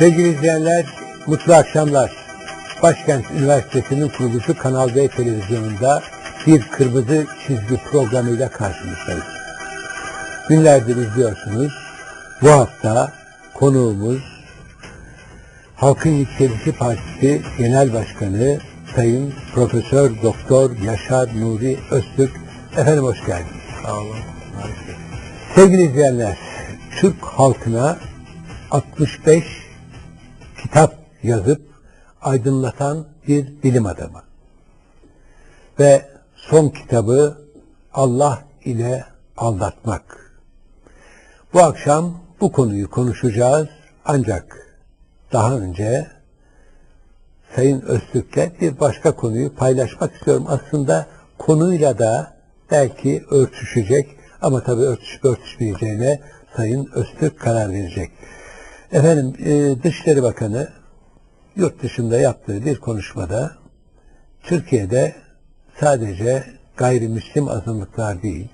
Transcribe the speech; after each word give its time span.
Sevgili 0.00 0.28
izleyenler, 0.28 0.86
mutlu 1.26 1.54
akşamlar. 1.54 2.12
Başkent 2.82 3.24
Üniversitesi'nin 3.30 4.08
kuruluşu 4.08 4.58
Kanal 4.58 4.94
D 4.94 5.08
televizyonunda 5.08 6.02
bir 6.46 6.62
kırmızı 6.62 7.26
çizgi 7.46 7.76
programıyla 7.90 8.50
karşınızdayız. 8.50 9.24
Günlerdir 10.48 10.96
izliyorsunuz. 10.96 11.72
Bu 12.42 12.50
hafta 12.50 13.12
konuğumuz 13.54 14.22
Halkın 15.76 16.10
Yükselişi 16.10 16.72
Partisi 16.72 17.42
Genel 17.58 17.92
Başkanı 17.92 18.58
Sayın 18.96 19.34
Profesör 19.54 20.10
Doktor 20.22 20.76
Yaşar 20.76 21.40
Nuri 21.40 21.78
Öztürk. 21.90 22.32
Efendim 22.76 23.04
hoş 23.04 23.26
geldiniz. 23.26 23.62
Sağ 23.82 23.96
olun. 23.96 24.16
Sevgili 25.54 25.82
izleyenler, 25.82 26.36
Türk 27.00 27.24
halkına 27.24 27.98
65 28.70 29.59
kitap 30.62 30.94
yazıp 31.22 31.62
aydınlatan 32.22 33.06
bir 33.28 33.62
bilim 33.62 33.86
adamı. 33.86 34.22
Ve 35.78 36.08
son 36.36 36.68
kitabı 36.68 37.38
Allah 37.94 38.42
ile 38.64 39.04
aldatmak. 39.36 40.34
Bu 41.52 41.60
akşam 41.60 42.20
bu 42.40 42.52
konuyu 42.52 42.90
konuşacağız 42.90 43.68
ancak 44.04 44.66
daha 45.32 45.54
önce 45.56 46.06
Sayın 47.56 47.80
Öztürk'le 47.80 48.60
bir 48.60 48.80
başka 48.80 49.16
konuyu 49.16 49.54
paylaşmak 49.54 50.14
istiyorum. 50.14 50.46
Aslında 50.48 51.06
konuyla 51.38 51.98
da 51.98 52.36
belki 52.70 53.24
örtüşecek 53.30 54.08
ama 54.42 54.62
tabii 54.62 54.82
örtüşüp 54.82 55.24
örtüşmeyeceğine 55.24 56.20
Sayın 56.56 56.90
Öztürk 56.94 57.40
karar 57.40 57.72
verecek. 57.72 58.10
Efendim 58.92 59.34
e, 59.44 59.82
Dışişleri 59.82 60.22
Bakanı 60.22 60.68
yurt 61.56 61.82
dışında 61.82 62.20
yaptığı 62.20 62.64
bir 62.64 62.80
konuşmada 62.80 63.56
Türkiye'de 64.42 65.14
sadece 65.80 66.44
gayrimüslim 66.76 67.48
azınlıklar 67.48 68.22
değil, 68.22 68.48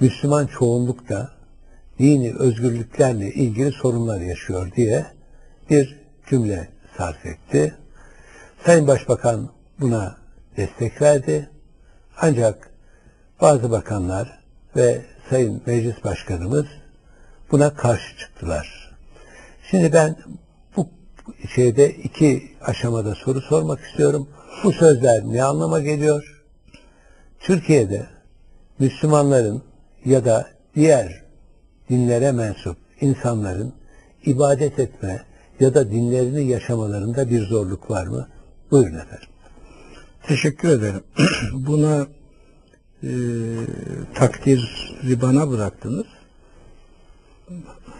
Müslüman 0.00 0.46
çoğunluk 0.46 1.08
da 1.08 1.30
dini 1.98 2.34
özgürlüklerle 2.34 3.32
ilgili 3.32 3.72
sorunlar 3.72 4.20
yaşıyor 4.20 4.72
diye 4.76 5.06
bir 5.70 6.00
cümle 6.30 6.68
sarf 6.96 7.26
etti. 7.26 7.74
Sayın 8.64 8.86
Başbakan 8.86 9.50
buna 9.80 10.16
destek 10.56 11.02
verdi. 11.02 11.50
Ancak 12.16 12.70
bazı 13.40 13.70
bakanlar 13.70 14.38
ve 14.76 15.02
Sayın 15.30 15.62
Meclis 15.66 16.04
Başkanımız 16.04 16.66
buna 17.50 17.74
karşı 17.74 18.18
çıktılar. 18.18 18.77
Şimdi 19.70 19.92
ben 19.92 20.16
bu 20.76 20.88
şeyde 21.54 21.90
iki 21.90 22.52
aşamada 22.60 23.14
soru 23.14 23.40
sormak 23.40 23.80
istiyorum. 23.80 24.28
Bu 24.64 24.72
sözler 24.72 25.22
ne 25.24 25.42
anlama 25.42 25.80
geliyor? 25.80 26.44
Türkiye'de 27.40 28.06
Müslümanların 28.78 29.62
ya 30.04 30.24
da 30.24 30.48
diğer 30.74 31.22
dinlere 31.90 32.32
mensup 32.32 32.76
insanların 33.00 33.72
ibadet 34.24 34.78
etme 34.78 35.22
ya 35.60 35.74
da 35.74 35.90
dinlerini 35.90 36.48
yaşamalarında 36.48 37.30
bir 37.30 37.46
zorluk 37.46 37.90
var 37.90 38.06
mı? 38.06 38.28
Buyurun 38.70 38.94
efendim. 38.94 39.28
Teşekkür 40.22 40.68
ederim. 40.68 41.02
Buna 41.52 42.06
e, 43.02 43.10
takdiri 44.14 45.22
bana 45.22 45.50
bıraktınız. 45.50 46.06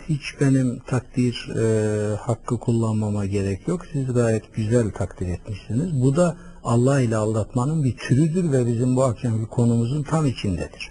Hiç 0.08 0.40
benim 0.40 0.78
takdir 0.78 1.48
e, 1.56 2.16
hakkı 2.16 2.58
kullanmama 2.58 3.26
gerek 3.26 3.68
yok. 3.68 3.86
Siz 3.92 4.12
gayet 4.12 4.54
güzel 4.54 4.90
takdir 4.90 5.28
etmişsiniz. 5.28 6.02
Bu 6.02 6.16
da 6.16 6.36
Allah 6.64 7.00
ile 7.00 7.16
aldatmanın 7.16 7.84
bir 7.84 7.96
türüdür 7.96 8.52
ve 8.52 8.66
bizim 8.66 8.96
bu 8.96 9.04
akşamki 9.04 9.50
konumuzun 9.50 10.02
tam 10.02 10.26
içindedir. 10.26 10.90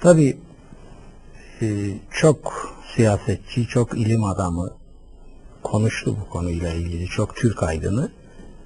Tabi 0.00 0.38
e, 1.62 1.94
çok 2.10 2.70
siyasetçi, 2.96 3.66
çok 3.66 3.98
ilim 3.98 4.24
adamı 4.24 4.70
konuştu 5.62 6.16
bu 6.20 6.30
konuyla 6.30 6.72
ilgili. 6.72 7.06
Çok 7.06 7.36
Türk 7.36 7.62
aydını. 7.62 8.10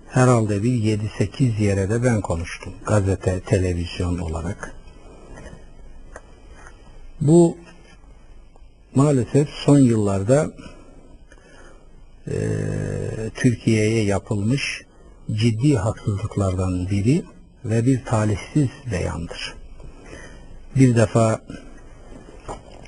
Herhalde 0.08 0.62
bir 0.62 0.98
7-8 0.98 1.62
yere 1.62 1.90
de 1.90 2.02
ben 2.02 2.20
konuştum. 2.20 2.72
Gazete, 2.86 3.40
televizyon 3.40 4.18
olarak. 4.18 4.74
Bu 7.20 7.56
maalesef 8.94 9.49
son 9.49 9.78
yıllarda 9.78 10.50
e, 12.27 12.34
Türkiye'ye 13.34 14.05
yapılmış 14.05 14.82
ciddi 15.32 15.77
haksızlıklardan 15.77 16.91
biri 16.91 17.25
ve 17.65 17.87
bir 17.87 18.05
talihsiz 18.05 18.69
beyandır. 18.93 19.55
Bir 20.77 20.97
defa 20.97 21.41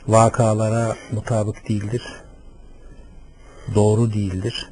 vakalara 0.09 0.97
mutabık 1.13 1.69
değildir. 1.69 2.03
Doğru 3.75 4.13
değildir. 4.13 4.71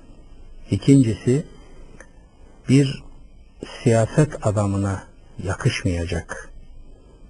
İkincisi 0.70 1.46
bir 2.68 3.04
siyaset 3.82 4.46
adamına 4.46 5.04
yakışmayacak 5.44 6.50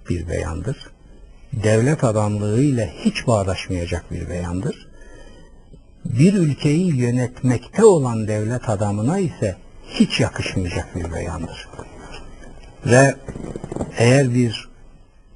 bir 0.09 0.29
beyandır. 0.29 0.94
Devlet 1.63 2.03
adamlığıyla 2.03 2.85
hiç 2.85 3.27
bağdaşmayacak 3.27 4.11
bir 4.11 4.29
beyandır. 4.29 4.87
Bir 6.05 6.33
ülkeyi 6.33 6.97
yönetmekte 6.97 7.85
olan 7.85 8.27
devlet 8.27 8.69
adamına 8.69 9.19
ise 9.19 9.55
hiç 9.87 10.19
yakışmayacak 10.19 10.95
bir 10.95 11.13
beyandır. 11.13 11.67
Ve 12.85 13.15
eğer 13.97 14.33
bir 14.33 14.69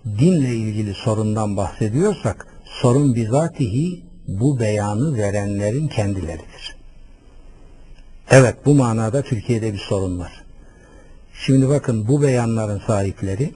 dinle 0.06 0.56
ilgili 0.56 0.94
sorundan 0.94 1.58
bahsediyorsak 1.58 2.48
sorun 2.66 3.16
bizatihi 3.16 4.06
bu 4.28 4.60
beyanı 4.60 5.18
verenlerin 5.18 5.88
kendileridir. 5.88 6.76
Evet 8.32 8.56
bu 8.66 8.74
manada 8.74 9.22
Türkiye'de 9.22 9.74
bir 9.74 9.80
sorun 9.90 10.20
var. 10.20 10.44
Şimdi 11.34 11.70
bakın 11.70 12.08
bu 12.08 12.22
beyanların 12.22 12.82
sahipleri 12.88 13.54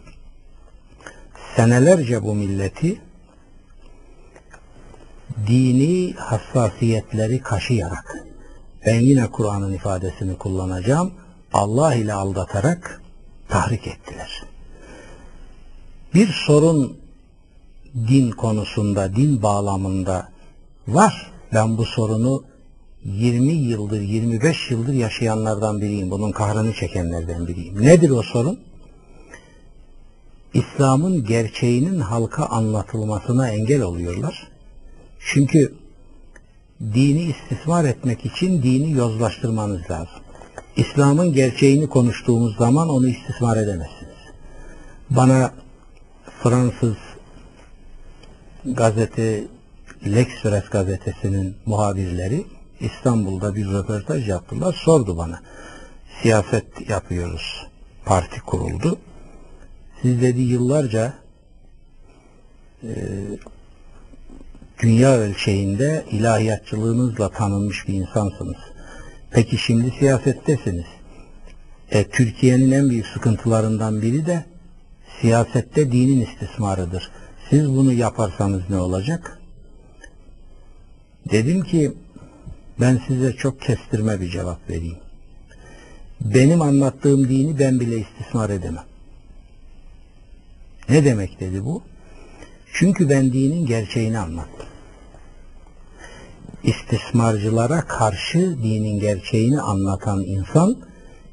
senelerce 1.55 2.23
bu 2.23 2.35
milleti 2.35 3.01
dini 5.47 6.13
hassasiyetleri 6.13 7.41
kaşıyarak 7.41 8.23
ben 8.85 9.00
yine 9.00 9.27
Kur'an'ın 9.27 9.73
ifadesini 9.73 10.38
kullanacağım 10.38 11.11
Allah 11.53 11.95
ile 11.95 12.13
aldatarak 12.13 13.01
tahrik 13.50 13.88
ettiler. 13.88 14.44
Bir 16.13 16.27
sorun 16.27 16.97
din 17.95 18.31
konusunda, 18.31 19.15
din 19.15 19.41
bağlamında 19.41 20.29
var. 20.88 21.31
Ben 21.53 21.77
bu 21.77 21.85
sorunu 21.85 22.44
20 23.06 23.51
yıldır, 23.51 24.01
25 24.01 24.71
yıldır 24.71 24.94
yaşayanlardan 24.94 25.81
biriyim. 25.81 26.11
Bunun 26.11 26.31
kahrını 26.31 26.73
çekenlerden 26.73 27.47
biriyim. 27.47 27.81
Nedir 27.81 28.09
o 28.09 28.21
sorun? 28.21 28.59
İslam'ın 30.53 31.25
gerçeğinin 31.25 32.00
halka 32.00 32.45
anlatılmasına 32.45 33.50
engel 33.50 33.81
oluyorlar. 33.81 34.47
Çünkü 35.19 35.73
dini 36.81 37.21
istismar 37.21 37.85
etmek 37.85 38.25
için 38.25 38.63
dini 38.63 38.91
yozlaştırmanız 38.91 39.81
lazım. 39.91 40.23
İslam'ın 40.75 41.33
gerçeğini 41.33 41.89
konuştuğumuz 41.89 42.57
zaman 42.57 42.89
onu 42.89 43.07
istismar 43.07 43.57
edemezsiniz. 43.57 44.13
Bana 45.09 45.53
Fransız 46.44 46.95
gazete 48.65 49.44
L'Express 50.06 50.69
gazetesinin 50.69 51.56
muhabirleri 51.65 52.45
İstanbul'da 52.79 53.56
bir 53.56 53.65
röportaj 53.67 54.29
yaptılar. 54.29 54.73
Sordu 54.85 55.17
bana. 55.17 55.41
Siyaset 56.21 56.89
yapıyoruz. 56.89 57.67
Parti 58.06 58.41
kuruldu. 58.41 58.97
Siz 60.03 60.21
dedi 60.21 60.41
yıllarca 60.41 61.13
e, 62.83 62.91
dünya 64.81 65.17
ölçeğinde 65.17 66.05
ilahiyatçılığınızla 66.11 67.29
tanınmış 67.29 67.88
bir 67.88 67.94
insansınız. 67.94 68.57
Peki 69.31 69.57
şimdi 69.57 69.94
siyasettesiniz. 70.00 70.85
E, 71.91 72.09
Türkiye'nin 72.09 72.71
en 72.71 72.89
büyük 72.89 73.05
sıkıntılarından 73.05 74.01
biri 74.01 74.25
de 74.25 74.45
siyasette 75.21 75.91
dinin 75.91 76.21
istismarıdır. 76.21 77.11
Siz 77.49 77.69
bunu 77.69 77.94
yaparsanız 77.94 78.61
ne 78.69 78.79
olacak? 78.79 79.39
Dedim 81.31 81.63
ki 81.63 81.94
ben 82.79 83.01
size 83.07 83.33
çok 83.33 83.61
kestirme 83.61 84.21
bir 84.21 84.29
cevap 84.29 84.69
vereyim. 84.69 84.97
Benim 86.21 86.61
anlattığım 86.61 87.29
dini 87.29 87.59
ben 87.59 87.79
bile 87.79 87.97
istismar 87.99 88.49
edemem. 88.49 88.93
Ne 90.89 91.06
demek 91.06 91.39
dedi 91.39 91.65
bu? 91.65 91.81
Çünkü 92.74 93.09
ben 93.09 93.33
dinin 93.33 93.65
gerçeğini 93.65 94.19
anlattım. 94.19 94.68
istismarcılara 96.63 97.81
karşı 97.81 98.63
dinin 98.63 99.00
gerçeğini 99.00 99.62
anlatan 99.62 100.24
insan 100.24 100.77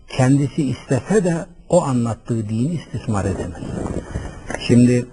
kendisi 0.09 0.63
istese 0.63 1.25
de 1.25 1.47
o 1.69 1.83
anlattığı 1.83 2.49
dini 2.49 2.75
istismar 2.75 3.25
edemez. 3.25 3.63
Şimdi 4.61 5.07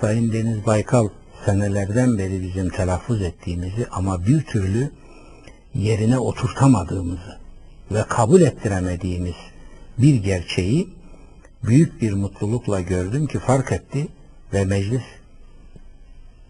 Sayın 0.00 0.32
Deniz 0.32 0.66
Baykal 0.66 1.08
senelerden 1.46 2.18
beri 2.18 2.42
bizim 2.42 2.68
telaffuz 2.68 3.22
ettiğimizi 3.22 3.86
ama 3.90 4.26
bir 4.26 4.42
türlü 4.42 4.90
yerine 5.74 6.18
oturtamadığımızı 6.18 7.38
ve 7.90 8.04
kabul 8.08 8.40
ettiremediğimiz 8.40 9.34
bir 9.98 10.14
gerçeği 10.14 10.88
büyük 11.64 12.02
bir 12.02 12.12
mutlulukla 12.12 12.80
gördüm 12.80 13.26
ki 13.26 13.38
fark 13.38 13.72
etti 13.72 14.08
ve 14.52 14.64
meclis 14.64 15.02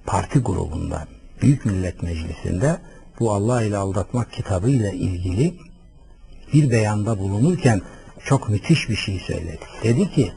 parti 0.06 0.38
grubunda 0.38 1.06
Büyük 1.42 1.64
Millet 1.64 2.02
Meclisi'nde 2.02 2.78
bu 3.20 3.32
Allah 3.32 3.62
ile 3.62 3.76
aldatmak 3.76 4.32
kitabı 4.32 4.70
ile 4.70 4.94
ilgili 4.94 5.54
bir 6.52 6.70
beyanda 6.70 7.18
bulunurken 7.18 7.80
çok 8.24 8.48
müthiş 8.48 8.88
bir 8.88 8.96
şey 8.96 9.18
söyledi. 9.18 9.64
Dedi 9.82 10.10
ki 10.10 10.32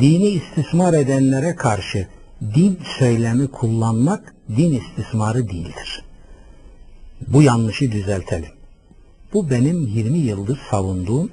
dini 0.00 0.28
istismar 0.28 0.94
edenlere 0.94 1.54
karşı 1.54 2.08
din 2.54 2.80
söylemi 2.98 3.48
kullanmak 3.48 4.34
din 4.56 4.80
istismarı 4.80 5.48
değildir. 5.48 6.04
Bu 7.26 7.42
yanlışı 7.42 7.92
düzeltelim. 7.92 8.50
Bu 9.32 9.50
benim 9.50 9.86
20 9.86 10.18
yıldır 10.18 10.60
savunduğum 10.70 11.30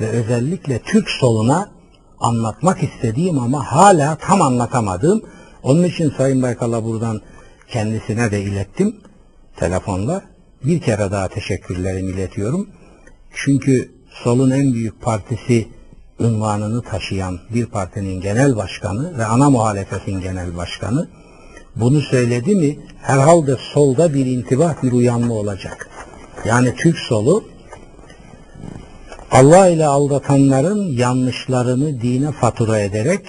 ve 0.00 0.08
özellikle 0.08 0.78
Türk 0.78 1.10
soluna 1.10 1.70
anlatmak 2.20 2.82
istediğim 2.82 3.38
ama 3.38 3.72
hala 3.72 4.16
tam 4.16 4.42
anlatamadığım. 4.42 5.22
Onun 5.62 5.82
için 5.84 6.12
Sayın 6.16 6.42
Baykal'a 6.42 6.84
buradan 6.84 7.20
kendisine 7.68 8.30
de 8.30 8.42
ilettim 8.42 8.96
telefonla. 9.56 10.22
Bir 10.64 10.80
kere 10.80 11.10
daha 11.10 11.28
teşekkürlerimi 11.28 12.10
iletiyorum. 12.10 12.68
Çünkü 13.34 13.92
solun 14.10 14.50
en 14.50 14.72
büyük 14.72 15.02
partisi 15.02 15.68
ünvanını 16.20 16.82
taşıyan 16.82 17.38
bir 17.54 17.66
partinin 17.66 18.20
genel 18.20 18.56
başkanı 18.56 19.18
ve 19.18 19.24
ana 19.24 19.50
muhalefetin 19.50 20.20
genel 20.20 20.56
başkanı 20.56 21.08
bunu 21.76 22.00
söyledi 22.00 22.54
mi 22.54 22.78
herhalde 23.02 23.56
solda 23.74 24.14
bir 24.14 24.26
intibah 24.26 24.82
bir 24.82 24.92
uyanma 24.92 25.34
olacak. 25.34 25.88
Yani 26.44 26.74
Türk 26.74 26.98
solu 26.98 27.44
Allah 29.36 29.68
ile 29.68 29.86
aldatanların 29.86 30.82
yanlışlarını 30.82 32.00
dine 32.00 32.32
fatura 32.32 32.78
ederek 32.78 33.26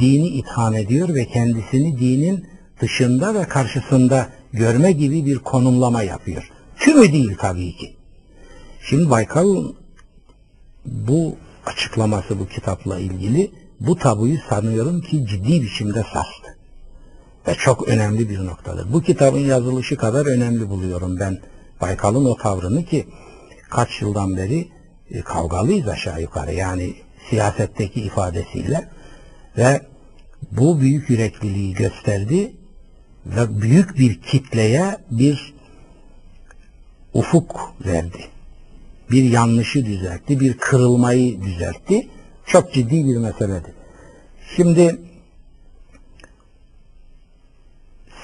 dini 0.00 0.28
itham 0.28 0.74
ediyor 0.74 1.14
ve 1.14 1.24
kendisini 1.24 1.98
dinin 1.98 2.46
dışında 2.80 3.34
ve 3.34 3.44
karşısında 3.44 4.28
görme 4.52 4.92
gibi 4.92 5.26
bir 5.26 5.38
konumlama 5.38 6.02
yapıyor. 6.02 6.50
Tümü 6.76 7.12
değil 7.12 7.36
tabii 7.40 7.76
ki. 7.76 7.96
Şimdi 8.80 9.10
Baykal 9.10 9.64
bu 10.84 11.36
açıklaması 11.66 12.38
bu 12.38 12.48
kitapla 12.48 12.98
ilgili 12.98 13.50
bu 13.80 13.96
tabuyu 13.96 14.38
sanıyorum 14.48 15.00
ki 15.00 15.26
ciddi 15.26 15.62
biçimde 15.62 16.02
sarstı. 16.12 16.56
Ve 17.48 17.54
çok 17.54 17.88
önemli 17.88 18.30
bir 18.30 18.46
noktadır. 18.46 18.92
Bu 18.92 19.02
kitabın 19.02 19.38
yazılışı 19.38 19.96
kadar 19.96 20.26
önemli 20.26 20.68
buluyorum 20.68 21.20
ben 21.20 21.38
Baykal'ın 21.80 22.24
o 22.24 22.36
tavrını 22.36 22.84
ki 22.84 23.06
kaç 23.70 24.02
yıldan 24.02 24.36
beri 24.36 24.68
e, 25.12 25.20
kavgalıyız 25.20 25.88
aşağı 25.88 26.20
yukarı 26.20 26.52
yani 26.52 26.94
siyasetteki 27.30 28.02
ifadesiyle 28.02 28.88
ve 29.58 29.80
bu 30.50 30.80
büyük 30.80 31.10
yürekliliği 31.10 31.74
gösterdi 31.74 32.52
ve 33.26 33.60
büyük 33.62 33.98
bir 33.98 34.20
kitleye 34.22 34.96
bir 35.10 35.54
ufuk 37.14 37.74
verdi. 37.86 38.24
Bir 39.10 39.24
yanlışı 39.24 39.86
düzeltti, 39.86 40.40
bir 40.40 40.58
kırılmayı 40.58 41.42
düzeltti. 41.42 42.08
Çok 42.46 42.72
ciddi 42.72 43.06
bir 43.06 43.16
meseledir. 43.16 43.74
Şimdi 44.56 44.98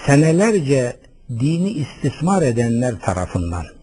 senelerce 0.07 0.97
dini 1.31 1.71
istismar 1.71 2.43
edenler 2.43 3.01
tarafından 3.01 3.78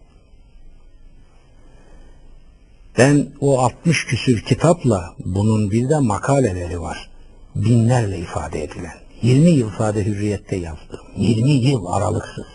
ben 2.98 3.26
o 3.40 3.58
60 3.58 4.06
küsür 4.06 4.40
kitapla 4.40 5.14
bunun 5.24 5.70
bir 5.70 5.88
de 5.88 5.98
makaleleri 5.98 6.80
var. 6.80 7.10
Binlerle 7.54 8.18
ifade 8.18 8.64
edilen. 8.64 8.94
20 9.22 9.50
yıl 9.50 9.70
sade 9.78 10.04
hürriyette 10.04 10.56
yazdım. 10.56 11.00
20 11.16 11.50
yıl 11.50 11.86
aralıksız. 11.86 12.46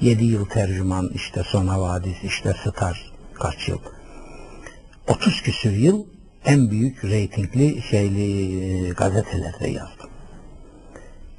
7 0.00 0.24
yıl 0.24 0.46
tercüman 0.46 1.10
işte 1.14 1.42
son 1.46 1.66
havadis 1.66 2.16
işte 2.24 2.54
star 2.62 3.12
kaç 3.34 3.68
yıl. 3.68 3.78
30 5.08 5.42
küsür 5.42 5.72
yıl 5.72 6.04
en 6.44 6.70
büyük 6.70 7.04
reytingli 7.04 7.82
şeyli 7.82 8.90
gazetelerde 8.90 9.68
yazdım. 9.68 10.10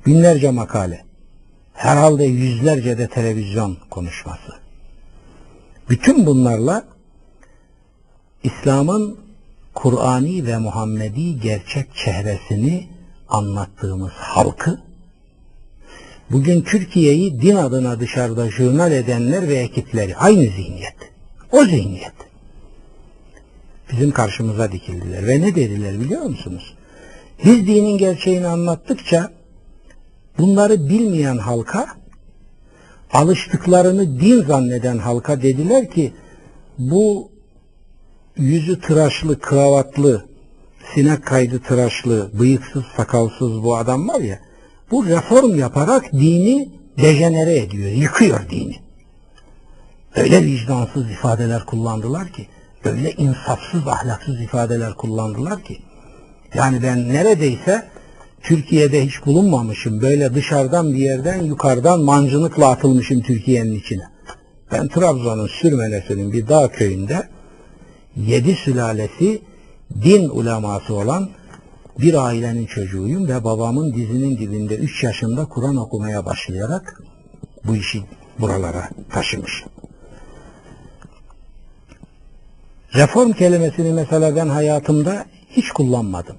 Binlerce 0.06 0.52
makale. 0.52 1.06
Herhalde 1.74 2.24
yüzlerce 2.24 2.98
de 2.98 3.08
televizyon 3.08 3.78
konuşması. 3.90 4.54
Bütün 5.90 6.26
bunlarla 6.26 6.95
İslam'ın 8.46 9.18
Kur'ani 9.74 10.46
ve 10.46 10.58
Muhammedi 10.58 11.40
gerçek 11.40 11.96
çehresini 11.96 12.88
anlattığımız 13.30 14.12
halkı 14.12 14.80
bugün 16.32 16.62
Türkiye'yi 16.62 17.42
din 17.42 17.56
adına 17.56 18.00
dışarıda 18.00 18.52
jurnal 18.52 18.92
edenler 18.92 19.48
ve 19.48 19.56
ekipleri 19.56 20.16
aynı 20.16 20.42
zihniyet. 20.42 20.96
O 21.52 21.66
zihniyet. 21.66 22.14
Bizim 23.92 24.12
karşımıza 24.12 24.72
dikildiler 24.72 25.28
ve 25.28 25.42
ne 25.42 25.56
dediler 25.56 26.00
biliyor 26.00 26.22
musunuz? 26.22 26.74
Biz 27.46 27.68
dinin 27.68 27.98
gerçeğini 27.98 28.48
anlattıkça 28.48 29.32
bunları 30.38 30.90
bilmeyen 30.90 31.38
halka 31.38 31.88
alıştıklarını 33.14 34.20
din 34.20 34.44
zanneden 34.44 34.98
halka 34.98 35.42
dediler 35.42 35.92
ki 35.92 36.14
bu 36.78 37.35
yüzü 38.38 38.82
tıraşlı, 38.82 39.40
kravatlı, 39.40 40.26
sinek 40.94 41.26
kaydı 41.26 41.60
tıraşlı, 41.60 42.30
bıyıksız, 42.40 42.84
sakalsız 42.98 43.64
bu 43.64 43.78
adam 43.78 44.08
var 44.08 44.20
ya, 44.20 44.40
bu 44.92 45.06
reform 45.06 45.60
yaparak 45.60 46.14
dini 46.14 46.70
dejenere 46.98 47.58
ediyor, 47.58 47.90
yıkıyor 47.90 48.50
dini. 48.50 48.76
Öyle 50.16 50.44
vicdansız 50.44 51.12
ifadeler 51.12 51.66
kullandılar 51.66 52.28
ki, 52.28 52.48
öyle 52.84 53.12
insafsız, 53.12 53.88
ahlaksız 53.88 54.42
ifadeler 54.42 54.94
kullandılar 54.94 55.64
ki, 55.64 55.78
yani 56.54 56.84
ben 56.84 57.10
neredeyse 57.10 57.88
Türkiye'de 58.44 59.06
hiç 59.06 59.26
bulunmamışım, 59.26 60.02
böyle 60.02 60.36
dışarıdan 60.36 60.94
bir 60.94 61.00
yerden 61.00 61.44
yukarıdan 61.44 62.00
mancınıkla 62.00 62.70
atılmışım 62.70 63.22
Türkiye'nin 63.22 63.80
içine. 63.80 64.04
Ben 64.72 64.88
Trabzon'un 64.88 65.48
Sürmenese'nin 65.48 66.34
bir 66.34 66.48
dağ 66.48 66.72
köyünde 66.72 67.35
yedi 68.16 68.56
sülalesi 68.56 69.42
din 70.04 70.30
uleması 70.30 70.94
olan 70.94 71.30
bir 72.00 72.26
ailenin 72.26 72.66
çocuğuyum 72.66 73.28
ve 73.28 73.44
babamın 73.44 73.94
dizinin 73.94 74.38
dibinde 74.38 74.76
3 74.76 75.04
yaşında 75.04 75.46
Kur'an 75.46 75.76
okumaya 75.76 76.26
başlayarak 76.26 77.02
bu 77.64 77.76
işi 77.76 78.04
buralara 78.40 78.90
taşımış. 79.10 79.64
Reform 82.96 83.32
kelimesini 83.32 83.94
mesela 83.94 84.36
ben 84.36 84.48
hayatımda 84.48 85.26
hiç 85.50 85.72
kullanmadım. 85.72 86.36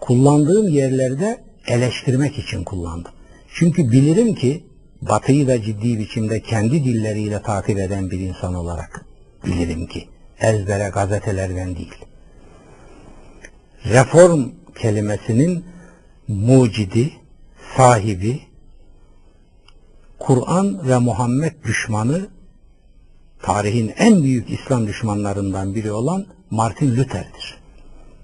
Kullandığım 0.00 0.68
yerlerde 0.68 1.44
eleştirmek 1.66 2.38
için 2.38 2.64
kullandım. 2.64 3.12
Çünkü 3.54 3.92
bilirim 3.92 4.34
ki 4.34 4.64
Batı'yı 5.02 5.48
da 5.48 5.62
ciddi 5.62 5.98
biçimde 5.98 6.40
kendi 6.40 6.84
dilleriyle 6.84 7.42
takip 7.42 7.78
eden 7.78 8.10
bir 8.10 8.20
insan 8.20 8.54
olarak 8.54 9.04
bilirim 9.46 9.86
ki 9.86 10.08
ezbere 10.40 10.88
gazetelerden 10.88 11.76
değil. 11.76 12.04
Reform 13.84 14.50
kelimesinin 14.78 15.64
mucidi, 16.28 17.12
sahibi, 17.76 18.40
Kur'an 20.18 20.88
ve 20.88 20.98
Muhammed 20.98 21.52
düşmanı, 21.64 22.28
tarihin 23.42 23.92
en 23.96 24.22
büyük 24.22 24.50
İslam 24.50 24.86
düşmanlarından 24.86 25.74
biri 25.74 25.92
olan 25.92 26.26
Martin 26.50 26.96
Luther'dir. 26.96 27.58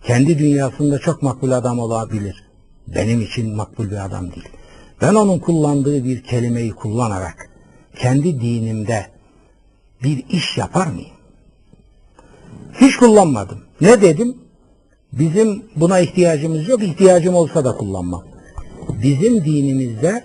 Kendi 0.03 0.39
dünyasında 0.39 0.99
çok 0.99 1.23
makbul 1.23 1.51
adam 1.51 1.79
olabilir. 1.79 2.45
Benim 2.89 3.23
için 3.23 3.57
makbul 3.57 3.91
bir 3.91 4.05
adam 4.05 4.31
değil. 4.31 4.49
Ben 5.01 5.15
onun 5.15 5.39
kullandığı 5.39 6.05
bir 6.05 6.23
kelimeyi 6.23 6.71
kullanarak 6.71 7.51
kendi 7.97 8.41
dinimde 8.41 9.07
bir 10.03 10.25
iş 10.29 10.59
yapar 10.59 10.87
mıyım? 10.87 11.15
Hiç 12.81 12.97
kullanmadım. 12.97 13.59
Ne 13.81 14.03
dedim? 14.03 14.37
Bizim 15.13 15.63
buna 15.77 15.99
ihtiyacımız 15.99 16.69
yok. 16.69 16.83
İhtiyacım 16.83 17.35
olsa 17.35 17.65
da 17.65 17.73
kullanmam. 17.77 18.25
Bizim 19.03 19.45
dinimizde 19.45 20.25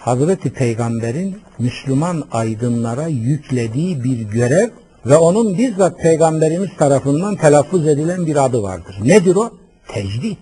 Hazreti 0.00 0.52
Peygamber'in 0.52 1.38
Müslüman 1.58 2.24
aydınlara 2.32 3.06
yüklediği 3.06 4.04
bir 4.04 4.20
görev 4.20 4.68
ve 5.06 5.16
onun 5.16 5.58
bizzat 5.58 5.98
Peygamberimiz 5.98 6.70
tarafından 6.78 7.36
telaffuz 7.36 7.86
edilen 7.86 8.26
bir 8.26 8.44
adı 8.44 8.62
vardır. 8.62 8.96
Nedir 9.02 9.36
o? 9.36 9.50
Tecdit. 9.88 10.38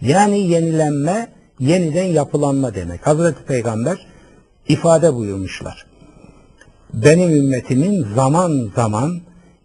Yani 0.00 0.38
yenilenme, 0.38 1.28
yeniden 1.60 2.04
yapılanma 2.04 2.74
demek. 2.74 3.06
Hazreti 3.06 3.44
Peygamber 3.44 4.06
ifade 4.68 5.14
buyurmuşlar. 5.14 5.87
Benim 6.94 7.30
ümmetimin 7.30 8.06
zaman 8.14 8.70
zaman 8.76 9.20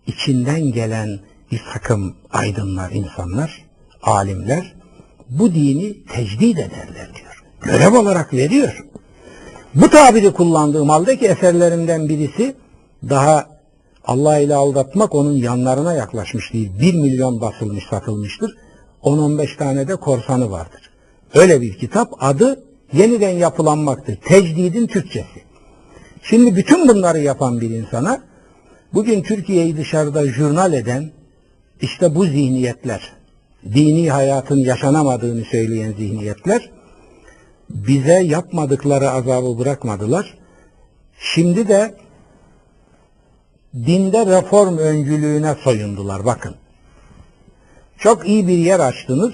içinden 0.07 0.61
gelen 0.61 1.19
bir 1.51 1.61
takım 1.73 2.15
aydınlar, 2.31 2.91
insanlar, 2.91 3.65
alimler 4.03 4.73
bu 5.29 5.53
dini 5.53 6.05
tecdid 6.05 6.57
ederler 6.57 7.09
diyor. 7.15 7.43
Görev 7.61 7.97
olarak 7.97 8.33
veriyor. 8.33 8.85
Bu 9.75 9.89
tabiri 9.89 10.33
kullandığım 10.33 10.89
halde 10.89 11.17
ki 11.17 11.25
eserlerimden 11.25 12.09
birisi 12.09 12.55
daha 13.09 13.47
Allah 14.05 14.37
ile 14.37 14.55
aldatmak 14.55 15.15
onun 15.15 15.33
yanlarına 15.33 15.93
yaklaşmış 15.93 16.53
değil. 16.53 16.71
Bir 16.79 16.93
milyon 16.93 17.41
basılmış 17.41 17.83
satılmıştır. 17.89 18.57
10-15 19.03 19.57
tane 19.57 19.87
de 19.87 19.95
korsanı 19.95 20.51
vardır. 20.51 20.89
Öyle 21.33 21.61
bir 21.61 21.77
kitap 21.77 22.13
adı 22.19 22.63
yeniden 22.93 23.29
yapılanmaktır. 23.29 24.15
Tecdidin 24.15 24.87
Türkçesi. 24.87 25.52
Şimdi 26.23 26.55
bütün 26.55 26.87
bunları 26.87 27.19
yapan 27.19 27.61
bir 27.61 27.69
insana 27.69 28.21
bugün 28.93 29.21
Türkiye'yi 29.21 29.77
dışarıda 29.77 30.27
jurnal 30.27 30.73
eden 30.73 31.11
işte 31.81 32.15
bu 32.15 32.25
zihniyetler, 32.25 33.13
dini 33.73 34.11
hayatın 34.11 34.57
yaşanamadığını 34.57 35.45
söyleyen 35.45 35.93
zihniyetler 35.93 36.69
bize 37.69 38.13
yapmadıkları 38.13 39.09
azabı 39.09 39.59
bırakmadılar. 39.59 40.37
Şimdi 41.19 41.67
de 41.67 41.95
dinde 43.75 44.25
reform 44.25 44.77
öncülüğüne 44.77 45.55
soyundular 45.63 46.25
bakın. 46.25 46.55
Çok 47.97 48.27
iyi 48.27 48.47
bir 48.47 48.57
yer 48.57 48.79
açtınız. 48.79 49.33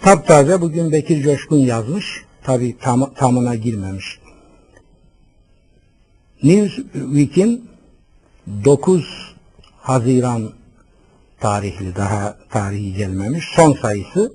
Taptaze 0.00 0.60
bugün 0.60 0.92
Bekir 0.92 1.22
Coşkun 1.22 1.58
yazmış. 1.58 2.24
Tabi 2.44 2.78
tam, 2.78 3.14
tamına 3.14 3.54
girmemiş. 3.54 4.19
Newsweek'in 6.42 7.70
9 8.64 9.34
Haziran 9.78 10.50
tarihli 11.40 11.96
daha 11.96 12.36
tarihi 12.50 12.94
gelmemiş 12.94 13.44
son 13.56 13.72
sayısı 13.72 14.32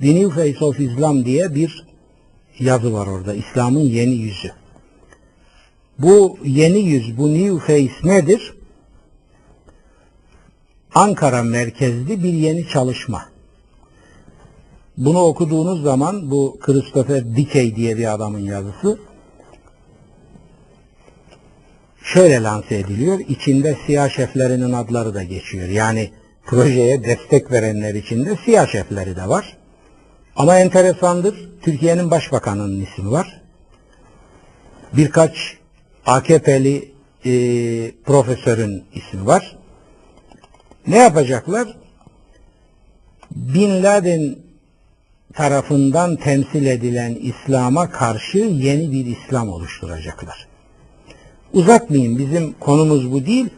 The 0.00 0.14
New 0.14 0.30
Face 0.30 0.64
of 0.64 0.80
Islam 0.80 1.24
diye 1.24 1.54
bir 1.54 1.86
yazı 2.58 2.92
var 2.92 3.06
orada. 3.06 3.34
İslam'ın 3.34 3.80
yeni 3.80 4.14
yüzü. 4.14 4.52
Bu 5.98 6.38
yeni 6.44 6.78
yüz, 6.78 7.18
bu 7.18 7.34
New 7.34 7.58
Face 7.58 7.94
nedir? 8.04 8.54
Ankara 10.94 11.42
merkezli 11.42 12.22
bir 12.22 12.32
yeni 12.32 12.68
çalışma. 12.68 13.22
Bunu 14.96 15.18
okuduğunuz 15.18 15.82
zaman 15.82 16.30
bu 16.30 16.58
Christopher 16.60 17.36
Dickey 17.36 17.76
diye 17.76 17.98
bir 17.98 18.14
adamın 18.14 18.38
yazısı 18.38 18.98
şöyle 22.04 22.42
lanse 22.42 22.74
ediliyor. 22.74 23.20
İçinde 23.28 23.76
siyah 23.86 24.10
şeflerinin 24.10 24.72
adları 24.72 25.14
da 25.14 25.22
geçiyor. 25.22 25.68
Yani 25.68 26.10
projeye 26.44 27.04
destek 27.04 27.52
verenler 27.52 27.94
içinde 27.94 28.36
siyah 28.44 28.66
şefleri 28.66 29.16
de 29.16 29.28
var. 29.28 29.56
Ama 30.36 30.58
enteresandır. 30.58 31.50
Türkiye'nin 31.62 32.10
başbakanının 32.10 32.80
ismi 32.80 33.10
var. 33.10 33.42
Birkaç 34.92 35.56
AKP'li 36.06 36.92
e, 37.24 37.32
profesörün 38.04 38.84
ismi 38.94 39.26
var. 39.26 39.58
Ne 40.86 40.98
yapacaklar? 40.98 41.76
Bin 43.30 43.82
Laden 43.82 44.36
tarafından 45.34 46.16
temsil 46.16 46.66
edilen 46.66 47.14
İslam'a 47.14 47.90
karşı 47.90 48.38
yeni 48.38 48.92
bir 48.92 49.06
İslam 49.06 49.48
oluşturacaklar. 49.48 50.51
Uzatmayayım 51.52 52.18
bizim 52.18 52.52
konumuz 52.52 53.12
bu 53.12 53.26
değil. 53.26 53.48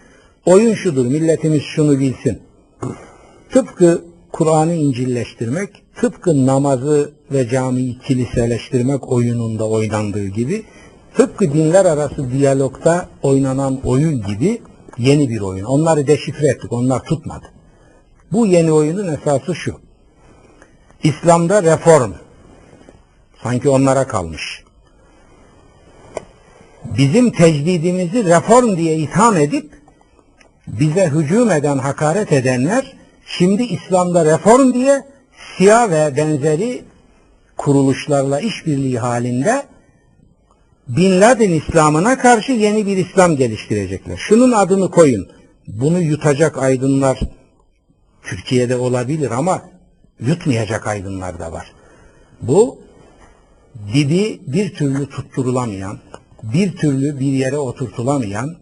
Oyun 0.46 0.74
şudur 0.74 1.06
milletimiz 1.06 1.62
şunu 1.62 1.98
bilsin. 1.98 2.38
Tıpkı 3.52 4.04
Kur'an'ı 4.32 4.74
incilleştirmek, 4.74 5.82
tıpkı 6.00 6.46
namazı 6.46 7.12
ve 7.32 7.48
camiyi 7.48 7.98
kiliseleştirmek 7.98 9.12
oyununda 9.12 9.68
oynandığı 9.68 10.26
gibi, 10.26 10.64
tıpkı 11.16 11.52
dinler 11.52 11.84
arası 11.84 12.32
diyalogta 12.32 13.08
oynanan 13.22 13.80
oyun 13.84 14.22
gibi 14.22 14.62
yeni 14.98 15.28
bir 15.28 15.40
oyun. 15.40 15.64
Onları 15.64 16.06
deşifre 16.06 16.46
ettik, 16.48 16.72
onlar 16.72 17.04
tutmadı. 17.04 17.46
Bu 18.32 18.46
yeni 18.46 18.72
oyunun 18.72 19.14
esası 19.14 19.54
şu. 19.54 19.74
İslam'da 21.02 21.62
reform. 21.62 22.12
Sanki 23.42 23.68
onlara 23.68 24.06
kalmış. 24.06 24.63
Bizim 26.98 27.30
tecdidimizi 27.30 28.24
reform 28.24 28.76
diye 28.76 28.96
itham 28.96 29.36
edip 29.36 29.70
bize 30.66 31.06
hücum 31.06 31.50
eden, 31.50 31.78
hakaret 31.78 32.32
edenler 32.32 32.96
şimdi 33.26 33.62
İslam'da 33.62 34.24
reform 34.24 34.74
diye 34.74 35.02
siyah 35.56 35.90
ve 35.90 36.16
benzeri 36.16 36.84
kuruluşlarla 37.56 38.40
işbirliği 38.40 38.98
halinde 38.98 39.62
Bin 40.88 41.20
Laden 41.20 41.50
İslam'ına 41.50 42.18
karşı 42.18 42.52
yeni 42.52 42.86
bir 42.86 42.96
İslam 42.96 43.36
geliştirecekler. 43.36 44.16
Şunun 44.16 44.52
adını 44.52 44.90
koyun. 44.90 45.28
Bunu 45.66 46.00
yutacak 46.00 46.58
aydınlar 46.58 47.20
Türkiye'de 48.22 48.76
olabilir 48.76 49.30
ama 49.30 49.62
yutmayacak 50.20 50.86
aydınlar 50.86 51.38
da 51.38 51.52
var. 51.52 51.72
Bu 52.42 52.78
dibi 53.94 54.40
bir 54.46 54.74
türlü 54.74 55.08
tutturulamayan, 55.08 55.98
bir 56.52 56.76
türlü 56.76 57.20
bir 57.20 57.32
yere 57.32 57.58
oturtulamayan 57.58 58.56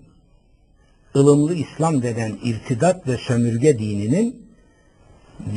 ılımlı 1.17 1.55
İslam 1.55 2.03
denen 2.03 2.39
irtidat 2.43 3.09
ve 3.09 3.17
sömürge 3.17 3.79
dininin 3.79 4.47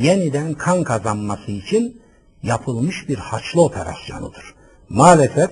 yeniden 0.00 0.54
kan 0.54 0.84
kazanması 0.84 1.50
için 1.52 2.00
yapılmış 2.42 3.08
bir 3.08 3.16
haçlı 3.16 3.62
operasyonudur. 3.62 4.54
Maalesef 4.88 5.50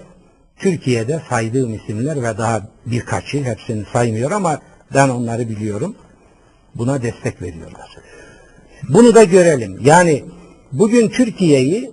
Türkiye'de 0.56 1.22
saydığım 1.28 1.74
isimler 1.74 2.22
ve 2.22 2.38
daha 2.38 2.68
birkaçı 2.86 3.44
hepsini 3.44 3.84
saymıyor 3.92 4.30
ama 4.30 4.60
ben 4.94 5.08
onları 5.08 5.48
biliyorum. 5.48 5.96
Buna 6.74 7.02
destek 7.02 7.42
veriyorlar. 7.42 7.96
Bunu 8.88 9.14
da 9.14 9.24
görelim. 9.24 9.78
Yani 9.84 10.24
bugün 10.72 11.08
Türkiye'yi 11.08 11.90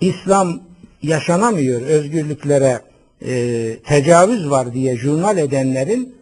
İslam 0.00 0.60
yaşanamıyor, 1.02 1.80
özgürlüklere 1.80 2.80
e, 3.22 3.78
tecavüz 3.84 4.50
var 4.50 4.72
diye 4.72 4.96
jurnal 4.96 5.38
edenlerin 5.38 6.16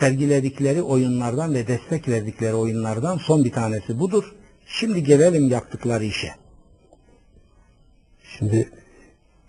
sergiledikleri 0.00 0.82
oyunlardan 0.82 1.54
ve 1.54 1.66
destek 1.66 2.08
verdikleri 2.08 2.54
oyunlardan 2.54 3.18
son 3.18 3.44
bir 3.44 3.52
tanesi 3.52 3.98
budur. 4.00 4.34
Şimdi 4.66 5.04
gelelim 5.04 5.48
yaptıkları 5.48 6.04
işe. 6.04 6.34
Şimdi 8.38 8.68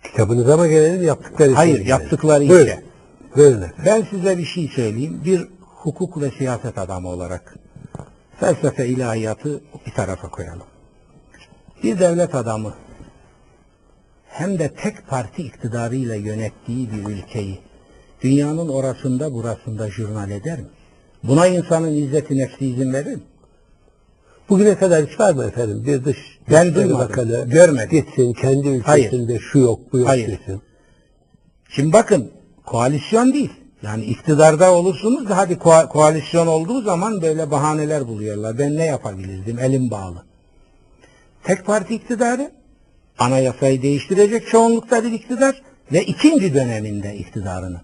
kitabınıza 0.04 0.56
mı 0.56 0.68
gelelim 0.68 1.02
yaptıkları 1.02 1.48
işe 1.48 1.56
Hayır, 1.56 1.72
gelelim? 1.72 1.90
yaptıkları 1.90 2.48
Buyurun. 2.48 2.66
işe. 2.66 2.82
Buyurun 3.36 3.62
efendim. 3.62 3.84
Ben 3.86 4.06
size 4.10 4.38
bir 4.38 4.44
şey 4.44 4.68
söyleyeyim. 4.68 5.20
Bir 5.24 5.48
hukuk 5.60 6.20
ve 6.22 6.30
siyaset 6.38 6.78
adamı 6.78 7.08
olarak 7.08 7.54
felsefe 8.40 8.86
ilahiyatı 8.86 9.60
bir 9.86 9.92
tarafa 9.92 10.28
koyalım. 10.28 10.66
Bir 11.82 11.98
devlet 11.98 12.34
adamı 12.34 12.74
hem 14.32 14.58
de 14.58 14.68
tek 14.82 15.08
parti 15.08 15.42
iktidarıyla 15.42 16.14
yönettiği 16.14 16.88
bir 16.92 17.10
ülkeyi 17.10 17.58
dünyanın 18.22 18.68
orasında 18.68 19.32
burasında 19.32 19.90
jurnal 19.90 20.30
eder 20.30 20.58
mi? 20.58 20.66
Buna 21.22 21.46
insanın 21.46 21.94
izzeti 21.94 22.38
nefsi 22.38 22.66
izin 22.66 22.92
verir 22.92 23.14
mi? 23.14 23.22
Bugüne 24.48 24.74
kadar 24.74 25.06
hiç 25.06 25.20
var 25.20 25.34
mı 25.34 25.44
efendim? 25.44 25.84
Bir 25.86 26.04
dış 26.04 26.18
Ben 26.50 26.74
Bakanı 26.74 27.44
görmedim. 27.48 27.90
Gitsin 27.90 28.32
kendi 28.32 28.68
ülkesinde 28.68 29.38
şu 29.38 29.58
yok 29.58 29.92
bu 29.92 29.98
yok 29.98 30.08
Hayır. 30.08 30.28
desin. 30.28 30.62
Şimdi 31.68 31.92
bakın 31.92 32.30
koalisyon 32.66 33.32
değil. 33.32 33.50
Yani 33.82 34.04
iktidarda 34.04 34.74
olursunuz 34.74 35.28
da 35.28 35.36
hadi 35.36 35.58
koa- 35.58 35.88
koalisyon 35.88 36.46
olduğu 36.46 36.82
zaman 36.82 37.22
böyle 37.22 37.50
bahaneler 37.50 38.08
buluyorlar. 38.08 38.58
Ben 38.58 38.76
ne 38.76 38.84
yapabilirdim? 38.84 39.58
Elim 39.58 39.90
bağlı. 39.90 40.22
Tek 41.44 41.66
parti 41.66 41.94
iktidarı 41.94 42.50
anayasayı 43.18 43.82
değiştirecek 43.82 44.48
çoğunlukta 44.48 45.04
bir 45.04 45.12
iktidar 45.12 45.62
ve 45.92 46.04
ikinci 46.04 46.54
döneminde 46.54 47.16
iktidarının. 47.16 47.82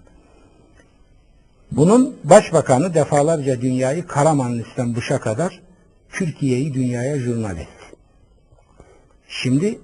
Bunun 1.73 2.17
başbakanı 2.25 2.95
defalarca 2.95 3.61
dünyayı 3.61 4.07
Karamanlis'ten 4.07 4.95
Buş'a 4.95 5.21
kadar 5.21 5.61
Türkiye'yi 6.13 6.75
dünyaya 6.75 7.19
jurnal 7.19 7.57
etti. 7.57 7.97
Şimdi 9.29 9.81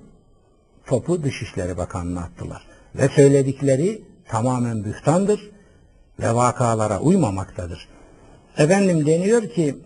topu 0.87 1.23
Dışişleri 1.23 1.77
Bakanı'na 1.77 2.21
attılar. 2.21 2.67
Ve 2.95 3.09
söyledikleri 3.09 4.03
tamamen 4.29 4.85
bühtandır 4.85 5.51
ve 6.21 6.35
vakalara 6.35 7.01
uymamaktadır. 7.01 7.89
Efendim 8.59 9.07
deniyor 9.07 9.49
ki 9.49 9.77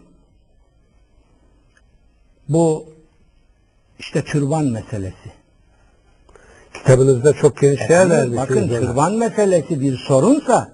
bu 2.48 2.86
işte 3.98 4.24
türban 4.24 4.64
meselesi. 4.64 5.37
Kitabınızda 6.78 7.32
çok 7.32 7.60
geniş 7.60 7.80
yer 7.80 8.10
vermişsiniz. 8.10 8.36
bakın 8.36 8.68
ona. 8.68 8.80
türban 8.80 9.14
meselesi 9.14 9.80
bir 9.80 9.96
sorunsa 9.96 10.72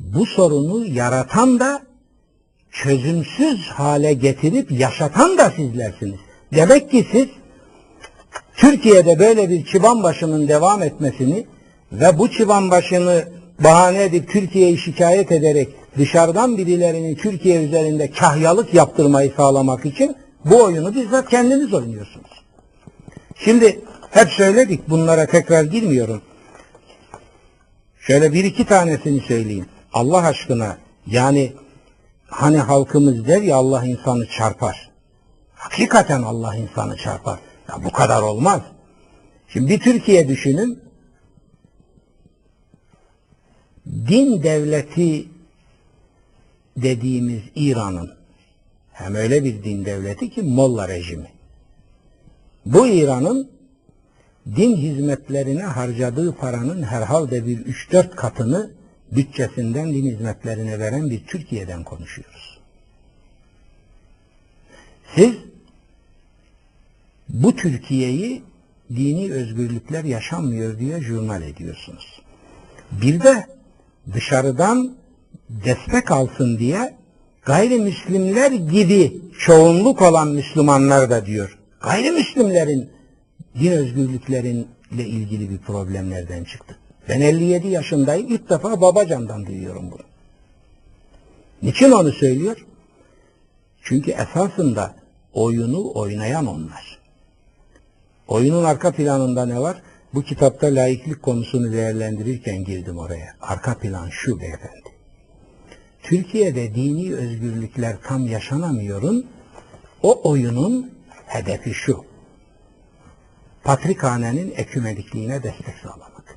bu 0.00 0.26
sorunu 0.26 0.86
yaratan 0.86 1.60
da 1.60 1.82
çözümsüz 2.70 3.66
hale 3.66 4.12
getirip 4.12 4.70
yaşatan 4.70 5.38
da 5.38 5.50
sizlersiniz. 5.50 6.18
Demek 6.54 6.90
ki 6.90 7.06
siz 7.12 7.26
Türkiye'de 8.56 9.18
böyle 9.18 9.50
bir 9.50 9.66
çıban 9.66 10.02
başının 10.02 10.48
devam 10.48 10.82
etmesini 10.82 11.46
ve 11.92 12.18
bu 12.18 12.30
çıban 12.30 12.70
başını 12.70 13.24
bahane 13.60 14.02
edip 14.02 14.28
Türkiye'yi 14.28 14.78
şikayet 14.78 15.32
ederek 15.32 15.68
dışarıdan 15.98 16.58
birilerinin 16.58 17.14
Türkiye 17.14 17.64
üzerinde 17.64 18.10
kahyalık 18.10 18.74
yaptırmayı 18.74 19.32
sağlamak 19.36 19.86
için 19.86 20.16
bu 20.44 20.62
oyunu 20.62 20.94
bizzat 20.94 21.28
kendiniz 21.28 21.74
oynuyorsunuz. 21.74 22.30
Şimdi 23.36 23.80
hep 24.16 24.32
söyledik 24.32 24.90
bunlara 24.90 25.26
tekrar 25.26 25.64
girmiyorum. 25.64 26.22
Şöyle 27.98 28.32
bir 28.32 28.44
iki 28.44 28.66
tanesini 28.66 29.20
söyleyeyim. 29.20 29.66
Allah 29.92 30.26
aşkına 30.26 30.78
yani 31.06 31.52
hani 32.26 32.58
halkımız 32.58 33.26
der 33.26 33.42
ya 33.42 33.56
Allah 33.56 33.84
insanı 33.84 34.26
çarpar. 34.26 34.90
Hakikaten 35.54 36.22
Allah 36.22 36.56
insanı 36.56 36.96
çarpar. 36.96 37.38
Ya 37.68 37.84
bu 37.84 37.92
kadar 37.92 38.22
olmaz. 38.22 38.62
Şimdi 39.48 39.70
bir 39.70 39.80
Türkiye 39.80 40.28
düşünün. 40.28 40.80
Din 43.86 44.42
devleti 44.42 45.28
dediğimiz 46.76 47.42
İran'ın 47.54 48.14
hem 48.92 49.14
öyle 49.14 49.44
bir 49.44 49.64
din 49.64 49.84
devleti 49.84 50.30
ki 50.30 50.42
Molla 50.42 50.88
rejimi. 50.88 51.30
Bu 52.66 52.86
İran'ın 52.86 53.55
din 54.56 54.76
hizmetlerine 54.76 55.62
harcadığı 55.62 56.36
paranın 56.36 56.82
herhalde 56.82 57.46
bir 57.46 57.58
3-4 57.58 58.10
katını 58.16 58.70
bütçesinden 59.12 59.92
din 59.92 60.06
hizmetlerine 60.06 60.78
veren 60.78 61.10
bir 61.10 61.26
Türkiye'den 61.26 61.84
konuşuyoruz. 61.84 62.58
Siz 65.14 65.32
bu 67.28 67.56
Türkiye'yi 67.56 68.42
dini 68.90 69.32
özgürlükler 69.32 70.04
yaşanmıyor 70.04 70.78
diye 70.78 71.00
jurnal 71.00 71.42
ediyorsunuz. 71.42 72.22
Bir 72.92 73.20
de 73.20 73.46
dışarıdan 74.14 74.96
destek 75.48 76.10
alsın 76.10 76.58
diye 76.58 76.94
gayrimüslimler 77.44 78.52
gibi 78.52 79.20
çoğunluk 79.38 80.02
olan 80.02 80.28
Müslümanlar 80.28 81.10
da 81.10 81.26
diyor. 81.26 81.58
Gayrimüslimlerin 81.80 82.95
din 83.60 83.72
özgürlüklerinle 83.72 85.04
ilgili 85.06 85.50
bir 85.50 85.58
problem 85.58 86.10
nereden 86.10 86.44
çıktı? 86.44 86.76
Ben 87.08 87.20
57 87.20 87.68
yaşındayım. 87.68 88.26
ilk 88.28 88.50
defa 88.50 88.80
babacandan 88.80 89.46
duyuyorum 89.46 89.90
bunu. 89.90 90.02
Niçin 91.62 91.90
onu 91.90 92.12
söylüyor? 92.12 92.66
Çünkü 93.82 94.10
esasında 94.10 94.94
oyunu 95.32 95.92
oynayan 95.94 96.46
onlar. 96.46 96.98
Oyunun 98.28 98.64
arka 98.64 98.92
planında 98.92 99.46
ne 99.46 99.60
var? 99.60 99.82
Bu 100.14 100.22
kitapta 100.22 100.66
laiklik 100.66 101.22
konusunu 101.22 101.72
değerlendirirken 101.72 102.64
girdim 102.64 102.98
oraya. 102.98 103.36
Arka 103.40 103.78
plan 103.78 104.08
şu 104.08 104.40
beyefendi. 104.40 104.88
Türkiye'de 106.02 106.74
dini 106.74 107.14
özgürlükler 107.14 107.96
tam 108.04 108.26
yaşanamıyorun 108.26 109.26
o 110.02 110.30
oyunun 110.30 110.90
hedefi 111.26 111.74
şu. 111.74 112.04
Patrikhanenin 113.66 114.54
ekümenikliğine 114.56 115.42
destek 115.42 115.74
sağlamak. 115.82 116.34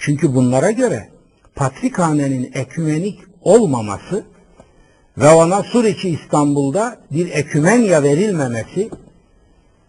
Çünkü 0.00 0.34
bunlara 0.34 0.70
göre 0.70 1.08
Patrikhanenin 1.54 2.50
ekümenik 2.54 3.20
olmaması 3.42 4.24
ve 5.18 5.28
ona 5.28 5.62
Suriçi 5.62 6.08
İstanbul'da 6.08 6.96
bir 7.10 7.30
ekümenya 7.30 8.02
verilmemesi, 8.02 8.90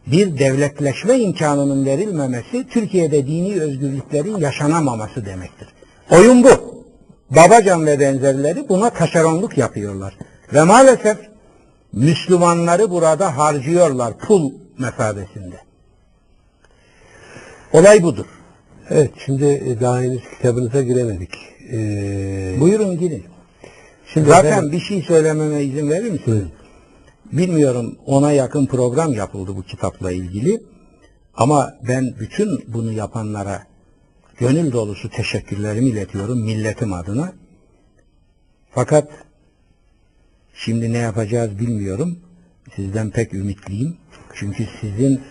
bir 0.07 0.39
devletleşme 0.39 1.19
imkanının 1.19 1.85
verilmemesi 1.85 2.67
Türkiye'de 2.67 3.27
dini 3.27 3.61
özgürlüklerin 3.61 4.37
yaşanamaması 4.37 5.25
demektir. 5.25 5.67
Oyun 6.11 6.43
bu. 6.43 6.49
Babacan 7.29 7.85
ve 7.85 7.99
benzerleri 7.99 8.69
buna 8.69 8.89
taşeronluk 8.89 9.57
yapıyorlar. 9.57 10.17
Ve 10.53 10.63
maalesef 10.63 11.17
Müslümanları 11.93 12.91
burada 12.91 13.37
harcıyorlar 13.37 14.17
pul 14.17 14.51
mesabesinde. 14.77 15.68
Olay 17.73 18.03
budur. 18.03 18.25
Evet 18.89 19.11
şimdi 19.25 19.45
e, 19.45 19.79
daha 19.81 20.01
henüz 20.01 20.21
kitabınıza 20.37 20.81
giremedik. 20.83 21.29
Ee, 21.71 22.55
Buyurun 22.59 22.97
girin. 22.99 23.23
Şimdi 24.13 24.29
Zaten 24.29 24.51
efendim- 24.51 24.71
bir 24.71 24.79
şey 24.79 25.01
söylememe 25.01 25.63
izin 25.63 25.89
verir 25.89 26.11
misiniz? 26.11 26.43
Bilmiyorum 27.31 27.97
ona 28.05 28.31
yakın 28.31 28.65
program 28.65 29.13
yapıldı 29.13 29.55
bu 29.55 29.63
kitapla 29.63 30.11
ilgili. 30.11 30.61
Ama 31.35 31.73
ben 31.87 32.13
bütün 32.19 32.63
bunu 32.67 32.91
yapanlara 32.91 33.63
gönül 34.37 34.71
dolusu 34.71 35.09
teşekkürlerimi 35.09 35.89
iletiyorum 35.89 36.39
milletim 36.41 36.93
adına. 36.93 37.33
Fakat 38.71 39.09
şimdi 40.53 40.93
ne 40.93 40.97
yapacağız 40.97 41.59
bilmiyorum. 41.59 42.19
Sizden 42.75 43.09
pek 43.09 43.33
ümitliyim. 43.33 43.97
Çünkü 44.33 44.65
sizin 44.81 45.21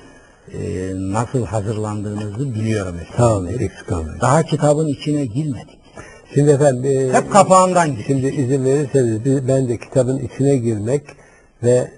e, 0.52 0.90
nasıl 0.94 1.44
hazırlandığınızı 1.44 2.54
biliyorum. 2.54 2.96
Sağ 3.16 3.36
olun, 3.36 3.46
eksik 3.46 3.92
olmayın. 3.92 4.20
Daha 4.20 4.42
kitabın 4.42 4.86
içine 4.86 5.26
girmedik. 5.26 5.78
Şimdi 6.34 6.50
efendim 6.50 6.84
e, 6.84 7.12
Hep 7.12 7.32
kapağından 7.32 7.90
girdik. 7.90 8.04
Şimdi 8.06 8.26
izin 8.26 8.64
verirseniz 8.64 9.24
biz- 9.24 9.48
ben 9.48 9.68
de 9.68 9.78
kitabın 9.78 10.18
içine 10.18 10.56
girmek 10.56 11.02
ve 11.62 11.90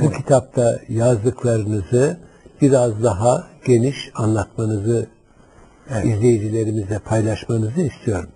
bu 0.00 0.10
kitapta 0.12 0.78
yazdıklarınızı 0.88 2.16
biraz 2.62 3.02
daha 3.02 3.46
geniş 3.66 4.10
anlatmanızı 4.14 5.06
izleyicilerimizle 6.04 6.98
paylaşmanızı 6.98 7.80
istiyorum. 7.80 8.30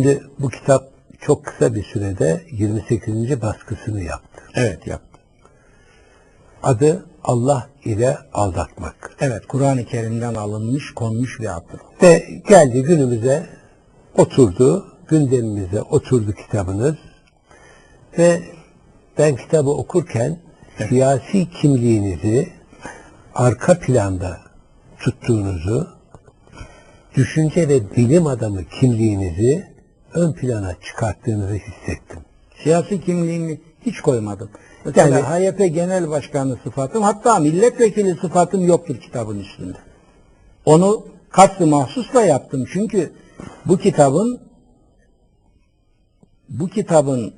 Şimdi 0.00 0.22
bu 0.38 0.48
kitap 0.48 0.88
çok 1.20 1.44
kısa 1.44 1.74
bir 1.74 1.84
sürede 1.84 2.42
28. 2.50 3.42
baskısını 3.42 4.02
yaptı. 4.02 4.42
Evet 4.54 4.86
yaptım. 4.86 5.20
Adı 6.62 7.06
Allah 7.24 7.68
ile 7.84 8.18
aldatmak. 8.32 9.16
Evet 9.20 9.46
Kur'an-ı 9.46 9.84
Kerim'den 9.84 10.34
alınmış 10.34 10.94
konmuş 10.94 11.40
bir 11.40 11.56
adı. 11.56 11.80
Ve 12.02 12.24
geldi 12.48 12.82
günümüze 12.82 13.46
oturdu, 14.16 14.86
gündemimize 15.08 15.82
oturdu 15.82 16.32
kitabınız. 16.32 16.94
Ve 18.18 18.42
ben 19.18 19.36
kitabı 19.36 19.70
okurken 19.70 20.38
siyasi 20.88 21.50
kimliğinizi 21.50 22.48
arka 23.34 23.78
planda 23.78 24.40
tuttuğunuzu, 24.98 25.88
düşünce 27.14 27.68
ve 27.68 27.96
bilim 27.96 28.26
adamı 28.26 28.64
kimliğinizi 28.64 29.69
ön 30.14 30.32
plana 30.32 30.74
çıkarttığınızı 30.86 31.54
hissettim. 31.54 32.20
Siyasi 32.62 33.00
kimliğimi 33.00 33.60
hiç 33.86 34.00
koymadım. 34.00 34.50
Mesela 34.84 35.18
Yani- 35.18 35.46
HYP 35.46 35.68
Genel 35.68 36.10
Başkanı 36.10 36.58
sıfatım 36.64 37.02
hatta 37.02 37.38
milletvekili 37.38 38.14
sıfatım 38.20 38.66
yoktur 38.66 38.96
kitabın 38.96 39.38
üstünde. 39.38 39.78
Onu 40.64 41.06
kastı 41.30 41.66
mahsusla 41.66 42.22
yaptım 42.22 42.66
çünkü 42.72 43.12
bu 43.66 43.78
kitabın 43.78 44.40
bu 46.48 46.68
kitabın 46.68 47.34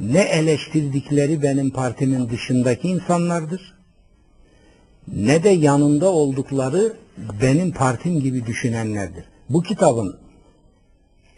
ne 0.00 0.20
eleştirdikleri 0.20 1.42
benim 1.42 1.70
partimin 1.70 2.30
dışındaki 2.30 2.88
insanlardır 2.88 3.74
ne 5.08 5.42
de 5.42 5.48
yanında 5.48 6.12
oldukları 6.12 6.96
benim 7.42 7.72
partim 7.72 8.20
gibi 8.20 8.46
düşünenlerdir. 8.46 9.24
Bu 9.48 9.62
kitabın 9.62 10.16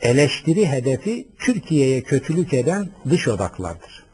eleştiri 0.03 0.67
hedefi 0.67 1.29
Türkiye'ye 1.39 2.03
kötülük 2.03 2.55
eden 2.55 2.89
dış 3.11 3.29
odaklardır. 3.29 4.05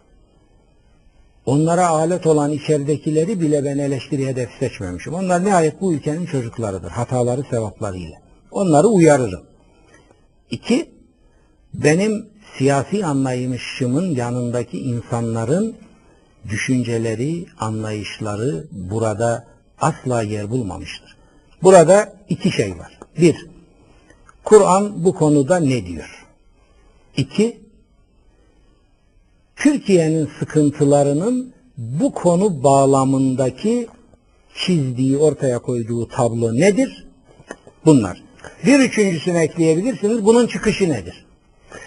Onlara 1.47 1.89
alet 1.89 2.27
olan 2.27 2.53
içeridekileri 2.53 3.41
bile 3.41 3.65
ben 3.65 3.79
eleştiri 3.79 4.27
hedef 4.27 4.51
seçmemişim. 4.59 5.15
Onlar 5.15 5.45
nihayet 5.45 5.81
bu 5.81 5.95
ülkenin 5.95 6.27
çocuklarıdır. 6.27 6.91
Hataları 6.91 7.43
sevaplarıyla. 7.51 8.17
Onları 8.51 8.87
uyarırım. 8.87 9.43
İki, 10.51 10.91
benim 11.75 12.27
siyasi 12.59 13.07
anlayışımın 13.07 14.15
yanındaki 14.15 14.79
insanların 14.79 15.77
düşünceleri, 16.49 17.47
anlayışları 17.59 18.65
burada 18.73 19.47
asla 19.81 20.23
yer 20.23 20.51
bulmamıştır. 20.51 21.17
Burada 21.63 22.13
iki 22.29 22.51
şey 22.51 22.79
var. 22.79 22.99
Bir, 23.19 23.47
Kur'an 24.51 25.05
bu 25.05 25.15
konuda 25.15 25.61
ne 25.61 25.87
diyor? 25.87 26.27
İki, 27.17 27.61
Türkiye'nin 29.57 30.29
sıkıntılarının 30.39 31.55
bu 31.77 32.15
konu 32.15 32.63
bağlamındaki 32.63 33.89
çizdiği, 34.55 35.19
ortaya 35.19 35.59
koyduğu 35.59 36.09
tablo 36.09 36.55
nedir? 36.55 37.07
Bunlar. 37.85 38.23
Bir 38.67 38.81
üçüncüsünü 38.81 39.39
ekleyebilirsiniz. 39.39 40.25
Bunun 40.25 40.47
çıkışı 40.47 40.89
nedir? 40.89 41.27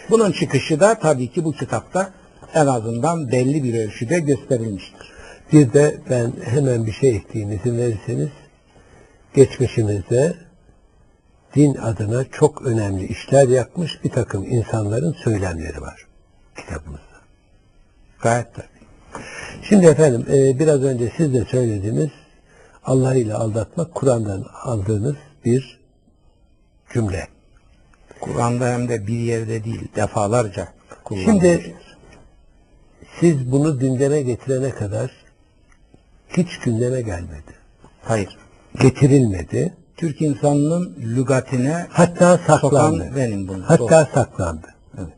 Bunun 0.10 0.32
çıkışı 0.32 0.80
da 0.80 1.00
tabii 1.00 1.28
ki 1.32 1.46
bu 1.46 1.52
kitapta 1.52 2.14
en 2.54 2.66
azından 2.66 3.32
belli 3.32 3.64
bir 3.64 3.74
ölçüde 3.74 4.20
gösterilmiştir. 4.20 5.12
Bir 5.54 5.74
de 5.74 5.98
ben 6.10 6.34
hemen 6.44 6.86
bir 6.86 6.92
şey 6.92 7.16
ekleyeyim 7.16 7.60
izin 7.60 7.78
verirseniz. 7.78 8.30
Geçmişimizde 9.36 10.34
din 11.56 11.76
adına 11.76 12.24
çok 12.24 12.62
önemli 12.62 13.08
işler 13.08 13.48
yapmış 13.48 14.04
bir 14.04 14.10
takım 14.10 14.44
insanların 14.44 15.16
söylemleri 15.24 15.82
var 15.82 16.08
kitabımızda. 16.56 17.04
Gayet 18.22 18.54
tabii. 18.54 18.66
Şimdi 19.70 19.86
efendim 19.86 20.26
e, 20.30 20.60
biraz 20.60 20.84
önce 20.84 21.12
siz 21.18 21.34
de 21.34 21.46
söylediğiniz 21.46 22.10
Allah 22.86 23.16
ile 23.16 23.34
aldatmak 23.34 23.96
Kur'an'dan 23.96 24.46
aldığınız 24.64 25.16
bir 25.46 25.80
cümle. 26.94 27.28
Kur'an'da 28.22 28.74
hem 28.74 28.90
de 28.90 29.08
bir 29.08 29.20
yerde 29.20 29.64
değil, 29.64 29.88
defalarca 29.96 30.68
kullanılmış. 31.04 31.26
Şimdi 31.26 31.76
siz 33.20 33.52
bunu 33.52 33.80
gündeme 33.80 34.22
getirene 34.22 34.70
kadar 34.70 35.12
hiç 36.30 36.60
gündeme 36.60 37.02
gelmedi. 37.02 37.54
Hayır. 38.02 38.38
Getirilmedi. 38.82 39.74
Türk 40.04 40.22
insanının 40.22 40.96
lügatine 41.00 41.88
Hatta 41.90 42.38
saklandı. 42.38 43.12
benim 43.16 43.48
bunu. 43.48 43.64
Hatta 43.70 44.06
saklandı. 44.06 44.68
Evet. 44.98 45.14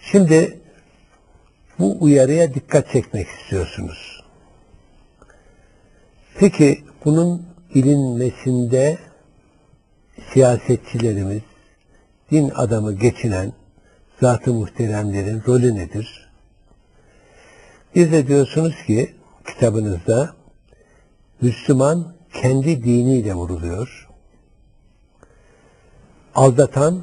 Şimdi 0.00 0.60
bu 1.78 1.96
uyarıya 2.00 2.54
dikkat 2.54 2.90
çekmek 2.92 3.26
istiyorsunuz. 3.28 4.24
Peki 6.38 6.84
bunun 7.04 7.46
bilinmesinde 7.74 8.98
siyasetçilerimiz, 10.32 11.42
din 12.30 12.50
adamı 12.54 12.92
geçinen 12.92 13.52
zat-ı 14.20 14.54
muhteremlerin 14.54 15.42
rolü 15.46 15.74
nedir? 15.74 16.30
Bir 17.94 18.12
de 18.12 18.26
diyorsunuz 18.26 18.74
ki 18.86 19.14
kitabınızda 19.46 20.34
Müslüman 21.40 22.17
kendi 22.34 22.84
diniyle 22.84 23.34
vuruluyor. 23.34 24.08
Aldatan 26.34 27.02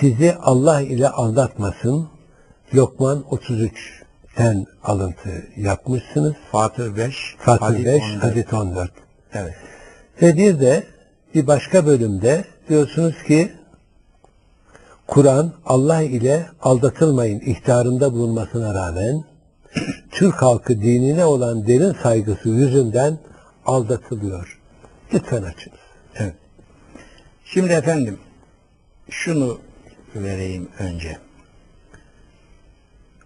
sizi 0.00 0.34
Allah 0.34 0.80
ile 0.80 1.08
aldatmasın. 1.08 2.08
Lokman 2.74 3.24
33'ten 3.30 4.66
alıntı 4.84 5.46
yapmışsınız. 5.56 6.34
Fatır 6.52 6.96
5, 6.96 7.36
Fatih 7.38 7.66
Hadis 7.66 7.84
5, 7.84 8.02
14. 8.02 8.22
Hadis 8.22 8.52
14. 8.52 8.90
Evet. 9.32 9.54
Ve 10.22 10.36
bir 10.36 10.60
de 10.60 10.86
bir 11.34 11.46
başka 11.46 11.86
bölümde 11.86 12.44
diyorsunuz 12.68 13.14
ki 13.26 13.52
Kur'an 15.06 15.52
Allah 15.66 16.02
ile 16.02 16.46
aldatılmayın 16.62 17.40
ihtarında 17.40 18.12
bulunmasına 18.12 18.74
rağmen 18.74 19.24
Türk 20.10 20.42
halkı 20.42 20.82
dinine 20.82 21.24
olan 21.24 21.66
derin 21.66 21.96
saygısı 22.02 22.48
yüzünden 22.48 23.18
aldatılıyor. 23.68 24.58
Lütfen 25.12 25.42
açınız. 25.42 25.78
Evet. 26.14 26.34
Şimdi 27.44 27.72
efendim 27.72 28.18
şunu 29.10 29.60
vereyim 30.14 30.68
önce. 30.78 31.18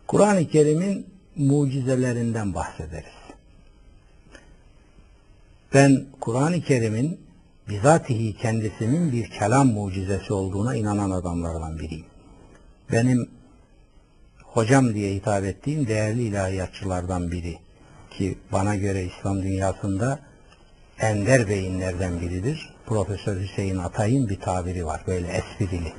Kur'an-ı 0.06 0.48
Kerim'in 0.48 1.06
mucizelerinden 1.36 2.54
bahsederiz. 2.54 3.12
Ben 5.74 6.06
Kur'an-ı 6.20 6.60
Kerim'in 6.60 7.20
bizatihi 7.68 8.36
kendisinin 8.36 9.12
bir 9.12 9.30
kelam 9.30 9.66
mucizesi 9.66 10.32
olduğuna 10.32 10.76
inanan 10.76 11.10
adamlardan 11.10 11.78
biriyim. 11.78 12.06
Benim 12.92 13.30
hocam 14.42 14.94
diye 14.94 15.14
hitap 15.14 15.44
ettiğim 15.44 15.86
değerli 15.86 16.22
ilahiyatçılardan 16.22 17.30
biri 17.30 17.58
ki 18.10 18.38
bana 18.52 18.76
göre 18.76 19.04
İslam 19.04 19.42
dünyasında 19.42 20.31
ender 21.02 21.48
beyinlerden 21.48 22.20
biridir. 22.20 22.74
Profesör 22.86 23.40
Hüseyin 23.40 23.78
Atay'ın 23.78 24.28
bir 24.28 24.40
tabiri 24.40 24.86
var. 24.86 25.02
Böyle 25.06 25.28
esprili. 25.28 25.92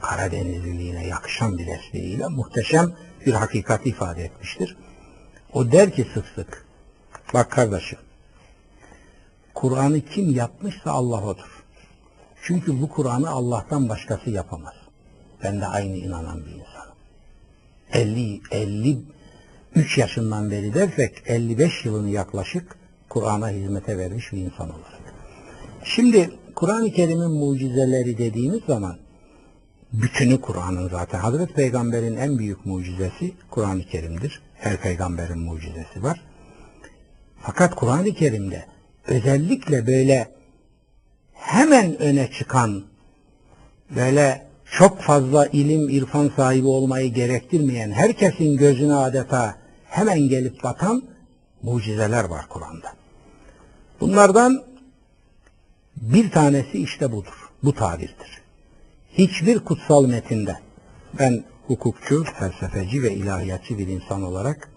Karadenizliliğine 0.00 1.06
yakışan 1.06 1.58
bir 1.58 1.66
espriyle 1.66 2.28
muhteşem 2.28 2.92
bir 3.26 3.32
hakikat 3.32 3.86
ifade 3.86 4.24
etmiştir. 4.24 4.76
O 5.52 5.72
der 5.72 5.90
ki 5.92 6.06
sık 6.14 6.26
sık 6.34 6.66
bak 7.34 7.50
kardeşim 7.50 7.98
Kur'an'ı 9.54 10.00
kim 10.00 10.30
yapmışsa 10.30 10.90
Allah 10.90 11.24
odur. 11.24 11.64
Çünkü 12.42 12.82
bu 12.82 12.88
Kur'an'ı 12.88 13.30
Allah'tan 13.30 13.88
başkası 13.88 14.30
yapamaz. 14.30 14.74
Ben 15.42 15.60
de 15.60 15.66
aynı 15.66 15.96
inanan 15.96 16.46
bir 16.46 16.50
insanım. 16.50 16.96
50 17.92 18.40
53 18.50 19.98
yaşından 19.98 20.50
beri 20.50 20.74
dersek 20.74 21.22
55 21.26 21.84
yılını 21.84 22.10
yaklaşık 22.10 22.76
Kur'an'a 23.16 23.50
hizmete 23.50 23.98
vermiş 23.98 24.32
bir 24.32 24.38
insan 24.38 24.70
olarak. 24.70 25.14
Şimdi 25.84 26.30
Kur'an-ı 26.54 26.90
Kerim'in 26.90 27.30
mucizeleri 27.30 28.18
dediğimiz 28.18 28.60
zaman 28.66 28.96
bütünü 29.92 30.40
Kur'an'ın 30.40 30.88
zaten. 30.88 31.18
Hazreti 31.18 31.54
Peygamber'in 31.54 32.16
en 32.16 32.38
büyük 32.38 32.66
mucizesi 32.66 33.34
Kur'an-ı 33.50 33.84
Kerim'dir. 33.84 34.42
Her 34.54 34.80
peygamberin 34.80 35.38
mucizesi 35.38 36.02
var. 36.02 36.20
Fakat 37.40 37.74
Kur'an-ı 37.74 38.14
Kerim'de 38.14 38.64
özellikle 39.06 39.86
böyle 39.86 40.28
hemen 41.32 42.02
öne 42.02 42.30
çıkan 42.30 42.84
böyle 43.96 44.46
çok 44.78 45.00
fazla 45.00 45.46
ilim, 45.46 45.88
irfan 45.88 46.30
sahibi 46.36 46.66
olmayı 46.66 47.14
gerektirmeyen, 47.14 47.90
herkesin 47.90 48.56
gözüne 48.56 48.94
adeta 48.94 49.56
hemen 49.84 50.20
gelip 50.20 50.62
batan 50.62 51.02
mucizeler 51.62 52.24
var 52.24 52.46
Kur'an'da. 52.48 52.95
Bunlardan 54.00 54.64
bir 55.96 56.30
tanesi 56.30 56.78
işte 56.78 57.12
budur. 57.12 57.50
Bu 57.62 57.74
tabirdir. 57.74 58.42
Hiçbir 59.12 59.58
kutsal 59.58 60.06
metinde 60.06 60.56
ben 61.18 61.44
hukukçu, 61.66 62.24
felsefeci 62.24 63.02
ve 63.02 63.14
ilahiyatçı 63.14 63.78
bir 63.78 63.86
insan 63.86 64.22
olarak 64.22 64.70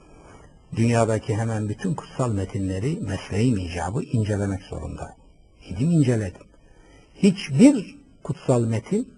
dünyadaki 0.75 1.35
hemen 1.35 1.69
bütün 1.69 1.93
kutsal 1.93 2.31
metinleri 2.31 2.99
mesleğim 3.01 3.57
icabı 3.57 4.03
incelemek 4.03 4.61
zorunda. 4.61 5.15
Gidim 5.69 5.91
inceledim. 5.91 6.41
Hiçbir 7.15 7.95
kutsal 8.23 8.61
metin 8.61 9.13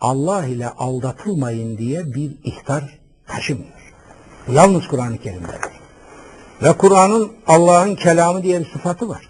Allah 0.00 0.46
ile 0.46 0.68
aldatılmayın 0.68 1.78
diye 1.78 2.14
bir 2.14 2.36
ihtar 2.44 2.98
taşımıyor. 3.26 3.94
Yalnız 4.52 4.88
Kur'an-ı 4.88 5.18
Kerim'dedir. 5.18 5.75
Ve 6.62 6.72
Kur'an'ın 6.72 7.32
Allah'ın 7.46 7.94
kelamı 7.94 8.42
diye 8.42 8.60
bir 8.60 8.72
sıfatı 8.72 9.08
var. 9.08 9.28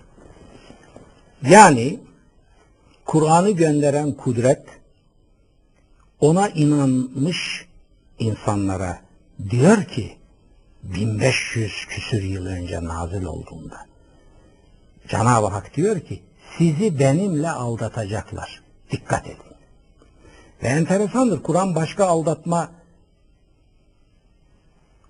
Yani 1.42 2.00
Kur'an'ı 3.04 3.50
gönderen 3.50 4.12
kudret 4.12 4.62
ona 6.20 6.48
inanmış 6.48 7.66
insanlara 8.18 8.98
diyor 9.50 9.84
ki 9.84 10.16
1500 10.82 11.86
küsür 11.88 12.22
yıl 12.22 12.46
önce 12.46 12.84
nazil 12.84 13.24
olduğunda 13.24 13.86
Cenab-ı 15.08 15.46
Hak 15.46 15.76
diyor 15.76 16.00
ki 16.00 16.22
sizi 16.58 16.98
benimle 16.98 17.50
aldatacaklar. 17.50 18.62
Dikkat 18.90 19.26
edin. 19.26 19.56
Ve 20.62 20.66
enteresandır. 20.66 21.42
Kur'an 21.42 21.74
başka 21.74 22.06
aldatma 22.06 22.70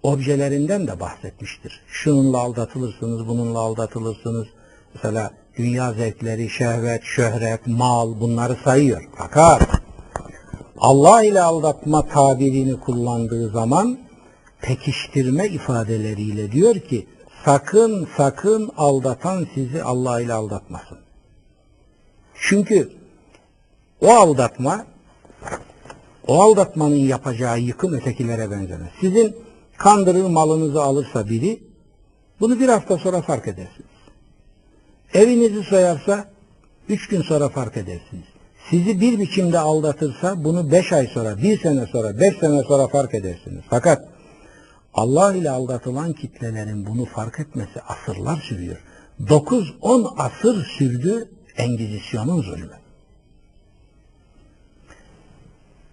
objelerinden 0.07 0.87
de 0.87 1.01
bahsetmiştir. 1.01 1.81
Şununla 1.89 2.39
aldatılırsınız, 2.39 3.29
bununla 3.29 3.59
aldatılırsınız. 3.59 4.47
Mesela 4.95 5.31
dünya 5.59 5.93
zevkleri, 5.93 6.51
şehvet, 6.51 7.03
şöhret, 7.05 7.67
mal 7.67 8.21
bunları 8.21 8.57
sayıyor. 8.65 9.09
Fakat 9.17 9.63
Allah 10.79 11.23
ile 11.23 11.41
aldatma 11.41 12.07
tabirini 12.09 12.81
kullandığı 12.81 13.51
zaman 13.51 13.99
pekiştirme 14.61 15.47
ifadeleriyle 15.47 16.53
diyor 16.53 16.75
ki 16.75 17.07
sakın 17.45 18.09
sakın 18.17 18.71
aldatan 18.77 19.47
sizi 19.55 19.83
Allah 19.83 20.21
ile 20.21 20.33
aldatmasın. 20.33 20.99
Çünkü 22.35 22.93
o 24.01 24.11
aldatma 24.11 24.87
o 26.27 26.43
aldatmanın 26.43 26.97
yapacağı 26.97 27.59
yıkım 27.61 27.93
ötekilere 27.95 28.51
benzemez. 28.51 28.91
Sizin 29.01 29.46
kandırır 29.79 30.25
malınızı 30.25 30.83
alırsa 30.83 31.29
biri 31.29 31.63
bunu 32.41 32.61
bir 32.61 32.69
hafta 32.69 32.99
sonra 32.99 33.23
fark 33.23 33.49
edersiniz. 33.49 33.91
Evinizi 35.15 35.63
soyarsa 35.63 36.29
üç 36.89 37.09
gün 37.09 37.23
sonra 37.23 37.49
fark 37.49 37.77
edersiniz. 37.77 38.25
Sizi 38.71 39.01
bir 39.01 39.19
biçimde 39.19 39.59
aldatırsa 39.59 40.45
bunu 40.45 40.71
beş 40.73 40.93
ay 40.93 41.07
sonra, 41.07 41.39
bir 41.43 41.61
sene 41.61 41.87
sonra, 41.87 42.21
beş 42.21 42.39
sene 42.39 42.63
sonra 42.63 42.89
fark 42.89 43.15
edersiniz. 43.15 43.63
Fakat 43.71 44.09
Allah 44.95 45.35
ile 45.35 45.51
aldatılan 45.51 46.13
kitlelerin 46.13 46.87
bunu 46.87 47.05
fark 47.05 47.41
etmesi 47.41 47.81
asırlar 47.89 48.41
sürüyor. 48.49 48.83
9-10 49.21 50.15
asır 50.19 50.65
sürdü 50.65 51.31
Engizisyon'un 51.57 52.43
zulmü. 52.43 52.71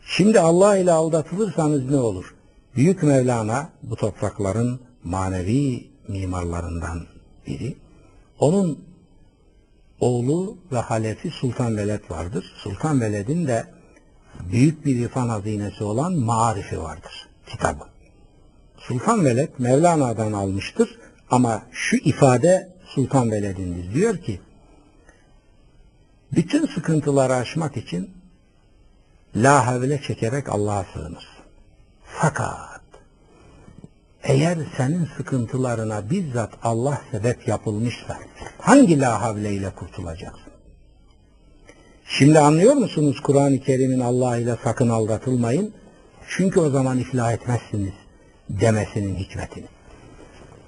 Şimdi 0.05 0.39
Allah 0.39 0.77
ile 0.77 0.91
aldatılırsanız 0.91 1.89
ne 1.89 1.97
olur? 1.97 2.35
Büyük 2.75 3.03
Mevlana 3.03 3.69
bu 3.83 3.95
toprakların 3.95 4.79
manevi 5.03 5.87
mimarlarından 6.07 7.07
biri. 7.47 7.75
Onun 8.39 8.85
oğlu 9.99 10.57
ve 10.71 10.79
halefi 10.79 11.29
Sultan 11.29 11.77
Veled 11.77 12.01
vardır. 12.09 12.53
Sultan 12.57 13.01
Veled'in 13.01 13.47
de 13.47 13.67
büyük 14.51 14.85
bir 14.85 14.95
irfan 14.95 15.29
hazinesi 15.29 15.83
olan 15.83 16.13
Marifi 16.13 16.81
vardır. 16.81 17.29
Kitabı. 17.47 17.83
Sultan 18.77 19.25
Veled 19.25 19.49
Mevlana'dan 19.57 20.33
almıştır 20.33 20.99
ama 21.31 21.61
şu 21.71 21.97
ifade 21.97 22.73
Sultan 22.85 23.31
Veled'indir. 23.31 23.93
Diyor 23.93 24.17
ki 24.17 24.41
bütün 26.31 26.65
sıkıntıları 26.65 27.35
aşmak 27.35 27.77
için 27.77 28.09
la 29.35 29.67
havle 29.67 30.01
çekerek 30.01 30.49
Allah'a 30.49 30.85
sığınır. 30.93 31.32
Fakat 32.21 32.81
eğer 34.23 34.57
senin 34.77 35.07
sıkıntılarına 35.17 36.09
bizzat 36.09 36.53
Allah 36.63 37.01
sebep 37.11 37.47
yapılmışsa 37.47 38.17
hangi 38.57 38.99
la 38.99 39.21
havle 39.21 39.53
ile 39.53 39.69
kurtulacaksın? 39.69 40.53
Şimdi 42.05 42.39
anlıyor 42.39 42.73
musunuz 42.73 43.19
Kur'an-ı 43.19 43.59
Kerim'in 43.59 43.99
Allah 43.99 44.37
ile 44.37 44.57
sakın 44.63 44.89
aldatılmayın 44.89 45.73
çünkü 46.27 46.59
o 46.59 46.69
zaman 46.69 46.99
iflah 46.99 47.33
etmezsiniz 47.33 47.93
demesinin 48.49 49.15
hikmetini. 49.15 49.65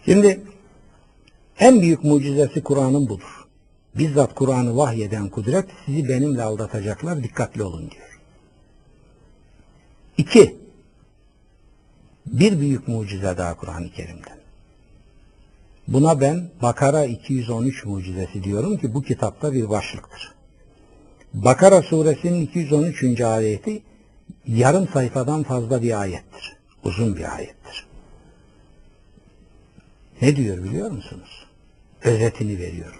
Şimdi 0.06 0.42
en 1.60 1.82
büyük 1.82 2.04
mucizesi 2.04 2.64
Kur'an'ın 2.64 3.10
budur. 3.10 3.46
Bizzat 3.96 4.36
Kur'an'ı 4.36 4.78
vahyeden 4.78 5.30
kudret 5.30 5.66
sizi 5.86 6.10
benimle 6.10 6.44
aldatacaklar 6.44 7.24
dikkatli 7.24 7.64
olun 7.64 7.92
diyor. 7.92 8.20
İki, 10.18 10.65
bir 12.26 12.60
büyük 12.60 12.88
mucize 12.88 13.38
daha 13.38 13.58
Kur'an-ı 13.58 13.90
Kerim'den. 13.92 14.38
Buna 15.88 16.22
ben 16.22 16.50
Bakara 16.62 17.06
213 17.06 17.86
mucizesi 17.86 18.44
diyorum 18.44 18.78
ki 18.78 18.94
bu 18.94 19.02
kitapta 19.02 19.54
bir 19.54 19.70
başlıktır. 19.70 20.36
Bakara 21.34 21.82
suresinin 21.82 22.42
213. 22.42 23.22
ayeti 23.22 23.84
yarım 24.48 24.88
sayfadan 24.88 25.44
fazla 25.44 25.82
bir 25.82 26.02
ayettir. 26.02 26.58
Uzun 26.84 27.16
bir 27.16 27.36
ayettir. 27.36 27.88
Ne 30.22 30.36
diyor 30.36 30.64
biliyor 30.64 30.92
musunuz? 30.92 31.46
Özetini 32.04 32.60
veriyorum. 32.60 33.00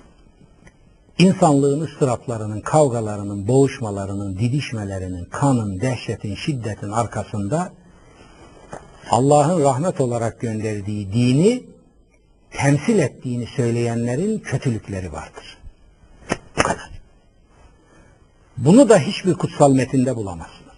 İnsanlığın 1.18 1.82
ıstıraplarının, 1.82 2.62
kavgalarının, 2.62 3.48
boğuşmalarının, 3.48 4.40
didişmelerinin, 4.40 5.26
kanın, 5.26 5.82
dehşetin, 5.82 6.36
şiddetin 6.36 6.92
arkasında 6.92 7.72
Allah'ın 9.10 9.64
rahmet 9.64 10.02
olarak 10.02 10.42
gönderdiği 10.42 11.14
dini 11.14 11.64
temsil 12.52 13.00
ettiğini 13.00 13.48
söyleyenlerin 13.48 14.40
kötülükleri 14.40 15.14
vardır. 15.14 15.58
Bu 16.58 16.64
kadar. 16.64 16.90
Bunu 18.58 18.90
da 18.90 19.00
hiçbir 19.00 19.34
kutsal 19.34 19.74
metinde 19.74 20.16
bulamazsınız. 20.16 20.76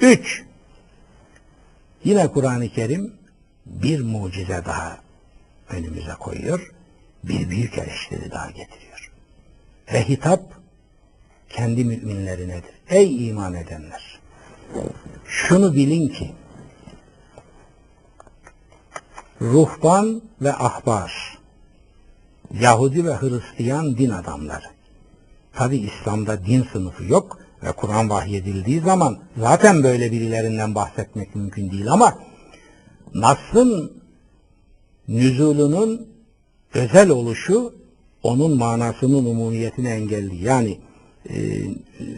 Üç, 0.00 0.44
yine 2.04 2.28
Kur'an-ı 2.28 2.68
Kerim 2.68 3.14
bir 3.66 4.00
mucize 4.00 4.64
daha 4.64 4.98
önümüze 5.70 6.12
koyuyor. 6.12 6.72
Bir 7.24 7.50
büyük 7.50 7.78
eleştiri 7.78 8.30
daha 8.30 8.50
getiriyor. 8.50 9.12
Ve 9.92 10.08
hitap 10.08 10.42
kendi 11.48 11.84
müminlerinedir. 11.84 12.70
Ey 12.88 13.28
iman 13.28 13.54
edenler! 13.54 14.21
Şunu 15.26 15.74
bilin 15.74 16.08
ki 16.08 16.30
ruhban 19.40 20.22
ve 20.40 20.52
ahbar 20.52 21.38
Yahudi 22.60 23.06
ve 23.06 23.14
Hristiyan 23.14 23.98
din 23.98 24.10
adamları 24.10 24.64
tabi 25.52 25.76
İslam'da 25.76 26.46
din 26.46 26.66
sınıfı 26.72 27.04
yok 27.04 27.38
ve 27.62 27.72
Kur'an 27.72 28.10
vahyedildiği 28.10 28.80
zaman 28.80 29.18
zaten 29.36 29.82
böyle 29.82 30.12
birilerinden 30.12 30.74
bahsetmek 30.74 31.34
mümkün 31.34 31.70
değil 31.70 31.92
ama 31.92 32.18
Nas'ın 33.14 34.02
nüzulunun 35.08 36.08
özel 36.74 37.10
oluşu 37.10 37.74
onun 38.22 38.58
manasının 38.58 39.24
umumiyetini 39.24 39.88
engelli. 39.88 40.44
Yani 40.44 40.78
e, 41.28 41.34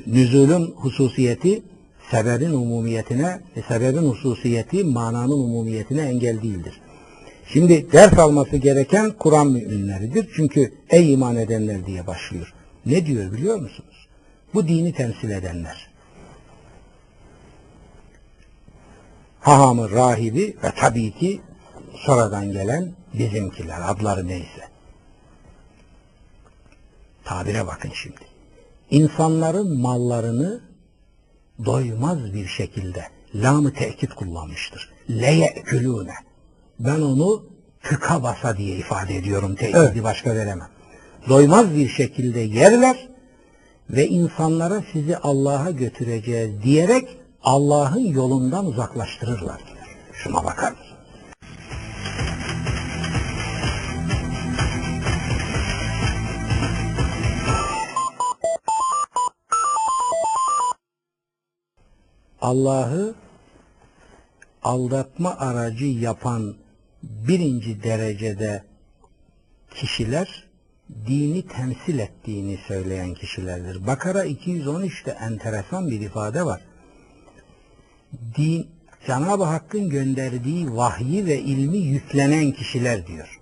nüzulün 0.07 0.67
hususiyeti 0.77 1.63
sebebin 2.11 2.51
umumiyetine, 2.51 3.41
e, 3.57 3.63
sebebin 3.63 4.09
hususiyeti 4.09 4.85
mananın 4.85 5.31
umumiyetine 5.31 6.03
engel 6.03 6.43
değildir. 6.43 6.81
Şimdi 7.47 7.93
ders 7.93 8.19
alması 8.19 8.57
gereken 8.57 9.11
Kur'an 9.11 9.47
müminleridir. 9.47 10.31
Çünkü 10.37 10.75
ey 10.91 11.13
iman 11.13 11.37
edenler 11.37 11.87
diye 11.87 12.07
başlıyor. 12.07 12.55
Ne 12.87 13.07
diyor 13.07 13.33
biliyor 13.33 13.57
musunuz? 13.57 14.09
Bu 14.55 14.69
dini 14.69 14.93
temsil 14.93 15.31
edenler. 15.31 15.91
Hahamı, 19.41 19.91
rahibi 19.91 20.57
ve 20.65 20.73
tabii 20.77 21.13
ki 21.13 21.41
sonradan 22.07 22.53
gelen 22.53 22.93
bizimkiler, 23.15 23.91
adları 23.91 24.29
neyse. 24.29 24.69
Tabire 27.25 27.67
bakın 27.67 27.91
şimdi. 27.95 28.21
İnsanların 28.91 29.81
mallarını 29.81 30.61
doymaz 31.65 32.35
bir 32.35 32.47
şekilde 32.47 33.05
lamı 33.35 33.73
tekit 33.73 34.15
kullanmıştır. 34.15 34.93
Leye'külûne. 35.11 36.15
Ben 36.79 37.01
onu 37.01 37.47
tıka 37.83 38.23
basa 38.23 38.57
diye 38.57 38.77
ifade 38.77 39.17
ediyorum. 39.17 39.55
Tekidi 39.55 39.79
Evet. 39.79 40.05
başka 40.05 40.35
veremem. 40.35 40.69
Doymaz 41.29 41.75
bir 41.75 41.89
şekilde 41.89 42.41
yerler 42.41 43.09
ve 43.91 44.09
insanlara 44.09 44.83
sizi 44.93 45.17
Allah'a 45.17 45.71
götüreceğiz 45.71 46.63
diyerek 46.63 47.09
Allah'ın 47.43 48.01
yolundan 48.07 48.67
uzaklaştırırlar. 48.67 49.61
Şuna 50.13 50.45
bakar 50.45 50.84
Allah'ı 62.45 63.15
aldatma 64.63 65.37
aracı 65.39 65.85
yapan 65.85 66.55
birinci 67.03 67.83
derecede 67.83 68.65
kişiler 69.75 70.45
dini 71.07 71.47
temsil 71.47 71.99
ettiğini 71.99 72.59
söyleyen 72.69 73.15
kişilerdir. 73.15 73.87
Bakara 73.87 74.27
213'te 74.27 75.11
enteresan 75.11 75.91
bir 75.91 76.01
ifade 76.01 76.47
var. 76.47 76.61
Din, 78.37 78.69
Cenab-ı 79.07 79.45
Hakk'ın 79.45 79.89
gönderdiği 79.89 80.77
vahyi 80.77 81.27
ve 81.27 81.41
ilmi 81.41 81.79
yüklenen 81.79 82.53
kişiler 82.53 83.07
diyor. 83.07 83.41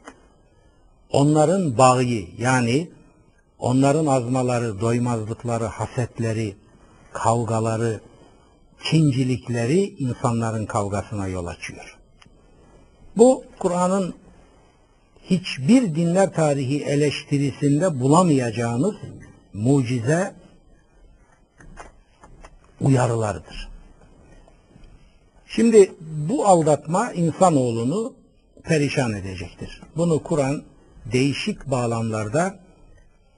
Onların 1.11 1.79
bağı 1.79 2.05
yani 2.39 2.91
onların 3.59 4.07
azmaları, 4.07 4.81
doymazlıkları, 4.81 5.65
hasetleri, 5.65 6.57
kavgaları, 7.13 8.01
kincilikleri 8.85 9.95
insanların 9.99 10.67
kavgasına 10.67 11.29
yol 11.29 11.47
açıyor. 11.47 11.99
Bu 13.17 13.45
Kur'an'ın 13.59 14.15
hiçbir 15.25 15.95
dinler 15.95 16.33
tarihi 16.33 16.85
eleştirisinde 16.85 18.01
bulamayacağınız 18.01 18.95
mucize 19.53 20.35
uyarılardır. 22.81 23.69
Şimdi 25.47 25.93
bu 26.01 26.47
aldatma 26.47 27.13
insanoğlunu 27.13 28.15
perişan 28.65 29.13
edecektir. 29.13 29.83
Bunu 29.97 30.23
Kur'an 30.23 30.63
değişik 31.13 31.71
bağlamlarda 31.71 32.59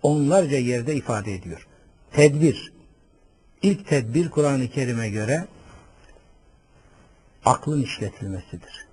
onlarca 0.03 0.59
yerde 0.59 0.95
ifade 0.95 1.35
ediyor. 1.35 1.67
Tedbir. 2.13 2.74
İlk 3.65 3.87
tedbir 3.89 4.31
Kur'an-ı 4.31 4.69
Kerim'e 4.69 5.09
göre 5.09 5.47
aklın 7.45 7.83
işletilmesidir. 7.83 8.87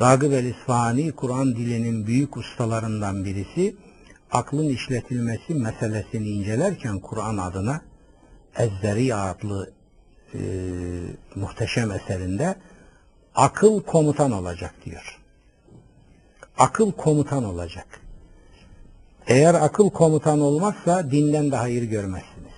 Ragıp 0.00 0.32
el-İsfahani 0.32 1.12
Kur'an 1.12 1.56
dilinin 1.56 2.06
büyük 2.06 2.36
ustalarından 2.36 3.24
birisi 3.24 3.76
aklın 4.30 4.68
işletilmesi 4.68 5.54
meselesini 5.54 6.28
incelerken 6.28 6.98
Kur'an 6.98 7.36
adına 7.36 7.80
Ezzeri 8.56 9.14
adlı 9.14 9.72
e, 10.34 10.38
muhteşem 11.34 11.90
eserinde 11.90 12.56
akıl 13.34 13.82
komutan 13.82 14.32
olacak 14.32 14.74
diyor. 14.84 15.20
Akıl 16.58 16.92
komutan 16.92 17.44
olacak. 17.44 18.05
Eğer 19.26 19.54
akıl 19.54 19.90
komutan 19.90 20.40
olmazsa 20.40 21.10
dinden 21.10 21.50
de 21.50 21.56
hayır 21.56 21.82
görmezsiniz. 21.82 22.52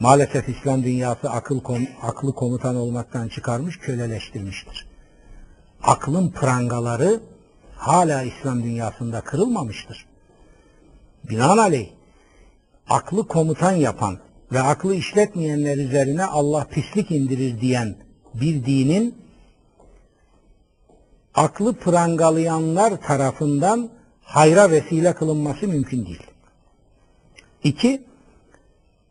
Maalesef 0.00 0.48
İslam 0.48 0.82
dünyası 0.82 1.30
akıl 1.30 1.60
kom- 1.60 1.88
aklı 2.02 2.34
komutan 2.34 2.76
olmaktan 2.76 3.28
çıkarmış, 3.28 3.78
köleleştirmiştir. 3.78 4.86
Aklın 5.82 6.30
prangaları 6.30 7.20
hala 7.76 8.22
İslam 8.22 8.62
dünyasında 8.62 9.20
kırılmamıştır. 9.20 10.06
Binaenaleyh 11.30 11.88
aklı 12.88 13.28
komutan 13.28 13.72
yapan 13.72 14.18
ve 14.52 14.60
aklı 14.60 14.94
işletmeyenler 14.94 15.76
üzerine 15.76 16.24
Allah 16.24 16.66
pislik 16.70 17.10
indirir 17.10 17.60
diyen 17.60 17.96
bir 18.34 18.66
dinin 18.66 19.14
aklı 21.34 21.74
prangalayanlar 21.74 23.02
tarafından 23.02 23.90
hayra 24.24 24.70
vesile 24.70 25.14
kılınması 25.14 25.68
mümkün 25.68 26.06
değil. 26.06 26.22
İki, 27.64 28.02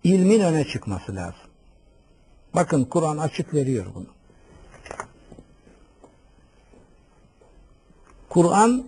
ilmin 0.04 0.40
öne 0.40 0.68
çıkması 0.68 1.16
lazım. 1.16 1.50
Bakın 2.56 2.86
Kur'an 2.86 3.18
açık 3.18 3.54
veriyor 3.54 3.86
bunu. 3.96 4.08
Kur'an 8.30 8.86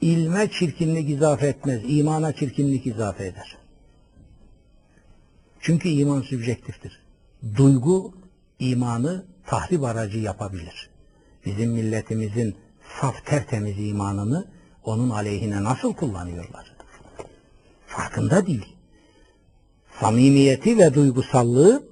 ilme 0.00 0.50
çirkinlik 0.50 1.10
izafe 1.10 1.46
etmez, 1.46 1.82
imana 1.86 2.32
çirkinlik 2.32 2.86
izafe 2.86 3.26
eder. 3.26 3.56
Çünkü 5.60 5.88
iman 5.88 6.22
sübjektiftir. 6.22 7.02
Duygu 7.56 8.14
imanı 8.58 9.24
tahrip 9.46 9.82
aracı 9.82 10.18
yapabilir. 10.18 10.90
Bizim 11.46 11.70
milletimizin 11.70 12.56
saf 13.00 13.26
tertemiz 13.26 13.78
imanını 13.78 14.46
onun 14.84 15.10
aleyhine 15.10 15.64
nasıl 15.64 15.94
kullanıyorlar? 15.94 16.72
Farkında 17.86 18.46
değil. 18.46 18.66
Samimiyeti 20.00 20.78
ve 20.78 20.94
duygusallığı 20.94 21.82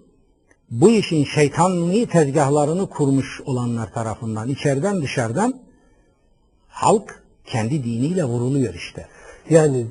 bu 0.71 0.91
işin 0.91 1.25
şeytanlığı 1.25 2.07
tezgahlarını 2.07 2.87
kurmuş 2.91 3.41
olanlar 3.45 3.93
tarafından 3.93 4.49
içeriden 4.49 5.03
dışarıdan 5.03 5.61
halk 6.69 7.23
kendi 7.47 7.85
diniyle 7.85 8.25
vuruluyor 8.25 8.75
işte. 8.75 9.07
Yani 9.51 9.87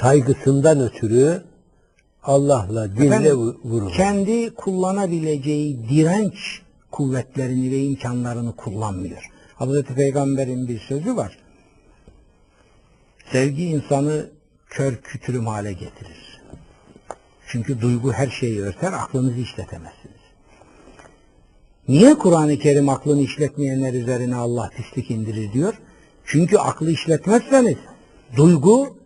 saygısından 0.00 0.80
ötürü 0.80 1.42
Allah'la 2.22 2.96
dinle 2.96 3.06
Efendim, 3.06 3.36
vu- 3.36 3.56
vurulur. 3.64 3.92
kendi 3.92 4.54
kullanabileceği 4.54 5.88
direnç 5.88 6.62
kuvvetlerini 6.90 7.70
ve 7.70 7.82
imkanlarını 7.82 8.56
kullanmıyor. 8.56 9.30
Hazreti 9.54 9.94
Peygamber'in 9.94 10.68
bir 10.68 10.80
sözü 10.80 11.16
var. 11.16 11.38
Sevgi 13.32 13.64
insanı 13.64 14.30
kör 14.70 14.96
kütürüm 14.96 15.46
hale 15.46 15.72
getirir. 15.72 16.40
Çünkü 17.46 17.80
duygu 17.80 18.12
her 18.12 18.28
şeyi 18.28 18.62
örter, 18.62 18.92
aklınızı 18.92 19.40
işletemezsiniz. 19.40 20.16
Niye 21.88 22.14
Kur'an-ı 22.14 22.58
Kerim 22.58 22.88
aklını 22.88 23.20
işletmeyenler 23.20 23.94
üzerine 23.94 24.36
Allah 24.36 24.70
pislik 24.76 25.10
indirir 25.10 25.52
diyor? 25.52 25.74
Çünkü 26.24 26.58
aklı 26.58 26.90
işletmezseniz 26.90 27.76
duygu 28.36 28.98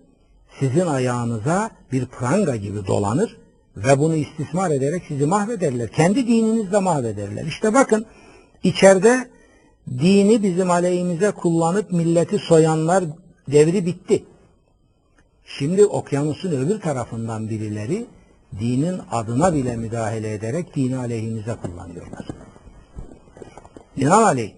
sizin 0.61 0.87
ayağınıza 0.87 1.71
bir 1.93 2.07
pranga 2.07 2.57
gibi 2.57 2.87
dolanır 2.87 3.37
ve 3.77 3.99
bunu 3.99 4.15
istismar 4.15 4.71
ederek 4.71 5.03
sizi 5.09 5.27
mahvederler. 5.27 5.89
Kendi 5.89 6.27
dininizle 6.27 6.79
mahvederler. 6.79 7.45
İşte 7.45 7.75
bakın 7.75 8.07
içeride 8.63 9.29
dini 9.89 10.43
bizim 10.43 10.71
aleyhimize 10.71 11.31
kullanıp 11.31 11.93
milleti 11.93 12.39
soyanlar 12.39 13.05
devri 13.53 13.87
bitti. 13.87 14.25
Şimdi 15.45 15.87
okyanusun 15.87 16.51
öbür 16.51 16.81
tarafından 16.81 17.51
birileri 17.51 18.07
dinin 18.61 19.01
adına 19.11 19.55
bile 19.55 19.77
müdahale 19.77 20.33
ederek 20.33 20.77
dini 20.77 20.97
aleyhimize 20.97 21.55
kullanıyorlar. 21.63 22.27
Binaenaleyh 23.97 24.53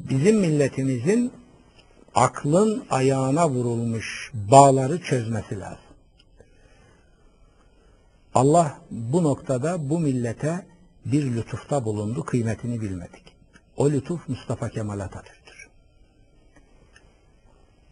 bizim 0.00 0.40
milletimizin 0.40 1.32
aklın 2.14 2.84
ayağına 2.90 3.50
vurulmuş 3.50 4.30
bağları 4.34 5.00
çözmesi 5.00 5.60
lazım. 5.60 5.92
Allah 8.34 8.78
bu 8.90 9.22
noktada 9.22 9.90
bu 9.90 9.98
millete 9.98 10.66
bir 11.04 11.36
lütufta 11.36 11.84
bulundu, 11.84 12.24
kıymetini 12.24 12.80
bilmedik. 12.80 13.34
O 13.76 13.90
lütuf 13.90 14.28
Mustafa 14.28 14.68
Kemal 14.68 15.00
Atatürk'tür. 15.00 15.41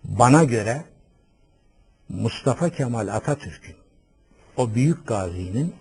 Bana 0.04 0.44
göre 0.44 0.84
Mustafa 2.08 2.70
Kemal 2.70 3.08
Atatürk'ün, 3.08 3.76
o 4.56 4.74
büyük 4.74 5.06
gazinin 5.06 5.74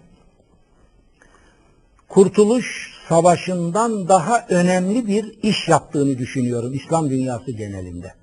Kurtuluş 2.09 2.93
Savaşı'ndan 3.09 4.07
daha 4.07 4.45
önemli 4.49 5.07
bir 5.07 5.43
iş 5.43 5.67
yaptığını 5.67 6.17
düşünüyorum 6.17 6.73
İslam 6.73 7.09
dünyası 7.09 7.51
genelinde. 7.51 8.13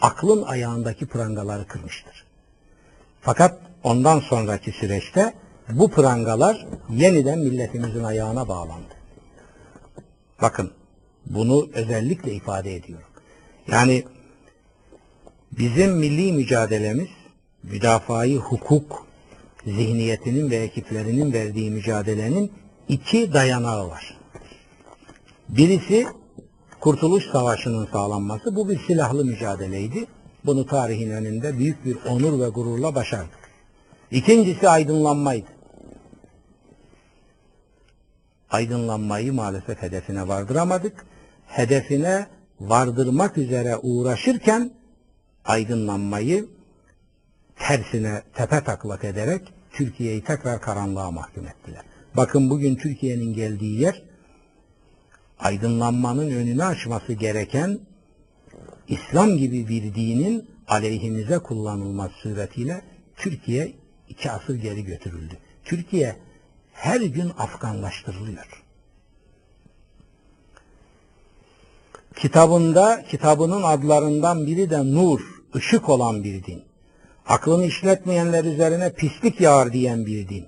Aklın 0.00 0.42
ayağındaki 0.42 1.06
prangaları 1.06 1.66
kırmıştır. 1.66 2.24
Fakat 3.20 3.58
ondan 3.82 4.20
sonraki 4.20 4.72
süreçte 4.72 5.34
bu 5.68 5.90
prangalar 5.90 6.66
yeniden 6.90 7.38
milletimizin 7.38 8.04
ayağına 8.04 8.48
bağlandı. 8.48 8.94
Bakın 10.42 10.70
bunu 11.26 11.68
özellikle 11.74 12.32
ifade 12.34 12.74
ediyorum. 12.74 13.08
Yani 13.68 14.04
bizim 15.58 15.96
milli 15.96 16.32
mücadelemiz 16.32 17.08
müdafai 17.62 18.36
hukuk 18.36 19.06
zihniyetinin 19.66 20.50
ve 20.50 20.56
ekiplerinin 20.56 21.32
verdiği 21.32 21.70
mücadelenin 21.70 22.52
iki 22.88 23.32
dayanağı 23.32 23.88
var. 23.88 24.18
Birisi 25.48 26.06
Kurtuluş 26.80 27.24
Savaşı'nın 27.32 27.86
sağlanması. 27.86 28.56
Bu 28.56 28.68
bir 28.68 28.80
silahlı 28.86 29.24
mücadeleydi. 29.24 30.06
Bunu 30.44 30.66
tarihin 30.66 31.10
önünde 31.10 31.58
büyük 31.58 31.84
bir 31.84 31.96
onur 32.08 32.40
ve 32.40 32.48
gururla 32.48 32.94
başardık. 32.94 33.50
İkincisi 34.10 34.68
aydınlanmaydı. 34.68 35.46
Aydınlanmayı 38.50 39.32
maalesef 39.32 39.82
hedefine 39.82 40.28
vardıramadık. 40.28 41.06
Hedefine 41.46 42.26
vardırmak 42.60 43.38
üzere 43.38 43.76
uğraşırken 43.82 44.70
aydınlanmayı 45.44 46.48
tersine 47.56 48.22
tepe 48.34 48.64
taklak 48.64 49.04
ederek 49.04 49.52
Türkiye'yi 49.72 50.24
tekrar 50.24 50.60
karanlığa 50.60 51.10
mahkum 51.10 51.46
ettiler. 51.46 51.82
Bakın 52.16 52.50
bugün 52.50 52.76
Türkiye'nin 52.76 53.34
geldiği 53.34 53.80
yer 53.80 54.02
aydınlanmanın 55.38 56.30
önünü 56.30 56.64
açması 56.64 57.12
gereken 57.12 57.78
İslam 58.88 59.36
gibi 59.36 59.68
bir 59.68 59.94
dinin 59.94 60.50
aleyhimize 60.68 61.38
kullanılması 61.38 62.14
suretiyle 62.14 62.82
Türkiye 63.16 63.72
iki 64.08 64.30
asır 64.30 64.54
geri 64.54 64.84
götürüldü. 64.84 65.38
Türkiye 65.64 66.16
her 66.72 67.00
gün 67.00 67.32
Afganlaştırılıyor. 67.38 68.64
Kitabında, 72.16 73.04
kitabının 73.08 73.62
adlarından 73.62 74.46
biri 74.46 74.70
de 74.70 74.94
nur, 74.94 75.33
ışık 75.56 75.88
olan 75.88 76.24
bir 76.24 76.44
din. 76.44 76.62
Aklını 77.26 77.64
işletmeyenler 77.64 78.44
üzerine 78.44 78.92
pislik 78.92 79.40
yağar 79.40 79.72
diyen 79.72 80.06
bir 80.06 80.28
din. 80.28 80.46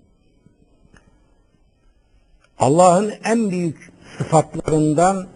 Allah'ın 2.58 3.12
en 3.24 3.50
büyük 3.50 3.92
sıfatlarından 4.18 5.26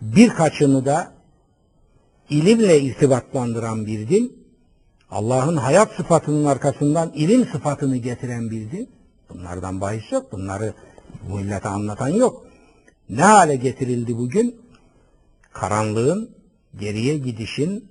birkaçını 0.00 0.84
da 0.84 1.12
ilimle 2.30 2.80
irtibatlandıran 2.80 3.86
bir 3.86 4.08
din, 4.08 4.38
Allah'ın 5.10 5.56
hayat 5.56 5.92
sıfatının 5.92 6.44
arkasından 6.44 7.12
ilim 7.14 7.46
sıfatını 7.46 7.96
getiren 7.96 8.50
bir 8.50 8.70
din, 8.70 8.88
bunlardan 9.30 9.80
bahis 9.80 10.12
yok. 10.12 10.32
Bunları 10.32 10.74
Bu 11.22 11.36
millete 11.36 11.68
anlatan 11.68 12.08
yok. 12.08 12.46
Ne 13.10 13.22
hale 13.22 13.56
getirildi 13.56 14.18
bugün? 14.18 14.56
Karanlığın, 15.52 16.30
geriye 16.80 17.18
gidişin, 17.18 17.88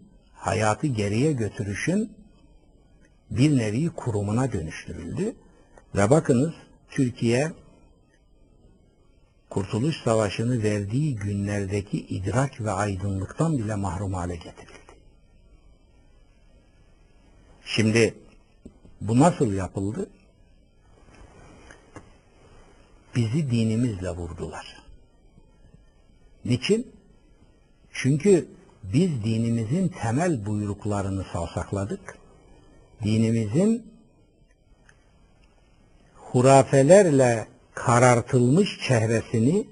hayatı 0.47 0.87
geriye 0.87 1.31
götürüşün 1.31 2.13
bir 3.31 3.57
nevi 3.57 3.89
kurumuna 3.89 4.51
dönüştürüldü. 4.51 5.35
Ve 5.95 6.09
bakınız 6.09 6.53
Türkiye 6.89 7.51
Kurtuluş 9.49 10.03
Savaşı'nı 10.03 10.63
verdiği 10.63 11.15
günlerdeki 11.15 11.99
idrak 11.99 12.61
ve 12.61 12.71
aydınlıktan 12.71 13.57
bile 13.57 13.75
mahrum 13.75 14.13
hale 14.13 14.35
getirildi. 14.35 14.93
Şimdi 17.65 18.13
bu 19.01 19.19
nasıl 19.19 19.53
yapıldı? 19.53 20.09
Bizi 23.15 23.51
dinimizle 23.51 24.09
vurdular. 24.09 24.83
Niçin? 26.45 26.91
Çünkü 27.91 28.56
biz 28.93 29.23
dinimizin 29.23 29.87
temel 29.87 30.45
buyruklarını 30.45 31.25
savsakladık. 31.33 32.17
Dinimizin 33.03 33.85
hurafelerle 36.15 37.47
karartılmış 37.73 38.79
çehresini 38.87 39.67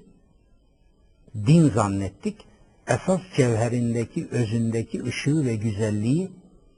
din 1.46 1.70
zannettik. 1.70 2.36
Esas 2.88 3.20
cevherindeki, 3.36 4.28
özündeki 4.30 5.04
ışığı 5.04 5.44
ve 5.44 5.56
güzelliği 5.56 6.30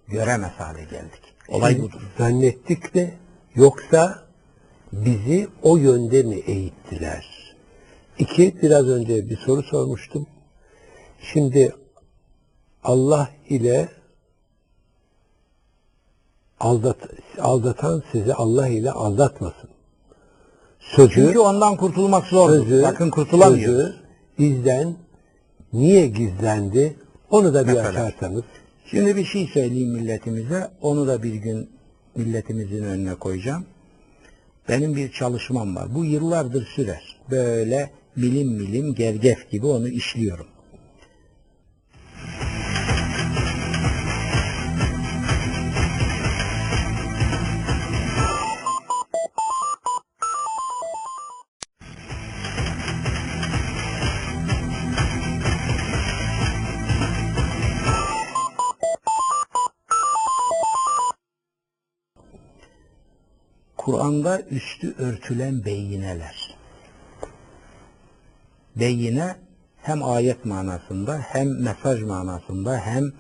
göremez 0.09 0.53
hale 0.53 0.85
geldik. 0.85 1.23
Olay 1.49 1.83
budur. 1.83 2.01
Zannettik 2.19 2.95
de 2.95 3.15
yoksa 3.55 4.23
bizi 4.93 5.49
o 5.63 5.77
yönde 5.77 6.23
mi 6.23 6.37
eğittiler? 6.37 7.55
İki, 8.19 8.55
biraz 8.63 8.89
önce 8.89 9.31
bir 9.31 9.37
soru 9.37 9.63
sormuştum. 9.63 10.27
Şimdi 11.33 11.75
Allah 12.85 13.29
ile 13.49 13.89
aldat, 16.61 16.97
aldatan 17.41 18.03
sizi 18.13 18.35
Allah 18.35 18.69
ile 18.69 18.91
aldatmasın. 18.91 19.71
Sözü, 20.81 21.15
Çünkü 21.15 21.39
ondan 21.39 21.77
kurtulmak 21.77 22.27
zor. 22.27 22.49
sözü, 22.51 22.83
Bakın 22.83 23.11
kurtulamıyor. 23.11 23.65
sözü 23.73 23.97
bizden 24.39 24.95
niye 25.73 26.07
gizlendi? 26.07 26.97
Onu 27.31 27.55
da 27.55 27.63
bir 27.69 27.73
Mesela. 27.73 27.89
açarsanız. 27.89 28.43
Şimdi 28.91 29.17
bir 29.17 29.25
şey 29.25 29.47
söyleyeyim 29.47 29.91
milletimize. 29.93 30.71
Onu 30.81 31.07
da 31.07 31.23
bir 31.23 31.35
gün 31.35 31.71
milletimizin 32.17 32.85
önüne 32.85 33.15
koyacağım. 33.15 33.67
Benim 34.69 34.97
bir 34.97 35.13
çalışmam 35.13 35.77
var. 35.77 35.95
Bu 35.95 36.05
yıllardır 36.05 36.67
sürer. 36.67 37.17
Böyle 37.31 37.91
milim 38.17 38.49
milim 38.49 38.95
gergef 38.95 39.51
gibi 39.51 39.67
onu 39.67 39.89
işliyorum. 39.89 40.47
Kur'an'da 63.89 64.41
üstü 64.41 64.95
örtülen 64.99 65.65
beyineler. 65.65 66.57
Beyine 68.77 69.37
hem 69.83 70.05
ayet 70.05 70.45
manasında 70.45 71.19
hem 71.19 71.63
mesaj 71.63 72.03
manasında 72.03 72.79
hem 72.79 73.13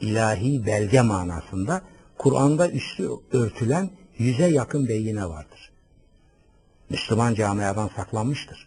ilahi 0.00 0.66
belge 0.66 1.00
manasında 1.00 1.82
Kur'an'da 2.18 2.70
üstü 2.70 3.08
örtülen 3.32 3.90
yüze 4.18 4.46
yakın 4.46 4.88
beyine 4.88 5.28
vardır. 5.28 5.72
Müslüman 6.90 7.34
camiadan 7.34 7.90
saklanmıştır. 7.96 8.66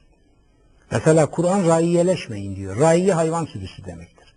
Mesela 0.91 1.31
Kur'an 1.31 1.67
raiyeleşmeyin 1.67 2.55
diyor. 2.55 2.79
Raiye 2.79 3.13
hayvan 3.13 3.45
sürüsü 3.45 3.85
demektir. 3.85 4.33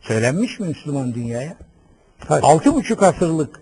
Söylenmiş 0.00 0.60
mi 0.60 0.68
Müslüman 0.68 1.14
dünyaya? 1.14 1.56
Altı 2.28 2.74
buçuk 2.74 3.02
asırlık 3.02 3.61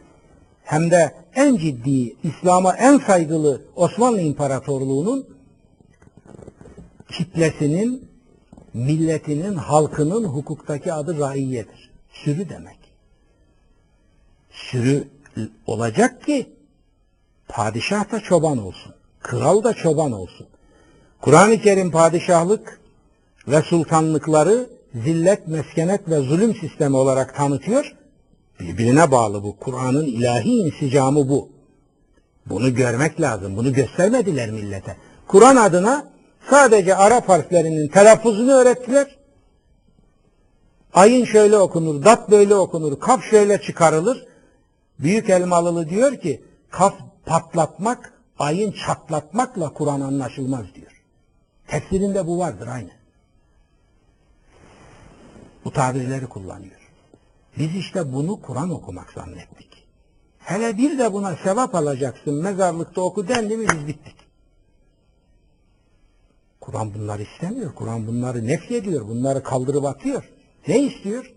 hem 0.64 0.90
de 0.90 1.14
en 1.34 1.56
ciddi, 1.56 2.16
İslam'a 2.22 2.76
en 2.76 2.98
saygılı 2.98 3.62
Osmanlı 3.76 4.20
İmparatorluğu'nun 4.20 5.26
kitlesinin, 7.12 8.08
milletinin, 8.74 9.54
halkının 9.54 10.24
hukuktaki 10.24 10.92
adı 10.92 11.18
raiyedir. 11.18 11.90
Sürü 12.12 12.48
demek. 12.48 12.78
Sürü 14.50 15.08
olacak 15.66 16.24
ki 16.26 16.52
padişah 17.48 18.12
da 18.12 18.20
çoban 18.20 18.58
olsun. 18.58 18.94
Kral 19.20 19.64
da 19.64 19.74
çoban 19.74 20.12
olsun. 20.12 20.46
Kur'an-ı 21.20 21.60
Kerim 21.60 21.90
padişahlık 21.90 22.80
ve 23.48 23.62
sultanlıkları 23.62 24.70
zillet, 24.94 25.48
meskenet 25.48 26.08
ve 26.08 26.18
zulüm 26.18 26.54
sistemi 26.54 26.96
olarak 26.96 27.36
tanıtıyor. 27.36 27.96
Birbirine 28.60 29.10
bağlı 29.10 29.42
bu. 29.42 29.56
Kur'an'ın 29.56 30.06
ilahi 30.06 30.48
insicamı 30.48 31.28
bu. 31.28 31.48
Bunu 32.46 32.74
görmek 32.74 33.20
lazım. 33.20 33.56
Bunu 33.56 33.72
göstermediler 33.72 34.50
millete. 34.50 34.96
Kur'an 35.28 35.56
adına 35.56 36.10
sadece 36.50 36.96
Arap 36.96 37.28
harflerinin 37.28 37.88
telaffuzunu 37.88 38.52
öğrettiler. 38.52 39.18
Ayın 40.94 41.24
şöyle 41.24 41.58
okunur, 41.58 42.04
dat 42.04 42.30
böyle 42.30 42.54
okunur, 42.54 43.00
kaf 43.00 43.24
şöyle 43.24 43.60
çıkarılır. 43.60 44.26
Büyük 44.98 45.30
Elmalılı 45.30 45.88
diyor 45.88 46.16
ki, 46.16 46.44
kaf 46.70 46.94
patlatmak, 47.26 48.12
ayın 48.38 48.72
çatlatmakla 48.86 49.72
Kur'an 49.72 50.00
anlaşılmaz 50.00 50.66
diyor. 50.74 51.02
Tefsirinde 51.66 52.26
bu 52.26 52.38
vardır 52.38 52.66
aynı. 52.66 52.90
Bu 55.64 55.72
tabirleri 55.72 56.26
kullanıyor. 56.26 56.79
Biz 57.58 57.76
işte 57.76 58.12
bunu 58.12 58.40
Kur'an 58.40 58.70
okumak 58.70 59.12
zannettik. 59.12 59.86
Hele 60.38 60.78
bir 60.78 60.98
de 60.98 61.12
buna 61.12 61.36
sevap 61.36 61.74
alacaksın, 61.74 62.34
mezarlıkta 62.34 63.00
oku 63.00 63.28
dendi 63.28 63.56
mi 63.56 63.66
biz 63.68 63.86
bittik. 63.86 64.14
Kur'an 66.60 66.94
bunları 66.94 67.22
istemiyor. 67.22 67.74
Kur'an 67.74 68.06
bunları 68.06 68.46
nefyediyor. 68.46 69.08
Bunları 69.08 69.42
kaldırıp 69.42 69.84
atıyor. 69.84 70.30
Ne 70.68 70.80
istiyor? 70.80 71.32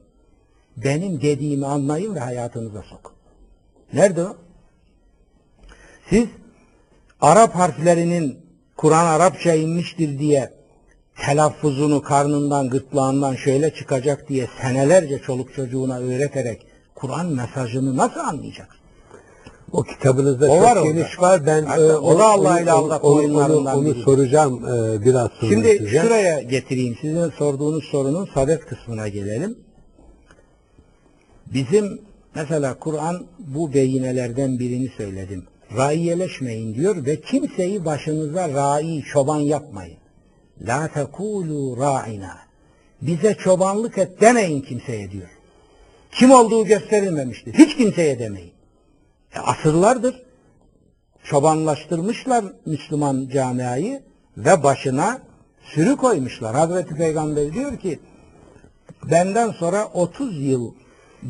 Benim 0.78 1.22
dediğimi 1.22 1.66
anlayın 1.66 2.16
ve 2.16 2.20
hayatınıza 2.20 2.82
sokun. 2.82 3.14
Nerede 3.94 4.24
o? 4.24 4.36
Siz 6.10 6.28
Arap 7.22 7.56
harflerinin 7.56 8.46
Kur'an 8.78 9.06
Arapça 9.06 9.54
inmiştir 9.54 10.20
diye 10.20 10.54
telaffuzunu 11.26 12.02
karnından, 12.02 12.70
gırtlağından 12.70 13.36
şöyle 13.36 13.74
çıkacak 13.74 14.30
diye 14.30 14.48
senelerce 14.62 15.20
çoluk 15.20 15.54
çocuğuna 15.54 16.00
öğreterek 16.00 16.66
Kur'an 16.96 17.26
mesajını 17.26 17.98
nasıl 17.98 18.20
anlayacak? 18.20 18.68
O 19.72 19.84
kitabınızda 19.84 20.46
O 20.52 20.56
çok 20.56 20.64
var 20.66 20.76
orada. 20.76 20.92
geniş 20.92 21.20
var. 21.22 21.46
Ben 21.46 21.64
Hatta 21.64 21.84
e, 21.84 21.96
o 21.96 22.20
da 22.20 22.26
Allah 22.26 22.60
ile 22.62 22.74
onu, 22.74 23.00
oyunlarından 23.02 23.78
onu, 23.78 23.90
onu 23.90 23.96
soracağım 23.96 24.66
e, 24.66 25.06
biraz 25.06 25.32
sonra 25.32 25.52
Şimdi 25.52 25.78
size. 25.78 26.02
şuraya 26.02 26.42
getireyim. 26.42 26.98
Sizin 27.02 27.30
sorduğunuz 27.30 27.84
sorunun 27.84 28.30
sadet 28.34 28.66
kısmına 28.66 29.08
gelelim. 29.08 29.58
Bizim 31.54 32.02
mesela 32.36 32.80
Kur'an 32.80 33.26
bu 33.40 33.74
beyinelerden 33.74 34.60
birini 34.60 34.90
söyledim. 34.98 35.44
Raiyeleşmeyin 35.78 36.76
diyor 36.76 37.06
ve 37.06 37.22
kimseyi 37.22 37.86
başınıza 37.86 38.50
rai, 38.50 39.04
çoban 39.14 39.40
yapmayın. 39.40 39.98
La 40.62 40.88
tekulu 40.88 41.78
ra'ina. 41.78 42.38
Bize 43.02 43.34
çobanlık 43.34 43.98
et 43.98 44.22
demeyin 44.22 44.62
kimseye 44.62 45.12
diyor. 45.12 45.30
Kim 46.12 46.32
olduğu 46.32 46.66
gösterilmemiştir. 46.66 47.54
Hiç 47.54 47.78
kimseye 47.78 48.20
demeyin. 48.20 48.54
E, 49.36 49.40
asırlardır 49.40 50.24
çobanlaştırmışlar 51.24 52.46
Müslüman 52.66 53.30
camiayı 53.34 54.04
ve 54.38 54.64
başına 54.64 55.22
sürü 55.64 55.98
koymuşlar. 55.98 56.56
Hazreti 56.56 56.96
Peygamber 56.96 57.54
diyor 57.54 57.78
ki 57.78 58.00
benden 59.04 59.52
sonra 59.52 59.86
30 59.86 60.42
yıl 60.42 60.74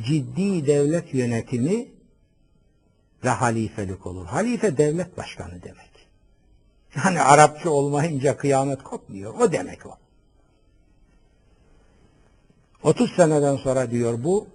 ciddi 0.06 0.68
devlet 0.68 1.14
yönetimi 1.14 1.88
ve 3.24 3.30
halifelik 3.30 4.06
olur. 4.06 4.26
Halife 4.26 4.78
devlet 4.78 5.18
başkanı 5.18 5.64
demek. 5.64 5.93
Yani 6.96 7.22
Arapça 7.22 7.70
olmayınca 7.70 8.38
kıyamet 8.38 8.84
kopmuyor. 8.84 9.34
O 9.40 9.52
demek 9.52 9.86
o. 9.86 9.98
30 12.84 13.12
seneden 13.16 13.56
sonra 13.56 13.92
diyor 13.92 14.24
bu 14.24 14.48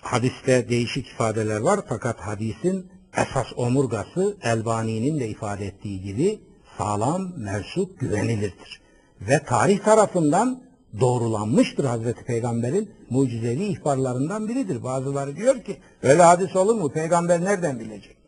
hadiste 0.00 0.68
değişik 0.68 1.06
ifadeler 1.06 1.60
var 1.60 1.80
fakat 1.88 2.20
hadisin 2.20 2.90
esas 3.16 3.46
omurgası 3.56 4.36
Elbani'nin 4.42 5.20
de 5.20 5.28
ifade 5.28 5.66
ettiği 5.66 6.02
gibi 6.02 6.40
sağlam, 6.78 7.32
mersup, 7.36 8.00
güvenilirdir. 8.00 8.80
Ve 9.20 9.42
tarih 9.44 9.78
tarafından 9.78 10.62
doğrulanmıştır 11.00 11.84
Hazreti 11.84 12.24
Peygamber'in 12.24 12.90
mucizevi 13.10 13.64
ihbarlarından 13.64 14.48
biridir. 14.48 14.84
Bazıları 14.84 15.36
diyor 15.36 15.64
ki 15.64 15.76
öyle 16.02 16.22
hadis 16.22 16.56
olur 16.56 16.74
mu? 16.74 16.92
Peygamber 16.92 17.44
nereden 17.44 17.80
bilecek? 17.80 18.23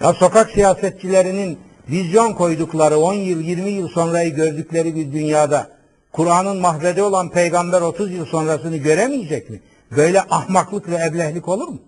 Ya 0.00 0.12
sokak 0.12 0.50
siyasetçilerinin 0.50 1.58
vizyon 1.90 2.32
koydukları 2.32 2.98
10 2.98 3.14
yıl 3.14 3.40
20 3.40 3.70
yıl 3.70 3.88
sonrayı 3.88 4.34
gördükleri 4.34 4.96
bir 4.96 5.12
dünyada 5.12 5.70
Kur'an'ın 6.12 6.56
mahvede 6.56 7.02
olan 7.02 7.30
peygamber 7.30 7.80
30 7.80 8.12
yıl 8.12 8.26
sonrasını 8.26 8.76
göremeyecek 8.76 9.50
mi? 9.50 9.60
Böyle 9.96 10.20
ahmaklık 10.20 10.88
ve 10.88 11.04
eblehlik 11.04 11.48
olur 11.48 11.68
mu? 11.68 11.78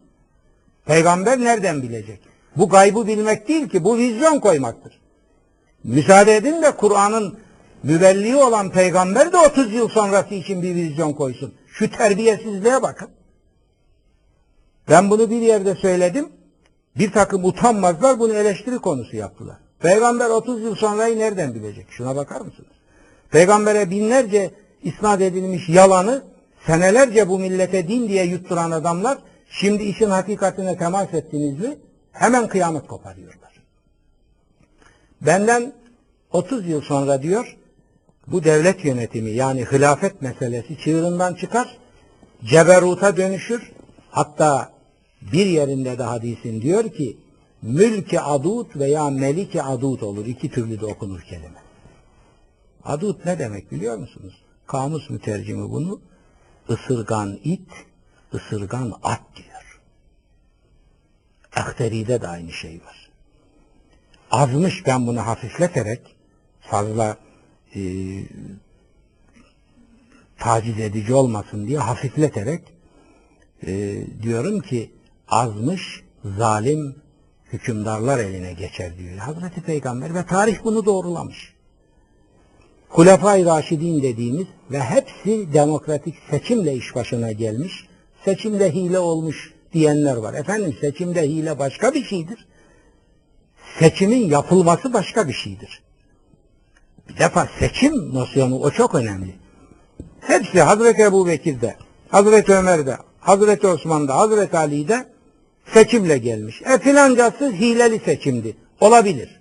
Peygamber 0.87 1.41
nereden 1.41 1.83
bilecek? 1.83 2.21
Bu 2.57 2.69
gaybı 2.69 3.07
bilmek 3.07 3.49
değil 3.49 3.69
ki 3.69 3.85
bu 3.85 3.97
vizyon 3.97 4.41
koymaktır. 4.41 5.01
Müsaade 5.85 6.37
edin 6.37 6.63
de 6.63 6.77
Kur'an'ın 6.77 7.39
mübelliği 7.83 8.37
olan 8.37 8.71
peygamber 8.71 9.33
de 9.33 9.37
30 9.37 9.73
yıl 9.73 9.89
sonrası 9.89 10.35
için 10.35 10.63
bir 10.63 10.75
vizyon 10.75 11.13
koysun. 11.13 11.55
Şu 11.69 11.91
terbiyesizliğe 11.91 12.83
bakın. 12.83 13.09
Ben 14.91 15.11
bunu 15.11 15.31
bir 15.31 15.41
yerde 15.41 15.75
söyledim. 15.75 16.29
Bir 16.99 17.13
takım 17.13 17.45
utanmazlar 17.45 18.19
bunu 18.19 18.35
eleştiri 18.35 18.79
konusu 18.79 19.17
yaptılar. 19.17 19.57
Peygamber 19.81 20.31
30 20.31 20.63
yıl 20.63 20.75
sonrayı 20.75 21.19
nereden 21.19 21.55
bilecek? 21.55 21.87
Şuna 21.91 22.17
bakar 22.17 22.41
mısınız? 22.41 22.71
Peygambere 23.31 23.91
binlerce 23.91 24.51
isnat 24.83 25.21
edilmiş 25.21 25.69
yalanı 25.69 26.23
senelerce 26.67 27.29
bu 27.29 27.39
millete 27.39 27.89
din 27.89 28.09
diye 28.09 28.25
yutturan 28.25 28.71
adamlar 28.71 29.19
şimdi 29.51 29.83
işin 29.83 30.11
hakikatine 30.11 30.79
temas 30.79 31.15
ettiniz 31.15 31.61
mi 31.61 31.79
hemen 32.13 32.49
kıyamet 32.49 32.87
koparıyorlar. 32.87 33.63
Benden 35.21 35.73
30 36.33 36.69
yıl 36.69 36.81
sonra 36.81 37.23
diyor 37.23 37.57
bu 38.27 38.45
devlet 38.45 38.85
yönetimi 38.85 39.31
yani 39.31 39.65
hilafet 39.73 40.23
meselesi 40.23 40.79
çığırından 40.79 41.35
çıkar, 41.35 41.79
ceberuta 42.45 43.17
dönüşür. 43.17 43.73
Hatta 44.11 44.76
bir 45.33 45.47
yerinde 45.47 45.99
de 45.99 46.03
hadisin 46.03 46.63
diyor 46.63 46.93
ki 46.93 47.17
mülki 47.63 48.21
adut 48.21 48.77
veya 48.77 49.11
meliki 49.11 49.63
adut 49.63 50.03
olur. 50.03 50.27
İki 50.27 50.51
türlü 50.51 50.81
de 50.81 50.87
okunur 50.87 51.21
kelime. 51.21 51.63
Adut 52.85 53.25
ne 53.25 53.39
demek 53.39 53.73
biliyor 53.73 53.97
musunuz? 53.99 54.35
Kamus 54.67 55.11
mütercimi 55.11 55.71
bunu 55.71 56.01
ısırgan 56.71 57.39
it, 57.45 57.71
ısırgan 58.35 58.93
at 59.03 59.23
diyor. 59.37 59.81
Ahteri'de 61.57 62.21
de 62.21 62.29
aynı 62.29 62.53
şey 62.53 62.81
var. 62.87 63.11
Azmış 64.31 64.87
ben 64.87 65.07
bunu 65.07 65.27
hafifleterek 65.27 66.17
fazla 66.61 67.17
e, 67.75 67.81
taciz 70.39 70.81
edici 70.81 71.15
olmasın 71.15 71.67
diye 71.67 71.79
hafifleterek 71.79 72.63
e, 73.67 74.03
diyorum 74.23 74.61
ki 74.61 74.91
azmış 75.29 76.05
zalim 76.39 76.97
hükümdarlar 77.53 78.19
eline 78.19 78.53
geçer 78.53 78.99
diyor. 78.99 79.19
Hazreti 79.19 79.61
Peygamber 79.61 80.15
ve 80.15 80.27
tarih 80.27 80.59
bunu 80.65 80.85
doğrulamış. 80.85 81.55
Hulefai 82.89 83.45
Raşidin 83.45 84.03
dediğimiz 84.03 84.47
ve 84.71 84.81
hepsi 84.81 85.53
demokratik 85.53 86.15
seçimle 86.31 86.75
iş 86.75 86.95
başına 86.95 87.33
gelmiş, 87.33 87.89
seçimle 88.25 88.75
hile 88.75 88.99
olmuş 88.99 89.55
diyenler 89.73 90.17
var. 90.17 90.35
Efendim 90.35 90.77
seçimde 90.81 91.23
hile 91.23 91.59
başka 91.59 91.95
bir 91.95 92.05
şeydir. 92.05 92.47
Seçimin 93.79 94.31
yapılması 94.31 94.93
başka 94.93 95.29
bir 95.29 95.33
şeydir. 95.33 95.83
Bir 97.09 97.19
defa 97.19 97.49
seçim 97.59 98.15
nosyonu 98.15 98.59
o 98.59 98.71
çok 98.71 98.95
önemli. 98.95 99.35
Hepsi 100.21 100.63
Hazreti 100.63 101.03
Ebu 101.03 101.27
Bekir'de, 101.27 101.77
Hazreti 102.09 102.53
Ömer'de, 102.53 102.97
Hazreti 103.21 103.67
Osman'da, 103.67 104.17
Hazreti 104.17 104.59
Ali'de 104.59 105.16
seçimle 105.75 106.19
gelmiş. 106.19 106.63
E 106.63 106.79
filancası 106.79 107.53
hileli 107.53 107.99
seçimdi. 107.99 108.57
Olabilir. 108.81 109.41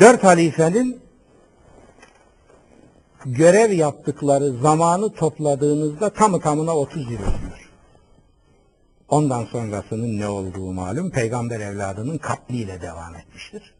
Dört 0.00 0.24
halifenin 0.24 1.00
görev 3.26 3.72
yaptıkları 3.72 4.52
zamanı 4.62 5.12
topladığınızda 5.12 6.10
tamı 6.10 6.40
tamına 6.40 6.76
30 6.76 7.02
yıl 7.02 7.20
oluyor. 7.20 7.70
Ondan 9.08 9.44
sonrasının 9.44 10.20
ne 10.20 10.28
olduğu 10.28 10.72
malum 10.72 11.10
peygamber 11.10 11.60
evladının 11.60 12.18
katliyle 12.18 12.80
devam 12.82 13.14
etmiştir. 13.14 13.74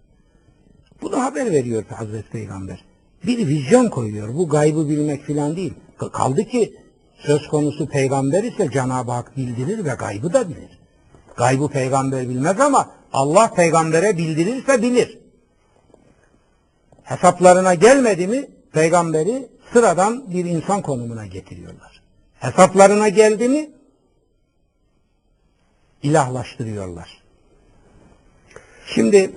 Bunu 1.02 1.22
haber 1.22 1.50
veriyor 1.50 1.84
Hazreti 1.88 2.30
Peygamber. 2.30 2.84
Bir 3.26 3.48
vizyon 3.48 3.88
koyuyor. 3.88 4.34
Bu 4.34 4.48
gaybı 4.48 4.88
bilmek 4.88 5.22
filan 5.22 5.56
değil. 5.56 5.74
Kaldı 6.12 6.44
ki 6.44 6.83
söz 7.26 7.48
konusu 7.48 7.88
peygamber 7.88 8.44
ise 8.44 8.70
Cenab-ı 8.70 9.12
Hak 9.12 9.36
bildirir 9.36 9.84
ve 9.84 9.94
gaybı 9.98 10.32
da 10.32 10.48
bilir. 10.48 10.78
Gaybı 11.36 11.68
peygamber 11.68 12.28
bilmez 12.28 12.60
ama 12.60 12.90
Allah 13.12 13.50
peygambere 13.54 14.18
bildirirse 14.18 14.82
bilir. 14.82 15.18
Hesaplarına 17.02 17.74
gelmedi 17.74 18.26
mi 18.26 18.46
peygamberi 18.72 19.48
sıradan 19.72 20.32
bir 20.32 20.44
insan 20.44 20.82
konumuna 20.82 21.26
getiriyorlar. 21.26 22.02
Hesaplarına 22.38 23.08
geldi 23.08 23.48
mi 23.48 23.70
ilahlaştırıyorlar. 26.02 27.22
Şimdi 28.94 29.32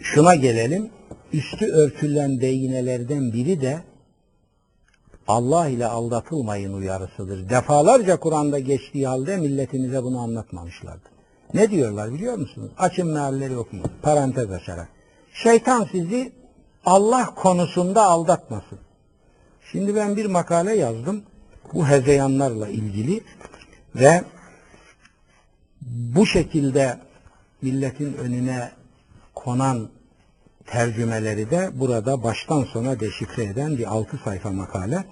şuna 0.00 0.34
gelelim. 0.34 0.90
Üstü 1.32 1.66
örtülen 1.66 2.40
beyinelerden 2.40 3.32
biri 3.32 3.60
de 3.60 3.82
Allah 5.28 5.68
ile 5.68 5.86
aldatılmayın 5.86 6.72
uyarısıdır. 6.72 7.48
Defalarca 7.48 8.20
Kur'an'da 8.20 8.58
geçtiği 8.58 9.06
halde 9.06 9.36
milletimize 9.36 10.02
bunu 10.02 10.20
anlatmamışlardı. 10.20 11.08
Ne 11.54 11.70
diyorlar 11.70 12.12
biliyor 12.14 12.38
musunuz? 12.38 12.70
Açın 12.78 13.08
mealleri 13.08 13.56
okuyun. 13.56 13.84
Parantez 14.02 14.50
açarak. 14.50 14.88
Şeytan 15.32 15.88
sizi 15.92 16.32
Allah 16.86 17.34
konusunda 17.34 18.02
aldatmasın. 18.02 18.78
Şimdi 19.72 19.94
ben 19.94 20.16
bir 20.16 20.26
makale 20.26 20.76
yazdım. 20.76 21.22
Bu 21.74 21.88
hezeyanlarla 21.88 22.68
ilgili 22.68 23.20
ve 23.94 24.24
bu 25.82 26.26
şekilde 26.26 26.98
milletin 27.62 28.14
önüne 28.14 28.70
konan 29.34 29.88
tercümeleri 30.65 31.49
de 31.51 31.69
burada 31.73 32.23
baştan 32.23 32.63
sona 32.63 32.99
deşifre 32.99 33.43
eden 33.43 33.77
bir 33.77 33.93
altı 33.93 34.17
sayfa 34.23 34.51
makale. 34.51 35.05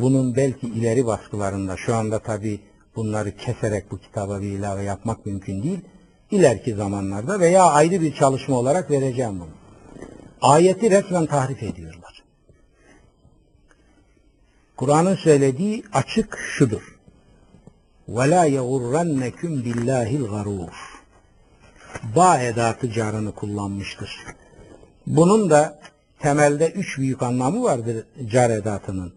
Bunun 0.00 0.36
belki 0.36 0.66
ileri 0.66 1.06
baskılarında 1.06 1.76
şu 1.76 1.94
anda 1.94 2.18
tabi 2.18 2.60
bunları 2.96 3.36
keserek 3.36 3.90
bu 3.90 3.98
kitaba 3.98 4.40
bir 4.40 4.46
ilave 4.46 4.82
yapmak 4.82 5.26
mümkün 5.26 5.62
değil. 5.62 5.80
İleriki 6.30 6.74
zamanlarda 6.74 7.40
veya 7.40 7.64
ayrı 7.64 8.00
bir 8.00 8.14
çalışma 8.14 8.56
olarak 8.56 8.90
vereceğim 8.90 9.40
bunu. 9.40 9.50
Ayeti 10.40 10.90
resmen 10.90 11.26
tahrif 11.26 11.62
ediyorlar. 11.62 12.22
Kur'an'ın 14.76 15.16
söylediği 15.16 15.84
açık 15.92 16.38
şudur. 16.38 16.98
وَلَا 18.08 18.42
يَغُرَّنَّكُمْ 18.58 19.52
بِاللّٰهِ 19.64 20.08
الْغَرُورُ 20.18 20.91
Ba 22.15 22.39
edatı 22.39 22.91
carını 22.91 23.31
kullanmıştır. 23.31 24.25
Bunun 25.07 25.49
da 25.49 25.79
temelde 26.19 26.71
üç 26.71 26.97
büyük 26.97 27.23
anlamı 27.23 27.63
vardır 27.63 28.05
car 28.31 28.49
edatının. 28.49 29.13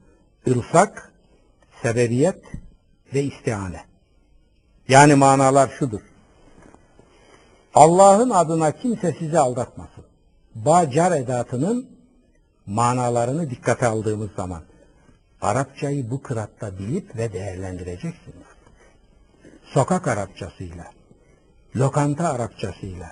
Irsak, 0.47 1.13
sebebiyet 1.83 2.43
ve 3.15 3.23
istihane. 3.23 3.81
Yani 4.89 5.15
manalar 5.15 5.71
şudur. 5.79 6.01
Allah'ın 7.75 8.31
adına 8.31 8.73
kimse 8.73 9.17
sizi 9.19 9.39
aldatmasın. 9.39 10.05
Ba 10.55 10.91
car 10.91 11.13
edatının 11.13 11.91
manalarını 12.67 13.51
dikkate 13.51 13.87
aldığımız 13.87 14.31
zaman 14.37 14.63
Arapçayı 15.41 16.11
bu 16.11 16.23
kıratta 16.23 16.79
bilip 16.79 17.17
ve 17.17 17.33
değerlendireceksiniz. 17.33 18.47
Sokak 19.65 20.09
Arapçasıyla, 20.09 20.85
lokanta 21.77 22.29
Arapçasıyla, 22.29 23.09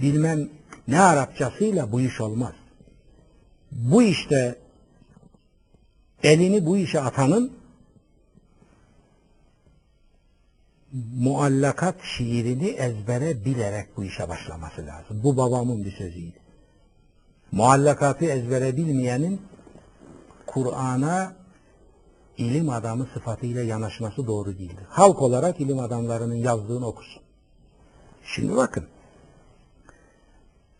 bilmem 0.00 0.48
ne 0.88 1.00
Arapçasıyla 1.00 1.92
bu 1.92 2.00
iş 2.00 2.20
olmaz. 2.20 2.52
Bu 3.72 4.02
işte 4.02 4.58
elini 6.22 6.66
bu 6.66 6.76
işe 6.76 7.00
atanın 7.00 7.52
muallakat 11.16 11.94
şiirini 12.02 12.68
ezbere 12.68 13.44
bilerek 13.44 13.96
bu 13.96 14.04
işe 14.04 14.28
başlaması 14.28 14.86
lazım. 14.86 15.20
Bu 15.24 15.36
babamın 15.36 15.84
bir 15.84 15.92
sözüydü. 15.92 16.36
Muallakatı 17.52 18.24
ezbere 18.24 18.76
bilmeyenin 18.76 19.42
Kur'an'a 20.46 21.32
ilim 22.38 22.70
adamı 22.70 23.06
sıfatıyla 23.14 23.62
yanaşması 23.62 24.26
doğru 24.26 24.58
değildir. 24.58 24.84
Halk 24.88 25.22
olarak 25.22 25.60
ilim 25.60 25.78
adamlarının 25.78 26.34
yazdığını 26.34 26.86
okusun. 26.86 27.22
Şimdi 28.24 28.56
bakın. 28.56 28.84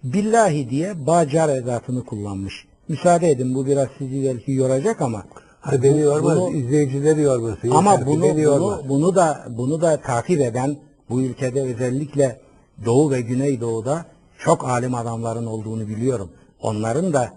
Billahi 0.04 0.70
diye 0.70 1.06
bacar 1.06 1.48
edatını 1.48 2.04
kullanmış. 2.04 2.66
Müsaade 2.88 3.30
edin 3.30 3.54
bu 3.54 3.66
biraz 3.66 3.88
sizi 3.98 4.24
belki 4.24 4.52
yoracak 4.52 5.00
ama 5.00 5.24
Ha, 5.60 5.82
beni 5.82 6.00
yormaz, 6.00 6.36
bunu- 6.38 6.56
izleyicileri 6.56 7.20
yormasın. 7.20 7.70
ama 7.70 8.06
bunu, 8.06 8.40
yormaz. 8.40 8.78
bunu, 8.78 8.88
bunu 8.88 9.14
da 9.14 9.44
bunu 9.48 9.80
da 9.80 9.96
takip 10.00 10.40
eden 10.40 10.76
bu 11.10 11.22
ülkede 11.22 11.62
özellikle 11.62 12.40
Doğu 12.84 13.10
ve 13.10 13.20
Güneydoğu'da 13.20 14.04
çok 14.38 14.64
alim 14.64 14.94
adamların 14.94 15.46
olduğunu 15.46 15.88
biliyorum. 15.88 16.30
Onların 16.62 17.12
da 17.12 17.32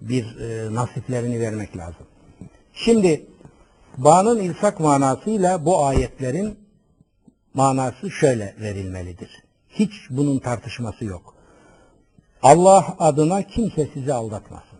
bir 0.00 0.36
e, 0.40 0.74
nasiplerini 0.74 1.40
vermek 1.40 1.76
lazım. 1.76 2.06
Şimdi 2.74 3.26
bağının 3.98 4.40
ilsak 4.40 4.80
manasıyla 4.80 5.64
bu 5.64 5.84
ayetlerin 5.84 6.54
manası 7.54 8.10
şöyle 8.10 8.54
verilmelidir. 8.60 9.42
Hiç 9.68 9.92
bunun 10.10 10.38
tartışması 10.38 11.04
yok. 11.04 11.34
Allah 12.42 12.96
adına 12.98 13.42
kimse 13.42 13.88
sizi 13.94 14.14
aldatmasın. 14.14 14.78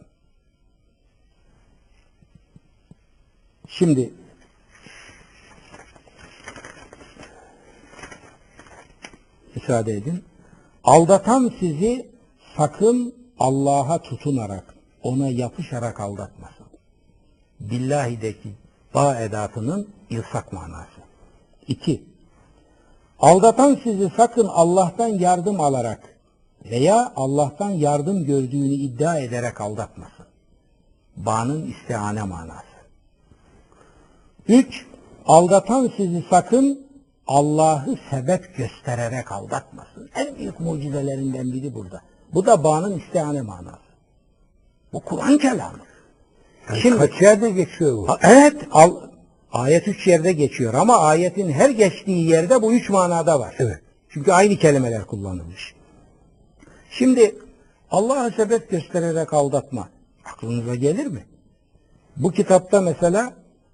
Şimdi 3.69 4.13
müsaade 9.55 9.93
edin. 9.93 10.25
Aldatan 10.85 11.53
sizi 11.61 12.11
sakın 12.57 13.15
Allah'a 13.39 14.03
tutunarak, 14.03 14.75
ona 15.03 15.29
yapışarak 15.29 16.01
aldatmasın. 16.01 16.67
Billahi'deki 17.61 18.55
ba 18.95 19.21
edatının 19.21 19.89
ilsak 20.11 20.53
manası. 20.53 21.01
İki, 21.69 22.03
aldatan 23.23 23.79
sizi 23.83 24.11
sakın 24.17 24.47
Allah'tan 24.47 25.09
yardım 25.09 25.61
alarak 25.61 26.01
veya 26.65 27.13
Allah'tan 27.17 27.71
yardım 27.71 28.25
gördüğünü 28.25 28.75
iddia 28.75 29.19
ederek 29.19 29.61
aldatmasın. 29.61 30.27
Ba'nın 31.17 31.71
istihane 31.71 32.23
manası. 32.23 32.73
Üç, 34.49 34.87
aldatan 35.27 35.91
sizi 35.97 36.25
sakın 36.31 36.87
Allah'ı 37.27 37.99
sebep 38.11 38.57
göstererek 38.57 39.33
aldatmasın. 39.33 40.11
En 40.15 40.37
büyük 40.37 40.61
mucizelerinden 40.61 41.53
biri 41.53 41.75
burada. 41.75 42.01
Bu 42.35 42.47
da 42.47 42.65
bağının 42.65 42.99
istihane 42.99 43.43
manası. 43.43 43.93
Bu 44.93 45.01
Kur'an 45.01 45.39
kelamı. 45.39 45.79
Yani 46.69 46.81
Şimdi- 46.81 46.99
kaç 46.99 47.23
yerde 47.23 47.51
geçiyor 47.51 47.97
bu? 47.97 48.07
Evet, 48.23 48.57
al, 48.73 48.95
ayet 49.53 49.89
üç 49.89 50.07
yerde 50.07 50.33
geçiyor 50.33 50.75
ama 50.75 50.99
ayetin 50.99 51.53
her 51.53 51.71
geçtiği 51.71 52.29
yerde 52.29 52.63
bu 52.63 52.73
üç 52.73 52.91
manada 52.91 53.41
var. 53.41 53.55
Evet. 53.59 53.81
Çünkü 54.09 54.33
aynı 54.33 54.57
kelimeler 54.57 55.05
kullanılmış. 55.05 55.75
Şimdi 56.91 57.35
Allah'a 57.91 58.31
sebep 58.31 58.71
göstererek 58.71 59.33
aldatma 59.33 59.89
aklınıza 60.25 60.75
gelir 60.75 61.07
mi? 61.07 61.27
Bu 62.17 62.33
kitapta 62.33 62.81
mesela 62.81 63.33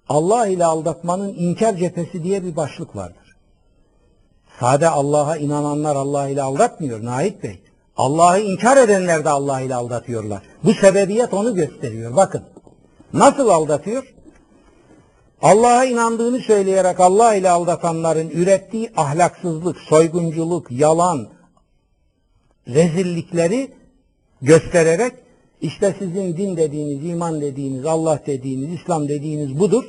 Allah 0.09 0.47
ile 0.47 0.65
aldatmanın 0.65 1.33
inkar 1.37 1.75
cephesi 1.75 2.23
diye 2.23 2.43
bir 2.43 2.55
başlık 2.55 2.95
vardır. 2.95 3.35
Sade 4.59 4.89
Allah'a 4.89 5.37
inananlar 5.37 5.95
Allah 5.95 6.29
ile 6.29 6.41
aldatmıyor 6.41 7.05
Nait 7.05 7.43
Bey. 7.43 7.61
Allah'ı 7.97 8.39
inkar 8.39 8.77
edenler 8.77 9.25
de 9.25 9.29
Allah 9.29 9.61
ile 9.61 9.75
aldatıyorlar. 9.75 10.43
Bu 10.63 10.73
sebebiyet 10.73 11.33
onu 11.33 11.55
gösteriyor. 11.55 12.15
Bakın. 12.15 12.43
Nasıl 13.13 13.49
aldatıyor? 13.49 14.13
Allah'a 15.41 15.85
inandığını 15.85 16.39
söyleyerek 16.39 16.99
Allah 16.99 17.35
ile 17.35 17.49
aldatanların 17.49 18.29
ürettiği 18.29 18.91
ahlaksızlık, 18.97 19.77
soygunculuk, 19.77 20.71
yalan, 20.71 21.27
rezillikleri 22.67 23.71
göstererek 24.41 25.13
işte 25.61 25.95
sizin 25.99 26.37
din 26.37 26.57
dediğiniz, 26.57 27.09
iman 27.09 27.41
dediğiniz, 27.41 27.85
Allah 27.85 28.19
dediğiniz, 28.25 28.81
İslam 28.81 29.07
dediğiniz 29.07 29.59
budur. 29.59 29.83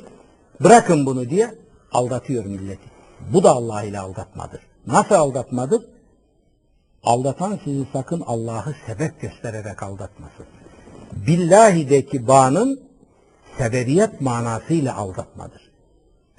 Bırakın 0.63 1.05
bunu 1.05 1.29
diye 1.29 1.55
aldatıyor 1.91 2.45
milleti. 2.45 2.91
Bu 3.33 3.43
da 3.43 3.51
Allah 3.51 3.83
ile 3.83 3.99
aldatmadır. 3.99 4.61
Nasıl 4.87 5.15
aldatmadır? 5.15 5.85
Aldatan 7.03 7.59
sizi 7.63 7.85
sakın 7.93 8.23
Allah'ı 8.27 8.75
sebep 8.87 9.21
göstererek 9.21 9.83
aldatmasın. 9.83 10.45
Billahi'deki 11.27 12.27
bağının 12.27 12.90
sebebiyet 13.61 14.21
manasıyla 14.21 14.95
aldatmadır. 14.95 15.71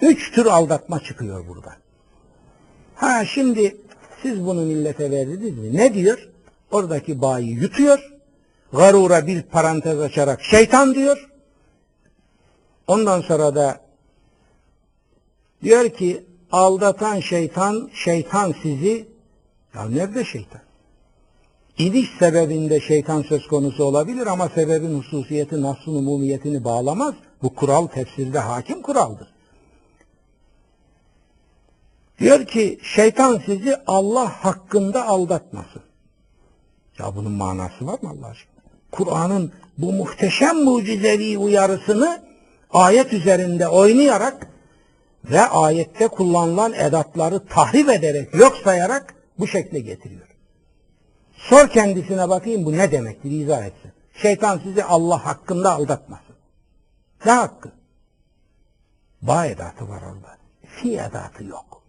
Üç 0.00 0.32
tür 0.32 0.46
aldatma 0.46 1.00
çıkıyor 1.00 1.48
burada. 1.48 1.76
Ha 2.94 3.24
şimdi 3.24 3.76
siz 4.22 4.46
bunu 4.46 4.60
millete 4.60 5.10
verdiniz 5.10 5.58
mi? 5.58 5.76
Ne 5.76 5.94
diyor? 5.94 6.28
Oradaki 6.70 7.22
bağı 7.22 7.42
yutuyor. 7.42 8.12
Garura 8.72 9.26
bir 9.26 9.42
parantez 9.42 10.00
açarak 10.00 10.42
şeytan 10.42 10.94
diyor. 10.94 11.30
Ondan 12.86 13.20
sonra 13.20 13.54
da 13.54 13.80
diyor 15.62 15.90
ki 15.90 16.24
aldatan 16.52 17.20
şeytan, 17.20 17.90
şeytan 17.94 18.54
sizi 18.62 19.08
ya 19.74 19.84
nerede 19.84 20.24
şeytan? 20.24 20.60
İniş 21.82 22.08
sebebinde 22.18 22.80
şeytan 22.80 23.22
söz 23.22 23.46
konusu 23.46 23.84
olabilir 23.84 24.26
ama 24.26 24.48
sebebin 24.48 24.98
hususiyeti, 24.98 25.62
nasıl 25.62 25.94
umumiyetini 25.94 26.64
bağlamaz. 26.64 27.14
Bu 27.42 27.54
kural 27.54 27.86
tefsirde 27.86 28.38
hakim 28.38 28.82
kuraldır. 28.82 29.28
Diyor 32.18 32.46
ki 32.46 32.78
şeytan 32.82 33.42
sizi 33.46 33.76
Allah 33.86 34.28
hakkında 34.28 35.06
aldatmasın. 35.06 35.82
Ya 36.98 37.16
bunun 37.16 37.32
manası 37.32 37.86
var 37.86 37.98
mı 38.02 38.08
Allah 38.08 38.26
aşkına? 38.26 38.62
Kur'an'ın 38.90 39.52
bu 39.78 39.92
muhteşem 39.92 40.64
mucizevi 40.64 41.38
uyarısını 41.38 42.22
ayet 42.70 43.12
üzerinde 43.12 43.68
oynayarak 43.68 44.46
ve 45.24 45.40
ayette 45.40 46.08
kullanılan 46.08 46.72
edatları 46.72 47.46
tahrip 47.46 47.88
ederek, 47.88 48.34
yok 48.34 48.56
sayarak 48.64 49.14
bu 49.38 49.46
şekle 49.46 49.80
getiriyor. 49.80 50.31
Sor 51.48 51.68
kendisine 51.68 52.28
bakayım 52.28 52.64
bu 52.64 52.72
ne 52.72 52.92
demektir 52.92 53.30
izah 53.30 53.66
etsin. 53.66 53.92
Şeytan 54.14 54.58
sizi 54.58 54.84
Allah 54.84 55.26
hakkında 55.26 55.72
aldatmasın. 55.72 56.36
Ne 57.26 57.32
hakkı? 57.32 57.72
Ba 59.22 59.46
edatı 59.46 59.88
var 59.88 60.02
orada. 60.02 60.36
Fi 60.66 60.92
edatı 60.92 61.44
yok. 61.44 61.82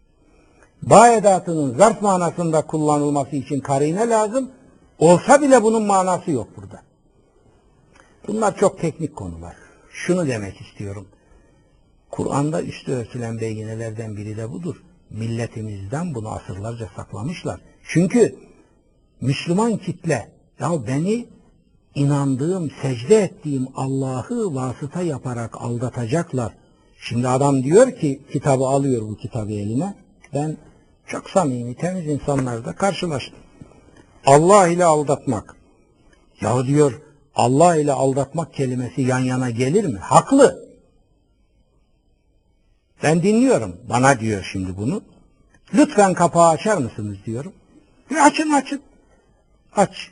Ba 0.82 1.10
edatının 1.10 1.78
zarf 1.78 2.02
manasında 2.02 2.62
kullanılması 2.68 3.36
için 3.36 3.60
karine 3.60 4.10
lazım. 4.10 4.52
Olsa 5.00 5.42
bile 5.42 5.64
bunun 5.64 5.84
manası 5.84 6.32
yok 6.32 6.48
burada. 6.58 6.82
Bunlar 8.28 8.58
çok 8.58 8.80
teknik 8.80 9.16
konular. 9.16 9.56
Şunu 9.92 10.28
demek 10.28 10.62
istiyorum. 10.62 11.08
Kur'an'da 12.12 12.62
üstü 12.62 12.92
örtülen 12.92 13.40
beyinelerden 13.40 14.18
biri 14.18 14.38
de 14.38 14.52
budur. 14.52 14.84
Milletimizden 15.10 16.16
bunu 16.16 16.30
asırlarca 16.30 16.90
saklamışlar. 16.96 17.60
Çünkü 17.84 18.36
Müslüman 19.24 19.78
kitle 19.78 20.32
ya 20.60 20.88
beni 20.88 21.26
inandığım, 21.96 22.72
secde 22.82 23.18
ettiğim 23.18 23.68
Allah'ı 23.76 24.56
vasıta 24.56 25.02
yaparak 25.02 25.62
aldatacaklar. 25.62 26.54
Şimdi 27.00 27.28
adam 27.28 27.64
diyor 27.64 27.92
ki 27.92 28.22
kitabı 28.32 28.64
alıyor 28.64 29.02
bu 29.02 29.18
kitabı 29.18 29.52
eline. 29.52 29.96
Ben 30.34 30.58
çok 31.08 31.30
samimi, 31.30 31.76
temiz 31.76 32.08
insanlarla 32.08 32.76
karşılaştım. 32.76 33.40
Allah 34.26 34.68
ile 34.68 34.86
aldatmak. 34.86 35.56
Ya 36.42 36.66
diyor 36.66 37.02
Allah 37.36 37.76
ile 37.76 37.92
aldatmak 37.92 38.54
kelimesi 38.54 39.02
yan 39.02 39.20
yana 39.20 39.50
gelir 39.50 39.86
mi? 39.86 40.00
Haklı. 40.00 40.70
Ben 43.04 43.24
dinliyorum. 43.24 43.76
Bana 43.90 44.20
diyor 44.20 44.50
şimdi 44.52 44.78
bunu. 44.78 45.04
Lütfen 45.74 46.14
kapağı 46.14 46.50
açar 46.50 46.78
mısınız 46.78 47.18
diyorum. 47.26 47.54
Açın 48.22 48.52
açın. 48.52 48.82
Aç. 49.76 50.12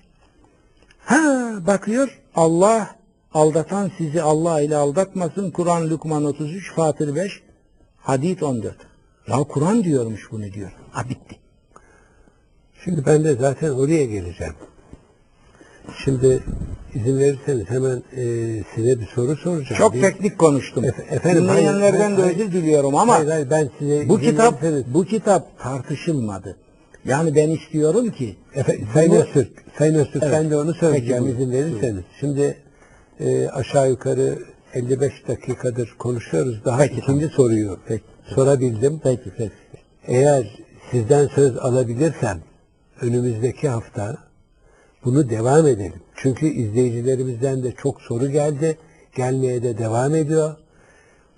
Ha 1.05 1.51
bakıyor 1.68 2.20
Allah 2.36 2.95
aldatan 3.34 3.91
sizi 3.97 4.22
Allah 4.22 4.62
ile 4.62 4.76
aldatmasın. 4.76 5.51
Kur'an 5.51 5.89
Lukman 5.89 6.26
33, 6.26 6.74
Fatır 6.76 7.16
5, 7.16 7.32
Hadid 7.97 8.41
14. 8.41 8.76
Ya 9.28 9.38
Kur'an 9.38 9.84
diyormuş 9.84 10.32
bunu 10.32 10.53
diyor. 10.53 10.72
Ha 10.91 11.09
bitti. 11.09 11.36
Şimdi 12.84 13.05
ben 13.05 13.24
de 13.24 13.36
zaten 13.36 13.70
oraya 13.70 14.05
geleceğim. 14.05 14.53
Şimdi 16.03 16.43
izin 16.93 17.20
verirseniz 17.20 17.70
hemen 17.70 18.03
e, 18.16 18.24
size 18.76 18.99
bir 18.99 19.07
soru 19.07 19.36
soracağım. 19.38 19.78
Çok 19.78 19.93
Bir- 19.93 20.01
teknik 20.01 20.39
konuştum. 20.39 20.84
Efe- 20.86 21.16
efendim, 21.16 21.47
hayır, 21.47 21.62
Dinleyenlerden 21.62 22.18
de 22.18 22.22
hayır, 22.22 22.36
özür 22.39 22.51
diliyorum 22.51 22.95
ama 22.95 23.14
Hayır 23.16 23.28
hayır 23.28 23.49
ben 23.49 23.70
size 23.80 24.09
bu 24.09 24.20
kitap 24.20 24.62
bu 24.88 25.05
kitap 25.05 25.59
tartışılmadı. 25.59 26.57
Yani 27.06 27.36
ben 27.36 27.49
istiyorum 27.49 28.12
ki 28.12 28.36
Efe, 28.56 28.80
Sayın 28.93 29.12
Öztürk, 29.12 29.52
Sayın 29.78 29.95
Öztürk 29.95 30.24
Evet. 30.24 30.34
ben 30.34 30.52
de 30.52 30.58
onu 30.58 30.74
söyleyeceğim 30.74 31.24
Peki, 31.26 31.38
izin 31.38 31.52
verirseniz. 31.52 32.04
Şimdi 32.20 32.58
e, 33.20 33.47
aşağı 33.47 33.89
yukarı 33.89 34.39
55 34.74 35.28
dakikadır 35.28 35.95
konuşuyoruz. 35.99 36.66
Daha 36.66 36.78
Peki, 36.78 36.95
ikinci 36.99 37.28
soruyu 37.28 37.80
sorabildim. 38.36 38.99
Peki 39.04 39.32
peki. 39.38 39.52
Eğer 40.08 40.60
sizden 40.91 41.28
söz 41.28 41.58
alabilirsem 41.58 42.39
önümüzdeki 43.02 43.70
hafta 43.70 44.18
bunu 45.06 45.30
devam 45.30 45.68
edelim. 45.68 46.02
Çünkü 46.16 46.45
izleyicilerimizden 46.47 47.64
de 47.64 47.72
çok 47.72 48.02
soru 48.02 48.30
geldi. 48.30 48.78
Gelmeye 49.16 49.64
de 49.64 49.78
devam 49.78 50.16
ediyor. 50.16 50.56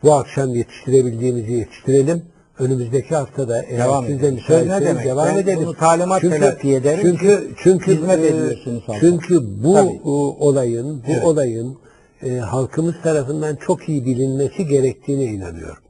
Bu 0.04 0.14
akşam 0.14 0.56
yetiştirebildiğimizi 0.56 1.54
yetiştirelim. 1.54 2.33
Önümüzdeki 2.60 3.16
hafta 3.16 3.48
da 3.50 3.64
eğer 3.64 3.80
Devam 3.86 4.06
siz 4.06 4.22
de 4.22 4.32
müsaitseniz 4.32 5.04
devam 5.06 5.28
Ben 5.28 5.36
edelim. 5.38 5.60
bunu 5.60 5.74
talimat 5.78 6.22
telakki 6.22 6.74
ederim 6.76 7.00
Çünkü 7.02 7.52
çünkü 7.64 7.96
hizmet 7.96 8.20
e, 8.20 8.28
ediyorsunuz. 8.28 8.84
Çünkü 9.00 9.64
bu 9.64 9.74
Tabii. 9.74 9.90
e, 10.06 10.10
olayın 10.44 11.04
bu 11.08 11.12
Evet. 11.12 11.24
olayın 11.24 11.78
e, 12.24 12.38
halkımız 12.38 12.96
tarafından 13.04 13.56
çok 13.56 13.90
iyi 13.90 14.06
bilinmesi 14.06 14.68
gerektiğine 14.68 15.24
inanıyorum. 15.24 15.84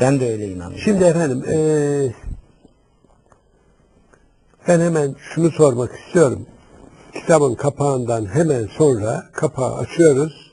Ben 0.00 0.20
de 0.20 0.32
öyle 0.32 0.48
inanıyorum. 0.48 0.78
Şimdi 0.84 1.04
efendim 1.04 1.44
e, 1.52 1.56
ben 4.68 4.80
hemen 4.80 5.14
şunu 5.34 5.50
sormak 5.50 5.90
istiyorum. 6.06 6.46
Kitabın 7.14 7.54
kapağından 7.54 8.26
hemen 8.34 8.66
sonra 8.78 9.24
kapağı 9.32 9.74
açıyoruz. 9.74 10.52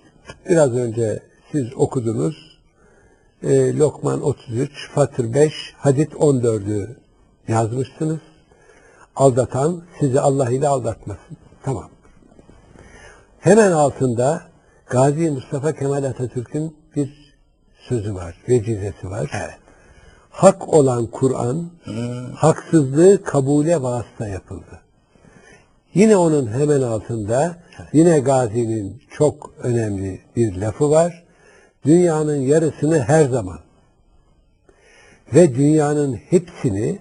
Biraz 0.50 0.76
önce 0.76 1.20
siz 1.52 1.68
okudunuz. 1.76 2.51
E, 3.44 3.78
Lokman 3.78 4.22
33, 4.22 4.90
Fatır 4.92 5.34
5, 5.34 5.74
Hadid 5.78 6.12
14'ü 6.12 6.96
yazmışsınız. 7.48 8.20
Aldatan 9.16 9.84
sizi 10.00 10.20
Allah 10.20 10.52
ile 10.52 10.68
aldatmasın. 10.68 11.38
Tamam. 11.64 11.90
Hemen 13.40 13.72
altında 13.72 14.42
Gazi 14.90 15.32
Mustafa 15.32 15.74
Kemal 15.74 16.04
Atatürk'ün 16.04 16.78
bir 16.96 17.36
sözü 17.90 18.16
var, 18.16 18.36
vecizesi 18.50 19.10
var. 19.10 19.32
Evet. 19.44 19.58
Hak 20.30 20.74
olan 20.74 21.08
Kur'an, 21.08 21.72
haksızlığı 22.36 23.24
kabule 23.24 23.82
vasıta 23.82 24.28
yapıldı. 24.28 24.82
Yine 25.94 26.18
onun 26.18 26.48
hemen 26.48 26.82
altında, 26.82 27.56
yine 27.94 28.20
Gazi'nin 28.20 29.02
çok 29.12 29.54
önemli 29.64 30.22
bir 30.36 30.56
lafı 30.56 30.90
var. 30.90 31.21
Dünyanın 31.86 32.42
yarısını 32.42 33.00
her 33.00 33.26
zaman 33.26 33.60
ve 35.34 35.56
dünyanın 35.56 36.16
hepsini 36.16 37.00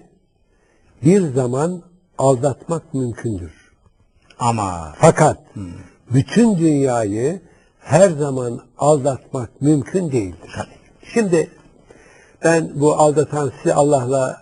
bir 1.03 1.33
zaman 1.33 1.81
aldatmak 2.17 2.93
mümkündür. 2.93 3.71
Ama 4.39 4.93
Fakat 4.97 5.37
bütün 6.13 6.57
dünyayı 6.57 7.41
her 7.79 8.09
zaman 8.09 8.61
aldatmak 8.77 9.61
mümkün 9.61 10.11
değildir. 10.11 10.51
Şimdi 11.13 11.49
ben 12.43 12.71
bu 12.75 12.93
aldatan 12.93 13.51
sizi 13.57 13.73
Allah'la 13.73 14.41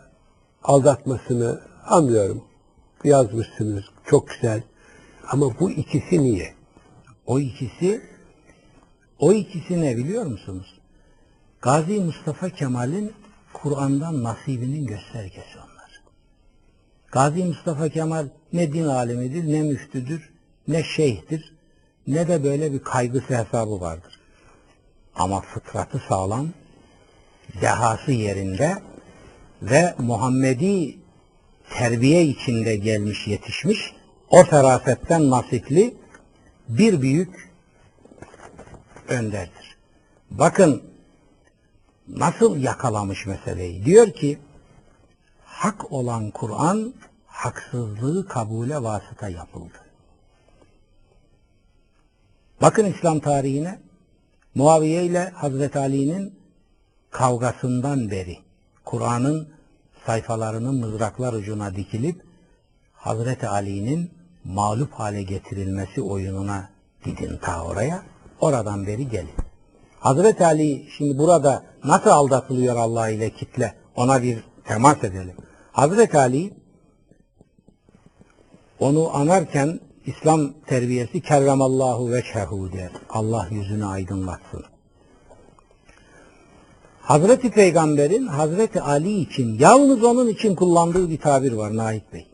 aldatmasını 0.64 1.60
anlıyorum. 1.86 2.44
Yazmışsınız. 3.04 3.84
Çok 4.06 4.30
güzel. 4.30 4.64
Ama 5.28 5.60
bu 5.60 5.72
ikisi 5.72 6.24
niye? 6.24 6.60
o 7.30 7.40
ikisi 7.40 8.02
o 9.20 9.34
ikisi 9.34 9.82
ne 9.82 9.97
biliyor 9.97 10.26
musunuz? 10.26 10.80
Gazi 11.61 11.99
Mustafa 11.99 12.49
Kemal'in 12.49 13.13
Kur'an'dan 13.53 14.24
nasibinin 14.24 14.86
göstergesi 14.86 15.57
onlar. 15.57 16.01
Gazi 17.11 17.43
Mustafa 17.43 17.89
Kemal 17.89 18.28
ne 18.53 18.74
din 18.74 18.86
alemidir, 18.86 19.53
ne 19.53 19.61
müftüdür, 19.61 20.30
ne 20.67 20.84
şeyhtir, 20.84 21.53
ne 22.07 22.28
de 22.28 22.43
böyle 22.43 22.74
bir 22.74 22.80
kaygısı 22.80 23.38
hesabı 23.38 23.82
vardır. 23.82 24.20
Ama 25.15 25.41
fıtratı 25.41 26.01
sağlam, 26.09 26.47
dehası 27.61 28.11
yerinde 28.11 28.76
ve 29.61 29.95
Muhammedi 29.97 30.97
terbiye 31.70 32.26
içinde 32.26 32.76
gelmiş 32.76 33.28
yetişmiş, 33.28 33.93
o 34.30 34.43
ferasetten 34.43 35.30
nasipli 35.30 35.93
bir 36.70 37.01
büyük 37.01 37.49
önderdir. 39.10 39.78
Bakın 40.32 40.84
nasıl 42.07 42.57
yakalamış 42.57 43.26
meseleyi. 43.26 43.86
Diyor 43.86 44.14
ki 44.14 44.39
hak 45.45 45.91
olan 45.91 46.32
Kur'an 46.32 46.93
haksızlığı 47.28 48.28
kabule 48.28 48.84
vasıta 48.84 49.30
yapıldı. 49.30 49.78
Bakın 52.62 52.86
İslam 52.86 53.20
tarihine 53.20 53.80
Muaviye 54.55 55.03
ile 55.05 55.30
Hazreti 55.30 55.80
Ali'nin 55.80 56.39
kavgasından 57.12 58.12
beri 58.12 58.38
Kur'an'ın 58.86 59.49
sayfalarının 60.05 60.76
mızraklar 60.76 61.34
ucuna 61.34 61.76
dikilip 61.76 62.22
Hazreti 62.93 63.47
Ali'nin 63.47 64.12
mağlup 64.43 64.93
hale 64.93 65.24
getirilmesi 65.24 66.01
oyununa 66.01 66.70
gidin 67.05 67.38
ta 67.38 67.64
oraya. 67.64 68.03
Oradan 68.42 68.88
beri 68.88 69.10
gelin. 69.10 69.30
Hazreti 70.00 70.46
Ali 70.46 70.88
şimdi 70.98 71.18
burada 71.18 71.64
nasıl 71.84 72.10
aldatılıyor 72.10 72.76
Allah 72.76 73.10
ile 73.10 73.30
kitle 73.30 73.76
ona 73.96 74.24
bir 74.24 74.44
temas 74.64 75.04
edelim. 75.04 75.36
Hazreti 75.72 76.18
Ali 76.18 76.54
onu 78.80 79.16
anarken 79.16 79.80
İslam 80.06 80.54
terbiyesi 80.68 81.22
kerremallahu 81.22 82.12
veçhehu 82.12 82.72
der. 82.74 82.92
Allah 83.10 83.48
yüzünü 83.52 83.86
aydınlatsın. 83.86 84.66
Hazreti 87.02 87.52
Peygamber'in 87.52 88.28
Hazreti 88.28 88.82
Ali 88.82 89.20
için 89.20 89.60
yalnız 89.60 90.04
onun 90.04 90.28
için 90.28 90.56
kullandığı 90.56 91.10
bir 91.10 91.20
tabir 91.20 91.52
var 91.52 91.76
Naip 91.76 92.14
Bey. 92.14 92.28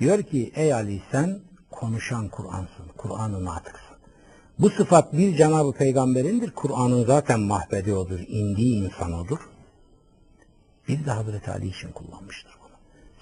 Diyor 0.00 0.22
ki 0.22 0.52
ey 0.54 0.74
Ali 0.74 1.02
sen 1.12 1.40
konuşan 1.70 2.28
Kur'ansın, 2.28 2.88
Kur'an'ın 2.96 3.46
atıksın. 3.46 3.79
Bu 4.60 4.70
sıfat 4.70 5.12
bir 5.12 5.36
Cenab-ı 5.36 5.72
Peygamber'indir. 5.72 6.50
Kur'an'ın 6.50 7.06
zaten 7.06 7.40
mahbedi 7.40 7.94
odur, 7.94 8.18
indiği 8.28 8.84
insan 8.84 9.12
odur. 9.12 9.38
Bir 10.88 11.06
de 11.06 11.10
Hazreti 11.10 11.50
Ali 11.50 11.68
için 11.68 11.92
kullanmıştır 11.92 12.52
bunu. 12.62 12.76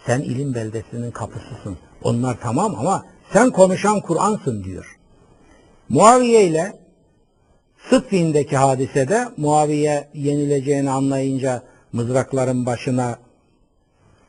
Sen 0.07 0.20
ilim 0.20 0.55
beldesinin 0.55 1.11
kapısısın. 1.11 1.78
Onlar 2.03 2.39
tamam 2.43 2.74
ama 2.78 3.05
sen 3.32 3.51
konuşan 3.51 4.01
Kur'ansın 4.01 4.64
diyor. 4.64 4.99
Muaviye 5.89 6.45
ile 6.45 6.78
Sıffin'deki 7.91 8.57
hadisede 8.57 9.28
Muaviye 9.36 10.09
yenileceğini 10.14 10.91
anlayınca 10.91 11.62
mızrakların 11.93 12.66
başına 12.66 13.18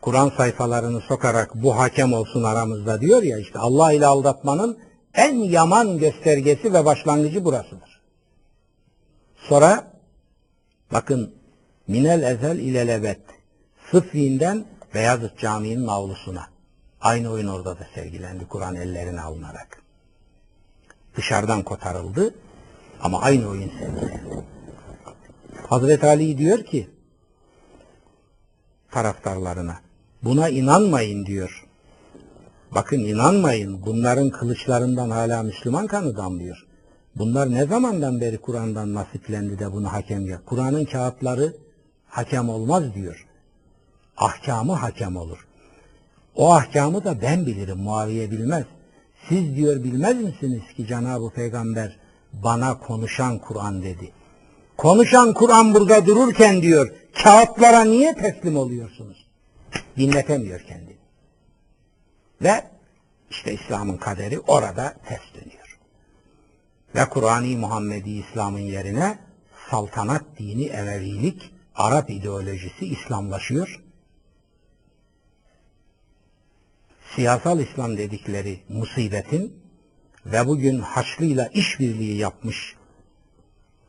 Kur'an 0.02 0.32
sayfalarını 0.38 1.02
sokarak 1.02 1.56
bu 1.56 1.78
hakem 1.80 2.14
olsun 2.14 2.44
aramızda 2.44 3.02
diyor 3.02 3.24
ya 3.24 3.38
işte 3.38 3.60
Allah 3.60 3.94
ile 3.94 4.06
aldatmanın 4.06 4.78
en 5.14 5.36
yaman 5.36 5.98
göstergesi 5.98 6.74
ve 6.74 6.86
başlangıcı 6.86 7.46
burasıdır. 7.46 8.02
Sonra 9.38 9.92
bakın 10.92 11.36
minel 11.88 12.24
ezel 12.24 12.60
ile 12.60 12.88
lebet 12.88 13.22
Sıffin'den 13.92 14.66
Beyazıt 14.94 15.40
Camii'nin 15.40 15.88
avlusuna 15.88 16.48
aynı 17.02 17.30
oyun 17.30 17.48
orada 17.48 17.80
da 17.80 17.88
sergilendi 17.96 18.48
Kur'an 18.48 18.76
ellerine 18.76 19.22
alınarak. 19.22 19.82
Dışarıdan 21.16 21.64
kotarıldı 21.64 22.36
ama 23.02 23.22
aynı 23.22 23.48
oyun 23.48 23.70
sergilendi. 23.70 24.44
Hazreti 25.68 26.06
Ali 26.06 26.38
diyor 26.38 26.64
ki 26.64 26.90
taraftarlarına 28.92 29.80
buna 30.24 30.50
inanmayın 30.50 31.26
diyor. 31.26 31.69
Bakın 32.76 33.00
inanmayın 33.00 33.86
bunların 33.86 34.30
kılıçlarından 34.30 35.10
hala 35.10 35.44
Müslüman 35.44 35.88
kanı 35.88 36.18
damlıyor. 36.18 36.66
Bunlar 37.16 37.52
ne 37.52 37.66
zamandan 37.66 38.22
beri 38.22 38.38
Kur'an'dan 38.38 38.94
nasiplendi 38.94 39.60
de 39.60 39.72
bunu 39.72 39.94
hakem. 39.94 40.42
Kur'an'ın 40.46 40.86
kağıtları 40.86 41.54
hakem 42.08 42.50
olmaz 42.50 42.84
diyor. 42.96 43.28
Ahkamı 44.18 44.74
hakem 44.74 45.18
olur. 45.18 45.48
O 46.36 46.54
ahkamı 46.54 47.04
da 47.04 47.22
ben 47.22 47.46
bilirim, 47.46 47.78
Muaviye 47.78 48.32
bilmez. 48.32 48.66
Siz 49.30 49.56
diyor 49.56 49.84
bilmez 49.84 50.22
misiniz 50.22 50.62
ki 50.78 50.88
Cenab-ı 50.88 51.30
Peygamber 51.30 52.00
bana 52.34 52.80
konuşan 52.80 53.40
Kur'an 53.40 53.84
dedi. 53.84 54.12
Konuşan 54.78 55.34
Kur'an 55.34 55.74
burada 55.74 56.06
dururken 56.06 56.62
diyor, 56.62 56.94
kağıtlara 57.24 57.84
niye 57.84 58.16
teslim 58.16 58.58
oluyorsunuz? 58.58 59.28
Dinletemiyor 59.98 60.60
kendini. 60.60 60.89
Ve 62.42 62.64
işte 63.30 63.54
İslam'ın 63.54 63.98
kaderi 63.98 64.40
orada 64.40 64.96
ters. 65.08 65.22
Ve 66.96 67.10
Kur'an-ı 67.10 67.58
Muhammedi 67.58 68.10
İslam'ın 68.10 68.60
yerine 68.60 69.20
saltanat 69.70 70.24
dini 70.40 70.66
Emevilik, 70.66 71.54
Arap 71.76 72.10
ideolojisi 72.10 72.86
İslamlaşıyor. 72.86 73.84
Siyasal 77.16 77.60
İslam 77.60 77.98
dedikleri 77.98 78.60
musibetin 78.70 79.64
ve 80.26 80.48
bugün 80.48 80.80
Haçlı'yla 80.80 81.48
işbirliği 81.48 82.18
yapmış 82.18 82.76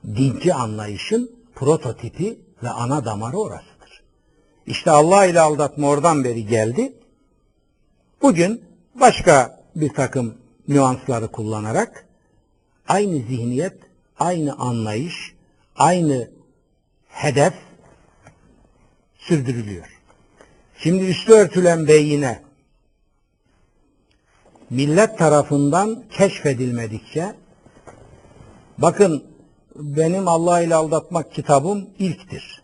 dinci 0.05 0.55
anlayışın 0.55 1.31
prototipi 1.55 2.39
ve 2.63 2.69
ana 2.69 3.05
damarı 3.05 3.39
orasıdır. 3.39 4.03
İşte 4.67 4.91
Allah 4.91 5.27
ile 5.27 5.41
aldatma 5.41 5.89
oradan 5.89 6.25
beri 6.25 6.47
geldi. 6.47 6.93
Bugün 8.23 8.65
başka 8.95 9.61
bir 9.77 9.89
takım 9.95 10.35
nüansları 10.69 11.29
kullanarak 11.29 12.07
aynı 12.89 13.17
zihniyet, 13.17 13.77
aynı 14.19 14.55
anlayış, 14.55 15.35
aynı 15.77 16.31
hedef 17.09 17.55
sürdürülüyor. 19.19 20.01
Şimdi 20.79 21.05
üstü 21.05 21.33
örtülen 21.33 21.89
beyine 21.89 22.43
millet 24.71 25.19
tarafından 25.19 26.05
keşfedilmedikçe 26.11 27.35
bakın 28.79 29.25
benim 29.77 30.29
Allah 30.29 30.61
ile 30.61 30.75
aldatmak 30.75 31.33
kitabım 31.33 31.91
ilktir. 31.99 32.63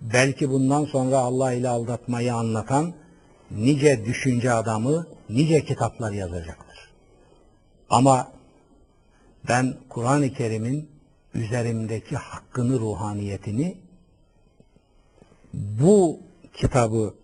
Belki 0.00 0.50
bundan 0.50 0.84
sonra 0.84 1.18
Allah 1.18 1.52
ile 1.52 1.68
aldatmayı 1.68 2.34
anlatan 2.34 2.94
nice 3.50 4.04
düşünce 4.04 4.52
adamı, 4.52 5.06
nice 5.30 5.64
kitaplar 5.64 6.12
yazacaktır. 6.12 6.92
Ama 7.90 8.32
ben 9.48 9.74
Kur'an-ı 9.88 10.32
Kerim'in 10.32 10.88
üzerimdeki 11.34 12.16
hakkını, 12.16 12.80
ruhaniyetini 12.80 13.76
bu 15.54 16.20
kitabı 16.54 17.14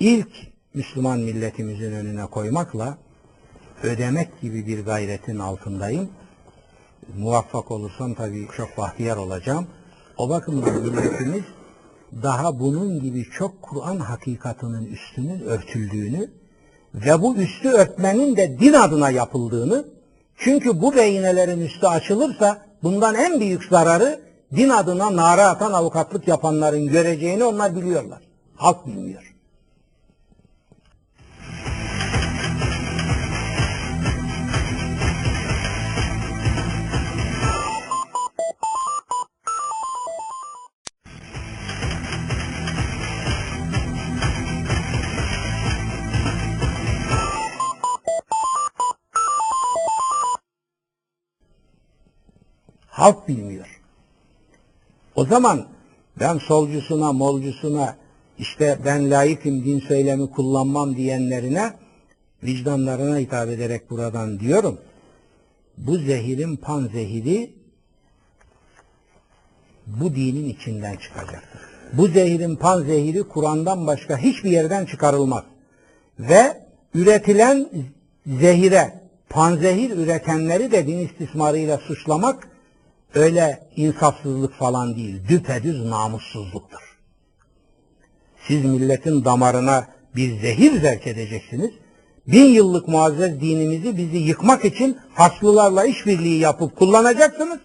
ilk 0.00 0.28
Müslüman 0.74 1.20
milletimizin 1.20 1.92
önüne 1.92 2.26
koymakla 2.26 2.98
ödemek 3.82 4.40
gibi 4.40 4.66
bir 4.66 4.84
gayretin 4.84 5.38
altındayım. 5.38 6.10
Muvaffak 7.18 7.70
olursam 7.70 8.14
tabii 8.14 8.48
çok 8.56 8.78
bahtiyar 8.78 9.16
olacağım. 9.16 9.66
O 10.16 10.28
bakımdan 10.28 10.82
milletimiz 10.82 11.44
daha 12.22 12.60
bunun 12.60 13.00
gibi 13.00 13.24
çok 13.38 13.62
Kur'an 13.62 13.96
hakikatının 13.96 14.86
üstünün 14.86 15.40
örtüldüğünü 15.40 16.30
ve 16.94 17.22
bu 17.22 17.36
üstü 17.36 17.68
örtmenin 17.68 18.36
de 18.36 18.58
din 18.60 18.72
adına 18.72 19.10
yapıldığını 19.10 19.84
çünkü 20.36 20.80
bu 20.80 20.96
beyinelerin 20.96 21.60
üstü 21.60 21.86
açılırsa 21.86 22.62
bundan 22.82 23.14
en 23.14 23.40
büyük 23.40 23.64
zararı 23.64 24.20
din 24.56 24.68
adına 24.68 25.16
nara 25.16 25.48
atan 25.48 25.72
avukatlık 25.72 26.28
yapanların 26.28 26.86
göreceğini 26.86 27.44
onlar 27.44 27.76
biliyorlar. 27.76 28.20
Halk 28.56 28.86
bilmiyor. 28.86 29.33
Halk 53.04 53.28
bilmiyor. 53.28 53.80
O 55.14 55.24
zaman 55.24 55.66
ben 56.20 56.38
solcusuna, 56.38 57.12
molcusuna, 57.12 57.96
işte 58.38 58.78
ben 58.84 59.10
layıkım 59.10 59.64
din 59.64 59.80
söylemi 59.80 60.30
kullanmam 60.30 60.96
diyenlerine 60.96 61.72
vicdanlarına 62.42 63.18
hitap 63.18 63.48
ederek 63.48 63.90
buradan 63.90 64.40
diyorum. 64.40 64.78
Bu 65.78 65.98
zehirin 65.98 66.56
pan 66.56 66.88
zehiri 66.92 67.54
bu 69.86 70.14
dinin 70.14 70.48
içinden 70.48 70.96
çıkacaktır. 70.96 71.60
Bu 71.92 72.08
zehirin 72.08 72.56
pan 72.56 72.82
zehiri 72.82 73.22
Kur'an'dan 73.22 73.86
başka 73.86 74.18
hiçbir 74.18 74.50
yerden 74.50 74.86
çıkarılmaz. 74.86 75.44
Ve 76.18 76.66
üretilen 76.94 77.68
zehire, 78.26 79.00
panzehir 79.28 79.90
üretenleri 79.90 80.72
de 80.72 80.86
din 80.86 80.98
istismarıyla 80.98 81.78
suçlamak 81.78 82.53
öyle 83.14 83.68
insafsızlık 83.76 84.54
falan 84.54 84.96
değil, 84.96 85.28
düpedüz 85.28 85.84
namussuzluktur. 85.84 86.98
Siz 88.46 88.64
milletin 88.64 89.24
damarına 89.24 89.86
bir 90.16 90.40
zehir 90.40 90.80
zerk 90.80 91.06
edeceksiniz. 91.06 91.70
Bin 92.26 92.44
yıllık 92.44 92.88
muazzez 92.88 93.40
dinimizi 93.40 93.96
bizi 93.96 94.16
yıkmak 94.16 94.64
için 94.64 94.98
Haçlılarla 95.14 95.84
işbirliği 95.84 96.40
yapıp 96.40 96.76
kullanacaksınız. 96.76 97.58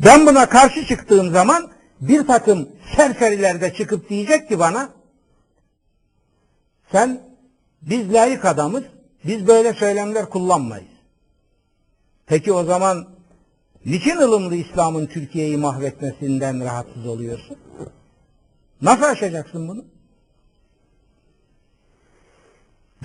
Ben 0.00 0.26
buna 0.26 0.48
karşı 0.48 0.86
çıktığım 0.86 1.30
zaman 1.30 1.70
bir 2.00 2.26
takım 2.26 2.68
serseriler 2.96 3.60
de 3.60 3.74
çıkıp 3.74 4.08
diyecek 4.08 4.48
ki 4.48 4.58
bana 4.58 4.88
sen 6.92 7.20
biz 7.82 8.12
layık 8.12 8.44
adamız, 8.44 8.82
biz 9.24 9.46
böyle 9.46 9.72
söylemler 9.72 10.30
kullanmayız. 10.30 10.92
Peki 12.26 12.52
o 12.52 12.64
zaman 12.64 13.11
niçin 13.86 14.16
ılımlı 14.16 14.56
İslam'ın 14.56 15.06
Türkiye'yi 15.06 15.56
mahvetmesinden 15.56 16.64
rahatsız 16.64 17.06
oluyorsun? 17.06 17.56
Nasıl 18.82 19.02
aşacaksın 19.02 19.68
bunu? 19.68 19.84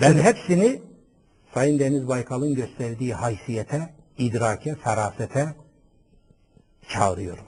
Ben 0.00 0.14
hepsini 0.14 0.82
Sayın 1.54 1.78
Deniz 1.78 2.08
Baykal'ın 2.08 2.54
gösterdiği 2.54 3.14
haysiyete, 3.14 3.94
idrake, 4.18 4.74
ferasete 4.74 5.54
çağırıyorum. 6.88 7.44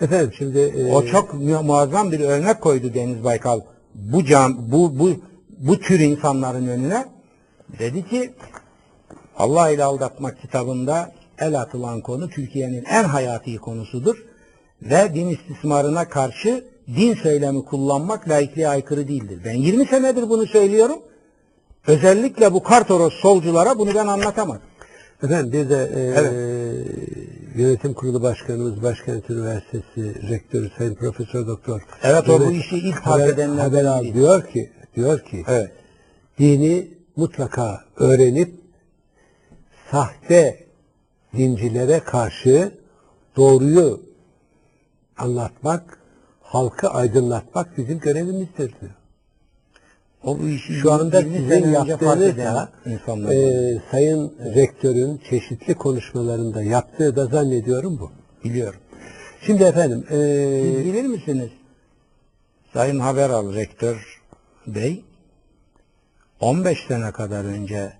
Efendim 0.00 0.32
şimdi 0.38 0.58
e, 0.58 0.92
O 0.92 1.04
çok 1.06 1.34
mu- 1.34 1.62
muazzam 1.62 2.12
bir 2.12 2.20
örnek 2.20 2.60
koydu 2.60 2.94
Deniz 2.94 3.24
Baykal 3.24 3.60
bu 3.94 4.24
cam 4.24 4.72
bu 4.72 4.98
bu 4.98 5.10
bu 5.58 5.80
tür 5.80 6.00
insanların 6.00 6.68
önüne. 6.68 7.06
Dedi 7.78 8.08
ki 8.08 8.32
Allah 9.36 9.70
ile 9.70 9.84
aldatmak 9.84 10.40
kitabında 10.40 11.12
el 11.42 11.60
atılan 11.60 12.00
konu 12.00 12.30
Türkiye'nin 12.30 12.84
en 12.84 13.04
hayati 13.04 13.56
konusudur 13.56 14.24
ve 14.82 15.14
din 15.14 15.28
istismarına 15.28 16.08
karşı 16.08 16.64
din 16.96 17.14
söylemi 17.14 17.64
kullanmak 17.64 18.28
laikliğe 18.28 18.68
aykırı 18.68 19.08
değildir. 19.08 19.40
Ben 19.44 19.54
20 19.54 19.86
senedir 19.86 20.28
bunu 20.28 20.46
söylüyorum. 20.46 20.98
Özellikle 21.86 22.52
bu 22.52 22.62
Kartoros 22.62 23.14
solculara 23.14 23.78
bunu 23.78 23.94
ben 23.94 24.06
anlatamadım. 24.06 24.62
efendim 25.22 25.52
bir 25.52 25.70
de 25.70 25.90
e, 25.94 26.00
Evet. 26.00 26.32
yönetim 27.56 27.94
kurulu 27.94 28.22
başkanımız 28.22 28.82
Başkent 28.82 29.30
Üniversitesi 29.30 30.28
rektörü 30.30 30.70
Sayın 30.78 30.94
Profesör 30.94 31.46
Doktor 31.46 31.80
Evet, 32.02 32.28
o 32.28 32.40
bu 32.40 32.52
işi 32.52 32.76
ilk 32.76 32.94
fark 32.94 33.06
Haber- 33.22 33.28
edenlerden 33.32 33.58
Haberal 33.62 34.02
biri. 34.02 34.14
diyor 34.14 34.46
ki 34.48 34.70
diyor 34.96 35.20
ki 35.20 35.44
Evet. 35.48 35.70
dini 36.38 36.88
mutlaka 37.16 37.80
öğrenip 37.96 38.54
sahte 39.90 40.64
dincilere 41.36 42.00
karşı 42.00 42.72
doğruyu 43.36 44.00
anlatmak, 45.18 45.98
halkı 46.42 46.88
aydınlatmak 46.88 47.78
bizim 47.78 47.98
görevimizdir 47.98 48.74
diyor. 48.80 48.92
O 50.24 50.38
işi 50.38 50.72
Şu 50.72 50.92
anda 50.92 51.20
20 51.20 51.36
sizin 51.36 51.72
yaptığınız 51.72 52.36
da 52.36 52.72
e, 53.32 53.80
Sayın 53.90 54.32
Rektör'ün 54.54 55.20
çeşitli 55.30 55.74
konuşmalarında 55.74 56.62
yaptığı 56.62 57.16
da 57.16 57.26
zannediyorum 57.26 57.98
bu. 58.00 58.10
biliyorum. 58.44 58.80
Şimdi 59.46 59.62
efendim 59.62 60.04
e, 60.10 60.14
Siz 60.62 60.84
bilir 60.84 61.04
misiniz? 61.04 61.50
Sayın 62.72 62.98
Haberal 62.98 63.54
Rektör 63.54 64.20
Bey 64.66 65.04
15 66.40 66.78
sene 66.88 67.12
kadar 67.12 67.44
önce 67.44 67.92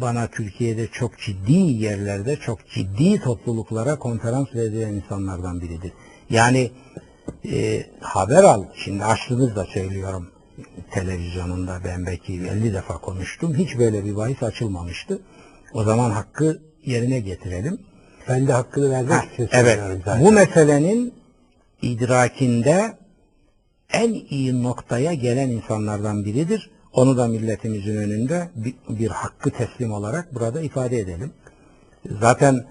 bana 0.00 0.28
Türkiye'de 0.28 0.86
çok 0.86 1.18
ciddi 1.18 1.52
yerlerde 1.52 2.36
çok 2.36 2.68
ciddi 2.68 3.20
topluluklara 3.20 3.98
konferans 3.98 4.54
verilen 4.54 4.92
insanlardan 4.94 5.60
biridir. 5.60 5.92
Yani 6.30 6.70
e, 7.52 7.86
Haberal 8.00 8.64
şimdi 8.74 9.04
açtınız 9.04 9.56
da 9.56 9.64
söylüyorum 9.64 10.30
televizyonunda 10.90 11.80
ben 11.84 12.06
belki 12.06 12.32
50 12.32 12.74
defa 12.74 12.98
konuştum. 12.98 13.54
Hiç 13.54 13.78
böyle 13.78 14.04
bir 14.04 14.16
bahis 14.16 14.42
açılmamıştı. 14.42 15.20
O 15.74 15.84
zaman 15.84 16.10
hakkı 16.10 16.62
yerine 16.84 17.20
getirelim. 17.20 17.78
ben 18.28 18.46
de 18.46 18.52
hakkını 18.52 18.90
vermek 18.90 19.12
Ha, 19.12 19.24
için 19.34 19.48
evet. 19.52 19.80
zaten. 20.04 20.24
Bu 20.24 20.32
meselenin 20.32 21.14
idrakinde 21.82 22.98
en 23.92 24.12
iyi 24.30 24.62
noktaya 24.62 25.14
gelen 25.14 25.48
insanlardan 25.48 26.24
biridir. 26.24 26.70
Onu 26.92 27.16
da 27.16 27.26
milletimizin 27.26 27.96
önünde 27.96 28.48
bir, 28.56 28.74
bir 28.88 29.08
hakkı 29.08 29.50
teslim 29.50 29.92
olarak 29.92 30.34
burada 30.34 30.60
ifade 30.60 30.98
edelim. 30.98 31.32
Zaten 32.20 32.64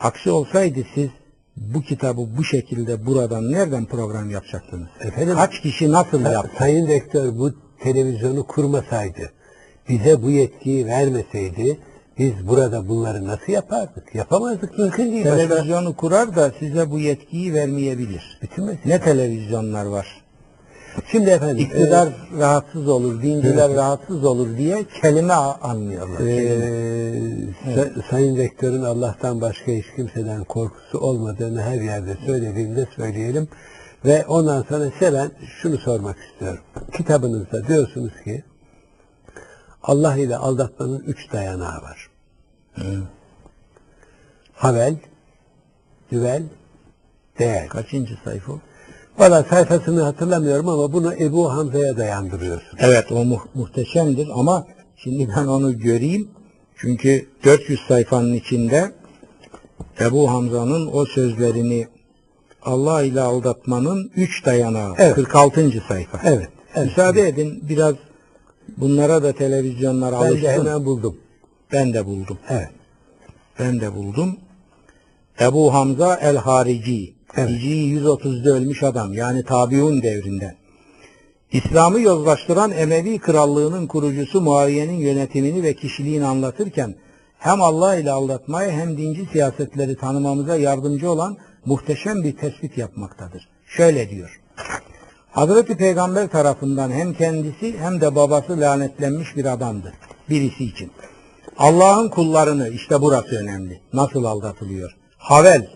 aksi 0.00 0.30
olsaydı 0.30 0.80
siz 0.94 1.08
bu 1.56 1.82
kitabı 1.82 2.36
bu 2.36 2.44
şekilde 2.44 3.06
buradan 3.06 3.52
nereden 3.52 3.84
program 3.84 4.30
yapacaktınız? 4.30 4.88
Efendim, 5.00 5.34
Kaç 5.34 5.60
kişi 5.60 5.92
nasıl 5.92 6.20
Sa- 6.20 6.32
yaptı? 6.32 6.50
Sayın 6.58 6.88
Rektör 6.88 7.38
bu 7.38 7.52
televizyonu 7.80 8.46
kurmasaydı, 8.46 9.32
bize 9.88 10.22
bu 10.22 10.30
yetkiyi 10.30 10.86
vermeseydi, 10.86 11.78
Biz 12.18 12.48
burada 12.48 12.88
bunları 12.88 13.26
nasıl 13.26 13.52
yapardık? 13.52 14.14
Yapamazdık. 14.14 14.78
Mümkün 14.78 15.12
değil. 15.12 15.24
Başka- 15.24 15.36
Televizyonu 15.48 15.96
kurar 15.96 16.36
da 16.36 16.52
size 16.58 16.90
bu 16.90 16.98
yetkiyi 16.98 17.54
vermeyebilir. 17.54 18.38
Bütün 18.42 18.64
mesele. 18.64 18.94
Ne 18.94 19.00
televizyonlar 19.00 19.86
var? 19.86 20.06
Şimdi 21.06 21.30
efendim. 21.30 21.56
İktidar 21.64 22.06
e, 22.06 22.12
rahatsız 22.38 22.88
olur, 22.88 23.22
dinciler 23.22 23.74
rahatsız 23.74 24.24
olur 24.24 24.56
diye 24.56 24.84
kelime 25.02 25.32
anlıyorlar. 25.34 26.20
Ee, 26.20 26.36
kelime. 26.36 27.82
Sa- 27.82 28.10
Sayın 28.10 28.36
Rektör'ün 28.36 28.82
Allah'tan 28.82 29.40
başka 29.40 29.72
hiç 29.72 29.86
kimseden 29.96 30.44
korkusu 30.44 30.98
olmadığını 30.98 31.62
her 31.62 31.80
yerde 31.80 32.16
söylediğimde 32.26 32.86
söyleyelim. 32.96 33.48
Ve 34.04 34.26
ondan 34.26 34.62
sonra 34.62 34.90
size 34.90 35.12
ben 35.12 35.30
şunu 35.62 35.78
sormak 35.78 36.16
istiyorum. 36.18 36.62
Kitabınızda 36.96 37.66
diyorsunuz 37.68 38.12
ki 38.24 38.44
Allah 39.82 40.16
ile 40.16 40.36
aldatmanın 40.36 41.00
üç 41.00 41.32
dayanağı 41.32 41.82
var. 41.82 42.10
Havel, 44.54 44.96
düvel, 46.12 46.42
değer. 47.38 47.68
Kaçıncı 47.68 48.14
sayfa? 48.24 48.52
Valla 49.18 49.44
sayfasını 49.50 50.02
hatırlamıyorum 50.02 50.68
ama 50.68 50.92
bunu 50.92 51.14
Ebu 51.14 51.52
Hamza'ya 51.52 51.96
dayandırıyorsun. 51.96 52.78
Evet 52.78 53.12
o 53.12 53.24
mu- 53.24 53.42
muhteşemdir 53.54 54.28
ama 54.34 54.66
şimdi 54.96 55.28
ben 55.36 55.46
onu 55.46 55.78
göreyim. 55.78 56.28
Çünkü 56.76 57.26
400 57.44 57.80
sayfanın 57.88 58.34
içinde 58.34 58.92
Ebu 60.00 60.30
Hamza'nın 60.30 60.90
o 60.92 61.04
sözlerini 61.04 61.88
Allah 62.62 63.02
ile 63.02 63.20
aldatmanın 63.20 64.10
3 64.16 64.46
dayanağı. 64.46 64.94
Evet. 64.98 65.14
46. 65.14 65.70
sayfa. 65.88 66.20
Evet. 66.24 66.48
evet. 66.74 66.86
Müsaade 66.86 67.28
edin 67.28 67.64
biraz 67.68 67.94
bunlara 68.76 69.22
da 69.22 69.32
televizyonlar 69.32 70.12
Ben 70.12 70.16
alışsın. 70.16 70.42
de 70.46 70.52
hemen 70.52 70.84
buldum. 70.84 71.16
Ben 71.72 71.94
de 71.94 72.06
buldum. 72.06 72.38
Evet. 72.48 72.68
Ben 73.58 73.80
de 73.80 73.94
buldum. 73.94 74.36
Ebu 75.40 75.74
Hamza 75.74 76.14
el-Harici. 76.16 77.17
Evet. 77.38 77.50
Hicri 77.50 78.00
130'da 78.00 78.50
ölmüş 78.50 78.82
adam. 78.82 79.12
Yani 79.12 79.44
tabiun 79.44 80.02
devrinden. 80.02 80.54
İslam'ı 81.52 82.00
yozlaştıran 82.00 82.70
Emevi 82.70 83.18
krallığının 83.18 83.86
kurucusu 83.86 84.40
Muaviye'nin 84.40 84.96
yönetimini 84.96 85.62
ve 85.62 85.74
kişiliğini 85.74 86.26
anlatırken 86.26 86.94
hem 87.38 87.62
Allah 87.62 87.96
ile 87.96 88.10
aldatmaya 88.10 88.70
hem 88.70 88.98
dinci 88.98 89.26
siyasetleri 89.32 89.96
tanımamıza 89.96 90.56
yardımcı 90.56 91.10
olan 91.10 91.36
muhteşem 91.64 92.22
bir 92.22 92.36
tespit 92.36 92.78
yapmaktadır. 92.78 93.48
Şöyle 93.66 94.10
diyor. 94.10 94.40
Hazreti 95.30 95.76
Peygamber 95.76 96.28
tarafından 96.28 96.90
hem 96.90 97.14
kendisi 97.14 97.78
hem 97.78 98.00
de 98.00 98.14
babası 98.14 98.60
lanetlenmiş 98.60 99.36
bir 99.36 99.44
adamdı. 99.44 99.92
Birisi 100.30 100.64
için. 100.64 100.90
Allah'ın 101.58 102.08
kullarını 102.08 102.68
işte 102.68 103.00
burası 103.02 103.36
önemli. 103.36 103.80
Nasıl 103.92 104.24
aldatılıyor? 104.24 104.96
Havel. 105.18 105.68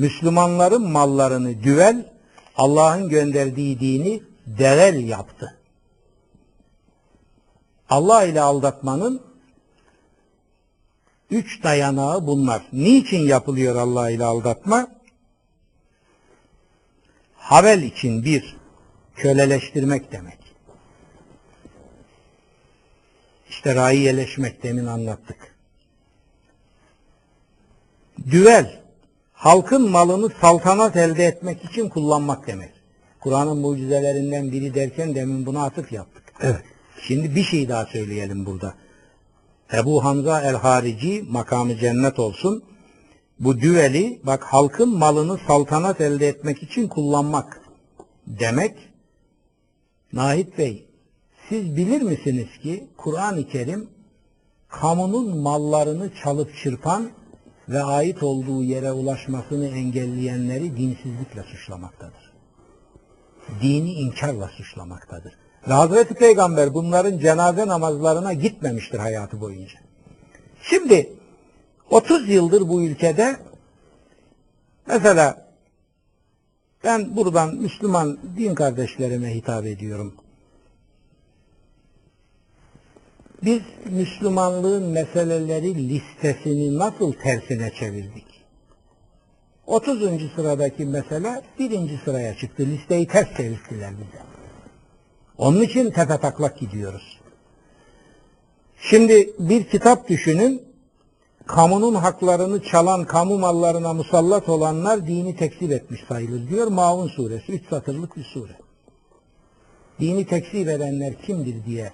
Müslümanların 0.00 0.90
mallarını 0.90 1.62
düvel, 1.62 2.12
Allah'ın 2.56 3.08
gönderdiği 3.08 3.80
dini 3.80 4.22
devel 4.46 5.08
yaptı. 5.08 5.58
Allah 7.90 8.24
ile 8.24 8.40
aldatmanın 8.40 9.22
üç 11.30 11.62
dayanağı 11.62 12.26
bunlar. 12.26 12.62
Niçin 12.72 13.26
yapılıyor 13.26 13.76
Allah 13.76 14.10
ile 14.10 14.24
aldatma? 14.24 14.88
Havel 17.36 17.82
için 17.82 18.24
bir, 18.24 18.56
köleleştirmek 19.16 20.12
demek. 20.12 20.38
İşte 23.48 23.74
raiyeleşmek 23.74 24.62
demin 24.62 24.86
anlattık. 24.86 25.56
Düvel, 28.30 28.79
halkın 29.40 29.90
malını 29.90 30.28
saltanat 30.40 30.96
elde 30.96 31.24
etmek 31.24 31.64
için 31.64 31.88
kullanmak 31.88 32.46
demek. 32.46 32.70
Kur'an'ın 33.20 33.58
mucizelerinden 33.58 34.52
biri 34.52 34.74
derken 34.74 35.14
demin 35.14 35.46
buna 35.46 35.64
atıf 35.64 35.92
yaptık. 35.92 36.22
Evet. 36.40 36.62
Şimdi 37.02 37.34
bir 37.34 37.42
şey 37.42 37.68
daha 37.68 37.86
söyleyelim 37.86 38.46
burada. 38.46 38.74
Ebu 39.72 40.04
Hamza 40.04 40.42
el-Harici 40.42 41.24
makamı 41.28 41.76
cennet 41.76 42.18
olsun. 42.18 42.62
Bu 43.38 43.60
düveli 43.60 44.20
bak 44.24 44.44
halkın 44.44 44.98
malını 44.98 45.38
saltanat 45.46 46.00
elde 46.00 46.28
etmek 46.28 46.62
için 46.62 46.88
kullanmak 46.88 47.60
demek. 48.26 48.76
Nahit 50.12 50.58
Bey 50.58 50.86
siz 51.48 51.76
bilir 51.76 52.02
misiniz 52.02 52.48
ki 52.62 52.88
Kur'an-ı 52.96 53.48
Kerim 53.48 53.88
kamunun 54.68 55.36
mallarını 55.38 56.10
çalıp 56.22 56.56
çırpan 56.62 57.10
ve 57.70 57.82
ait 57.82 58.22
olduğu 58.22 58.62
yere 58.62 58.92
ulaşmasını 58.92 59.66
engelleyenleri 59.66 60.76
dinsizlikle 60.76 61.42
suçlamaktadır. 61.42 62.32
Dini 63.62 63.92
inkarla 63.92 64.48
suçlamaktadır. 64.48 65.32
Ve 65.68 65.72
Hazreti 65.72 66.14
Peygamber 66.14 66.74
bunların 66.74 67.18
cenaze 67.18 67.66
namazlarına 67.66 68.32
gitmemiştir 68.32 68.98
hayatı 68.98 69.40
boyunca. 69.40 69.78
Şimdi 70.62 71.12
30 71.90 72.28
yıldır 72.28 72.68
bu 72.68 72.82
ülkede 72.82 73.36
mesela 74.86 75.46
ben 76.84 77.16
buradan 77.16 77.54
Müslüman 77.54 78.18
din 78.36 78.54
kardeşlerime 78.54 79.34
hitap 79.34 79.66
ediyorum. 79.66 80.14
Biz 83.44 83.60
Müslümanlığın 83.90 84.82
meseleleri 84.82 85.88
listesini 85.88 86.78
nasıl 86.78 87.12
tersine 87.12 87.70
çevirdik? 87.70 88.26
30. 89.66 89.98
sıradaki 90.36 90.84
mesele 90.84 91.42
birinci 91.58 92.00
sıraya 92.04 92.36
çıktı. 92.36 92.66
Listeyi 92.66 93.06
ters 93.06 93.36
çevirdiler 93.36 93.90
bize. 93.90 94.22
Onun 95.38 95.62
için 95.62 95.90
tepe 95.90 96.18
taklak 96.18 96.58
gidiyoruz. 96.58 97.20
Şimdi 98.78 99.30
bir 99.38 99.64
kitap 99.64 100.08
düşünün. 100.08 100.62
Kamunun 101.46 101.94
haklarını 101.94 102.62
çalan, 102.62 103.04
kamu 103.04 103.38
mallarına 103.38 103.92
musallat 103.92 104.48
olanlar 104.48 105.06
dini 105.06 105.36
tekzip 105.36 105.72
etmiş 105.72 106.00
sayılır 106.08 106.48
diyor. 106.48 106.66
Maun 106.66 107.08
suresi. 107.08 107.52
Üç 107.52 107.68
satırlık 107.68 108.16
bir 108.16 108.24
sure. 108.24 108.52
Dini 110.00 110.26
tekzip 110.26 110.68
edenler 110.68 111.14
kimdir 111.22 111.64
diye 111.66 111.92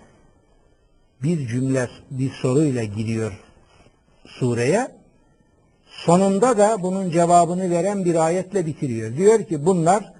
bir 1.22 1.48
cümle, 1.48 1.88
bir 2.10 2.30
soruyla 2.30 2.84
giriyor 2.84 3.32
sureye. 4.26 4.96
Sonunda 5.86 6.58
da 6.58 6.82
bunun 6.82 7.10
cevabını 7.10 7.70
veren 7.70 8.04
bir 8.04 8.14
ayetle 8.14 8.66
bitiriyor. 8.66 9.16
Diyor 9.16 9.44
ki 9.44 9.66
bunlar 9.66 10.12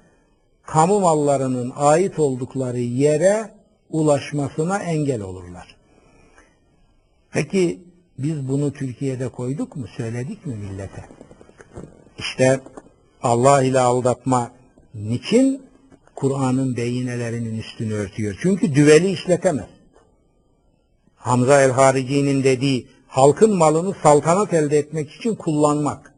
kamu 0.66 1.00
mallarının 1.00 1.72
ait 1.76 2.18
oldukları 2.18 2.78
yere 2.78 3.50
ulaşmasına 3.90 4.78
engel 4.78 5.22
olurlar. 5.22 5.76
Peki 7.30 7.80
biz 8.18 8.48
bunu 8.48 8.72
Türkiye'de 8.72 9.28
koyduk 9.28 9.76
mu? 9.76 9.86
Söyledik 9.96 10.46
mi 10.46 10.54
millete? 10.54 11.04
İşte 12.18 12.60
Allah 13.22 13.62
ile 13.62 13.80
aldatma 13.80 14.50
niçin 14.94 15.62
Kur'an'ın 16.14 16.76
beyinelerinin 16.76 17.58
üstünü 17.58 17.94
örtüyor? 17.94 18.38
Çünkü 18.42 18.74
düveli 18.74 19.10
işletemez. 19.10 19.75
Hamza 21.26 21.62
el-Harici'nin 21.62 22.44
dediği 22.44 22.88
halkın 23.08 23.56
malını 23.56 23.94
saltanat 24.02 24.54
elde 24.54 24.78
etmek 24.78 25.10
için 25.10 25.34
kullanmak. 25.34 26.14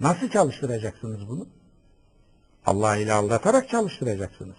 Nasıl 0.00 0.28
çalıştıracaksınız 0.28 1.28
bunu? 1.28 1.46
Allah 2.66 2.96
ile 2.96 3.12
aldatarak 3.12 3.68
çalıştıracaksınız. 3.68 4.56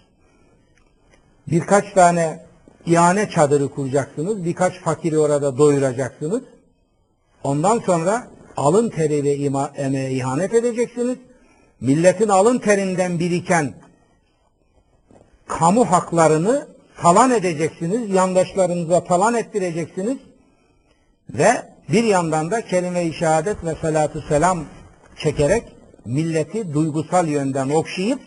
Birkaç 1.46 1.92
tane 1.92 2.46
ihane 2.86 3.30
çadırı 3.30 3.68
kuracaksınız. 3.68 4.44
Birkaç 4.44 4.80
fakiri 4.80 5.18
orada 5.18 5.58
doyuracaksınız. 5.58 6.42
Ondan 7.44 7.78
sonra 7.78 8.28
alın 8.56 8.90
teri 8.90 9.24
ve 9.24 9.36
ima, 9.36 9.72
emeğe 9.76 10.10
ihanet 10.10 10.54
edeceksiniz. 10.54 11.18
Milletin 11.80 12.28
alın 12.28 12.58
terinden 12.58 13.18
biriken 13.18 13.74
kamu 15.46 15.84
haklarını 15.84 16.73
talan 17.02 17.30
edeceksiniz. 17.30 18.10
Yandaşlarınıza 18.10 19.04
talan 19.04 19.34
ettireceksiniz. 19.34 20.18
Ve 21.30 21.74
bir 21.88 22.04
yandan 22.04 22.50
da 22.50 22.64
kelime-i 22.64 23.14
şehadet 23.14 23.64
ve 23.64 23.74
salatü 23.74 24.22
selam 24.28 24.64
çekerek 25.16 25.64
milleti 26.04 26.74
duygusal 26.74 27.28
yönden 27.28 27.70
okşayıp 27.70 28.20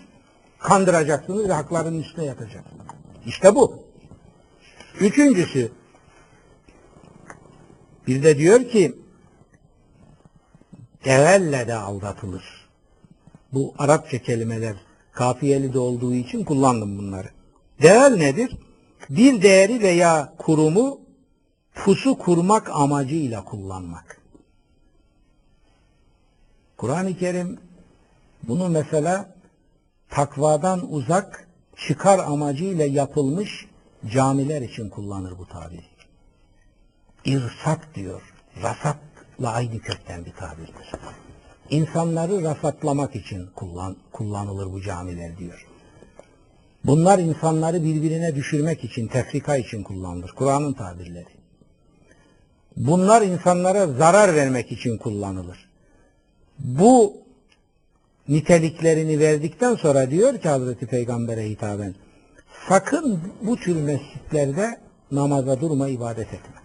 kandıracaksınız 0.60 1.50
ve 1.50 1.54
haklarının 1.54 2.00
üstüne 2.00 2.26
yatacaksınız. 2.26 2.86
İşte 3.26 3.56
bu. 3.56 3.84
Üçüncüsü 5.00 5.72
bir 8.08 8.24
de 8.24 8.38
diyor 8.38 8.70
ki 8.70 8.96
develle 11.06 11.68
de 11.68 11.76
aldatılır. 11.76 12.68
Bu 13.54 13.74
Arapça 13.78 14.18
kelimeler 14.18 14.76
kafiyeli 15.12 15.74
de 15.74 15.80
olduğu 15.80 16.14
için 16.14 16.44
kullandım 16.44 16.98
bunları. 16.98 17.37
Değer 17.82 18.20
nedir? 18.20 18.58
Bir 19.10 19.42
değeri 19.42 19.82
veya 19.82 20.34
kurumu 20.38 21.00
pusu 21.76 22.18
kurmak 22.18 22.70
amacıyla 22.70 23.44
kullanmak. 23.44 24.22
Kur'an-ı 26.78 27.18
Kerim 27.18 27.60
bunu 28.44 28.70
mesela 28.70 29.36
takvadan 30.10 30.94
uzak 30.94 31.48
çıkar 31.88 32.20
amacıyla 32.20 32.86
yapılmış 32.86 33.66
camiler 34.06 34.62
için 34.62 34.90
kullanır 34.90 35.38
bu 35.38 35.48
tabiri. 35.48 35.86
İrsat 37.26 37.80
diyor. 37.96 38.34
Rasatla 38.62 39.52
aynı 39.52 39.80
kökten 39.80 40.26
bir 40.26 40.34
tabirdir. 40.34 40.92
İnsanları 41.70 42.44
rasatlamak 42.44 43.16
için 43.16 43.50
kullan, 43.56 43.96
kullanılır 44.12 44.74
bu 44.74 44.82
camiler 44.82 45.38
diyor. 45.38 45.67
Bunlar 46.88 47.20
insanları 47.20 47.84
birbirine 47.84 48.36
düşürmek 48.36 48.84
için, 48.84 49.08
tefrika 49.08 49.58
için 49.58 49.84
kullanılır. 49.84 50.32
Kur'an'ın 50.32 50.74
tabirleri. 50.74 51.38
Bunlar 52.78 53.22
insanlara 53.22 53.88
zarar 53.88 54.36
vermek 54.36 54.72
için 54.72 54.98
kullanılır. 54.98 55.70
Bu 56.60 57.14
niteliklerini 58.28 59.20
verdikten 59.20 59.76
sonra 59.76 60.12
diyor 60.12 60.40
ki 60.40 60.50
Hazreti 60.50 60.88
Peygamber'e 60.88 61.50
hitaben 61.50 61.96
sakın 62.70 63.22
bu 63.42 63.56
tür 63.56 63.76
mescitlerde 63.76 64.80
namaza 65.12 65.62
durma 65.62 65.88
ibadet 65.88 66.28
etme. 66.34 66.62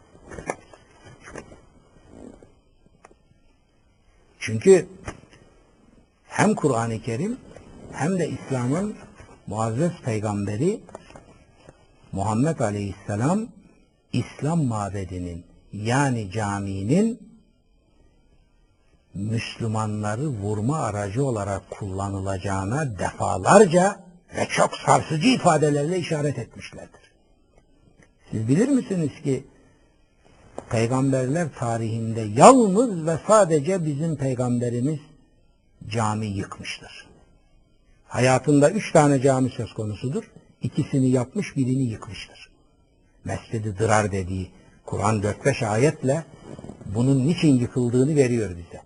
Çünkü 4.39 4.87
hem 6.25 6.55
Kur'an-ı 6.55 7.03
Kerim 7.03 7.37
hem 7.93 8.19
de 8.19 8.29
İslam'ın 8.29 8.95
muazzez 9.47 9.93
peygamberi 10.05 10.81
Muhammed 12.13 12.59
Aleyhisselam 12.59 13.49
İslam 14.13 14.65
mabedinin 14.65 15.45
yani 15.73 16.31
caminin 16.31 17.33
Müslümanları 19.15 20.29
vurma 20.29 20.79
aracı 20.79 21.25
olarak 21.25 21.71
kullanılacağına 21.71 22.99
defalarca 22.99 24.05
ve 24.37 24.47
çok 24.47 24.77
sarsıcı 24.77 25.29
ifadelerle 25.29 25.99
işaret 25.99 26.39
etmişlerdir. 26.39 27.13
Siz 28.31 28.49
bilir 28.49 28.69
misiniz 28.69 29.23
ki 29.25 29.47
peygamberler 30.71 31.49
tarihinde 31.59 32.21
yalnız 32.21 33.07
ve 33.07 33.19
sadece 33.27 33.85
bizim 33.87 34.17
peygamberimiz 34.17 35.01
cami 35.89 36.27
yıkmıştır. 36.27 37.12
Hayatında 38.13 38.71
üç 38.71 38.93
tane 38.93 39.21
cami 39.21 39.51
söz 39.51 39.73
konusudur. 39.73 40.25
İkisini 40.63 41.11
yapmış, 41.11 41.57
birini 41.57 41.83
yıkmıştır. 41.83 42.51
Mescid-i 43.25 43.79
Dırar 43.79 44.13
dediği 44.13 44.51
Kur'an 44.87 45.23
4-5 45.23 45.67
ayetle 45.67 46.25
bunun 46.95 47.27
niçin 47.27 47.59
yıkıldığını 47.59 48.17
veriyor 48.17 48.51
bize. 48.51 48.83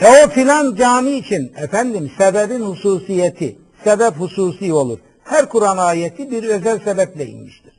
E 0.00 0.24
o 0.24 0.28
filan 0.28 0.74
cami 0.74 1.10
için 1.10 1.52
efendim 1.56 2.12
sebebin 2.18 2.60
hususiyeti, 2.60 3.58
sebep 3.84 4.14
hususi 4.14 4.72
olur. 4.72 4.98
Her 5.24 5.48
Kur'an 5.48 5.78
ayeti 5.78 6.30
bir 6.30 6.42
özel 6.42 6.84
sebeple 6.84 7.26
inmiştir. 7.26 7.72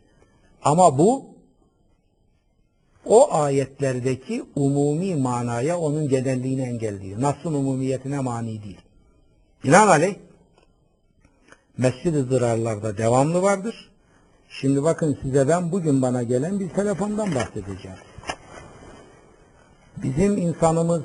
Ama 0.64 0.98
bu 0.98 1.26
o 3.06 3.34
ayetlerdeki 3.34 4.44
umumi 4.56 5.16
manaya 5.16 5.80
onun 5.80 6.10
genelliğini 6.10 6.62
engelliyor. 6.62 7.22
Nas'ın 7.22 7.54
umumiyetine 7.54 8.20
mani 8.20 8.64
değil. 8.64 8.87
Binaenaleyh 9.68 10.16
Mescid-i 11.78 12.24
Zırarlarda 12.24 12.98
devamlı 12.98 13.42
vardır. 13.42 13.92
Şimdi 14.50 14.84
bakın 14.84 15.18
size 15.22 15.48
ben 15.48 15.72
bugün 15.72 16.02
bana 16.02 16.24
gelen 16.24 16.60
bir 16.60 16.70
telefondan 16.70 17.36
bahsedeceğim. 17.36 17.98
Bizim 19.98 20.38
insanımız 20.38 21.04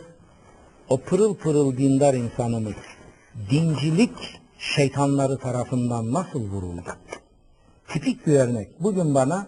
o 0.88 1.00
pırıl 1.00 1.34
pırıl 1.34 1.76
dindar 1.76 2.14
insanımız 2.14 2.74
dincilik 3.50 4.40
şeytanları 4.58 5.38
tarafından 5.38 6.12
nasıl 6.12 6.40
vuruldu? 6.40 6.96
Tipik 7.88 8.26
bir 8.26 8.34
örnek. 8.34 8.82
Bugün 8.82 9.14
bana 9.14 9.46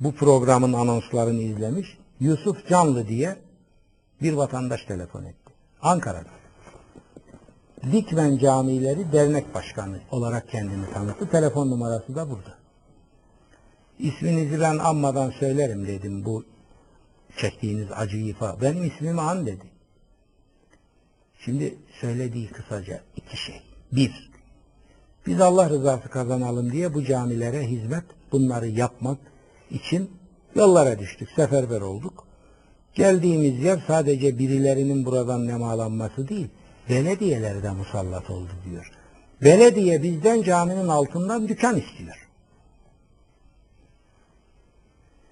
bu 0.00 0.14
programın 0.14 0.72
anonslarını 0.72 1.42
izlemiş 1.42 1.98
Yusuf 2.20 2.68
Canlı 2.68 3.08
diye 3.08 3.36
bir 4.22 4.32
vatandaş 4.32 4.84
telefon 4.84 5.24
etti. 5.24 5.52
Ankara'da. 5.82 6.39
Dikmen 7.82 8.38
Camileri 8.38 9.12
Dernek 9.12 9.54
Başkanı 9.54 10.00
olarak 10.10 10.48
kendini 10.48 10.92
tanıttı. 10.94 11.30
Telefon 11.30 11.70
numarası 11.70 12.14
da 12.14 12.30
burada. 12.30 12.54
İsminizi 13.98 14.60
ben 14.60 14.78
anmadan 14.78 15.30
söylerim 15.30 15.86
dedim 15.86 16.24
bu 16.24 16.44
çektiğiniz 17.36 17.86
acıyı 17.92 18.26
ifade. 18.26 18.62
Benim 18.62 18.84
ismimi 18.84 19.20
an 19.20 19.46
dedi. 19.46 19.64
Şimdi 21.44 21.78
söylediği 22.00 22.48
kısaca 22.48 23.00
iki 23.16 23.36
şey. 23.36 23.62
Bir, 23.92 24.30
biz 25.26 25.40
Allah 25.40 25.70
rızası 25.70 26.08
kazanalım 26.08 26.72
diye 26.72 26.94
bu 26.94 27.04
camilere 27.04 27.66
hizmet, 27.66 28.04
bunları 28.32 28.68
yapmak 28.68 29.18
için 29.70 30.10
yollara 30.54 30.98
düştük, 30.98 31.30
seferber 31.36 31.80
olduk. 31.80 32.26
Geldiğimiz 32.94 33.64
yer 33.64 33.84
sadece 33.86 34.38
birilerinin 34.38 35.04
buradan 35.04 35.46
nemalanması 35.46 36.28
değil, 36.28 36.48
belediyeler 36.90 37.62
de 37.62 37.70
musallat 37.70 38.30
oldu 38.30 38.50
diyor. 38.70 38.92
Belediye 39.42 40.02
bizden 40.02 40.42
caminin 40.42 40.88
altından 40.88 41.48
dükkan 41.48 41.76
istiyor. 41.76 42.28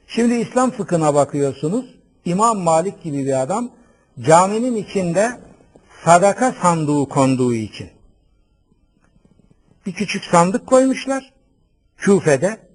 Şimdi 0.07 0.35
İslam 0.35 0.71
fıkhına 0.71 1.15
bakıyorsunuz. 1.15 1.87
İmam 2.25 2.59
Malik 2.59 3.03
gibi 3.03 3.27
bir 3.27 3.43
adam 3.43 3.71
caminin 4.21 4.77
içinde 4.77 5.41
sadaka 6.05 6.53
sandığı 6.63 7.09
konduğu 7.09 7.55
için 7.55 7.91
bir 9.87 9.93
küçük 9.93 10.25
sandık 10.25 10.67
koymuşlar. 10.67 11.33
Küfe'de 11.97 12.69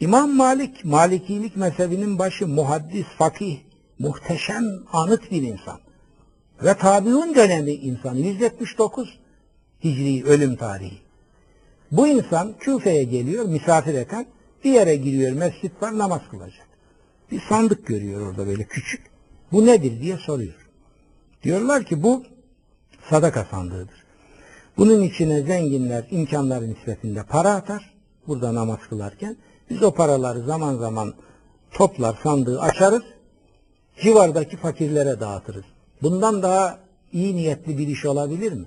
İmam 0.00 0.36
Malik, 0.36 0.84
Malikilik 0.84 1.56
mezhebinin 1.56 2.18
başı 2.18 2.46
muhaddis, 2.46 3.06
fakih, 3.18 3.58
muhteşem, 3.98 4.64
anıt 4.92 5.30
bir 5.30 5.42
insan. 5.42 5.80
Ve 6.62 6.74
tabiun 6.74 7.34
dönemi 7.34 7.72
insan, 7.72 8.14
179 8.14 9.18
Hicri 9.84 10.24
ölüm 10.24 10.56
tarihi. 10.56 10.98
Bu 11.92 12.08
insan 12.08 12.58
Küfe'ye 12.58 13.04
geliyor, 13.04 13.44
misafir 13.44 13.94
eten, 13.94 14.26
bir 14.64 14.70
yere 14.72 14.96
giriyor, 14.96 15.32
mescit 15.32 15.82
var, 15.82 15.98
namaz 15.98 16.20
kılacak. 16.30 16.68
Bir 17.30 17.40
sandık 17.48 17.86
görüyor 17.86 18.26
orada 18.26 18.46
böyle 18.46 18.64
küçük. 18.64 19.06
Bu 19.52 19.66
nedir 19.66 20.00
diye 20.00 20.16
soruyor. 20.16 20.68
Diyorlar 21.42 21.84
ki 21.84 22.02
bu 22.02 22.24
sadaka 23.10 23.44
sandığıdır. 23.44 24.04
Bunun 24.76 25.02
içine 25.02 25.42
zenginler 25.42 26.06
imkanları 26.10 26.70
nispetinde 26.70 27.22
para 27.22 27.54
atar. 27.54 27.94
Burada 28.26 28.54
namaz 28.54 28.78
kılarken. 28.88 29.36
Biz 29.70 29.82
o 29.82 29.94
paraları 29.94 30.42
zaman 30.42 30.76
zaman 30.76 31.14
toplar 31.70 32.18
sandığı 32.22 32.60
açarız. 32.60 33.02
Civardaki 34.02 34.56
fakirlere 34.56 35.20
dağıtırız. 35.20 35.64
Bundan 36.02 36.42
daha 36.42 36.78
iyi 37.12 37.36
niyetli 37.36 37.78
bir 37.78 37.88
iş 37.88 38.04
olabilir 38.04 38.52
mi? 38.52 38.66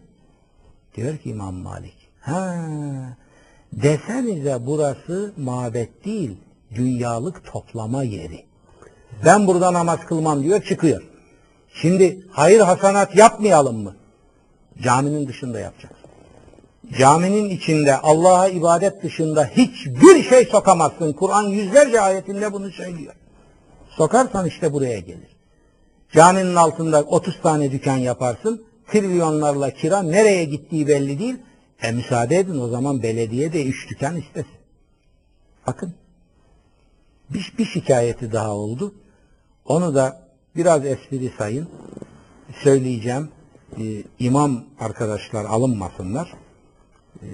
Diyor 0.95 1.17
ki 1.17 1.29
İmam 1.29 1.55
Malik. 1.55 1.95
Ha, 2.21 2.65
desenize 3.73 4.57
burası 4.65 5.33
mabet 5.37 6.05
değil, 6.05 6.37
dünyalık 6.75 7.45
toplama 7.45 8.03
yeri. 8.03 8.45
Ben 9.25 9.47
burada 9.47 9.73
namaz 9.73 9.99
kılmam 10.05 10.43
diyor, 10.43 10.63
çıkıyor. 10.63 11.03
Şimdi 11.73 12.27
hayır 12.31 12.59
hasanat 12.59 13.15
yapmayalım 13.15 13.83
mı? 13.83 13.95
Caminin 14.81 15.27
dışında 15.27 15.59
yapacağız. 15.59 15.95
Caminin 16.97 17.49
içinde 17.49 17.97
Allah'a 17.97 18.47
ibadet 18.47 19.03
dışında 19.03 19.45
hiçbir 19.45 20.23
şey 20.23 20.45
sokamazsın. 20.45 21.13
Kur'an 21.13 21.43
yüzlerce 21.43 22.01
ayetinde 22.01 22.53
bunu 22.53 22.71
söylüyor. 22.71 23.13
Sokarsan 23.89 24.47
işte 24.47 24.73
buraya 24.73 24.99
gelir. 24.99 25.30
Caminin 26.13 26.55
altında 26.55 27.03
30 27.03 27.41
tane 27.41 27.71
dükkan 27.71 27.97
yaparsın. 27.97 28.65
Trilyonlarla 28.87 29.71
kira 29.71 30.01
nereye 30.01 30.45
gittiği 30.45 30.87
belli 30.87 31.19
değil. 31.19 31.37
E 31.81 31.91
müsaade 31.91 32.37
edin 32.37 32.59
o 32.59 32.67
zaman 32.67 33.03
belediye 33.03 33.53
de 33.53 33.65
3 33.65 33.89
dükkan 33.89 34.17
istesin. 34.17 34.61
Bakın. 35.67 35.93
Bir, 37.29 37.53
bir 37.57 37.65
şikayeti 37.65 38.31
daha 38.31 38.55
oldu. 38.55 38.95
Onu 39.65 39.95
da 39.95 40.27
biraz 40.55 40.85
espri 40.85 41.33
sayın. 41.37 41.69
Söyleyeceğim. 42.63 43.29
Ee, 43.79 44.03
imam 44.19 44.63
arkadaşlar 44.79 45.45
alınmasınlar. 45.45 46.33
Ee, 47.23 47.25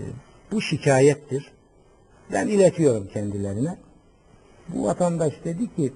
bu 0.52 0.62
şikayettir. 0.62 1.52
Ben 2.32 2.48
iletiyorum 2.48 3.08
kendilerine. 3.14 3.78
Bu 4.68 4.84
vatandaş 4.84 5.34
dedi 5.44 5.76
ki 5.76 5.94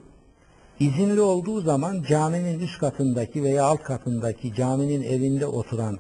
izinli 0.82 1.22
olduğu 1.22 1.62
zaman 1.62 2.04
caminin 2.04 2.60
üst 2.60 2.80
katındaki 2.80 3.44
veya 3.44 3.66
alt 3.66 3.84
katındaki 3.84 4.56
caminin 4.56 5.02
evinde 5.04 5.46
oturan 5.46 6.00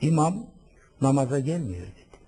imam 0.00 0.46
namaza 1.00 1.38
gelmiyor 1.38 1.86
dedi. 1.86 2.18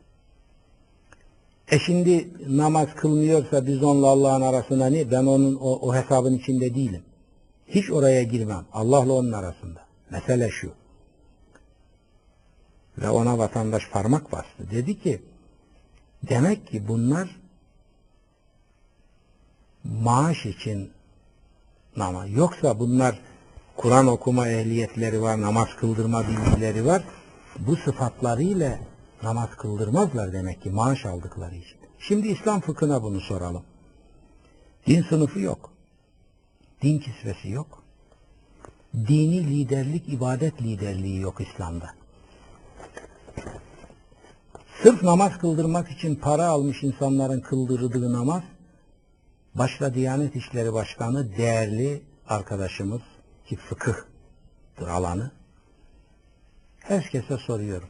E 1.70 1.78
şimdi 1.78 2.28
namaz 2.56 2.88
kılmıyorsa 2.96 3.66
biz 3.66 3.82
onunla 3.82 4.06
Allah'ın 4.06 4.40
arasında 4.40 4.86
ne? 4.86 5.10
Ben 5.10 5.26
onun 5.26 5.54
o, 5.54 5.72
o 5.72 5.94
hesabın 5.94 6.34
içinde 6.34 6.74
değilim. 6.74 7.02
Hiç 7.68 7.90
oraya 7.90 8.22
girmem. 8.22 8.64
Allah'la 8.72 9.12
onun 9.12 9.32
arasında. 9.32 9.80
Mesele 10.10 10.50
şu. 10.50 10.72
Ve 12.98 13.10
ona 13.10 13.38
vatandaş 13.38 13.90
parmak 13.90 14.32
bastı. 14.32 14.70
Dedi 14.70 15.02
ki 15.02 15.22
demek 16.28 16.66
ki 16.66 16.88
bunlar 16.88 17.39
maaş 19.84 20.46
için 20.46 20.90
namaz. 21.96 22.30
Yoksa 22.30 22.78
bunlar 22.78 23.18
Kur'an 23.76 24.06
okuma 24.06 24.48
ehliyetleri 24.48 25.22
var, 25.22 25.40
namaz 25.40 25.68
kıldırma 25.80 26.22
bilgileri 26.28 26.86
var. 26.86 27.02
Bu 27.58 27.76
sıfatlarıyla 27.76 28.78
namaz 29.22 29.50
kıldırmazlar 29.50 30.32
demek 30.32 30.62
ki 30.62 30.70
maaş 30.70 31.06
aldıkları 31.06 31.54
için. 31.54 31.78
Şimdi 31.98 32.28
İslam 32.28 32.60
fıkhına 32.60 33.02
bunu 33.02 33.20
soralım. 33.20 33.62
Din 34.86 35.02
sınıfı 35.02 35.40
yok. 35.40 35.70
Din 36.82 36.98
kisvesi 36.98 37.48
yok. 37.50 37.82
Dini 38.94 39.46
liderlik, 39.46 40.08
ibadet 40.08 40.62
liderliği 40.62 41.20
yok 41.20 41.40
İslam'da. 41.40 41.90
Sırf 44.82 45.02
namaz 45.02 45.38
kıldırmak 45.38 45.90
için 45.90 46.14
para 46.14 46.46
almış 46.46 46.82
insanların 46.82 47.40
kıldırdığı 47.40 48.12
namaz, 48.12 48.42
başta 49.54 49.94
Diyanet 49.94 50.36
İşleri 50.36 50.72
Başkanı 50.72 51.36
değerli 51.36 52.02
arkadaşımız 52.28 53.00
ki 53.46 53.56
fıkıhtır 53.56 54.88
alanı. 54.88 55.30
Herkese 56.80 57.36
soruyorum. 57.36 57.88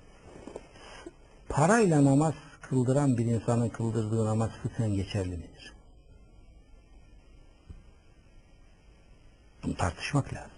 Parayla 1.48 2.04
namaz 2.04 2.34
kıldıran 2.62 3.18
bir 3.18 3.26
insanın 3.26 3.68
kıldırdığı 3.68 4.26
namaz 4.26 4.50
fıkhen 4.62 4.94
geçerli 4.94 5.36
midir? 5.36 5.72
Bunu 9.62 9.76
tartışmak 9.76 10.34
lazım. 10.34 10.50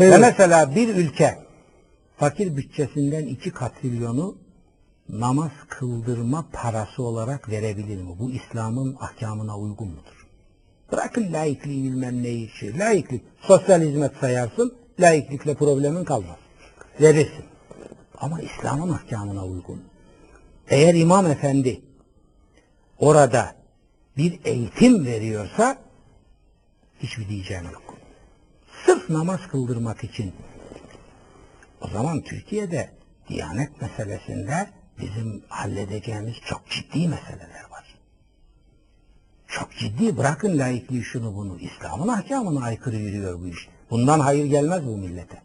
Ve 0.00 0.08
Sayın, 0.08 0.20
mesela 0.20 0.74
bir 0.74 0.96
ülke 0.96 1.38
fakir 2.16 2.56
bütçesinden 2.56 3.26
iki 3.26 3.50
katrilyonu 3.50 4.36
namaz 5.08 5.50
kıldırma 5.68 6.46
parası 6.52 7.02
olarak 7.02 7.48
verebilir 7.48 8.02
mi? 8.02 8.18
Bu 8.18 8.30
İslam'ın 8.30 8.96
ahkamına 9.00 9.58
uygun 9.58 9.88
mudur? 9.88 10.26
Bırakın 10.92 11.32
laikliği 11.32 11.84
bilmem 11.84 12.22
neyi 12.22 12.48
şey. 12.48 12.78
Laiklik, 12.78 13.22
sosyal 13.40 13.80
hizmet 13.80 14.16
sayarsın, 14.16 14.74
laiklikle 15.00 15.54
problemin 15.54 16.04
kalmaz. 16.04 16.38
Verirsin. 17.00 17.44
Ama 18.18 18.40
İslam'ın 18.40 18.92
ahkamına 18.92 19.44
uygun. 19.44 19.82
Eğer 20.68 20.94
imam 20.94 21.26
efendi 21.26 21.80
orada 22.98 23.54
bir 24.16 24.40
eğitim 24.44 25.06
veriyorsa 25.06 25.78
hiçbir 26.98 27.28
diyeceğim 27.28 27.64
yok. 27.64 27.94
Sırf 28.86 29.10
namaz 29.10 29.40
kıldırmak 29.50 30.04
için 30.04 30.32
o 31.80 31.88
zaman 31.88 32.20
Türkiye'de 32.20 32.90
Diyanet 33.28 33.82
meselesinde 33.82 34.68
bizim 35.00 35.42
halledeceğimiz 35.48 36.34
çok 36.44 36.70
ciddi 36.70 37.08
meseleler 37.08 37.64
var. 37.70 37.94
Çok 39.48 39.72
ciddi 39.78 40.16
bırakın 40.16 40.58
laikliği 40.58 41.02
şunu 41.02 41.34
bunu. 41.34 41.58
İslam'ın 41.58 42.08
ahkamına 42.08 42.64
aykırı 42.64 42.96
yürüyor 42.96 43.40
bu 43.40 43.46
iş. 43.46 43.68
Bundan 43.90 44.20
hayır 44.20 44.44
gelmez 44.44 44.86
bu 44.86 44.96
millete. 44.96 45.42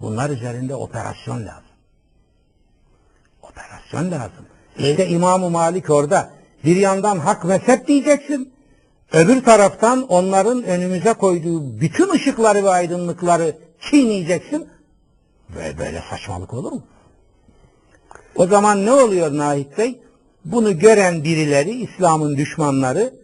Bunlar 0.00 0.30
üzerinde 0.30 0.74
operasyon 0.74 1.46
lazım. 1.46 1.70
Operasyon 3.42 4.10
lazım. 4.10 4.46
İşte 4.78 5.08
İmam-ı 5.08 5.50
Malik 5.50 5.90
orada. 5.90 6.30
Bir 6.64 6.76
yandan 6.76 7.18
hak 7.18 7.44
mezhep 7.44 7.88
diyeceksin. 7.88 8.52
Öbür 9.12 9.44
taraftan 9.44 10.02
onların 10.08 10.62
önümüze 10.62 11.12
koyduğu 11.12 11.80
bütün 11.80 12.10
ışıkları 12.14 12.64
ve 12.64 12.70
aydınlıkları 12.70 13.58
çiğneyeceksin. 13.80 14.68
Böyle, 15.54 15.78
böyle 15.78 16.02
saçmalık 16.10 16.54
olur 16.54 16.72
mu? 16.72 16.82
O 18.40 18.46
zaman 18.46 18.86
ne 18.86 18.92
oluyor 18.92 19.36
Nahit 19.36 19.78
Bey? 19.78 20.00
Bunu 20.44 20.78
gören 20.78 21.24
birileri, 21.24 21.70
İslam'ın 21.70 22.36
düşmanları 22.36 23.14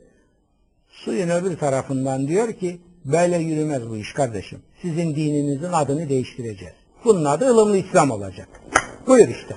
suyun 0.88 1.28
öbür 1.28 1.56
tarafından 1.56 2.28
diyor 2.28 2.52
ki 2.52 2.80
böyle 3.05 3.36
yürümez 3.36 3.88
bu 3.88 3.97
iş 3.97 4.12
kardeşim. 4.12 4.59
Sizin 4.82 5.16
dininizin 5.16 5.72
adını 5.72 6.09
değiştireceğiz. 6.09 6.74
Bunun 7.05 7.24
adı 7.24 7.47
ılımlı 7.51 7.76
İslam 7.76 8.10
olacak. 8.10 8.48
Buyur 9.06 9.28
işte. 9.28 9.56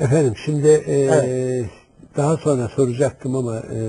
efendim 0.00 0.34
şimdi 0.44 0.68
e, 0.68 0.92
Evet. 0.92 1.70
daha 2.16 2.36
sonra 2.36 2.68
soracaktım 2.68 3.36
ama 3.36 3.58
e, 3.58 3.80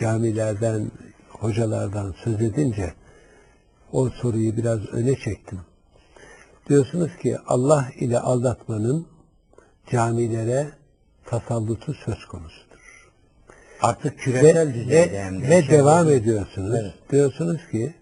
camilerden, 0.00 0.90
hocalardan 1.28 2.14
söz 2.24 2.42
edince 2.42 2.92
o 3.92 4.10
soruyu 4.10 4.56
biraz 4.56 4.86
öne 4.86 5.16
çektim. 5.16 5.60
Diyorsunuz 6.68 7.10
ki 7.22 7.36
Allah 7.46 7.88
ile 8.00 8.20
aldatmanın 8.20 9.06
camilere 9.92 10.66
tasallutu 11.24 11.94
söz 11.94 12.24
konusudur. 12.24 13.10
Artık 13.82 14.12
Ve, 14.12 14.16
küresel 14.16 14.74
düzeyde 14.74 15.12
ve, 15.12 15.24
hem 15.24 15.42
de. 15.42 15.48
ve 15.48 15.62
şey 15.62 15.70
devam 15.78 16.06
oldu. 16.06 16.12
ediyorsunuz. 16.14 16.74
Evet. 16.80 16.94
Diyorsunuz 17.10 17.60
ki 17.70 17.94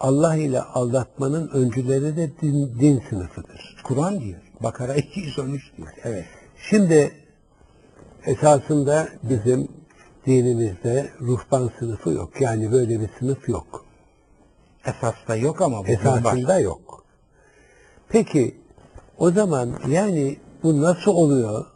Allah 0.00 0.36
ile 0.36 0.60
aldatmanın 0.60 1.48
öncüleri 1.48 2.16
de 2.16 2.30
din, 2.42 2.78
din 2.80 3.02
sınıfıdır. 3.10 3.76
Kur'an 3.84 4.20
diyor. 4.20 4.40
Bakara 4.60 4.94
213 4.94 5.76
diyor. 5.76 5.88
Evet. 6.04 6.24
Şimdi 6.70 7.12
esasında 8.26 9.08
bizim 9.22 9.68
dinimizde 10.26 11.10
ruhban 11.20 11.70
sınıfı 11.78 12.10
yok. 12.10 12.40
Yani 12.40 12.72
böyle 12.72 13.00
bir 13.00 13.08
sınıf 13.18 13.48
yok. 13.48 13.84
Esasta 14.86 15.36
yok 15.36 15.60
ama 15.60 15.78
bu 15.78 15.82
var. 15.82 15.88
Esasında 15.88 16.60
yok. 16.60 17.04
Peki 18.08 18.56
o 19.18 19.30
zaman 19.30 19.74
yani 19.88 20.36
bu 20.62 20.82
nasıl 20.82 21.10
oluyor? 21.10 21.66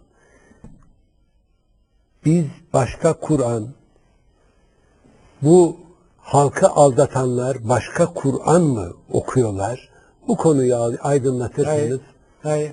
Biz 2.24 2.44
başka 2.73 3.12
Kur'an, 3.12 3.69
bu 5.43 5.77
halkı 6.19 6.69
aldatanlar 6.69 7.69
başka 7.69 8.15
Kur'an 8.15 8.62
mı 8.62 8.93
okuyorlar? 9.12 9.89
Bu 10.28 10.36
konuyu 10.36 10.77
aydınlatırsanız. 11.01 11.78
Hayır. 11.78 12.01
Hayır. 12.43 12.73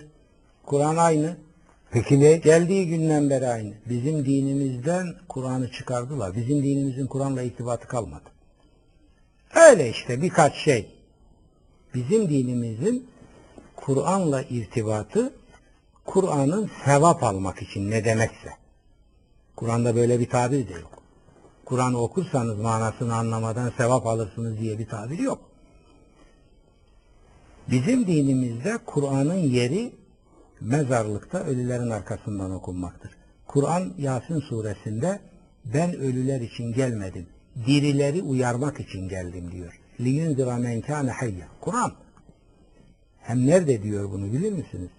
Kur'an 0.65 0.97
aynı. 0.97 1.37
Peki 1.91 2.19
ne? 2.19 2.37
Geldiği 2.37 2.87
günden 2.87 3.29
beri 3.29 3.47
aynı. 3.47 3.73
Bizim 3.89 4.25
dinimizden 4.25 5.07
Kur'an'ı 5.29 5.71
çıkardılar. 5.71 6.35
Bizim 6.35 6.63
dinimizin 6.63 7.07
Kur'an'la 7.07 7.41
irtibatı 7.41 7.87
kalmadı. 7.87 8.29
Öyle 9.69 9.89
işte 9.89 10.21
birkaç 10.21 10.55
şey. 10.55 10.91
Bizim 11.93 12.29
dinimizin 12.29 13.07
Kur'an'la 13.75 14.41
irtibatı 14.41 15.33
Kur'an'ın 16.10 16.70
sevap 16.84 17.22
almak 17.22 17.62
için 17.62 17.90
ne 17.90 18.04
demekse. 18.04 18.50
Kur'an'da 19.56 19.96
böyle 19.96 20.20
bir 20.20 20.28
tabir 20.28 20.68
de 20.68 20.72
yok. 20.72 21.02
Kur'an'ı 21.64 21.98
okursanız 21.98 22.58
manasını 22.58 23.14
anlamadan 23.14 23.72
sevap 23.76 24.06
alırsınız 24.06 24.58
diye 24.58 24.78
bir 24.78 24.88
tabir 24.88 25.18
yok. 25.18 25.38
Bizim 27.70 28.06
dinimizde 28.06 28.78
Kur'an'ın 28.86 29.34
yeri 29.34 29.92
mezarlıkta 30.60 31.38
ölülerin 31.38 31.90
arkasından 31.90 32.50
okunmaktır. 32.50 33.10
Kur'an 33.46 33.92
Yasin 33.98 34.40
suresinde 34.40 35.20
ben 35.64 35.94
ölüler 35.96 36.40
için 36.40 36.72
gelmedim. 36.72 37.26
Dirileri 37.66 38.22
uyarmak 38.22 38.80
için 38.80 39.08
geldim 39.08 39.52
diyor. 39.52 39.80
لِيُنْذِرَ 40.00 40.48
مَنْ 40.64 40.82
كَانَ 40.82 41.10
حَيَّ 41.10 41.42
Kur'an. 41.60 41.92
Hem 43.20 43.46
nerede 43.46 43.82
diyor 43.82 44.10
bunu 44.10 44.32
bilir 44.32 44.52
misiniz? 44.52 44.90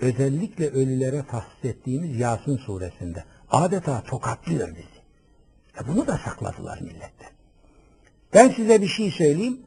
Özellikle 0.00 0.70
ölülere 0.70 1.24
tahsis 1.30 1.64
ettiğimiz 1.64 2.20
Yasin 2.20 2.56
suresinde. 2.56 3.24
Adeta 3.50 4.02
tokatlıyor 4.02 4.68
bizi. 4.68 5.00
E 5.80 5.88
bunu 5.88 6.06
da 6.06 6.20
sakladılar 6.24 6.80
millette. 6.80 7.26
Ben 8.34 8.48
size 8.48 8.82
bir 8.82 8.88
şey 8.88 9.10
söyleyeyim. 9.10 9.60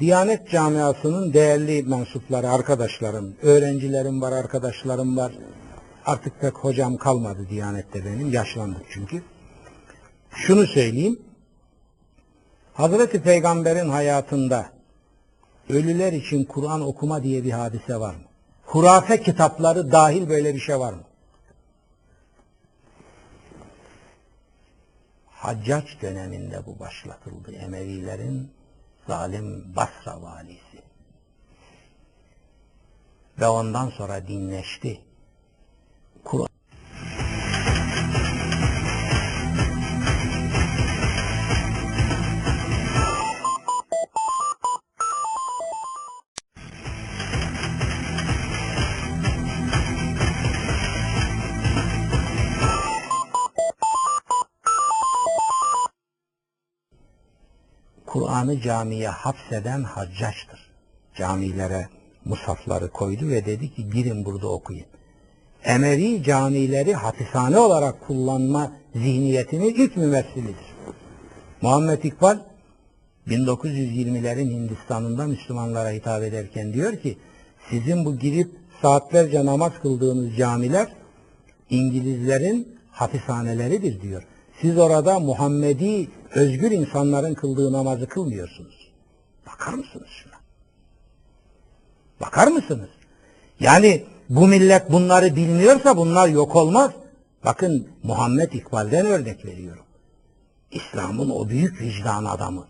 Diyanet 0.00 0.50
camiasının 0.50 1.32
değerli 1.32 1.82
mensupları, 1.82 2.50
arkadaşlarım, 2.50 3.36
öğrencilerim 3.42 4.22
var, 4.22 4.32
arkadaşlarım 4.32 5.16
var. 5.16 5.32
Artık 6.06 6.40
pek 6.40 6.54
hocam 6.54 6.96
kalmadı 6.96 7.46
Diyanet'te 7.50 8.04
benim, 8.04 8.32
yaşlandık 8.32 8.82
çünkü. 8.90 9.22
Şunu 10.30 10.66
söyleyeyim. 10.66 11.22
Hazreti 12.74 13.22
Peygamber'in 13.22 13.88
hayatında 13.88 14.66
ölüler 15.68 16.12
için 16.12 16.44
Kur'an 16.44 16.80
okuma 16.80 17.22
diye 17.22 17.44
bir 17.44 17.50
hadise 17.50 18.00
var 18.00 18.14
mı? 18.14 18.24
Hurafe 18.66 19.22
kitapları 19.22 19.92
dahil 19.92 20.28
böyle 20.28 20.54
bir 20.54 20.60
şey 20.60 20.78
var 20.78 20.92
mı? 20.92 21.04
Haccac 25.26 25.86
döneminde 26.02 26.66
bu 26.66 26.78
başlatıldı. 26.78 27.52
Emevilerin 27.52 28.52
zalim 29.06 29.76
Basra 29.76 30.22
valisi. 30.22 30.82
Ve 33.40 33.46
ondan 33.46 33.90
sonra 33.90 34.28
dinleşti. 34.28 35.00
Kur'an'ı 58.44 58.60
camiye 58.60 59.08
hapseden 59.08 59.82
haccaçtır. 59.82 60.60
Camilere 61.14 61.88
musafları 62.24 62.90
koydu 62.90 63.28
ve 63.28 63.46
dedi 63.46 63.74
ki 63.74 63.90
girin 63.90 64.24
burada 64.24 64.48
okuyun. 64.48 64.86
Emevi 65.64 66.22
camileri 66.22 66.94
hapishane 66.94 67.58
olarak 67.58 68.06
kullanma 68.06 68.72
zihniyetinin 68.94 69.74
ilk 69.74 69.96
mümessilidir. 69.96 70.74
Muhammed 71.62 72.02
İkbal 72.02 72.38
1920'lerin 73.28 74.50
Hindistan'ında 74.50 75.26
Müslümanlara 75.26 75.90
hitap 75.90 76.22
ederken 76.22 76.72
diyor 76.72 76.96
ki 76.96 77.18
sizin 77.70 78.04
bu 78.04 78.18
girip 78.18 78.50
saatlerce 78.82 79.46
namaz 79.46 79.72
kıldığınız 79.82 80.36
camiler 80.36 80.88
İngilizlerin 81.70 82.76
hapishaneleridir 82.90 84.00
diyor. 84.00 84.22
Siz 84.60 84.78
orada 84.78 85.20
Muhammedi 85.20 86.08
özgür 86.34 86.70
insanların 86.70 87.34
kıldığı 87.34 87.72
namazı 87.72 88.08
kılmıyorsunuz. 88.08 88.92
Bakar 89.46 89.74
mısınız 89.74 90.08
şuna? 90.22 90.34
Bakar 92.20 92.46
mısınız? 92.48 92.88
Yani 93.60 94.04
bu 94.28 94.48
millet 94.48 94.92
bunları 94.92 95.36
bilmiyorsa 95.36 95.96
bunlar 95.96 96.28
yok 96.28 96.56
olmaz. 96.56 96.90
Bakın 97.44 97.88
Muhammed 98.02 98.52
İkbal'den 98.52 99.06
örnek 99.06 99.44
veriyorum. 99.44 99.84
İslam'ın 100.70 101.30
o 101.30 101.48
büyük 101.48 101.80
vicdan 101.80 102.24
adamı. 102.24 102.66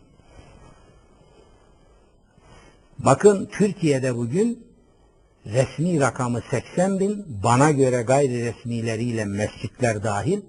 Bakın 2.98 3.48
Türkiye'de 3.52 4.16
bugün 4.16 4.66
resmi 5.46 6.00
rakamı 6.00 6.40
80 6.50 7.00
bin, 7.00 7.26
bana 7.42 7.70
göre 7.70 8.02
gayri 8.02 8.44
resmileriyle 8.44 9.24
mescitler 9.24 10.04
dahil, 10.04 10.40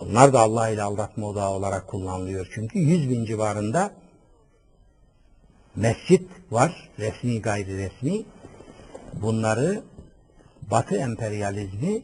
onlar 0.00 0.32
da 0.32 0.40
Allah 0.40 0.68
ile 0.68 0.82
aldatma 0.82 1.26
odağı 1.26 1.50
olarak 1.50 1.86
kullanılıyor. 1.86 2.50
Çünkü 2.54 2.78
100 2.78 3.10
bin 3.10 3.24
civarında 3.24 3.90
mescit 5.76 6.30
var, 6.50 6.90
resmi 6.98 7.42
gayri 7.42 7.78
resmi. 7.78 8.24
Bunları 9.12 9.82
Batı 10.70 10.96
emperyalizmi 10.96 12.02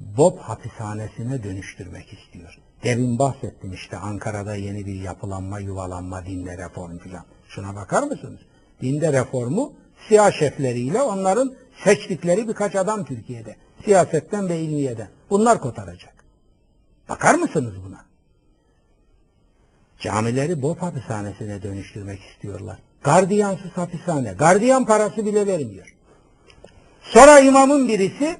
Bob 0.00 0.38
hapishanesine 0.38 1.44
dönüştürmek 1.44 2.12
istiyor. 2.12 2.58
Demin 2.84 3.18
bahsettim 3.18 3.72
işte 3.72 3.96
Ankara'da 3.96 4.54
yeni 4.54 4.86
bir 4.86 5.00
yapılanma, 5.00 5.58
yuvalanma, 5.58 6.26
dinde 6.26 6.58
reform 6.58 6.98
falan. 6.98 7.24
Şuna 7.48 7.76
bakar 7.76 8.02
mısınız? 8.02 8.40
Dinde 8.82 9.12
reformu 9.12 9.72
siyah 10.08 10.32
şefleriyle 10.32 11.02
onların 11.02 11.54
seçtikleri 11.84 12.48
birkaç 12.48 12.74
adam 12.74 13.04
Türkiye'de. 13.04 13.56
Siyasetten 13.84 14.48
ve 14.48 14.60
ilmiyeden. 14.60 15.08
Bunlar 15.30 15.60
kotaracak. 15.60 16.23
Bakar 17.08 17.34
mısınız 17.34 17.74
buna? 17.86 18.04
Camileri 20.00 20.62
Bob 20.62 20.78
hapishanesine 20.78 21.62
dönüştürmek 21.62 22.20
istiyorlar. 22.20 22.78
Gardiyansız 23.04 23.70
hapishane. 23.70 24.32
Gardiyan 24.32 24.86
parası 24.86 25.26
bile 25.26 25.46
vermiyor. 25.46 25.94
Sonra 27.02 27.40
imamın 27.40 27.88
birisi 27.88 28.36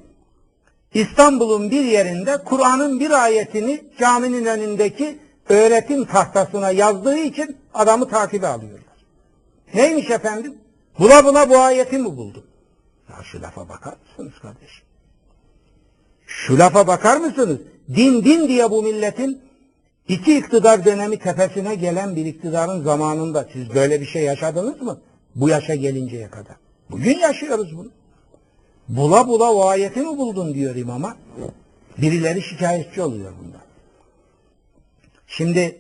İstanbul'un 0.95 1.71
bir 1.71 1.85
yerinde 1.85 2.37
Kur'an'ın 2.45 3.01
bir 3.01 3.11
ayetini 3.11 3.85
caminin 3.99 4.45
önündeki 4.45 5.19
öğretim 5.49 6.05
tahtasına 6.05 6.71
yazdığı 6.71 7.19
için 7.19 7.57
adamı 7.75 8.09
takibe 8.09 8.47
alıyorlar. 8.47 8.95
Neymiş 9.75 10.11
efendim? 10.11 10.59
Bula 10.99 11.25
bula 11.25 11.51
bu 11.51 11.59
ayeti 11.59 11.99
mi 11.99 12.17
buldun? 12.17 12.45
Ya 13.09 13.17
şu 13.25 13.43
lafa 13.43 13.69
bakar 13.69 13.95
mısınız 14.09 14.39
kardeşim? 14.43 14.85
Şu 16.27 16.59
lafa 16.59 16.87
bakar 16.87 17.17
mısınız? 17.17 17.59
Din 17.89 18.25
din 18.25 18.49
diye 18.49 18.71
bu 18.71 18.83
milletin 18.83 19.41
iki 20.09 20.39
iktidar 20.39 20.85
dönemi 20.85 21.19
tepesine 21.19 21.75
gelen 21.75 22.17
bir 22.17 22.27
iktidarın 22.27 22.83
zamanında 22.83 23.49
siz 23.53 23.75
böyle 23.75 24.01
bir 24.01 24.07
şey 24.07 24.23
yaşadınız 24.23 24.83
mı? 24.83 25.01
Bu 25.35 25.49
yaşa 25.49 25.75
gelinceye 25.75 26.31
kadar. 26.31 26.57
Bugün 26.91 27.19
yaşıyoruz 27.19 27.77
bunu. 27.77 27.91
Bula 28.89 29.29
bula 29.29 29.53
o 29.53 29.65
ayeti 29.65 30.01
mi 30.01 30.19
buldun 30.19 30.55
diyor 30.55 30.77
imama. 30.77 31.17
Birileri 31.99 32.43
şikayetçi 32.43 33.03
oluyor 33.03 33.33
bundan. 33.43 33.61
Şimdi 35.27 35.79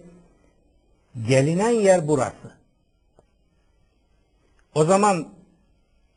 gelinen 1.28 1.70
yer 1.70 2.08
burası. 2.08 2.54
O 4.74 4.84
zaman 4.84 5.28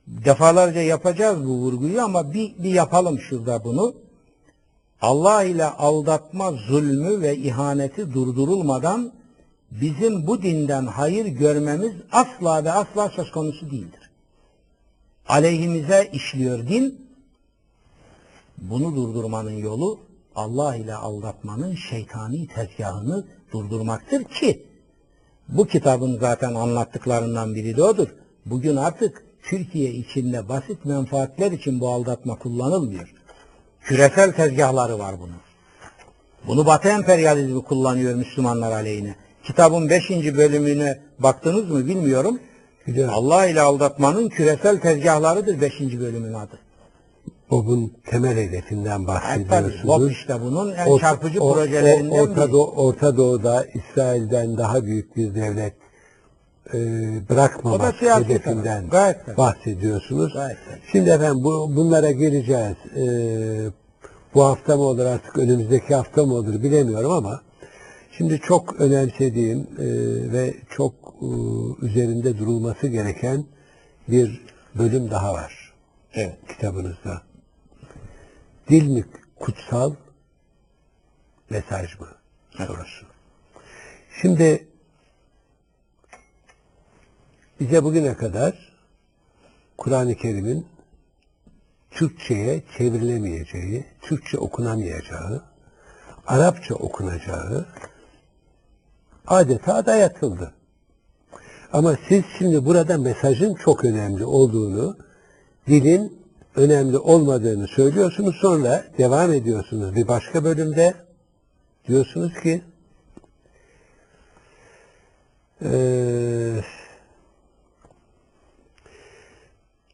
defalarca 0.07 0.81
yapacağız 0.81 1.45
bu 1.45 1.57
vurguyu 1.57 2.01
ama 2.01 2.34
bir, 2.34 2.57
bir 2.57 2.69
yapalım 2.69 3.19
şurada 3.19 3.64
bunu. 3.64 3.95
Allah 5.02 5.44
ile 5.44 5.65
aldatma 5.65 6.52
zulmü 6.52 7.22
ve 7.22 7.38
ihaneti 7.38 8.14
durdurulmadan 8.14 9.11
bizim 9.72 10.28
bu 10.28 10.41
dinden 10.41 10.86
hayır 10.86 11.26
görmemiz 11.26 11.94
asla 12.11 12.64
ve 12.64 12.72
asla 12.72 13.10
söz 13.10 13.32
konusu 13.32 13.72
değildir. 13.72 14.10
Aleyhimize 15.28 16.10
işliyor 16.14 16.68
din. 16.68 17.07
Bunu 18.57 18.95
durdurmanın 18.95 19.57
yolu 19.57 19.99
Allah 20.36 20.76
ile 20.76 20.95
aldatmanın 20.95 21.76
şeytani 21.76 22.48
tezgahını 22.48 23.26
durdurmaktır 23.53 24.24
ki 24.24 24.65
bu 25.49 25.68
kitabın 25.68 26.19
zaten 26.19 26.53
anlattıklarından 26.56 27.56
biri 27.56 27.78
de 27.78 27.84
odur. 27.84 28.07
Bugün 28.45 28.76
artık 28.76 29.26
Türkiye 29.44 29.94
içinde 29.94 30.49
basit 30.49 30.86
menfaatler 30.86 31.52
için 31.52 31.80
bu 31.80 31.90
aldatma 31.90 32.36
kullanılmıyor. 32.36 33.14
Küresel 33.88 34.31
tezgahları 34.31 34.99
var 34.99 35.15
bunun. 35.19 35.35
Bunu 36.47 36.65
Batı 36.65 36.88
emperyalizmi 36.89 37.64
kullanıyor 37.64 38.15
Müslümanlar 38.15 38.72
aleyhine. 38.72 39.15
Kitabın 39.43 39.89
5. 39.89 40.09
bölümüne 40.09 40.99
baktınız 41.19 41.69
mı 41.72 41.88
bilmiyorum. 41.88 42.39
Biliyorum. 42.88 43.14
Allah 43.18 43.45
ile 43.45 43.61
aldatmanın 43.61 44.30
küresel 44.30 44.80
tezgahlarıdır 44.80 45.61
5. 45.61 45.73
bölümün 45.81 46.34
adı. 46.34 46.59
Bob'un 47.51 47.93
temel 48.05 48.38
hedefinden 48.38 48.99
Evet, 48.99 49.07
tabii. 49.07 49.49
bahsediyorsunuz. 49.49 49.88
Bob 49.88 50.09
işte 50.11 50.41
bunun 50.41 50.72
en 50.73 50.88
Orta- 50.88 51.01
çarpıcı 51.01 51.41
o- 51.43 51.49
o- 51.49 51.53
projelerinden 51.53 52.09
Orta, 52.19 52.43
biri. 52.45 52.51
Doğu- 52.51 52.72
Orta 52.76 53.18
Doğu'da 53.18 53.65
İsrail'den 53.73 54.57
daha 54.57 54.85
büyük 54.85 55.15
bir 55.18 55.35
devlet 55.35 55.73
e, 56.73 56.80
bırakmamak 57.30 58.02
hedefinden. 58.02 58.89
Gayet 58.89 59.38
bahsediyorsunuz. 59.38 60.34
Gayet. 60.34 60.57
Şimdi 60.91 61.10
efendim 61.10 61.44
bu, 61.44 61.76
bunlara 61.76 62.11
geleceğiz. 62.11 62.77
E, 62.95 63.07
bu 64.34 64.44
hafta 64.44 64.76
mı 64.76 64.81
olur 64.81 65.06
artık 65.06 65.38
önümüzdeki 65.38 65.95
hafta 65.95 66.26
mı 66.26 66.34
olur 66.34 66.64
bilemiyorum 66.64 67.11
ama 67.11 67.41
şimdi 68.18 68.39
çok 68.39 68.81
önemsediğim 68.81 69.60
e, 69.60 69.85
ve 70.31 70.53
çok 70.69 70.94
e, 71.22 71.26
üzerinde 71.85 72.38
durulması 72.38 72.88
gereken 72.88 73.45
bir 74.07 74.41
bölüm 74.76 75.11
daha 75.11 75.34
var 75.34 75.73
Evet. 76.14 76.38
kitabınızda. 76.48 77.22
Dil 78.69 78.88
mi 78.88 79.06
kutsal, 79.39 79.94
mesaj 81.49 81.99
mı 81.99 82.07
sorusu. 82.52 83.06
Şimdi 84.22 84.68
bize 87.60 87.84
bugüne 87.84 88.14
kadar 88.14 88.74
Kur'an-ı 89.78 90.16
Kerim'in 90.16 90.68
Türkçe'ye 91.92 92.64
çevrilemeyeceği, 92.78 93.86
Türkçe 94.02 94.38
okunamayacağı, 94.38 95.44
Arapça 96.28 96.76
okunacağı 96.76 97.66
adeta 99.28 99.86
dayatıldı. 99.86 100.54
Ama 101.74 101.96
siz 102.10 102.24
şimdi 102.38 102.66
burada 102.66 102.98
mesajın 102.98 103.56
çok 103.56 103.86
önemli 103.86 104.26
olduğunu, 104.26 104.98
dilin 105.68 106.22
önemli 106.56 106.98
olmadığını 106.98 107.68
söylüyorsunuz. 107.68 108.36
Sonra 108.42 108.84
devam 108.98 109.34
ediyorsunuz 109.34 109.96
bir 109.96 110.08
başka 110.08 110.44
bölümde. 110.44 110.94
Diyorsunuz 111.88 112.34
ki 112.44 112.62
eee, 115.62 116.64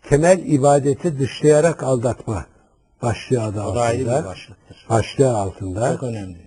temel 0.10 0.40
ibadeti 0.46 1.20
dışlayarak 1.20 1.84
aldatma 1.84 2.46
başlığı 3.02 3.42
adı 3.44 3.62
O 3.62 3.64
altında. 3.64 4.26
başlıktır. 4.26 4.86
Başlığı 4.90 5.38
altında. 5.38 5.94
Çok 5.94 6.04
önemli. 6.04 6.38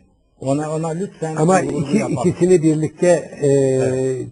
Ona 0.41 0.75
ona 0.75 0.89
lütfen 0.89 1.37
Ama 1.37 1.61
iki, 1.61 1.97
yapalım. 1.99 2.29
ikisini 2.29 2.63
birlikte 2.63 3.39
eee, 3.43 4.27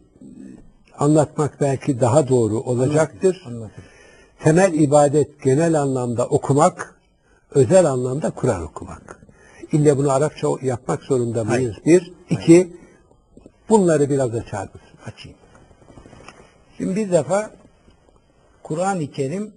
anlatmak 0.98 1.60
belki 1.60 2.01
daha 2.01 2.28
doğru 2.28 2.60
olacaktır. 2.60 3.42
Anlatın. 3.46 3.84
Temel 4.44 4.74
ibadet 4.74 5.42
genel 5.42 5.80
anlamda 5.80 6.26
okumak, 6.26 6.94
özel 7.51 7.84
anlamda 7.86 8.30
Kur'an 8.30 8.62
okumak. 8.62 9.20
İlle 9.72 9.96
bunu 9.96 10.10
Arapça 10.12 10.48
yapmak 10.62 11.02
zorunda 11.02 11.44
mıyız? 11.44 11.74
Bir. 11.86 12.12
iki, 12.30 12.76
bunları 13.68 14.10
biraz 14.10 14.34
açar 14.34 14.62
mısın? 14.64 14.98
Açayım. 15.06 15.38
Şimdi 16.76 16.96
bir 16.96 17.12
defa 17.12 17.51
Kur'an-ı 18.64 19.10
Kerim 19.10 19.54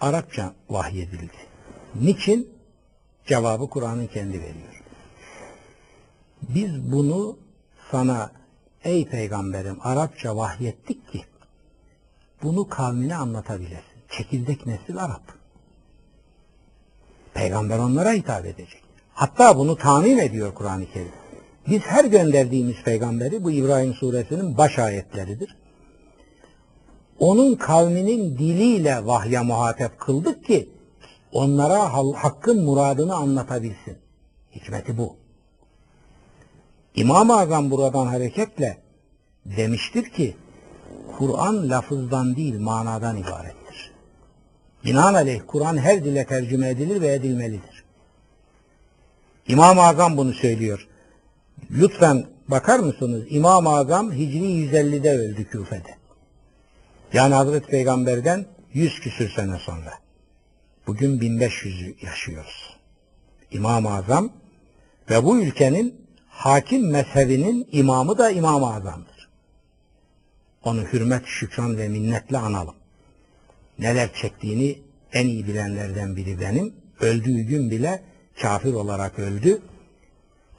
Arapça 0.00 0.54
vahyedildi. 0.68 1.32
Niçin? 1.94 2.54
Cevabı 3.26 3.68
Kur'an'ın 3.68 4.06
kendi 4.06 4.40
veriyor. 4.40 4.82
Biz 6.42 6.92
bunu 6.92 7.38
sana 7.90 8.32
ey 8.84 9.08
peygamberim 9.08 9.78
Arapça 9.80 10.36
vahyettik 10.36 11.12
ki 11.12 11.24
bunu 12.42 12.68
kavmine 12.68 13.16
anlatabilesin. 13.16 13.84
Çekirdek 14.10 14.66
nesil 14.66 14.96
Arap. 15.04 15.22
Peygamber 17.34 17.78
onlara 17.78 18.12
hitap 18.12 18.46
edecek. 18.46 18.82
Hatta 19.14 19.58
bunu 19.58 19.76
tahmin 19.76 20.18
ediyor 20.18 20.54
Kur'an-ı 20.54 20.86
Kerim. 20.92 21.12
Biz 21.68 21.80
her 21.80 22.04
gönderdiğimiz 22.04 22.82
peygamberi 22.84 23.44
bu 23.44 23.50
İbrahim 23.50 23.94
suresinin 23.94 24.58
baş 24.58 24.78
ayetleridir. 24.78 25.63
Onun 27.18 27.54
kavminin 27.54 28.38
diliyle 28.38 29.06
vahye 29.06 29.40
muhatap 29.40 29.98
kıldık 30.00 30.44
ki 30.44 30.68
onlara 31.32 31.92
hakkın 31.94 32.64
muradını 32.64 33.14
anlatabilsin. 33.14 33.96
Hikmeti 34.54 34.98
bu. 34.98 35.16
İmam-ı 36.94 37.38
Azam 37.38 37.70
buradan 37.70 38.06
hareketle 38.06 38.78
demiştir 39.44 40.10
ki 40.10 40.36
Kur'an 41.18 41.70
lafızdan 41.70 42.36
değil 42.36 42.60
manadan 42.60 43.16
ibarettir. 43.16 43.92
Binaenaleyh 44.84 45.40
Kur'an 45.46 45.76
her 45.76 46.04
dile 46.04 46.26
tercüme 46.26 46.68
edilir 46.68 47.00
ve 47.00 47.14
edilmelidir. 47.14 47.84
İmam-ı 49.48 49.82
Azam 49.82 50.16
bunu 50.16 50.32
söylüyor. 50.32 50.88
Lütfen 51.70 52.26
bakar 52.48 52.78
mısınız? 52.78 53.24
İmam-ı 53.28 53.68
Azam 53.68 54.12
Hicri 54.12 54.38
150'de 54.38 55.10
öldü 55.10 55.44
Küfe'de. 55.44 56.03
Yani 57.14 57.34
Hazreti 57.34 57.66
Peygamber'den 57.66 58.46
100 58.72 59.00
küsür 59.00 59.30
sene 59.30 59.58
sonra. 59.58 59.92
Bugün 60.86 61.20
1500'ü 61.20 62.06
yaşıyoruz. 62.06 62.76
İmam-ı 63.50 63.94
Azam 63.94 64.32
ve 65.10 65.24
bu 65.24 65.38
ülkenin 65.38 66.06
hakim 66.28 66.90
mezhebinin 66.90 67.68
imamı 67.72 68.18
da 68.18 68.30
İmam-ı 68.30 68.74
Azam'dır. 68.74 69.28
Onu 70.64 70.80
hürmet, 70.80 71.26
şükran 71.26 71.78
ve 71.78 71.88
minnetle 71.88 72.38
analım. 72.38 72.74
Neler 73.78 74.14
çektiğini 74.14 74.78
en 75.12 75.26
iyi 75.26 75.46
bilenlerden 75.46 76.16
biri 76.16 76.40
benim. 76.40 76.74
Öldüğü 77.00 77.40
gün 77.42 77.70
bile 77.70 78.02
kafir 78.42 78.72
olarak 78.72 79.18
öldü. 79.18 79.62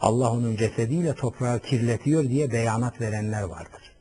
Allah 0.02 0.32
onun 0.32 0.56
cesediyle 0.56 1.16
toprağı 1.16 1.60
kirletiyor 1.60 2.24
diye 2.24 2.52
beyanat 2.52 3.02
verenler 3.02 3.44
vardır. 3.44 3.92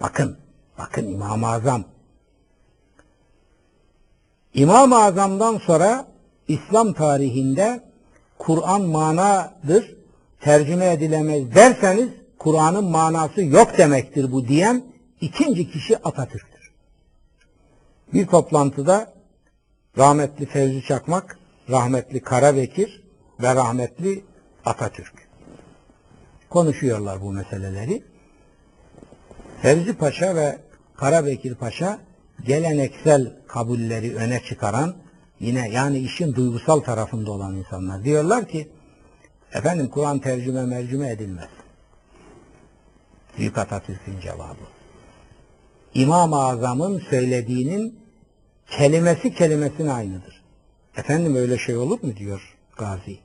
Bakın, 0.00 0.38
bakın 0.82 1.06
İmam-ı 1.06 1.48
Azam. 1.48 1.84
İmam-ı 4.54 4.96
Azam'dan 4.96 5.58
sonra 5.58 6.06
İslam 6.48 6.92
tarihinde 6.92 7.80
Kur'an 8.38 8.82
manadır, 8.82 9.96
tercüme 10.40 10.92
edilemez 10.92 11.54
derseniz 11.54 12.08
Kur'an'ın 12.38 12.84
manası 12.84 13.42
yok 13.42 13.78
demektir 13.78 14.32
bu 14.32 14.48
diyen 14.48 14.84
ikinci 15.20 15.70
kişi 15.70 15.98
Atatürk'tür. 15.98 16.72
Bir 18.14 18.26
toplantıda 18.26 19.12
rahmetli 19.98 20.46
Fevzi 20.46 20.82
Çakmak, 20.82 21.38
rahmetli 21.70 22.20
Karabekir 22.20 23.04
ve 23.42 23.54
rahmetli 23.54 24.24
Atatürk 24.64 25.28
konuşuyorlar 26.50 27.22
bu 27.22 27.32
meseleleri. 27.32 28.02
Fevzi 29.62 29.96
Paşa 29.96 30.36
ve 30.36 30.58
Karabekir 31.02 31.54
Paşa 31.54 31.98
geleneksel 32.46 33.32
kabulleri 33.46 34.16
öne 34.16 34.42
çıkaran 34.48 34.94
yine 35.40 35.68
yani 35.68 35.98
işin 35.98 36.34
duygusal 36.34 36.80
tarafında 36.80 37.30
olan 37.30 37.56
insanlar. 37.56 38.04
Diyorlar 38.04 38.48
ki 38.48 38.68
efendim 39.52 39.88
Kur'an 39.88 40.18
tercüme 40.18 40.66
mercüme 40.66 41.10
edilmez. 41.10 41.48
Büyük 43.38 43.58
Atatürk'ün 43.58 44.20
cevabı. 44.20 44.66
İmam-ı 45.94 46.36
Azam'ın 46.36 46.98
söylediğinin 47.10 47.98
kelimesi 48.70 49.34
kelimesine 49.34 49.92
aynıdır. 49.92 50.42
Efendim 50.96 51.36
öyle 51.36 51.58
şey 51.58 51.76
olur 51.76 52.02
mu 52.02 52.16
diyor 52.16 52.56
Gazi. 52.76 53.18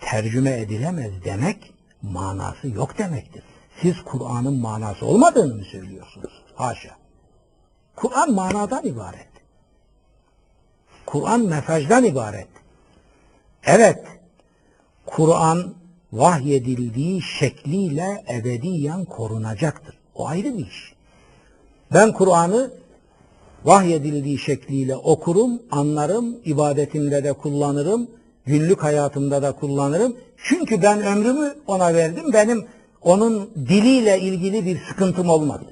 Tercüme 0.00 0.60
edilemez 0.60 1.12
demek 1.24 1.74
manası 2.02 2.68
yok 2.68 2.98
demektir. 2.98 3.42
Siz 3.82 3.94
Kur'an'ın 4.04 4.60
manası 4.60 5.06
olmadığını 5.06 5.54
mı 5.54 5.64
söylüyorsunuz? 5.64 6.42
Haşa. 6.54 6.96
Kur'an 7.96 8.32
manadan 8.32 8.86
ibaret. 8.86 9.28
Kur'an 11.06 11.40
mesajdan 11.40 12.04
ibaret. 12.04 12.48
Evet, 13.66 14.04
Kur'an 15.06 15.74
vahyedildiği 16.12 17.22
şekliyle 17.22 18.24
ebediyen 18.30 19.04
korunacaktır. 19.04 19.98
O 20.14 20.26
ayrı 20.26 20.58
bir 20.58 20.66
iş. 20.66 20.94
Ben 21.92 22.12
Kur'an'ı 22.12 22.70
vahyedildiği 23.64 24.38
şekliyle 24.38 24.96
okurum, 24.96 25.62
anlarım, 25.70 26.36
ibadetimde 26.44 27.24
de 27.24 27.32
kullanırım, 27.32 28.10
günlük 28.46 28.82
hayatımda 28.82 29.42
da 29.42 29.52
kullanırım. 29.52 30.16
Çünkü 30.36 30.82
ben 30.82 31.02
ömrümü 31.02 31.54
ona 31.66 31.94
verdim. 31.94 32.32
Benim 32.32 32.66
onun 33.04 33.50
diliyle 33.54 34.20
ilgili 34.20 34.66
bir 34.66 34.80
sıkıntım 34.88 35.28
olmadı. 35.28 35.64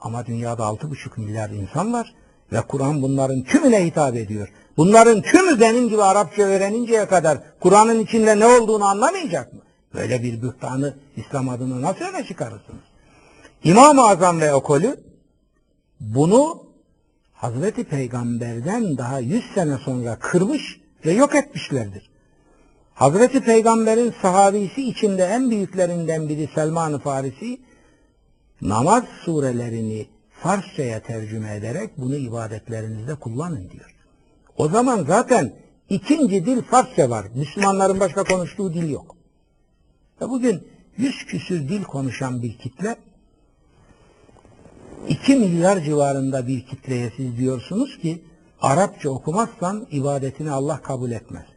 Ama 0.00 0.26
dünyada 0.26 0.64
altı 0.64 0.90
buçuk 0.90 1.18
milyar 1.18 1.50
insan 1.50 1.92
var 1.92 2.14
ve 2.52 2.60
Kur'an 2.60 3.02
bunların 3.02 3.42
tümüne 3.42 3.86
hitap 3.86 4.16
ediyor. 4.16 4.48
Bunların 4.76 5.22
tümü 5.22 5.60
benim 5.60 5.88
gibi 5.88 6.02
Arapça 6.02 6.42
öğreninceye 6.42 7.06
kadar 7.06 7.38
Kur'an'ın 7.60 8.00
içinde 8.00 8.38
ne 8.38 8.46
olduğunu 8.46 8.84
anlamayacak 8.84 9.52
mı? 9.52 9.60
Böyle 9.94 10.22
bir 10.22 10.42
bühtanı 10.42 10.96
İslam 11.16 11.48
adına 11.48 11.82
nasıl 11.82 12.04
öne 12.04 12.24
çıkarırsınız? 12.24 12.82
İmam-ı 13.64 14.02
Azam 14.02 14.40
ve 14.40 14.46
ekolü 14.46 14.96
bunu 16.00 16.64
Hazreti 17.32 17.84
Peygamber'den 17.84 18.98
daha 18.98 19.18
yüz 19.18 19.44
sene 19.54 19.78
sonra 19.78 20.18
kırmış 20.18 20.80
ve 21.06 21.12
yok 21.12 21.34
etmişlerdir. 21.34 22.10
Hazreti 22.94 23.40
Peygamber'in 23.40 24.14
sahabisi 24.22 24.88
içinde 24.88 25.24
en 25.24 25.50
büyüklerinden 25.50 26.28
biri 26.28 26.48
Selman-ı 26.54 26.98
Farisi 26.98 27.60
namaz 28.62 29.04
surelerini 29.24 30.06
Farsçaya 30.30 31.02
tercüme 31.02 31.54
ederek 31.54 31.90
bunu 31.96 32.16
ibadetlerinizde 32.16 33.14
kullanın 33.14 33.70
diyor. 33.70 33.94
O 34.56 34.68
zaman 34.68 35.04
zaten 35.08 35.52
ikinci 35.90 36.46
dil 36.46 36.62
Farsça 36.62 37.10
var. 37.10 37.26
Müslümanların 37.34 38.00
başka 38.00 38.24
konuştuğu 38.24 38.74
dil 38.74 38.90
yok. 38.90 39.16
Ve 40.20 40.28
bugün 40.28 40.68
yüz 40.96 41.26
küsür 41.26 41.68
dil 41.68 41.82
konuşan 41.82 42.42
bir 42.42 42.58
kitle 42.58 42.96
2 45.08 45.36
milyar 45.36 45.80
civarında 45.80 46.46
bir 46.46 46.66
kitleye 46.66 47.12
siz 47.16 47.38
diyorsunuz 47.38 47.98
ki 47.98 48.24
Arapça 48.60 49.10
okumazsan 49.10 49.86
ibadetini 49.90 50.50
Allah 50.50 50.82
kabul 50.82 51.10
etmez. 51.10 51.53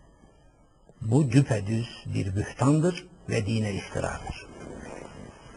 Bu 1.02 1.32
düpedüz 1.32 1.88
bir 2.06 2.36
bühtandır 2.36 3.08
ve 3.30 3.46
dine 3.46 3.74
iftiradır. 3.74 4.48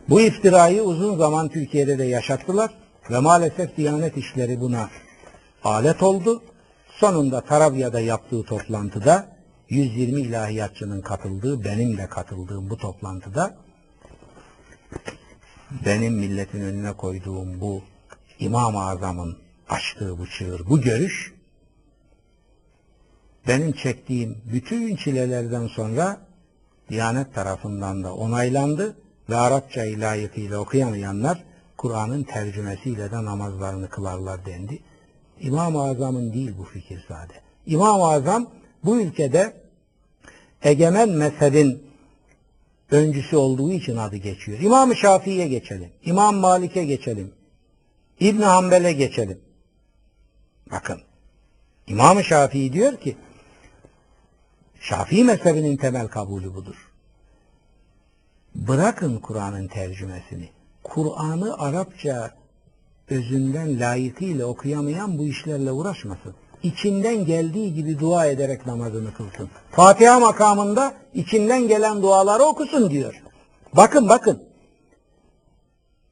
Bu 0.08 0.20
iftirayı 0.20 0.82
uzun 0.82 1.16
zaman 1.16 1.48
Türkiye'de 1.48 1.98
de 1.98 2.04
yaşattılar 2.04 2.70
ve 3.10 3.18
maalesef 3.18 3.76
Diyanet 3.76 4.16
İşleri 4.16 4.60
buna 4.60 4.90
alet 5.64 6.02
oldu. 6.02 6.42
Sonunda 6.90 7.40
Tarabya'da 7.40 8.00
yaptığı 8.00 8.42
toplantıda 8.42 9.36
120 9.68 10.20
ilahiyatçının 10.20 11.00
katıldığı, 11.00 11.64
benim 11.64 11.96
de 11.96 12.06
katıldığım 12.06 12.70
bu 12.70 12.76
toplantıda 12.76 13.56
benim 15.86 16.14
milletin 16.14 16.60
önüne 16.60 16.92
koyduğum 16.92 17.60
bu 17.60 17.82
İmam-ı 18.38 18.88
Azam'ın 18.88 19.38
açtığı 19.68 20.18
bu 20.18 20.26
çığır, 20.26 20.66
bu 20.66 20.80
görüş 20.80 21.34
benim 23.48 23.72
çektiğim 23.72 24.38
bütün 24.52 24.96
çilelerden 24.96 25.66
sonra 25.66 26.20
Diyanet 26.90 27.34
tarafından 27.34 28.04
da 28.04 28.14
onaylandı 28.14 28.96
ve 29.30 29.36
Arapça 29.36 29.80
layıkıyla 29.80 30.58
okuyamayanlar 30.58 31.44
Kur'an'ın 31.76 32.22
tercümesiyle 32.22 33.10
de 33.10 33.24
namazlarını 33.24 33.88
kılarlar 33.88 34.46
dendi. 34.46 34.78
İmam-ı 35.40 35.82
Azam'ın 35.82 36.32
değil 36.32 36.52
bu 36.58 36.64
fikir 36.64 37.04
sade. 37.08 37.32
İmam-ı 37.66 38.04
Azam 38.04 38.50
bu 38.84 39.00
ülkede 39.00 39.52
egemen 40.62 41.08
mezhebin 41.08 41.82
öncüsü 42.90 43.36
olduğu 43.36 43.72
için 43.72 43.96
adı 43.96 44.16
geçiyor. 44.16 44.60
İmam-ı 44.60 44.96
Şafii'ye 44.96 45.48
geçelim. 45.48 45.90
İmam 46.04 46.36
Malik'e 46.36 46.84
geçelim. 46.84 47.32
İbn 48.20 48.42
Hanbel'e 48.42 48.92
geçelim. 48.92 49.40
Bakın. 50.72 51.00
İmam-ı 51.86 52.24
Şafii 52.24 52.72
diyor 52.72 52.96
ki 52.96 53.16
Şafii 54.80 55.24
mezhebinin 55.24 55.76
temel 55.76 56.08
kabulü 56.08 56.54
budur. 56.54 56.90
Bırakın 58.54 59.18
Kur'an'ın 59.18 59.68
tercümesini. 59.68 60.48
Kur'an'ı 60.82 61.58
Arapça 61.58 62.34
özünden 63.10 63.80
layıkıyla 63.80 64.46
okuyamayan 64.46 65.18
bu 65.18 65.24
işlerle 65.24 65.72
uğraşmasın. 65.72 66.34
içinden 66.62 67.24
geldiği 67.24 67.74
gibi 67.74 67.98
dua 67.98 68.26
ederek 68.26 68.66
namazını 68.66 69.14
kılsın. 69.14 69.50
Fatiha 69.70 70.20
makamında 70.20 70.94
içinden 71.14 71.68
gelen 71.68 72.02
duaları 72.02 72.42
okusun 72.42 72.90
diyor. 72.90 73.22
Bakın 73.76 74.08
bakın. 74.08 74.42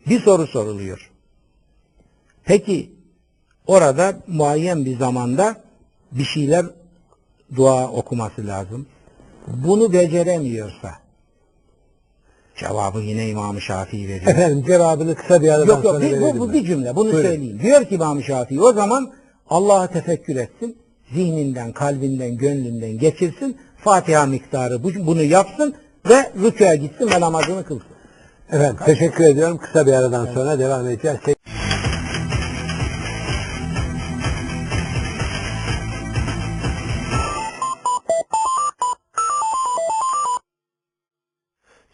Bir 0.07 0.21
soru 0.21 0.47
soruluyor. 0.47 1.11
Peki 2.45 2.93
orada 3.67 4.17
muayyen 4.27 4.85
bir 4.85 4.99
zamanda 4.99 5.63
bir 6.13 6.25
şeyler 6.25 6.67
dua 7.57 7.89
okuması 7.91 8.47
lazım. 8.47 8.87
Bunu 9.47 9.93
beceremiyorsa 9.93 10.91
cevabı 12.57 13.01
yine 13.01 13.29
İmam-ı 13.29 13.61
Şafii 13.61 14.09
veriyor. 14.09 14.31
Efendim 14.31 14.65
cevabını 14.67 15.15
kısa 15.15 15.43
bir 15.43 15.49
aradan 15.49 15.67
Yok 15.67 15.85
yok 15.85 15.95
sonra 15.95 16.05
bir, 16.05 16.21
bu, 16.21 16.39
bu 16.39 16.53
bir 16.53 16.65
cümle 16.65 16.97
bunu 16.97 17.05
Buyurun. 17.05 17.23
söyleyeyim. 17.23 17.61
Diyor 17.63 17.85
ki 17.85 17.95
İmam-ı 17.95 18.23
Şafii 18.23 18.61
o 18.61 18.73
zaman 18.73 19.13
Allah'a 19.51 19.87
tefekkür 19.87 20.37
etsin. 20.37 20.77
Zihninden, 21.15 21.73
kalbinden, 21.73 22.37
gönlünden 22.37 22.99
geçirsin. 22.99 23.57
Fatiha 23.85 24.27
miktarı 24.27 24.83
bu- 24.83 25.07
bunu 25.07 25.23
yapsın 25.23 25.75
ve 26.11 26.33
rükûa 26.43 26.75
gitsin 26.75 27.11
ve 27.11 27.21
namazını 27.21 27.65
kılsın. 27.65 27.87
Efendim 28.53 28.77
teşekkür 28.85 29.25
ediyorum. 29.25 29.59
Kısa 29.59 29.87
bir 29.87 29.93
aradan 29.93 30.27
sonra 30.35 30.59
devam 30.59 30.87
edeceğiz. 30.87 31.17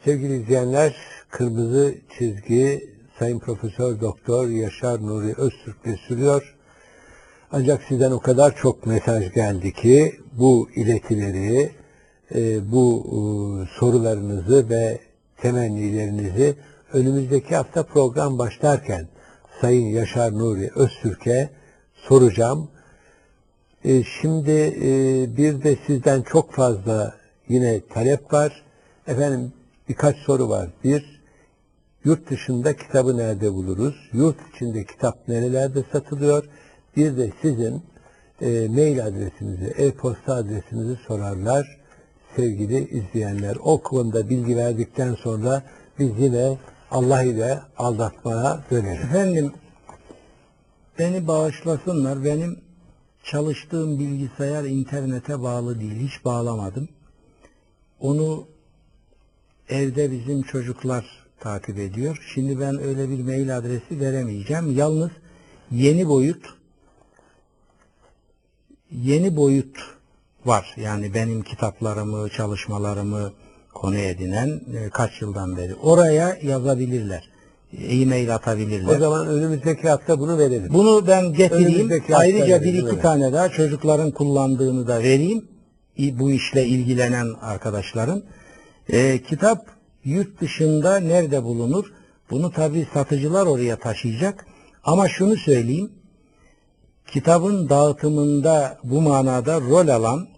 Sevgili 0.05 0.43
izleyenler, 0.43 0.97
kırmızı 1.31 1.95
çizgi 2.19 2.91
Sayın 3.19 3.39
Profesör 3.39 4.01
Doktor 4.01 4.49
Yaşar 4.49 5.07
Nuri 5.07 5.35
Öztürk'le 5.37 5.99
sürüyor. 6.09 6.57
Ancak 7.53 7.83
sizden 7.83 8.11
o 8.11 8.21
kadar 8.21 8.57
çok 8.57 8.87
mesaj 8.87 9.33
geldi 9.33 9.73
ki 9.73 10.13
bu 10.33 10.69
iletileri, 10.77 11.71
e, 12.35 12.73
bu 12.73 13.05
e, 13.07 13.17
sorularınızı 13.79 14.69
ve 14.69 14.99
temennilerinizi 15.37 16.55
önümüzdeki 16.93 17.57
hafta 17.57 17.83
program 17.83 18.39
başlarken 18.39 19.09
Sayın 19.61 19.87
Yaşar 19.87 20.39
Nuri 20.39 20.71
Öztürk'e 20.75 21.51
soracağım. 21.97 22.69
E, 23.85 24.03
Şimdi 24.03 24.75
bir 25.37 25.63
de 25.63 25.77
sizden 25.87 26.23
çok 26.23 26.53
fazla 26.53 27.15
yine 27.49 27.81
talep 27.81 28.33
var. 28.33 28.63
Efendim 29.07 29.53
birkaç 29.89 30.17
soru 30.17 30.49
var. 30.49 30.71
Bir, 30.85 31.21
yurt 32.05 32.31
dışında 32.31 32.77
kitabı 32.77 33.17
nerede 33.17 33.53
buluruz? 33.53 33.95
Yurt 34.13 34.37
içinde 34.55 34.85
kitap 34.85 35.29
nerelerde 35.29 35.85
satılıyor? 35.93 36.45
Bir 36.97 37.17
de 37.17 37.33
sizin 37.43 37.83
e, 38.41 38.69
mail 38.69 39.07
adresinizi, 39.07 39.67
e-posta 39.77 40.35
adresinizi 40.35 40.97
sorarlar 41.07 41.81
sevgili 42.37 42.89
izleyenler. 42.89 43.57
O 43.65 43.83
konuda 43.83 44.29
bilgi 44.29 44.57
verdikten 44.57 45.15
sonra 45.15 45.63
biz 45.99 46.11
yine 46.19 46.59
Allah 46.91 47.23
ile 47.23 47.61
aldatmaya 47.77 48.61
döneriz. 48.71 49.05
Efendim 49.05 49.53
beni 50.99 51.27
bağışlasınlar. 51.27 52.25
Benim 52.25 52.61
çalıştığım 53.25 53.99
bilgisayar 53.99 54.65
internete 54.65 55.43
bağlı 55.43 55.81
değil. 55.81 56.09
Hiç 56.09 56.25
bağlamadım. 56.25 56.89
Onu 58.01 58.47
evde 59.69 60.11
bizim 60.11 60.43
çocuklar 60.43 61.05
takip 61.41 61.79
ediyor. 61.79 62.23
Şimdi 62.35 62.61
ben 62.61 62.83
öyle 62.83 63.11
bir 63.11 63.23
mail 63.23 63.57
adresi 63.57 64.01
veremeyeceğim. 64.01 64.77
Yalnız 64.77 65.11
yeni 65.71 66.09
boyut 66.09 66.55
yeni 68.91 69.37
boyut 69.37 69.77
var. 70.45 70.75
Yani 70.77 71.15
benim 71.15 71.43
kitaplarımı, 71.43 72.29
çalışmalarımı 72.31 73.33
konu 73.75 73.97
edinen 73.97 74.61
e, 74.75 74.91
kaç 74.91 75.23
yıldan 75.23 75.57
beri. 75.57 75.75
Oraya 75.75 76.39
yazabilirler. 76.43 77.29
E-mail 77.89 78.35
atabilirler. 78.35 78.97
O 78.97 78.99
zaman 78.99 79.27
önümüzdeki 79.27 79.89
hafta 79.89 80.21
bunu 80.21 80.39
verelim. 80.39 80.75
Bunu 80.75 81.07
ben 81.07 81.33
getireyim. 81.33 82.03
Ayrıca 82.13 82.63
bir 82.63 82.75
iki 82.75 83.01
tane 83.01 83.33
daha 83.33 83.49
çocukların 83.49 84.11
kullandığını 84.11 84.87
da 84.87 84.99
vereyim. 84.99 85.49
Bu 85.99 86.31
işle 86.31 86.67
ilgilenen 86.67 87.27
arkadaşların. 87.41 88.23
Ee, 88.89 89.23
kitap 89.29 89.67
yurt 90.05 90.41
dışında 90.41 90.97
nerede 91.01 91.43
bulunur? 91.45 91.93
Bunu 92.31 92.53
tabi 92.53 92.89
satıcılar 92.95 93.47
oraya 93.47 93.77
taşıyacak. 93.79 94.47
Ama 94.85 95.09
şunu 95.09 95.37
söyleyeyim. 95.37 95.93
Kitabın 97.07 97.69
dağıtımında 97.69 98.79
bu 98.85 99.01
manada 99.01 99.61
rol 99.61 99.89
alan 99.89 100.29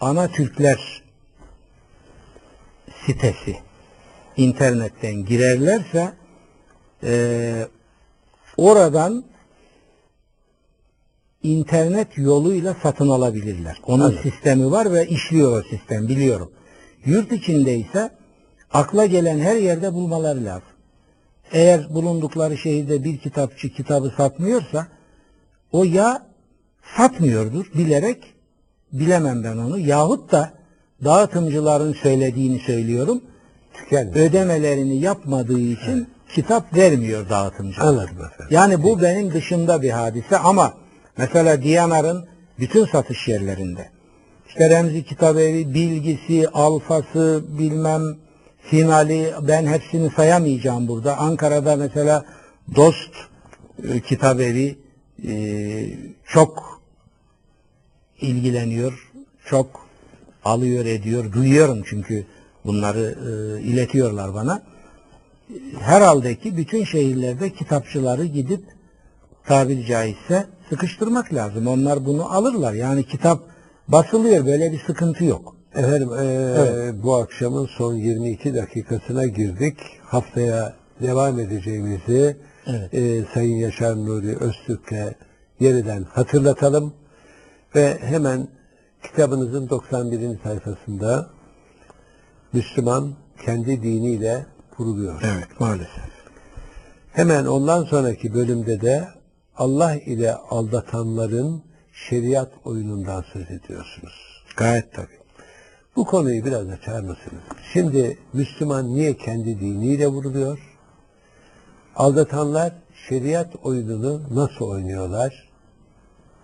Ana 0.00 0.28
Türkler 0.28 1.02
sitesi 3.06 3.56
internetten 4.36 5.24
girerlerse 5.24 6.12
eee, 7.02 7.68
oradan 8.56 9.24
internet 11.42 12.18
yoluyla 12.18 12.76
satın 12.82 13.08
alabilirler. 13.08 13.80
Onun 13.86 14.04
Anladım. 14.04 14.22
sistemi 14.22 14.70
var 14.70 14.92
ve 14.92 15.06
işliyor 15.06 15.58
o 15.58 15.62
sistem 15.62 16.08
biliyorum. 16.08 16.52
Yurt 17.06 17.32
içinde 17.32 17.78
ise 17.78 18.10
akla 18.72 19.06
gelen 19.06 19.38
her 19.38 19.56
yerde 19.56 19.94
bulmaları 19.94 20.44
lazım. 20.44 20.68
Eğer 21.52 21.94
bulundukları 21.94 22.58
şehirde 22.58 23.04
bir 23.04 23.18
kitapçı 23.18 23.68
kitabı 23.68 24.12
satmıyorsa 24.16 24.86
o 25.72 25.84
ya 25.84 26.26
satmıyordur 26.96 27.66
bilerek 27.74 28.34
bilemem 28.92 29.44
ben 29.44 29.56
onu 29.56 29.78
yahut 29.78 30.32
da 30.32 30.52
dağıtımcıların 31.04 31.92
söylediğini 31.92 32.58
söylüyorum 32.58 33.22
Tükenmiş. 33.74 34.16
ödemelerini 34.16 34.96
yapmadığı 35.00 35.60
için 35.60 36.08
kitap 36.34 36.76
vermiyor 36.76 37.28
dağıtımcı. 37.28 37.82
Anladım 37.82 38.16
efendim. 38.16 38.46
Yani 38.50 38.82
bu 38.82 39.02
benim 39.02 39.32
dışında 39.32 39.82
bir 39.82 39.90
hadise 39.90 40.38
ama 40.38 40.74
mesela 41.16 41.62
Diyanar'ın 41.62 42.26
bütün 42.58 42.86
satış 42.86 43.28
yerlerinde 43.28 43.93
işte 44.54 44.70
Remzi 44.70 45.04
Kitabevi, 45.04 45.74
bilgisi, 45.74 46.48
alfası, 46.48 47.44
bilmem 47.48 48.02
finali 48.62 49.32
ben 49.48 49.66
hepsini 49.66 50.10
sayamayacağım 50.10 50.88
burada. 50.88 51.16
Ankara'da 51.16 51.76
mesela 51.76 52.24
Dost 52.76 53.10
e, 53.88 54.00
Kitabevi 54.00 54.78
e, 55.28 55.34
çok 56.26 56.80
ilgileniyor, 58.20 59.10
çok 59.44 59.86
alıyor 60.44 60.84
ediyor, 60.84 61.32
duyuyorum 61.32 61.82
çünkü 61.86 62.26
bunları 62.64 63.18
e, 63.28 63.62
iletiyorlar 63.62 64.34
bana. 64.34 64.62
Herhalde 65.80 66.34
ki 66.38 66.56
bütün 66.56 66.84
şehirlerde 66.84 67.52
kitapçıları 67.52 68.24
gidip 68.24 68.64
tabiri 69.46 69.86
caizse 69.86 70.46
sıkıştırmak 70.70 71.34
lazım. 71.34 71.66
Onlar 71.66 72.06
bunu 72.06 72.34
alırlar. 72.34 72.72
Yani 72.72 73.04
kitap 73.04 73.53
basılıyor 73.88 74.46
böyle 74.46 74.72
bir 74.72 74.80
sıkıntı 74.86 75.24
yok. 75.24 75.56
Efendim 75.74 76.08
eee, 76.12 76.54
Evet. 76.58 76.94
bu 77.02 77.14
akşamın 77.14 77.66
son 77.78 77.94
22 77.94 78.54
dakikasına 78.54 79.26
girdik. 79.26 79.78
Haftaya 80.02 80.72
devam 81.02 81.40
edeceğimizi 81.40 82.36
Evet. 82.66 82.92
eee, 82.94 83.24
Sayın 83.34 83.56
Yaşar 83.56 83.96
Nuri 83.96 84.36
Öztürk'e 84.38 85.14
yeniden 85.60 86.02
hatırlatalım. 86.02 86.94
Ve 87.74 87.98
hemen 88.00 88.48
kitabınızın 89.02 89.68
91. 89.70 90.38
sayfasında 90.42 91.30
Müslüman 92.52 93.14
kendi 93.44 93.82
diniyle 93.82 94.46
vuruluyor. 94.78 95.22
Evet 95.24 95.60
maalesef. 95.60 96.04
Hemen 97.12 97.44
ondan 97.46 97.84
sonraki 97.84 98.34
bölümde 98.34 98.80
de 98.80 99.08
Allah 99.56 99.94
ile 99.94 100.34
aldatanların 100.34 101.62
şeriat 101.94 102.52
oyunundan 102.64 103.24
söz 103.32 103.50
ediyorsunuz. 103.50 104.44
Gayet 104.56 104.92
tabii. 104.92 105.18
Bu 105.96 106.04
konuyu 106.04 106.44
biraz 106.44 106.68
açar 106.68 107.00
mısınız? 107.00 107.42
Şimdi 107.72 108.18
Müslüman 108.32 108.94
niye 108.94 109.16
kendi 109.16 109.60
diniyle 109.60 110.06
vuruluyor? 110.06 110.58
Aldatanlar 111.96 112.72
şeriat 113.08 113.56
oyununu 113.62 114.22
nasıl 114.34 114.64
oynuyorlar? 114.64 115.48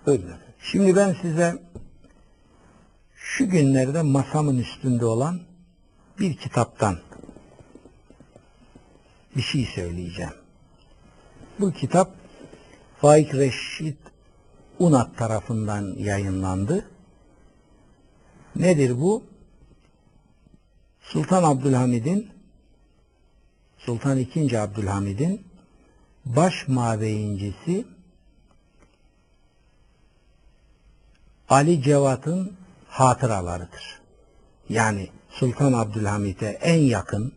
Efendim. 0.02 0.36
Şimdi 0.62 0.96
ben 0.96 1.16
size 1.22 1.62
şu 3.14 3.48
günlerde 3.48 4.02
masamın 4.02 4.58
üstünde 4.58 5.04
olan 5.04 5.40
bir 6.18 6.36
kitaptan 6.36 6.98
bir 9.36 9.42
şey 9.42 9.64
söyleyeceğim. 9.64 10.34
Bu 11.60 11.72
kitap 11.72 12.10
Faik 13.00 13.34
Reşit 13.34 14.09
Unat 14.80 15.16
tarafından 15.16 15.94
yayınlandı. 15.98 16.84
Nedir 18.56 19.00
bu? 19.00 19.24
Sultan 21.00 21.42
Abdülhamid'in 21.42 22.30
Sultan 23.78 24.18
II. 24.18 24.56
Abdülhamid'in 24.56 25.46
baş 26.24 26.68
mabeyincisi 26.68 27.86
Ali 31.48 31.82
Cevat'ın 31.82 32.56
hatıralarıdır. 32.88 34.00
Yani 34.68 35.08
Sultan 35.30 35.72
Abdülhamit'e 35.72 36.46
en 36.46 36.78
yakın, 36.78 37.32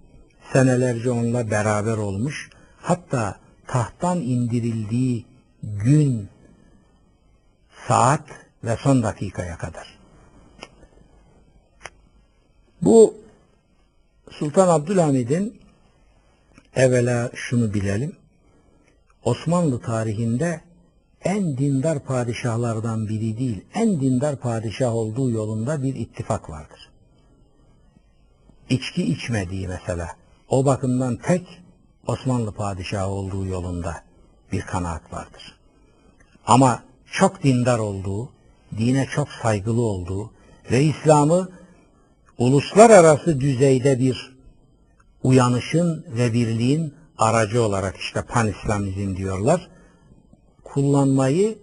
senelerce 0.54 1.12
onunla 1.12 1.52
beraber 1.52 1.98
olmuş, 1.98 2.50
hatta 2.82 3.40
tahttan 3.68 4.18
indirildiği 4.18 5.26
gün, 5.64 6.30
saat 7.88 8.24
ve 8.64 8.78
son 8.78 9.04
dakikaya 9.04 9.58
kadar. 9.58 10.00
Bu 12.82 13.16
Sultan 14.32 14.68
Abdülhamid'in 14.68 15.62
evvela 16.76 17.32
şunu 17.34 17.74
bilelim. 17.74 18.16
Osmanlı 19.24 19.82
tarihinde 19.82 20.62
en 21.22 21.58
dindar 21.58 22.00
padişahlardan 22.00 23.08
biri 23.08 23.38
değil, 23.38 23.66
en 23.74 24.02
dindar 24.02 24.36
padişah 24.36 24.96
olduğu 24.96 25.30
yolunda 25.30 25.84
bir 25.84 25.96
ittifak 25.96 26.50
vardır. 26.50 26.90
İçki 28.70 29.04
içmediği 29.04 29.68
mesela. 29.68 30.10
O 30.50 30.66
bakımdan 30.66 31.16
tek 31.16 31.62
Osmanlı 32.08 32.52
padişahı 32.52 33.08
olduğu 33.08 33.46
yolunda 33.46 34.04
bir 34.52 34.62
kanaat 34.62 35.14
vardır. 35.14 35.60
Ama 36.48 36.84
çok 37.14 37.44
dindar 37.44 37.80
olduğu, 37.80 38.30
dine 38.78 39.06
çok 39.06 39.30
saygılı 39.30 39.82
olduğu 39.82 40.32
ve 40.72 40.84
İslam'ı 40.84 41.50
uluslararası 42.38 43.40
düzeyde 43.40 44.00
bir 44.00 44.38
uyanışın 45.24 46.06
ve 46.08 46.34
birliğin 46.34 46.94
aracı 47.18 47.62
olarak 47.62 47.98
işte 47.98 48.22
pan-İslamizm 48.22 49.16
diyorlar. 49.16 49.70
Kullanmayı 50.64 51.58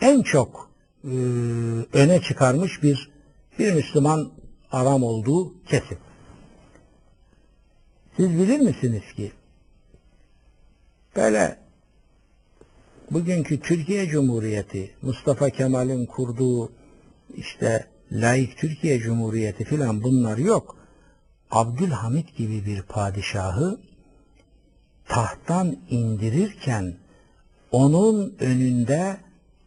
en 0.00 0.22
çok 0.22 0.70
e, 1.04 1.08
öne 1.92 2.22
çıkarmış 2.22 2.82
bir 2.82 3.10
bir 3.58 3.72
Müslüman 3.74 4.32
adam 4.72 5.02
olduğu 5.02 5.64
kesin. 5.64 5.98
Siz 8.16 8.30
bilir 8.30 8.60
misiniz 8.60 9.12
ki 9.16 9.32
böyle 11.16 11.65
bugünkü 13.10 13.60
Türkiye 13.60 14.08
Cumhuriyeti 14.08 14.90
Mustafa 15.02 15.50
Kemal'in 15.50 16.06
kurduğu 16.06 16.72
işte 17.34 17.86
laik 18.12 18.58
Türkiye 18.58 18.98
Cumhuriyeti 18.98 19.64
filan 19.64 20.02
bunlar 20.02 20.38
yok. 20.38 20.76
Abdülhamit 21.50 22.36
gibi 22.36 22.66
bir 22.66 22.82
padişahı 22.82 23.80
tahttan 25.08 25.76
indirirken 25.90 26.94
onun 27.72 28.36
önünde 28.40 29.16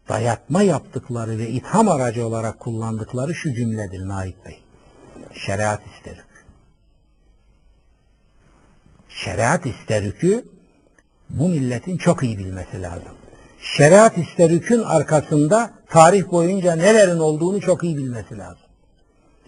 dayatma 0.10 0.64
yaptıkları 0.64 1.38
ve 1.38 1.49
itham 1.49 1.90
aracı 1.90 2.28
olarak 2.28 2.60
kullandıkları 2.60 3.36
şu 3.36 3.53
cümledir 3.53 4.07
Naip 4.07 4.45
Bey. 4.45 4.60
Şeriat 5.34 5.82
isterik. 5.95 6.30
Şeriat 9.10 9.66
isterükü 9.66 10.45
bu 11.30 11.49
milletin 11.49 11.98
çok 11.98 12.24
iyi 12.24 12.38
bilmesi 12.38 12.82
lazım. 12.82 13.19
Şeriat 13.61 14.18
isterükün 14.18 14.80
arkasında 14.80 15.72
tarih 15.90 16.31
boyunca 16.31 16.76
nelerin 16.76 17.19
olduğunu 17.19 17.61
çok 17.61 17.84
iyi 17.84 17.98
bilmesi 17.98 18.38
lazım. 18.38 18.68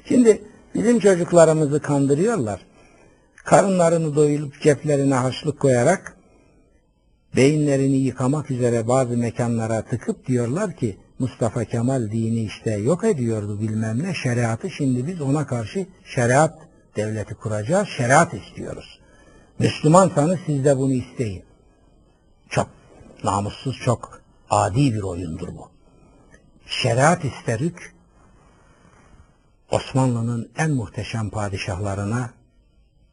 Şimdi 0.06 0.42
bizim 0.76 1.00
çocuklarımızı 1.00 1.82
kandırıyorlar. 1.82 2.62
Karınlarını 3.36 4.16
doyurup 4.16 4.62
ceplerine 4.62 5.16
harçlık 5.16 5.60
koyarak 5.60 6.18
beyinlerini 7.36 7.98
yıkamak 7.98 8.52
üzere 8.52 8.88
bazı 8.88 9.18
mekanlara 9.18 9.82
tıkıp 9.82 10.28
diyorlar 10.28 10.76
ki 10.76 10.98
Mustafa 11.20 11.66
Kemal 11.66 12.12
dini 12.12 12.44
işte 12.44 12.72
yok 12.72 13.04
ediyordu 13.04 13.60
bilmem 13.60 14.04
ne 14.04 14.14
şeriatı 14.14 14.70
şimdi 14.70 15.08
biz 15.08 15.22
ona 15.22 15.48
karşı 15.48 15.86
şeriat 16.06 16.54
devleti 16.96 17.36
kuracağız 17.36 17.88
şeriat 17.98 18.34
istiyoruz. 18.34 19.00
Müslümansanız 19.60 20.40
siz 20.46 20.66
de 20.66 20.78
bunu 20.78 20.94
isteyin. 20.94 21.44
Çok 22.50 22.68
namussuz 23.24 23.80
çok 23.80 24.22
adi 24.50 24.94
bir 24.94 25.02
oyundur 25.02 25.48
bu. 25.48 25.70
Şeriat 26.66 27.26
isterük 27.26 27.96
Osmanlı'nın 29.72 30.52
en 30.58 30.72
muhteşem 30.72 31.30
padişahlarına 31.30 32.30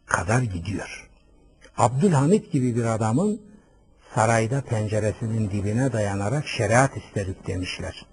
kadar 0.07 0.43
gidiyor. 0.43 1.11
Abdülhamit 1.79 2.53
gibi 2.53 2.77
bir 2.77 2.85
adamın 2.85 3.43
sarayda 4.15 4.61
penceresinin 4.61 5.51
dibine 5.51 5.93
dayanarak 5.93 6.47
şeriat 6.47 6.97
isterik 6.97 7.47
demişler. 7.47 8.07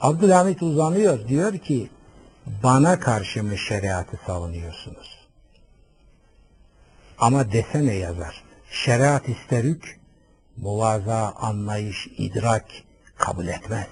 Abdülhamit 0.00 0.62
uzanıyor 0.62 1.28
diyor 1.28 1.58
ki 1.58 1.90
bana 2.62 3.00
karşı 3.00 3.44
mı 3.44 3.58
şeriatı 3.58 4.20
savunuyorsunuz? 4.26 5.28
Ama 7.18 7.52
desene 7.52 7.94
yazar. 7.94 8.44
Şeriat 8.70 9.28
isterük 9.28 10.00
muvaza, 10.56 11.32
anlayış, 11.36 12.06
idrak 12.18 12.66
kabul 13.16 13.46
etmez. 13.46 13.86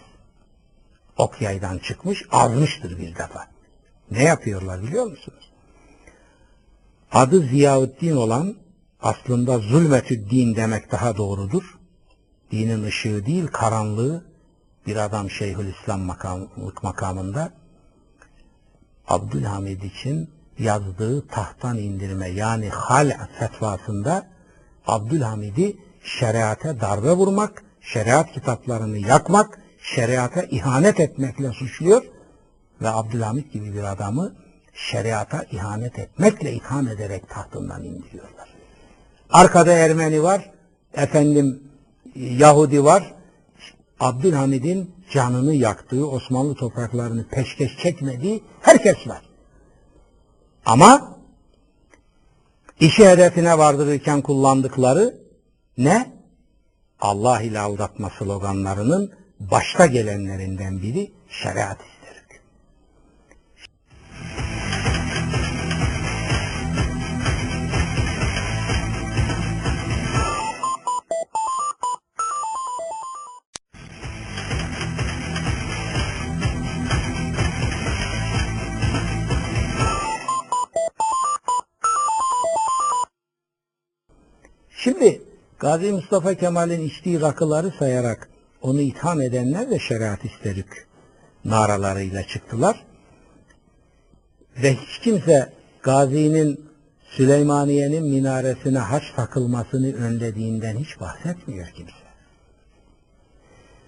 Ok 1.18 1.42
yaydan 1.42 1.78
çıkmış, 1.78 2.22
azmıştır 2.30 2.98
bir 2.98 3.14
defa. 3.14 3.46
Ne 4.10 4.24
yapıyorlar 4.24 4.82
biliyor 4.82 5.06
musunuz? 5.06 5.52
Adı 7.12 7.40
Ziyaüddin 7.40 8.16
olan 8.16 8.56
aslında 9.00 9.58
zulmetüddin 9.58 10.56
demek 10.56 10.92
daha 10.92 11.16
doğrudur. 11.16 11.78
Dinin 12.50 12.82
ışığı 12.82 13.26
değil, 13.26 13.46
karanlığı 13.46 14.24
bir 14.86 14.96
adam 14.96 15.30
Şeyhülislam 15.30 16.00
makamlık 16.00 16.82
makamında 16.82 17.52
Abdülhamid 19.08 19.82
için 19.82 20.30
yazdığı 20.58 21.26
tahttan 21.26 21.78
indirme 21.78 22.28
yani 22.28 22.68
hal 22.68 23.26
fetvasında 23.38 24.26
Abdülhamid'i 24.86 25.76
şeriate 26.04 26.80
darbe 26.80 27.10
vurmak, 27.12 27.62
şeriat 27.80 28.32
kitaplarını 28.32 28.98
yakmak, 28.98 29.58
şeriata 29.82 30.42
ihanet 30.42 31.00
etmekle 31.00 31.52
suçluyor 31.52 32.04
ve 32.82 32.88
Abdülhamid 32.88 33.52
gibi 33.52 33.74
bir 33.74 33.82
adamı 33.92 34.32
şeriata 34.74 35.44
ihanet 35.50 35.98
etmekle 35.98 36.52
itham 36.52 36.88
ederek 36.88 37.30
tahtından 37.30 37.84
indiriyorlar. 37.84 38.48
Arkada 39.30 39.72
Ermeni 39.72 40.22
var, 40.22 40.50
efendim 40.94 41.62
Yahudi 42.14 42.84
var. 42.84 43.14
Abdülhamid'in 44.00 44.94
canını 45.10 45.54
yaktığı, 45.54 46.08
Osmanlı 46.08 46.54
topraklarını 46.54 47.28
peşkeş 47.28 47.78
çekmediği 47.78 48.42
herkes 48.60 49.08
var. 49.08 49.22
Ama 50.66 51.16
işi 52.80 53.08
hedefine 53.08 53.58
vardırırken 53.58 54.22
kullandıkları 54.22 55.21
ne? 55.78 56.12
Allah 57.00 57.42
ile 57.42 57.58
aldatma 57.58 58.10
sloganlarının 58.18 59.12
başta 59.40 59.86
gelenlerinden 59.86 60.82
biri 60.82 61.12
şeriat 61.28 61.78
isterik. 61.80 62.40
Şimdi 84.70 85.31
Gazi 85.62 85.92
Mustafa 85.92 86.34
Kemal'in 86.34 86.80
içtiği 86.80 87.20
rakıları 87.20 87.72
sayarak 87.78 88.28
onu 88.62 88.80
itham 88.80 89.20
edenler 89.20 89.70
de 89.70 89.78
şeriat 89.78 90.24
isterik 90.24 90.66
naralarıyla 91.44 92.22
çıktılar. 92.26 92.84
Ve 94.62 94.74
hiç 94.74 94.98
kimse 94.98 95.52
Gazi'nin 95.82 96.70
Süleymaniye'nin 97.10 98.04
minaresine 98.04 98.78
haç 98.78 99.02
takılmasını 99.16 99.94
önlediğinden 99.94 100.76
hiç 100.76 101.00
bahsetmiyor 101.00 101.66
kimse. 101.66 101.92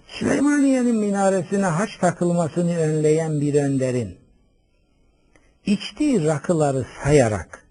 Süleymaniye'nin 0.09 0.97
minaresine 0.97 1.67
haç 1.67 1.97
takılmasını 1.97 2.77
önleyen 2.77 3.41
bir 3.41 3.55
önderin 3.55 4.19
içtiği 5.67 6.25
rakıları 6.25 6.87
sayarak 7.05 7.64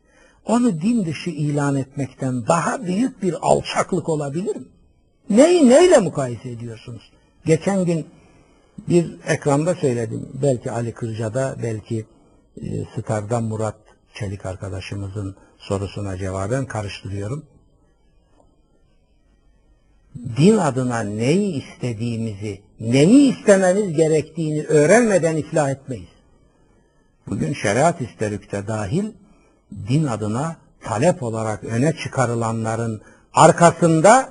onu 0.46 0.82
din 0.82 1.06
dışı 1.06 1.30
ilan 1.30 1.76
etmekten 1.76 2.48
daha 2.48 2.86
büyük 2.86 3.24
bir 3.24 3.36
alçaklık 3.42 4.10
olabilir 4.10 4.56
mi? 4.56 4.66
Neyi 5.30 5.70
neyle 5.70 5.98
mukayese 5.98 6.50
ediyorsunuz? 6.50 7.12
Geçen 7.46 7.86
gün 7.86 8.06
bir 8.90 9.20
ekranda 9.28 9.76
söyledim. 9.76 10.30
Belki 10.42 10.72
Ali 10.72 10.94
Kırca'da, 10.94 11.56
belki 11.64 12.06
e, 12.62 12.86
Star'da 12.86 13.40
Murat 13.40 13.76
Çelik 14.14 14.46
arkadaşımızın 14.46 15.36
sorusuna 15.58 16.18
cevaben 16.18 16.66
karıştırıyorum. 16.66 17.46
Din 20.38 20.58
adına 20.58 21.00
neyi 21.00 21.64
istediğimizi 21.64 22.62
neyi 22.80 23.38
istemeniz 23.38 23.98
gerektiğini 23.98 24.64
öğrenmeden 24.64 25.38
iflah 25.38 25.70
etmeyiz. 25.70 26.10
Bugün 27.28 27.54
şeriat 27.54 28.02
isterükte 28.02 28.68
dahil 28.68 29.06
din 29.90 30.08
adına 30.08 30.56
talep 30.84 31.24
olarak 31.24 31.64
öne 31.64 31.94
çıkarılanların 32.04 33.02
arkasında 33.34 34.30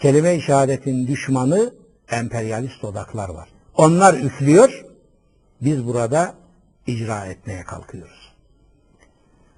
kelime-i 0.00 0.42
şehadetin 0.42 1.06
düşmanı 1.06 1.74
emperyalist 2.10 2.84
odaklar 2.84 3.28
var. 3.28 3.48
Onlar 3.76 4.14
üflüyor, 4.14 4.84
biz 5.60 5.86
burada 5.86 6.34
icra 6.86 7.26
etmeye 7.26 7.64
kalkıyoruz. 7.64 8.32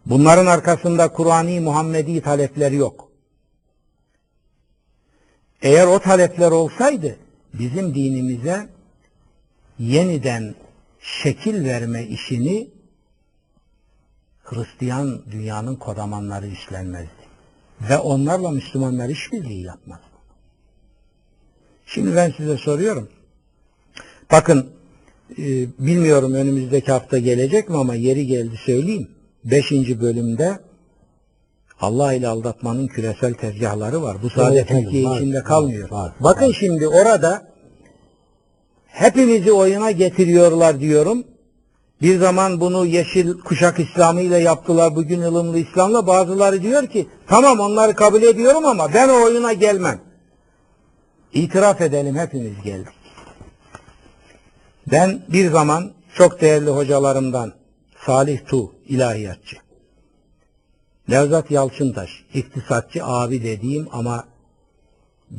Bunların 0.06 0.47
arkasında 0.47 1.09
Kur'ani 1.09 1.60
Muhammedi 1.60 2.22
talepler 2.22 2.72
yok. 2.72 3.09
Eğer 5.62 5.86
o 5.86 5.98
talepler 5.98 6.51
olsaydı 6.51 7.16
bizim 7.55 7.94
dinimize 7.94 8.68
yeniden 9.78 10.55
şekil 11.01 11.64
verme 11.64 12.02
işini 12.02 12.73
Hristiyan 14.44 15.22
dünyanın 15.30 15.76
kodamanları 15.76 16.46
üstlenmezdi. 16.46 17.24
Ve 17.90 17.98
onlarla 17.98 18.50
Müslümanlar 18.50 19.08
işbirliği 19.08 19.62
yapmaz. 19.62 20.00
Şimdi 21.86 22.16
ben 22.16 22.32
size 22.36 22.56
soruyorum. 22.56 23.08
Bakın 24.32 24.70
e, 25.38 25.42
bilmiyorum 25.78 26.34
önümüzdeki 26.34 26.92
hafta 26.92 27.18
gelecek 27.18 27.68
mi 27.68 27.76
ama 27.76 27.94
yeri 27.94 28.26
geldi 28.26 28.56
söyleyeyim. 28.66 29.08
Beşinci 29.44 30.00
bölümde 30.00 30.58
Allah 31.80 32.12
ile 32.12 32.28
aldatmanın 32.28 32.86
küresel 32.86 33.34
tezgahları 33.34 34.02
var. 34.02 34.16
Bu 34.22 34.30
sadece 34.30 34.60
efendim, 34.60 34.84
Türkiye 34.84 35.04
var, 35.04 35.16
içinde 35.16 35.36
var, 35.36 35.44
kalmıyor. 35.44 35.90
var, 35.90 36.12
Bakın 36.20 36.48
var. 36.48 36.56
şimdi 36.60 36.88
orada 36.88 37.48
hepimizi 38.86 39.52
oyuna 39.52 39.90
getiriyorlar 39.90 40.80
diyorum. 40.80 41.24
Bir 42.02 42.18
zaman 42.18 42.60
bunu 42.60 42.86
yeşil 42.86 43.40
kuşak 43.40 43.78
İslamı 43.78 44.20
ile 44.20 44.38
yaptılar. 44.38 44.96
Bugün 44.96 45.20
ılımlı 45.20 45.58
İslam'la 45.58 46.06
bazıları 46.06 46.62
diyor 46.62 46.86
ki 46.86 47.08
tamam 47.26 47.60
onları 47.60 47.94
kabul 47.94 48.22
ediyorum 48.22 48.66
ama 48.66 48.94
ben 48.94 49.08
o 49.08 49.24
oyuna 49.24 49.52
gelmem. 49.52 50.00
İtiraf 51.32 51.80
edelim 51.80 52.16
hepimiz 52.16 52.62
geldik. 52.62 52.94
Ben 54.90 55.22
bir 55.28 55.50
zaman 55.50 55.92
çok 56.14 56.40
değerli 56.40 56.70
hocalarımdan 56.70 57.52
Salih 58.06 58.46
Tu 58.46 58.72
ilahiyatçı. 58.88 59.56
Nevzat 61.08 61.50
Yalçıntaş 61.50 62.10
iktisatçı 62.34 63.04
abi 63.04 63.42
dediğim 63.42 63.88
ama 63.92 64.24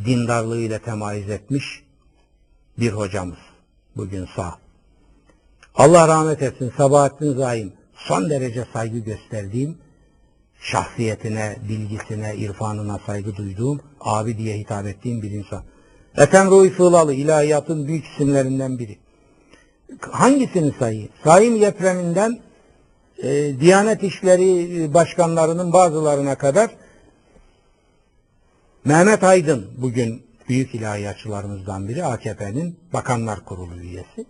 dindarlığıyla 0.05 0.79
temayüz 0.79 1.29
etmiş 1.29 1.83
bir 2.79 2.91
hocamız. 2.91 3.37
Bugün 3.95 4.27
sağ. 4.35 4.64
Allah 5.77 6.07
rahmet 6.07 6.41
etsin 6.41 6.73
Sabahattin 6.77 7.33
Zaim 7.33 7.73
son 7.93 8.29
derece 8.29 8.65
saygı 8.73 8.99
gösterdiğim 8.99 9.77
şahsiyetine, 10.59 11.55
bilgisine, 11.69 12.35
irfanına 12.35 12.99
saygı 13.05 13.35
duyduğum, 13.35 13.81
abi 13.99 14.37
diye 14.37 14.57
hitap 14.57 14.85
ettiğim 14.85 15.21
bir 15.21 15.31
insan. 15.31 15.63
Ethem 16.17 16.51
Ruhi 16.51 16.69
Sığlalı 16.69 17.13
ilahiyatın 17.13 17.87
büyük 17.87 18.05
isimlerinden 18.05 18.79
biri. 18.79 18.97
Hangisini 20.11 20.73
sayayım? 20.79 21.09
Saim 21.23 21.55
Yepreminden 21.55 22.39
e, 23.23 23.59
Diyanet 23.59 24.03
İşleri 24.03 24.93
Başkanlarının 24.93 25.73
bazılarına 25.73 26.35
kadar 26.35 26.71
Mehmet 28.85 29.23
Aydın 29.23 29.67
bugün 29.77 30.25
büyük 30.49 30.75
ilahiyatçılarımızdan 30.75 31.87
biri 31.87 32.05
AKP'nin 32.05 32.79
Bakanlar 32.93 33.45
Kurulu 33.45 33.75
üyesi. 33.75 34.25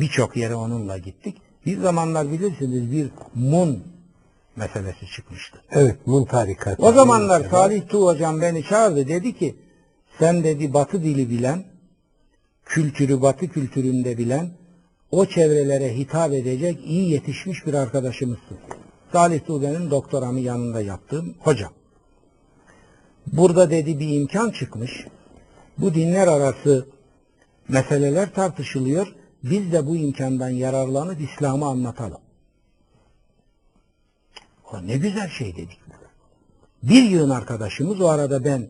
Birçok 0.00 0.36
yere 0.36 0.54
onunla 0.54 0.98
gittik. 0.98 1.36
Bir 1.66 1.80
zamanlar 1.80 2.32
bilirsiniz 2.32 2.92
bir 2.92 3.08
mun 3.34 3.84
meselesi 4.56 5.06
çıkmıştı. 5.06 5.58
Evet, 5.70 6.06
Mun 6.06 6.24
tarikatı. 6.24 6.82
O 6.82 6.92
zamanlar 6.92 7.40
Evet, 7.40 7.50
Salih 7.50 7.88
Tuğ 7.88 8.06
hocam 8.06 8.40
beni 8.40 8.64
çağırdı 8.64 9.08
dedi 9.08 9.38
ki 9.38 9.56
sen 10.18 10.44
dedi 10.44 10.74
batı 10.74 11.02
dili 11.02 11.30
bilen, 11.30 11.64
kültürü 12.64 13.22
batı 13.22 13.48
kültüründe 13.48 14.18
bilen, 14.18 14.50
o 15.10 15.26
çevrelere 15.26 15.96
hitap 15.96 16.32
edecek 16.32 16.78
iyi 16.84 17.10
yetişmiş 17.10 17.66
bir 17.66 17.74
arkadaşımızsın. 17.74 18.58
Salih 19.12 19.46
Tuğ 19.46 19.62
benim 19.62 19.90
doktoramı 19.90 20.40
yanında 20.40 20.80
yaptığım 20.80 21.34
hocam. 21.38 21.72
Burada 23.32 23.70
dedi 23.70 24.00
bir 24.00 24.08
imkan 24.08 24.50
çıkmış. 24.50 25.06
Bu 25.78 25.94
dinler 25.94 26.28
arası 26.28 26.86
meseleler 27.68 28.34
tartışılıyor. 28.34 29.14
Biz 29.50 29.72
de 29.72 29.86
bu 29.86 29.96
imkandan 29.96 30.48
yararlanıp 30.48 31.20
İslam'ı 31.20 31.66
anlatalım. 31.66 32.20
O 34.72 34.86
ne 34.86 34.96
güzel 34.96 35.28
şey 35.28 35.56
dedik. 35.56 35.80
Bir 36.82 37.02
yığın 37.02 37.30
arkadaşımız 37.30 38.00
o 38.00 38.08
arada 38.08 38.44
ben 38.44 38.68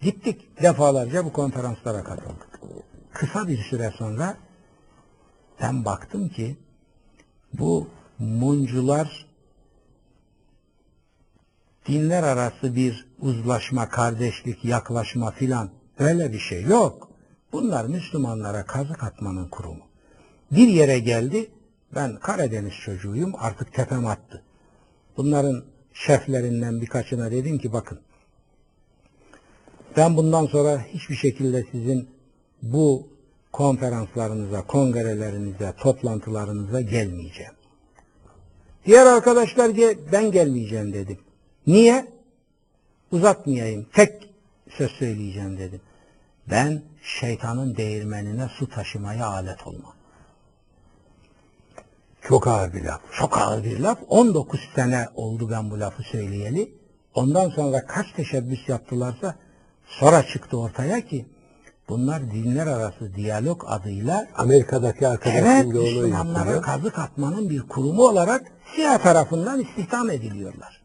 gittik 0.00 0.62
defalarca 0.62 1.24
bu 1.24 1.32
konferanslara 1.32 2.04
katıldık. 2.04 2.60
Kısa 3.12 3.48
bir 3.48 3.58
süre 3.58 3.92
sonra 3.98 4.36
ben 5.60 5.84
baktım 5.84 6.28
ki 6.28 6.56
bu 7.52 7.88
muncular 8.18 9.26
dinler 11.88 12.22
arası 12.22 12.76
bir 12.76 13.08
uzlaşma, 13.20 13.88
kardeşlik, 13.88 14.64
yaklaşma 14.64 15.30
filan 15.30 15.70
öyle 15.98 16.32
bir 16.32 16.38
şey 16.38 16.62
yok. 16.62 17.10
Bunlar 17.52 17.84
Müslümanlara 17.84 18.66
kazık 18.66 19.04
atmanın 19.04 19.48
kurumu. 19.48 19.85
Bir 20.50 20.68
yere 20.68 20.98
geldi, 20.98 21.50
ben 21.94 22.16
Karadeniz 22.16 22.74
çocuğuyum 22.84 23.32
artık 23.38 23.74
tepem 23.74 24.06
attı. 24.06 24.42
Bunların 25.16 25.64
şeflerinden 25.92 26.80
birkaçına 26.80 27.30
dedim 27.30 27.58
ki 27.58 27.72
bakın 27.72 28.00
ben 29.96 30.16
bundan 30.16 30.46
sonra 30.46 30.82
hiçbir 30.82 31.14
şekilde 31.14 31.64
sizin 31.72 32.08
bu 32.62 33.08
konferanslarınıza, 33.52 34.66
kongrelerinize, 34.66 35.74
toplantılarınıza 35.80 36.80
gelmeyeceğim. 36.80 37.52
Diğer 38.86 39.06
arkadaşlar 39.06 39.72
ben 40.12 40.32
gelmeyeceğim 40.32 40.92
dedim. 40.92 41.18
Niye? 41.66 42.06
Uzatmayayım. 43.12 43.86
Tek 43.94 44.30
söz 44.70 44.90
söyleyeceğim 44.90 45.58
dedim. 45.58 45.80
Ben 46.50 46.82
şeytanın 47.02 47.76
değirmenine 47.76 48.48
su 48.58 48.68
taşımaya 48.68 49.26
alet 49.26 49.66
olmam. 49.66 49.95
Çok 52.28 52.46
ağır 52.46 52.72
bir 52.72 52.84
laf. 52.84 53.00
Çok 53.12 53.38
ağır 53.38 53.64
bir 53.64 53.80
laf. 53.80 53.98
19 54.08 54.60
sene 54.74 55.08
oldu 55.14 55.50
ben 55.50 55.70
bu 55.70 55.80
lafı 55.80 56.02
söyleyeli. 56.02 56.74
Ondan 57.14 57.50
sonra 57.50 57.86
kaç 57.86 58.06
teşebbüs 58.12 58.68
yaptılarsa 58.68 59.34
sonra 59.86 60.22
çıktı 60.22 60.58
ortaya 60.58 61.06
ki 61.06 61.26
bunlar 61.88 62.30
dinler 62.30 62.66
arası 62.66 63.14
diyalog 63.14 63.64
adıyla 63.66 64.26
Amerika'daki 64.36 65.08
arkadaşım 65.08 65.46
evet 65.46 65.66
Müslümanlara 65.66 66.60
kazık 66.60 66.98
atmanın 66.98 67.50
bir 67.50 67.62
kurumu 67.62 68.02
olarak 68.02 68.42
siyah 68.74 68.98
tarafından 68.98 69.60
istihdam 69.60 70.10
ediliyorlar. 70.10 70.82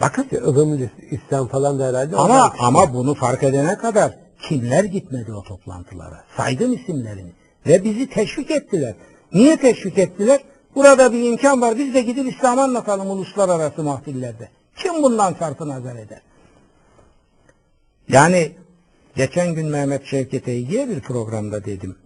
Bakın 0.00 0.28
ılımlı 0.32 0.90
İslam 1.10 1.48
falan 1.48 1.78
da 1.78 1.86
herhalde. 1.86 2.16
ama 2.16 2.52
ama 2.58 2.94
bunu 2.94 3.14
fark 3.14 3.42
edene 3.42 3.78
kadar 3.78 4.18
kimler 4.48 4.84
gitmedi 4.84 5.32
o 5.32 5.42
toplantılara? 5.42 6.24
Saydım 6.36 6.72
isimlerini 6.72 7.32
ve 7.66 7.84
bizi 7.84 8.10
teşvik 8.10 8.50
ettiler. 8.50 8.94
Niye 9.32 9.56
teşvik 9.56 9.98
ettiler? 9.98 10.40
Burada 10.74 11.12
bir 11.12 11.22
imkan 11.22 11.60
var. 11.60 11.78
Biz 11.78 11.94
de 11.94 12.00
gidip 12.00 12.34
İslam'ı 12.34 12.62
anlatalım 12.62 13.10
uluslararası 13.10 13.82
mahfillerde. 13.82 14.48
Kim 14.76 15.02
bundan 15.02 15.34
sarfı 15.34 15.68
nazar 15.68 15.96
eder? 15.96 16.20
Yani 18.08 18.52
geçen 19.16 19.54
gün 19.54 19.66
Mehmet 19.66 20.06
Şevket 20.06 20.48
Eygi'ye 20.48 20.88
bir 20.88 21.00
programda 21.00 21.64
dedim. 21.64 21.96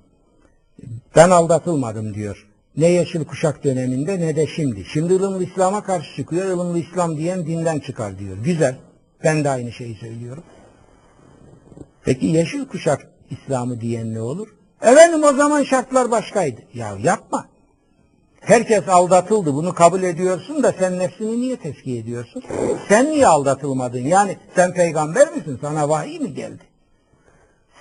Ben 1.16 1.30
aldatılmadım 1.30 2.14
diyor. 2.14 2.48
Ne 2.76 2.86
yeşil 2.86 3.24
kuşak 3.24 3.64
döneminde 3.64 4.20
ne 4.20 4.36
de 4.36 4.46
şimdi. 4.46 4.84
Şimdi 4.84 5.14
ılımlı 5.14 5.44
İslam'a 5.44 5.82
karşı 5.82 6.16
çıkıyor. 6.16 6.46
ılımlı 6.46 6.78
İslam 6.78 7.16
diyen 7.16 7.46
dinden 7.46 7.78
çıkar 7.78 8.18
diyor. 8.18 8.36
Güzel. 8.36 8.76
Ben 9.24 9.44
de 9.44 9.50
aynı 9.50 9.72
şeyi 9.72 9.94
söylüyorum. 9.94 10.44
Peki 12.04 12.26
yeşil 12.26 12.64
kuşak 12.64 13.08
İslam'ı 13.30 13.80
diyen 13.80 14.14
ne 14.14 14.20
olur? 14.20 14.48
Efendim 14.82 15.24
o 15.24 15.32
zaman 15.32 15.62
şartlar 15.62 16.10
başkaydı. 16.10 16.60
Ya 16.74 16.96
yapma. 17.02 17.46
Herkes 18.40 18.88
aldatıldı. 18.88 19.54
Bunu 19.54 19.74
kabul 19.74 20.02
ediyorsun 20.02 20.62
da 20.62 20.74
sen 20.78 20.98
nefsini 20.98 21.40
niye 21.40 21.56
tezkiye 21.56 21.98
ediyorsun? 21.98 22.42
Sen 22.88 23.10
niye 23.10 23.26
aldatılmadın? 23.26 23.98
Yani 23.98 24.36
sen 24.54 24.74
peygamber 24.74 25.32
misin? 25.32 25.58
Sana 25.60 25.88
vahiy 25.88 26.18
mi 26.18 26.34
geldi? 26.34 26.62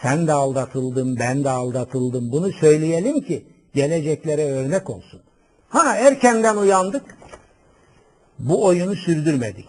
Sen 0.01 0.27
de 0.27 0.33
aldatıldın, 0.33 1.19
ben 1.19 1.43
de 1.43 1.49
aldatıldım. 1.49 2.31
Bunu 2.31 2.51
söyleyelim 2.51 3.21
ki 3.21 3.45
geleceklere 3.75 4.51
örnek 4.51 4.89
olsun. 4.89 5.21
Ha 5.69 5.95
erkenden 5.95 6.57
uyandık. 6.57 7.17
Bu 8.39 8.65
oyunu 8.65 8.95
sürdürmedik. 8.95 9.65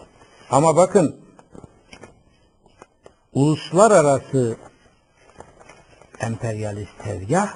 Ama 0.49 0.75
bakın 0.75 1.15
uluslararası 3.33 4.57
emperyalist 6.21 6.91
tezgah 7.03 7.47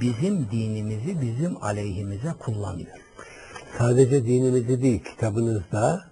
bizim 0.00 0.46
dinimizi 0.52 1.20
bizim 1.20 1.64
aleyhimize 1.64 2.32
kullanıyor. 2.38 2.96
Sadece 3.78 4.26
dinimizi 4.26 4.82
değil 4.82 5.04
kitabınızda 5.04 6.04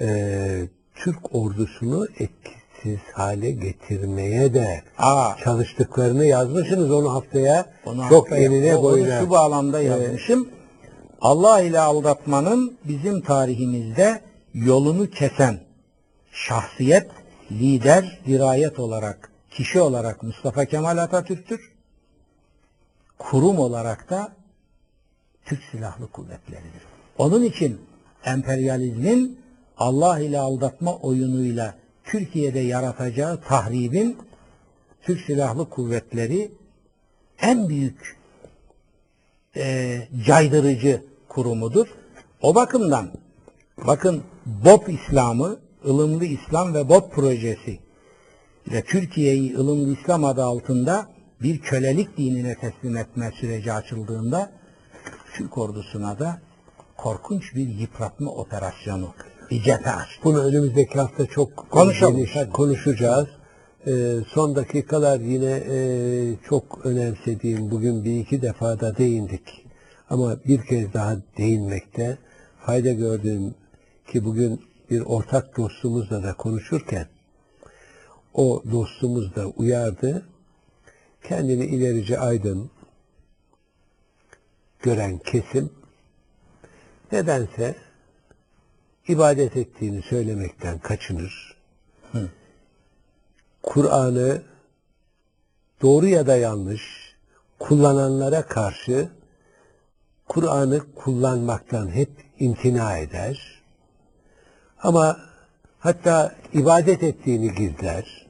e, 0.00 0.68
Türk 0.94 1.34
ordusunu 1.34 2.06
etkisiz 2.18 2.98
hale 3.14 3.50
getirmeye 3.50 4.54
de 4.54 4.82
Aa, 4.98 5.36
çalıştıklarını 5.44 6.24
yazmışsınız 6.24 6.90
onu 6.90 7.12
haftaya 7.14 7.66
Onu 7.86 8.08
çok 8.08 8.26
haftaya- 8.30 8.42
enine 8.46 8.82
boyuna. 8.82 9.14
Onu 9.18 9.24
şu 9.24 9.30
bağlamda 9.30 9.80
yazmışım. 9.80 10.48
Allah 11.20 11.60
ile 11.60 11.80
aldatmanın 11.80 12.78
bizim 12.84 13.20
tarihimizde 13.20 14.20
yolunu 14.54 15.10
kesen 15.10 15.60
şahsiyet, 16.32 17.06
lider, 17.52 18.20
dirayet 18.26 18.78
olarak, 18.78 19.30
kişi 19.56 19.80
olarak 19.80 20.22
Mustafa 20.22 20.64
Kemal 20.64 20.98
Atatürk'tür. 20.98 21.72
Kurum 23.18 23.58
olarak 23.58 24.10
da 24.10 24.32
Türk 25.44 25.62
Silahlı 25.70 26.08
Kuvvetleri'dir. 26.08 26.82
Onun 27.18 27.42
için 27.42 27.80
emperyalizmin 28.24 29.40
Allah 29.78 30.20
ile 30.20 30.38
aldatma 30.38 30.96
oyunuyla 30.96 31.74
Türkiye'de 32.04 32.58
yaratacağı 32.58 33.40
tahribin 33.40 34.18
Türk 35.02 35.20
Silahlı 35.20 35.70
Kuvvetleri 35.70 36.52
en 37.40 37.68
büyük 37.68 38.16
e, 39.56 39.98
caydırıcı 40.26 41.04
kurumudur. 41.28 41.86
O 42.42 42.54
bakımdan 42.54 43.10
bakın 43.86 44.22
BOP 44.46 44.88
İslam'ı, 44.88 45.60
ılımlı 45.86 46.24
İslam 46.24 46.74
ve 46.74 46.88
BOP 46.88 47.12
projesi 47.12 47.85
ve 48.72 48.82
Türkiye'yi 48.82 49.56
ılımlı 49.56 49.92
İslam 49.92 50.24
adı 50.24 50.44
altında 50.44 51.06
bir 51.42 51.60
kölelik 51.60 52.16
dinine 52.16 52.54
teslim 52.54 52.96
etme 52.96 53.32
süreci 53.40 53.72
açıldığında 53.72 54.50
Türk 55.34 55.58
ordusuna 55.58 56.18
da 56.18 56.40
korkunç 56.96 57.54
bir 57.54 57.68
yıpratma 57.68 58.30
operasyonu 58.30 59.14
bir 59.50 59.62
cephe 59.62 59.90
açtı. 59.90 60.20
Bunu 60.24 60.44
önümüzdeki 60.44 60.98
hafta 60.98 61.26
çok 61.26 61.66
geniş 61.74 62.34
konuşacağız. 62.52 63.28
Ee, 63.86 64.16
son 64.28 64.56
dakikalar 64.56 65.20
yine 65.20 65.62
e, 65.70 65.78
çok 66.48 66.86
önemsediğim 66.86 67.70
bugün 67.70 68.04
bir 68.04 68.20
iki 68.20 68.42
defa 68.42 68.80
da 68.80 68.96
değindik. 68.96 69.66
Ama 70.10 70.36
bir 70.44 70.66
kez 70.66 70.92
daha 70.92 71.16
değinmekte 71.38 72.18
fayda 72.66 72.92
gördüğüm 72.92 73.54
ki 74.12 74.24
bugün 74.24 74.60
bir 74.90 75.00
ortak 75.00 75.56
dostumuzla 75.56 76.22
da 76.22 76.34
konuşurken 76.34 77.06
o 78.36 78.62
dostumuz 78.72 79.36
da 79.36 79.46
uyardı. 79.46 80.26
Kendini 81.24 81.64
ilerici 81.64 82.18
aydın 82.18 82.70
gören 84.82 85.18
kesim 85.18 85.70
nedense 87.12 87.74
ibadet 89.08 89.56
ettiğini 89.56 90.02
söylemekten 90.02 90.78
kaçınır. 90.78 91.56
Kur'an'ı 93.62 94.42
doğru 95.82 96.06
ya 96.06 96.26
da 96.26 96.36
yanlış 96.36 96.82
kullananlara 97.58 98.46
karşı 98.46 99.08
Kur'an'ı 100.28 100.94
kullanmaktan 100.94 101.88
hep 101.88 102.10
imtina 102.38 102.98
eder. 102.98 103.62
Ama 104.82 105.20
hatta 105.78 106.34
ibadet 106.52 107.02
ettiğini 107.02 107.54
gizler. 107.54 108.25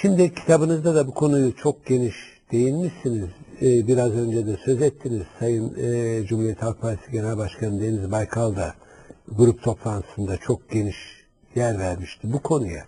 Şimdi 0.00 0.34
kitabınızda 0.34 0.94
da 0.94 1.06
bu 1.06 1.14
konuyu 1.14 1.56
çok 1.56 1.86
geniş 1.86 2.14
değinmişsiniz. 2.52 3.28
Ee, 3.62 3.86
biraz 3.86 4.12
önce 4.12 4.46
de 4.46 4.56
söz 4.64 4.82
ettiniz. 4.82 5.22
Sayın 5.38 5.74
e, 5.78 6.26
Cumhuriyet 6.26 6.62
Halk 6.62 6.80
Partisi 6.80 7.12
Genel 7.12 7.38
Başkanı 7.38 7.80
Deniz 7.80 8.10
Baykal 8.12 8.56
da 8.56 8.74
grup 9.28 9.62
toplantısında 9.62 10.36
çok 10.36 10.70
geniş 10.70 10.96
yer 11.54 11.78
vermişti 11.78 12.32
bu 12.32 12.42
konuya. 12.42 12.84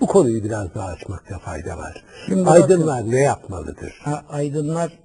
Bu 0.00 0.06
konuyu 0.06 0.44
biraz 0.44 0.74
daha 0.74 0.86
açmakta 0.86 1.38
fayda 1.38 1.78
var. 1.78 2.04
Şimdi 2.26 2.50
Aydınlar 2.50 3.10
ne 3.10 3.20
yapmalıdır? 3.20 4.00
Ha, 4.02 4.24
aydınlar 4.28 4.98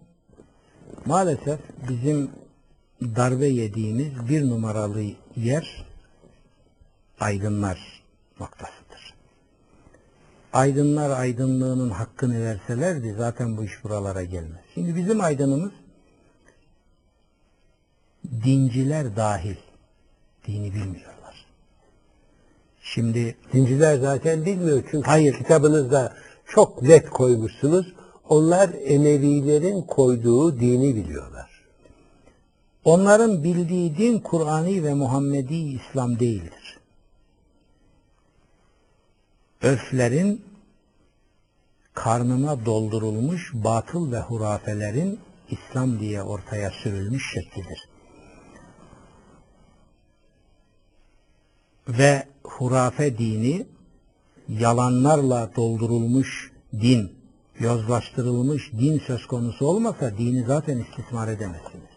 maalesef 1.05 1.59
bizim 1.89 2.29
darbe 3.01 3.47
yediğimiz 3.47 4.29
bir 4.29 4.49
numaralı 4.49 5.03
yer 5.35 5.85
aydınlar 7.19 8.03
noktasıdır. 8.39 8.84
Aydınlar 10.55 11.09
aydınlığının 11.09 11.89
hakkını 11.89 12.41
verselerdi 12.43 13.15
zaten 13.17 13.57
bu 13.57 13.63
iş 13.63 13.83
buralara 13.83 14.23
gelmez. 14.23 14.61
Şimdi 14.73 14.95
bizim 14.95 15.21
aydınımız 15.21 15.71
dinciler 18.43 19.15
dahil 19.15 19.55
dini 20.47 20.73
bilmiyorlar. 20.73 21.45
Şimdi 22.81 23.35
Dinciler 23.53 23.97
zaten 23.97 24.45
bilmiyor 24.45 24.83
çünkü 24.91 25.07
Hayır. 25.07 25.37
kitabınızda 25.37 26.13
çok 26.47 26.81
net 26.81 27.09
koymuşsunuz. 27.09 27.93
Onlar 28.29 28.69
Emevilerin 28.85 29.81
koyduğu 29.81 30.59
dini 30.59 30.95
biliyorlar. 30.95 31.49
Onların 32.83 33.43
bildiği 33.43 33.97
din 33.97 34.19
Kur'an'i 34.19 34.83
ve 34.83 34.93
Muhammedi 34.93 35.55
İslam 35.55 36.19
değildir. 36.19 36.74
Öflerin 39.61 40.45
karnına 41.93 42.65
doldurulmuş 42.65 43.51
batıl 43.53 44.11
ve 44.11 44.19
hurafelerin 44.19 45.19
İslam 45.49 45.99
diye 45.99 46.23
ortaya 46.23 46.71
sürülmüş 46.71 47.33
şeklidir. 47.33 47.89
Ve 51.87 52.27
hurafe 52.43 53.17
dini 53.17 53.67
yalanlarla 54.49 55.51
doldurulmuş 55.55 56.51
din, 56.73 57.15
yozlaştırılmış 57.59 58.71
din 58.71 58.99
söz 58.99 59.27
konusu 59.27 59.67
olmasa 59.67 60.17
dini 60.17 60.45
zaten 60.45 60.77
istismar 60.77 61.27
edemezsiniz. 61.27 61.89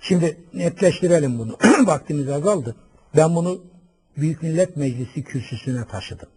Şimdi 0.00 0.40
netleştirelim 0.54 1.38
bunu. 1.38 1.56
Vaktimiz 1.86 2.28
azaldı. 2.28 2.76
Ben 3.16 3.34
bunu 3.34 3.60
Büyük 4.16 4.42
Millet 4.42 4.76
Meclisi 4.76 5.24
kürsüsüne 5.24 5.84
taşıdım. 5.84 6.28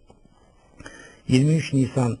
23 1.28 1.72
Nisan 1.72 2.18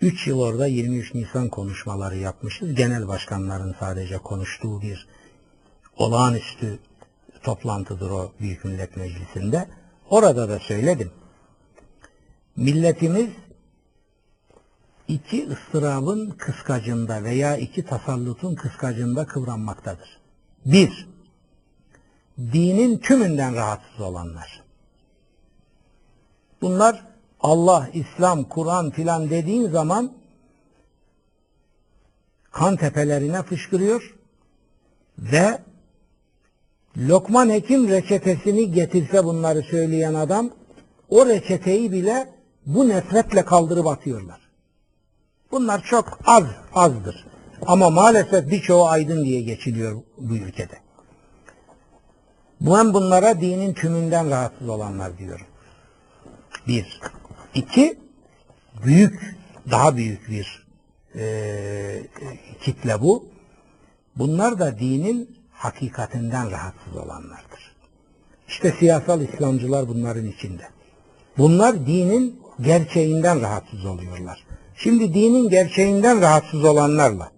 3 0.00 0.26
yıl 0.26 0.40
orada 0.40 0.66
23 0.66 1.14
Nisan 1.14 1.48
konuşmaları 1.48 2.16
yapmışız. 2.16 2.74
Genel 2.74 3.08
başkanların 3.08 3.76
sadece 3.78 4.18
konuştuğu 4.18 4.82
bir 4.82 5.08
olağanüstü 5.96 6.78
toplantıdır 7.42 8.10
o 8.10 8.32
Büyük 8.40 8.64
Millet 8.64 8.96
Meclisi'nde. 8.96 9.68
Orada 10.10 10.48
da 10.48 10.58
söyledim. 10.58 11.10
Milletimiz 12.56 13.30
iki 15.08 15.48
ıstırabın 15.48 16.30
kıskacında 16.30 17.24
veya 17.24 17.56
iki 17.56 17.84
tasallutun 17.84 18.54
kıskacında 18.54 19.26
kıvranmaktadır. 19.26 20.20
Bir, 20.66 21.08
dinin 22.38 22.98
tümünden 22.98 23.54
rahatsız 23.54 24.00
olanlar. 24.00 24.62
Bunlar 26.62 27.15
Allah, 27.46 27.88
İslam, 27.92 28.44
Kur'an 28.44 28.90
filan 28.90 29.30
dediğin 29.30 29.70
zaman 29.70 30.12
kan 32.50 32.76
tepelerine 32.76 33.42
fışkırıyor 33.42 34.14
ve 35.18 35.58
Lokman 36.98 37.50
Hekim 37.50 37.88
reçetesini 37.88 38.72
getirse 38.72 39.24
bunları 39.24 39.62
söyleyen 39.62 40.14
adam 40.14 40.50
o 41.08 41.26
reçeteyi 41.26 41.92
bile 41.92 42.28
bu 42.66 42.88
nefretle 42.88 43.44
kaldırıp 43.44 43.86
atıyorlar. 43.86 44.40
Bunlar 45.52 45.82
çok 45.82 46.18
az, 46.26 46.44
azdır. 46.74 47.26
Ama 47.66 47.90
maalesef 47.90 48.50
birçoğu 48.50 48.86
aydın 48.86 49.24
diye 49.24 49.42
geçiliyor 49.42 50.02
bu 50.18 50.34
ülkede. 50.34 50.78
Ben 52.60 52.94
bunlara 52.94 53.40
dinin 53.40 53.74
tümünden 53.74 54.30
rahatsız 54.30 54.68
olanlar 54.68 55.18
diyorum. 55.18 55.46
Bir. 56.68 57.00
İki, 57.56 57.98
büyük, 58.84 59.36
daha 59.70 59.96
büyük 59.96 60.30
bir 60.30 60.66
eee, 61.14 62.06
kitle 62.60 63.00
bu. 63.00 63.28
Bunlar 64.16 64.58
da 64.58 64.78
dinin 64.78 65.36
hakikatinden 65.52 66.50
rahatsız 66.50 66.96
olanlardır. 66.96 67.76
İşte 68.48 68.74
siyasal 68.78 69.20
İslamcılar 69.20 69.88
bunların 69.88 70.26
içinde. 70.26 70.62
Bunlar 71.38 71.86
dinin 71.86 72.40
gerçeğinden 72.60 73.40
rahatsız 73.40 73.84
oluyorlar. 73.84 74.46
Şimdi 74.76 75.14
dinin 75.14 75.48
gerçeğinden 75.48 76.20
rahatsız 76.20 76.64
olanlarla 76.64 77.32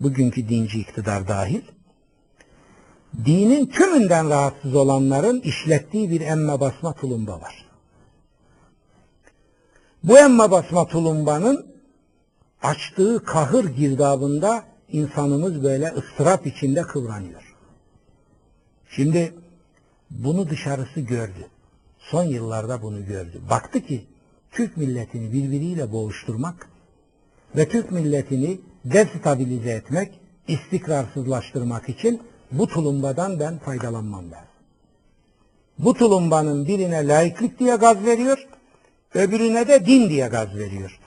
bugünkü 0.00 0.48
dinci 0.48 0.80
iktidar 0.80 1.28
dahil 1.28 1.62
dinin 3.24 3.66
tümünden 3.66 4.30
rahatsız 4.30 4.74
olanların 4.74 5.40
işlettiği 5.40 6.10
bir 6.10 6.20
emme 6.20 6.60
basma 6.60 6.92
tulumba 6.92 7.40
var. 7.40 7.63
Bu 10.04 10.18
emme 10.18 10.50
basma 10.50 10.86
tulumbanın 10.86 11.66
açtığı 12.62 13.24
kahır 13.24 13.64
girdabında 13.64 14.64
insanımız 14.88 15.62
böyle 15.62 15.88
ıstırap 15.88 16.46
içinde 16.46 16.82
kıvranıyor. 16.82 17.56
Şimdi 18.90 19.34
bunu 20.10 20.50
dışarısı 20.50 21.00
gördü. 21.00 21.48
Son 21.98 22.24
yıllarda 22.24 22.82
bunu 22.82 23.06
gördü. 23.06 23.40
Baktı 23.50 23.80
ki 23.80 24.06
Türk 24.50 24.76
milletini 24.76 25.32
birbiriyle 25.32 25.92
boğuşturmak 25.92 26.68
ve 27.56 27.68
Türk 27.68 27.90
milletini 27.90 28.60
destabilize 28.84 29.70
etmek, 29.70 30.20
istikrarsızlaştırmak 30.48 31.88
için 31.88 32.22
bu 32.52 32.66
tulumbadan 32.66 33.40
ben 33.40 33.58
faydalanmam 33.58 34.24
lazım. 34.24 34.48
Bu 35.78 35.94
tulumbanın 35.94 36.66
birine 36.66 37.08
laiklik 37.08 37.58
diye 37.58 37.76
gaz 37.76 38.04
veriyor, 38.06 38.48
öbürüne 39.14 39.68
de 39.68 39.86
din 39.86 40.08
diye 40.08 40.28
gaz 40.28 40.54
veriyor. 40.54 41.00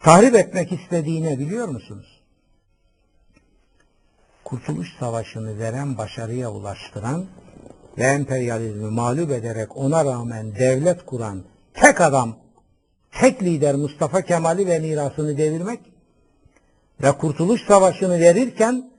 Tahrip 0.00 0.34
etmek 0.34 0.72
istediğini 0.72 1.38
biliyor 1.38 1.68
musunuz? 1.68 2.20
Kurtuluş 4.44 4.88
Savaşı'nı 5.00 5.58
veren 5.58 5.98
başarıya 5.98 6.50
ulaştıran 6.50 7.26
ve 7.98 8.02
emperyalizmi 8.02 8.90
mağlup 8.90 9.30
ederek 9.30 9.76
ona 9.76 10.04
rağmen 10.04 10.54
devlet 10.54 11.06
kuran 11.06 11.44
tek 11.74 12.00
adam, 12.00 12.36
tek 13.20 13.42
lider 13.42 13.74
Mustafa 13.74 14.22
Kemal'i 14.22 14.66
ve 14.66 14.78
mirasını 14.78 15.38
devirmek 15.38 15.80
ve 17.02 17.12
Kurtuluş 17.12 17.66
Savaşı'nı 17.66 18.20
verirken 18.20 18.90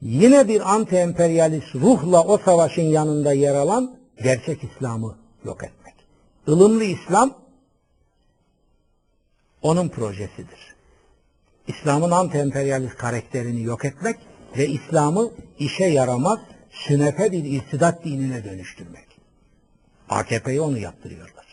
yine 0.00 0.48
bir 0.48 0.60
anti-emperyalist 0.60 1.74
ruhla 1.74 2.24
o 2.24 2.38
savaşın 2.38 2.82
yanında 2.82 3.32
yer 3.32 3.54
alan 3.54 3.96
gerçek 4.22 4.64
İslam'ı 4.64 5.16
yok 5.44 5.64
etmek. 5.64 5.75
Ilımlı 6.46 6.84
İslam 6.84 7.38
onun 9.62 9.88
projesidir. 9.88 10.76
İslam'ın 11.66 12.10
anti-emperyalist 12.10 12.96
karakterini 12.96 13.62
yok 13.62 13.84
etmek 13.84 14.16
ve 14.56 14.68
İslam'ı 14.68 15.30
işe 15.58 15.84
yaramaz 15.84 16.38
sünefe 16.70 17.32
bir 17.32 17.44
irtidat 17.44 18.04
dinine 18.04 18.44
dönüştürmek. 18.44 19.06
AKP'ye 20.08 20.60
onu 20.60 20.78
yaptırıyorlar. 20.78 21.46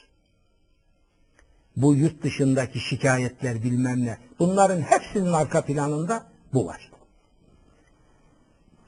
Bu 1.78 1.96
yurt 1.96 2.24
dışındaki 2.24 2.80
şikayetler 2.80 3.64
bilmem 3.64 4.06
ne 4.06 4.18
bunların 4.40 4.82
hepsinin 4.82 5.34
arka 5.34 5.66
planında 5.66 6.28
bu 6.54 6.66
var. 6.66 6.92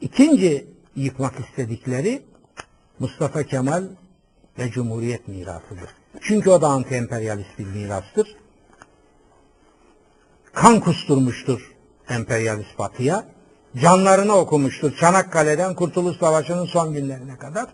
İkinci 0.02 0.68
yıkmak 0.96 1.40
istedikleri 1.40 2.22
Mustafa 3.00 3.44
Kemal 3.44 3.84
ve 4.60 4.72
Cumhuriyet 4.72 5.28
mirasıdır. 5.28 5.90
Çünkü 6.22 6.50
o 6.50 6.62
da 6.62 6.68
anti-emperyalist 6.68 7.60
bir 7.60 7.66
mirastır. 7.66 8.36
Kan 10.54 10.80
kusturmuştur 10.80 11.76
emperyalist 12.10 12.80
batıya. 12.80 13.26
Canlarını 13.82 14.36
okumuştur 14.36 14.96
Çanakkale'den 14.96 15.76
Kurtuluş 15.76 16.18
Savaşı'nın 16.18 16.66
son 16.66 16.94
günlerine 16.94 17.38
kadar. 17.38 17.68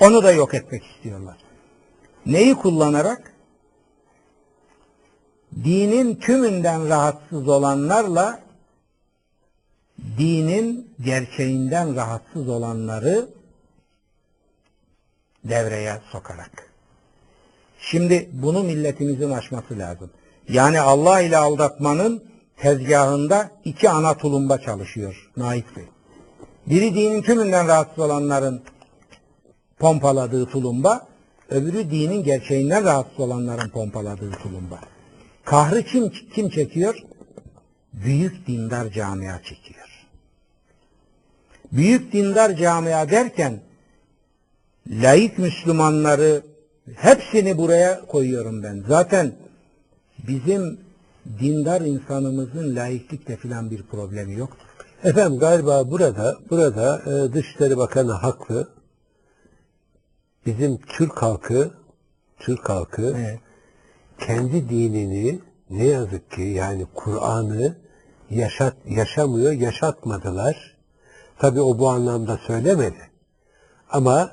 Onu 0.00 0.22
da 0.22 0.32
yok 0.32 0.54
etmek 0.54 0.84
istiyorlar. 0.84 1.36
Neyi 2.26 2.54
kullanarak? 2.54 3.32
Dinin 5.64 6.14
tümünden 6.14 6.88
rahatsız 6.88 7.48
olanlarla 7.48 8.40
dinin 10.18 10.94
gerçeğinden 11.00 11.96
rahatsız 11.96 12.48
olanları 12.48 13.28
devreye 15.44 16.00
sokarak. 16.12 16.70
Şimdi 17.78 18.28
bunu 18.32 18.62
milletimizin 18.62 19.30
aşması 19.30 19.78
lazım. 19.78 20.10
Yani 20.48 20.80
Allah 20.80 21.20
ile 21.20 21.36
aldatmanın 21.36 22.24
tezgahında 22.56 23.50
iki 23.64 23.90
ana 23.90 24.16
tulumba 24.16 24.58
çalışıyor 24.58 25.30
Naif 25.36 25.76
Bey. 25.76 25.84
Biri 26.66 26.94
dinin 26.94 27.22
tümünden 27.22 27.68
rahatsız 27.68 27.98
olanların 27.98 28.62
pompaladığı 29.78 30.46
tulumba, 30.46 31.06
öbürü 31.50 31.90
dinin 31.90 32.24
gerçeğinden 32.24 32.84
rahatsız 32.84 33.20
olanların 33.20 33.68
pompaladığı 33.68 34.32
tulumba. 34.32 34.80
Kahrı 35.44 35.82
kim, 35.82 36.12
kim 36.34 36.48
çekiyor? 36.48 36.98
Büyük 37.92 38.46
dindar 38.46 38.90
camia 38.90 39.42
çekiyor. 39.42 39.88
Büyük 41.72 42.12
dindar 42.12 42.56
camia 42.56 43.10
derken 43.10 43.60
laik 44.90 45.38
Müslümanları 45.38 46.42
hepsini 46.94 47.58
buraya 47.58 48.06
koyuyorum 48.06 48.62
ben. 48.62 48.84
Zaten 48.88 49.32
bizim 50.28 50.80
dindar 51.40 51.80
insanımızın 51.80 52.76
laiklikle 52.76 53.36
filan 53.36 53.70
bir 53.70 53.82
problemi 53.82 54.34
yoktur. 54.34 54.66
Efendim 55.04 55.38
galiba 55.38 55.90
burada 55.90 56.36
burada 56.50 57.02
e, 57.06 57.32
Dışişleri 57.32 57.76
Bakanı 57.76 58.12
haklı. 58.12 58.68
Bizim 60.46 60.78
Türk 60.78 61.22
halkı 61.22 61.70
Türk 62.38 62.68
halkı 62.68 63.14
Evet. 63.16 63.40
kendi 64.18 64.68
dinini 64.68 65.40
ne 65.70 65.84
yazık 65.84 66.30
ki 66.30 66.42
yani 66.42 66.86
Kur'an'ı 66.94 67.76
yaşat 68.30 68.76
yaşamıyor, 68.86 69.52
yaşatmadılar. 69.52 70.76
Tabi 71.38 71.60
o 71.60 71.78
bu 71.78 71.88
anlamda 71.88 72.38
söylemedi. 72.46 73.10
Ama 73.90 74.30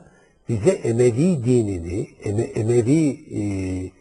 bize 0.50 0.70
Emevi 0.70 1.46
dinini, 1.46 2.08
Eme, 2.24 2.42
Emevilerin 2.42 3.94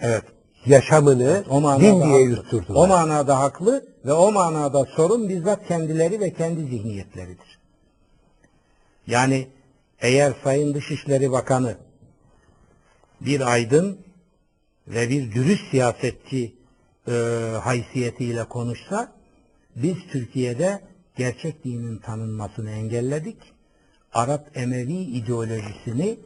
Evet. 0.00 0.24
yaşamını 0.66 1.44
manada 1.50 1.80
din 1.80 2.02
diye 2.02 2.20
yutturdular. 2.20 2.84
O 2.84 2.86
manada 2.86 3.38
haklı 3.38 3.86
ve 4.04 4.12
o 4.12 4.32
manada 4.32 4.84
sorun 4.84 5.28
bizzat 5.28 5.66
kendileri 5.68 6.20
ve 6.20 6.32
kendi 6.32 6.60
zihniyetleridir. 6.60 7.58
Yani 9.06 9.48
eğer 10.00 10.34
Sayın 10.44 10.74
Dışişleri 10.74 11.32
Bakanı 11.32 11.76
bir 13.20 13.52
aydın 13.52 13.98
ve 14.88 15.08
bir 15.08 15.32
dürüst 15.32 15.70
siyasetçi 15.70 16.54
e, 17.08 17.12
haysiyetiyle 17.62 18.44
konuşsa 18.44 19.12
biz 19.76 19.96
Türkiye'de 20.12 20.80
gerçek 21.16 21.64
dinin 21.64 21.98
tanınmasını 21.98 22.70
engelledik. 22.70 23.36
Arap 24.14 24.46
Emevi 24.54 24.92
ideolojisini 24.92 26.18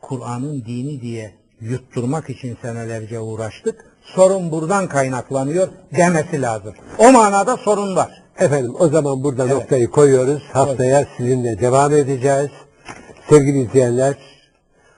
Kur'an'ın 0.00 0.64
dini 0.64 1.00
diye 1.00 1.34
yutturmak 1.60 2.30
için 2.30 2.56
senelerce 2.62 3.20
uğraştık. 3.20 3.84
Sorun 4.02 4.50
buradan 4.50 4.88
kaynaklanıyor 4.88 5.68
demesi 5.96 6.42
lazım. 6.42 6.74
O 6.98 7.12
manada 7.12 7.56
sorun 7.56 7.96
var. 7.96 8.22
Efendim 8.38 8.74
o 8.78 8.88
zaman 8.88 9.24
burada 9.24 9.44
Evet. 9.44 9.54
noktayı 9.54 9.90
koyuyoruz. 9.90 10.42
Haftaya 10.52 11.06
sizinle 11.16 11.60
devam 11.60 11.92
edeceğiz. 11.92 12.50
Sevgili 13.28 13.62
izleyenler, 13.62 14.16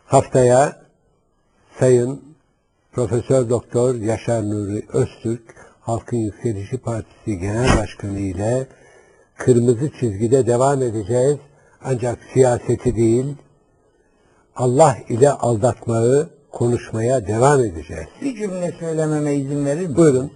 haftaya 0.07 0.77
Sayın 1.79 2.25
Profesör 2.93 3.49
Doktor 3.49 3.95
Yaşar 3.95 4.43
Nuri 4.43 4.87
Öztürk, 4.93 5.55
Halkın 5.81 6.17
Yükselişi 6.17 6.79
Partisi 6.79 7.39
Genel 7.39 7.79
Başkanı 7.79 8.19
ile 8.19 8.67
kırmızı 9.37 9.91
çizgide 10.01 10.47
devam 10.47 10.83
edeceğiz. 10.83 11.37
Ancak 11.85 12.19
siyaseti 12.33 12.97
değil, 12.97 13.35
Allah 14.57 14.97
ile 15.09 15.31
aldatmayı 15.31 16.27
konuşmaya 16.51 17.27
devam 17.27 17.61
edeceğiz. 17.61 18.07
Bir 18.23 18.37
cümle 18.37 18.73
söylememe 18.81 19.35
izin 19.35 19.67
verir 19.67 19.87
mi? 19.87 19.97
Buyurun. 19.97 20.33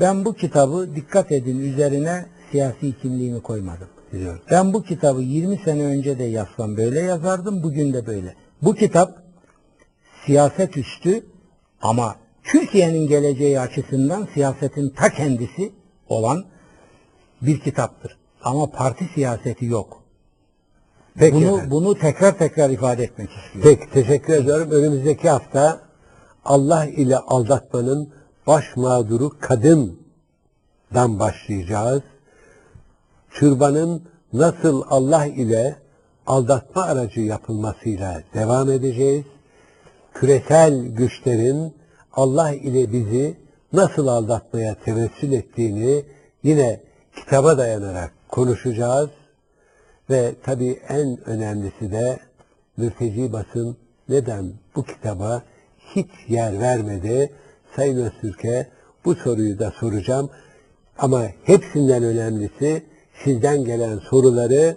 Ben 0.00 0.24
bu 0.24 0.34
kitabı 0.34 0.94
dikkat 0.96 1.32
edin 1.32 1.58
üzerine 1.58 2.26
siyasi 2.50 2.98
kimliğimi 2.98 3.42
koymadım. 3.42 3.88
Biliyorum. 4.12 4.40
Ben 4.50 4.72
bu 4.72 4.82
kitabı 4.82 5.22
20 5.22 5.56
sene 5.64 5.84
önce 5.84 6.18
de 6.18 6.24
yazsam 6.24 6.76
böyle 6.76 7.00
yazardım, 7.00 7.62
bugün 7.62 7.92
de 7.92 8.06
böyle. 8.06 8.34
Bu 8.62 8.74
kitap 8.74 9.22
siyaset 10.26 10.76
üstü 10.76 11.26
ama 11.82 12.16
Türkiye'nin 12.44 13.08
geleceği 13.08 13.60
açısından 13.60 14.28
siyasetin 14.34 14.90
ta 14.90 15.08
kendisi 15.08 15.72
olan 16.08 16.44
bir 17.42 17.60
kitaptır. 17.60 18.18
Ama 18.42 18.70
parti 18.70 19.04
siyaseti 19.14 19.64
yok. 19.64 19.97
Peki 21.18 21.34
bunu 21.36 21.46
efendim. 21.46 21.70
bunu 21.70 21.98
tekrar 21.98 22.38
tekrar 22.38 22.70
ifade 22.70 23.04
etmek 23.04 23.30
istiyorum. 23.30 23.78
Peki 23.80 23.92
teşekkür 23.92 24.32
ediyorum. 24.32 24.70
Önümüzdeki 24.70 25.28
hafta 25.28 25.80
Allah 26.44 26.86
ile 26.86 27.16
aldatmanın 27.16 28.08
baş 28.46 28.64
mağduru 28.76 29.32
kadından 29.40 31.18
başlayacağız. 31.18 32.02
Türbanın 33.30 34.02
nasıl 34.32 34.82
Allah 34.90 35.26
ile 35.26 35.76
aldatma 36.26 36.82
aracı 36.82 37.20
yapılmasıyla 37.20 38.22
devam 38.34 38.70
edeceğiz. 38.70 39.24
Küresel 40.14 40.86
güçlerin 40.86 41.74
Allah 42.12 42.52
ile 42.52 42.92
bizi 42.92 43.36
nasıl 43.72 44.06
aldatmaya 44.06 44.74
tevessül 44.74 45.32
ettiğini 45.32 46.04
yine 46.42 46.80
kitaba 47.16 47.58
dayanarak 47.58 48.12
konuşacağız. 48.28 49.10
Ve 50.10 50.34
tabii 50.42 50.80
en 50.88 51.28
önemlisi 51.28 51.92
de 51.92 52.18
mülteci 52.76 53.32
basın 53.32 53.76
neden 54.08 54.52
bu 54.76 54.82
kitaba 54.84 55.42
hiç 55.94 56.10
yer 56.28 56.60
vermedi. 56.60 57.32
Sayın 57.76 57.96
Öztürk'e 57.96 58.66
bu 59.04 59.14
soruyu 59.14 59.58
da 59.58 59.70
soracağım. 59.70 60.30
Ama 60.98 61.24
hepsinden 61.44 62.02
önemlisi 62.02 62.82
sizden 63.24 63.64
gelen 63.64 63.98
soruları 63.98 64.76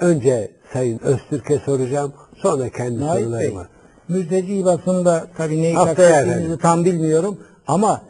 önce 0.00 0.50
Sayın 0.72 0.98
Öztürk'e 0.98 1.58
soracağım. 1.58 2.12
Sonra 2.36 2.68
kendi 2.68 3.00
Bey, 3.00 3.08
sorularıma. 3.08 3.68
mülteci 4.08 4.52
yuvasında 4.52 5.26
tabii 5.36 5.62
neyi 5.62 5.74
kastettiğinizi 5.74 6.58
tam 6.58 6.84
bilmiyorum 6.84 7.38
ama 7.66 8.02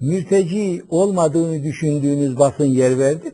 mülteci 0.00 0.82
olmadığını 0.90 1.62
düşündüğünüz 1.62 2.38
basın 2.38 2.64
yer 2.64 2.98
verdi 2.98 3.26
mi? 3.26 3.32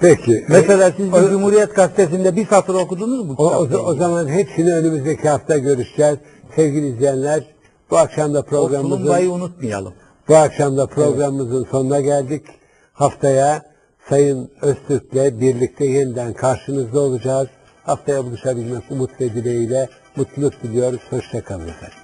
Peki. 0.00 0.44
Mesela 0.48 0.92
siz 0.96 1.14
o- 1.14 1.30
Cumhuriyet 1.30 1.74
Gazetesi'nde 1.76 2.36
bir 2.36 2.46
satır 2.46 2.74
okudunuz 2.74 3.26
mu? 3.26 3.34
O, 3.38 3.44
o, 3.46 3.68
o 3.86 3.94
zaman 3.94 4.28
hepsini 4.28 4.74
önümüzdeki 4.74 5.28
hafta 5.28 5.58
görüşeceğiz. 5.58 6.16
Sevgili 6.56 6.88
izleyenler, 6.88 7.44
bu 7.90 7.96
akşam 7.98 8.34
da 8.34 8.42
programımızın 8.42 9.30
unutmayalım. 9.30 9.92
bu 10.28 10.36
akşam 10.36 10.76
da 10.76 10.86
programımızın 10.86 11.66
sonuna 11.70 12.00
geldik. 12.00 12.42
Haftaya 12.92 13.62
Sayın 14.08 14.50
Öztürk'le 14.62 15.40
birlikte 15.40 15.84
yeniden 15.84 16.32
karşınızda 16.32 17.00
olacağız. 17.00 17.48
Haftaya 17.84 18.24
buluşabilmek 18.24 18.82
umut 18.90 19.20
ve 19.20 19.34
dileğiyle 19.34 19.88
mutluluk 20.16 20.62
diliyoruz. 20.62 21.00
Hoşçakalın 21.10 21.68
efendim. 21.68 21.96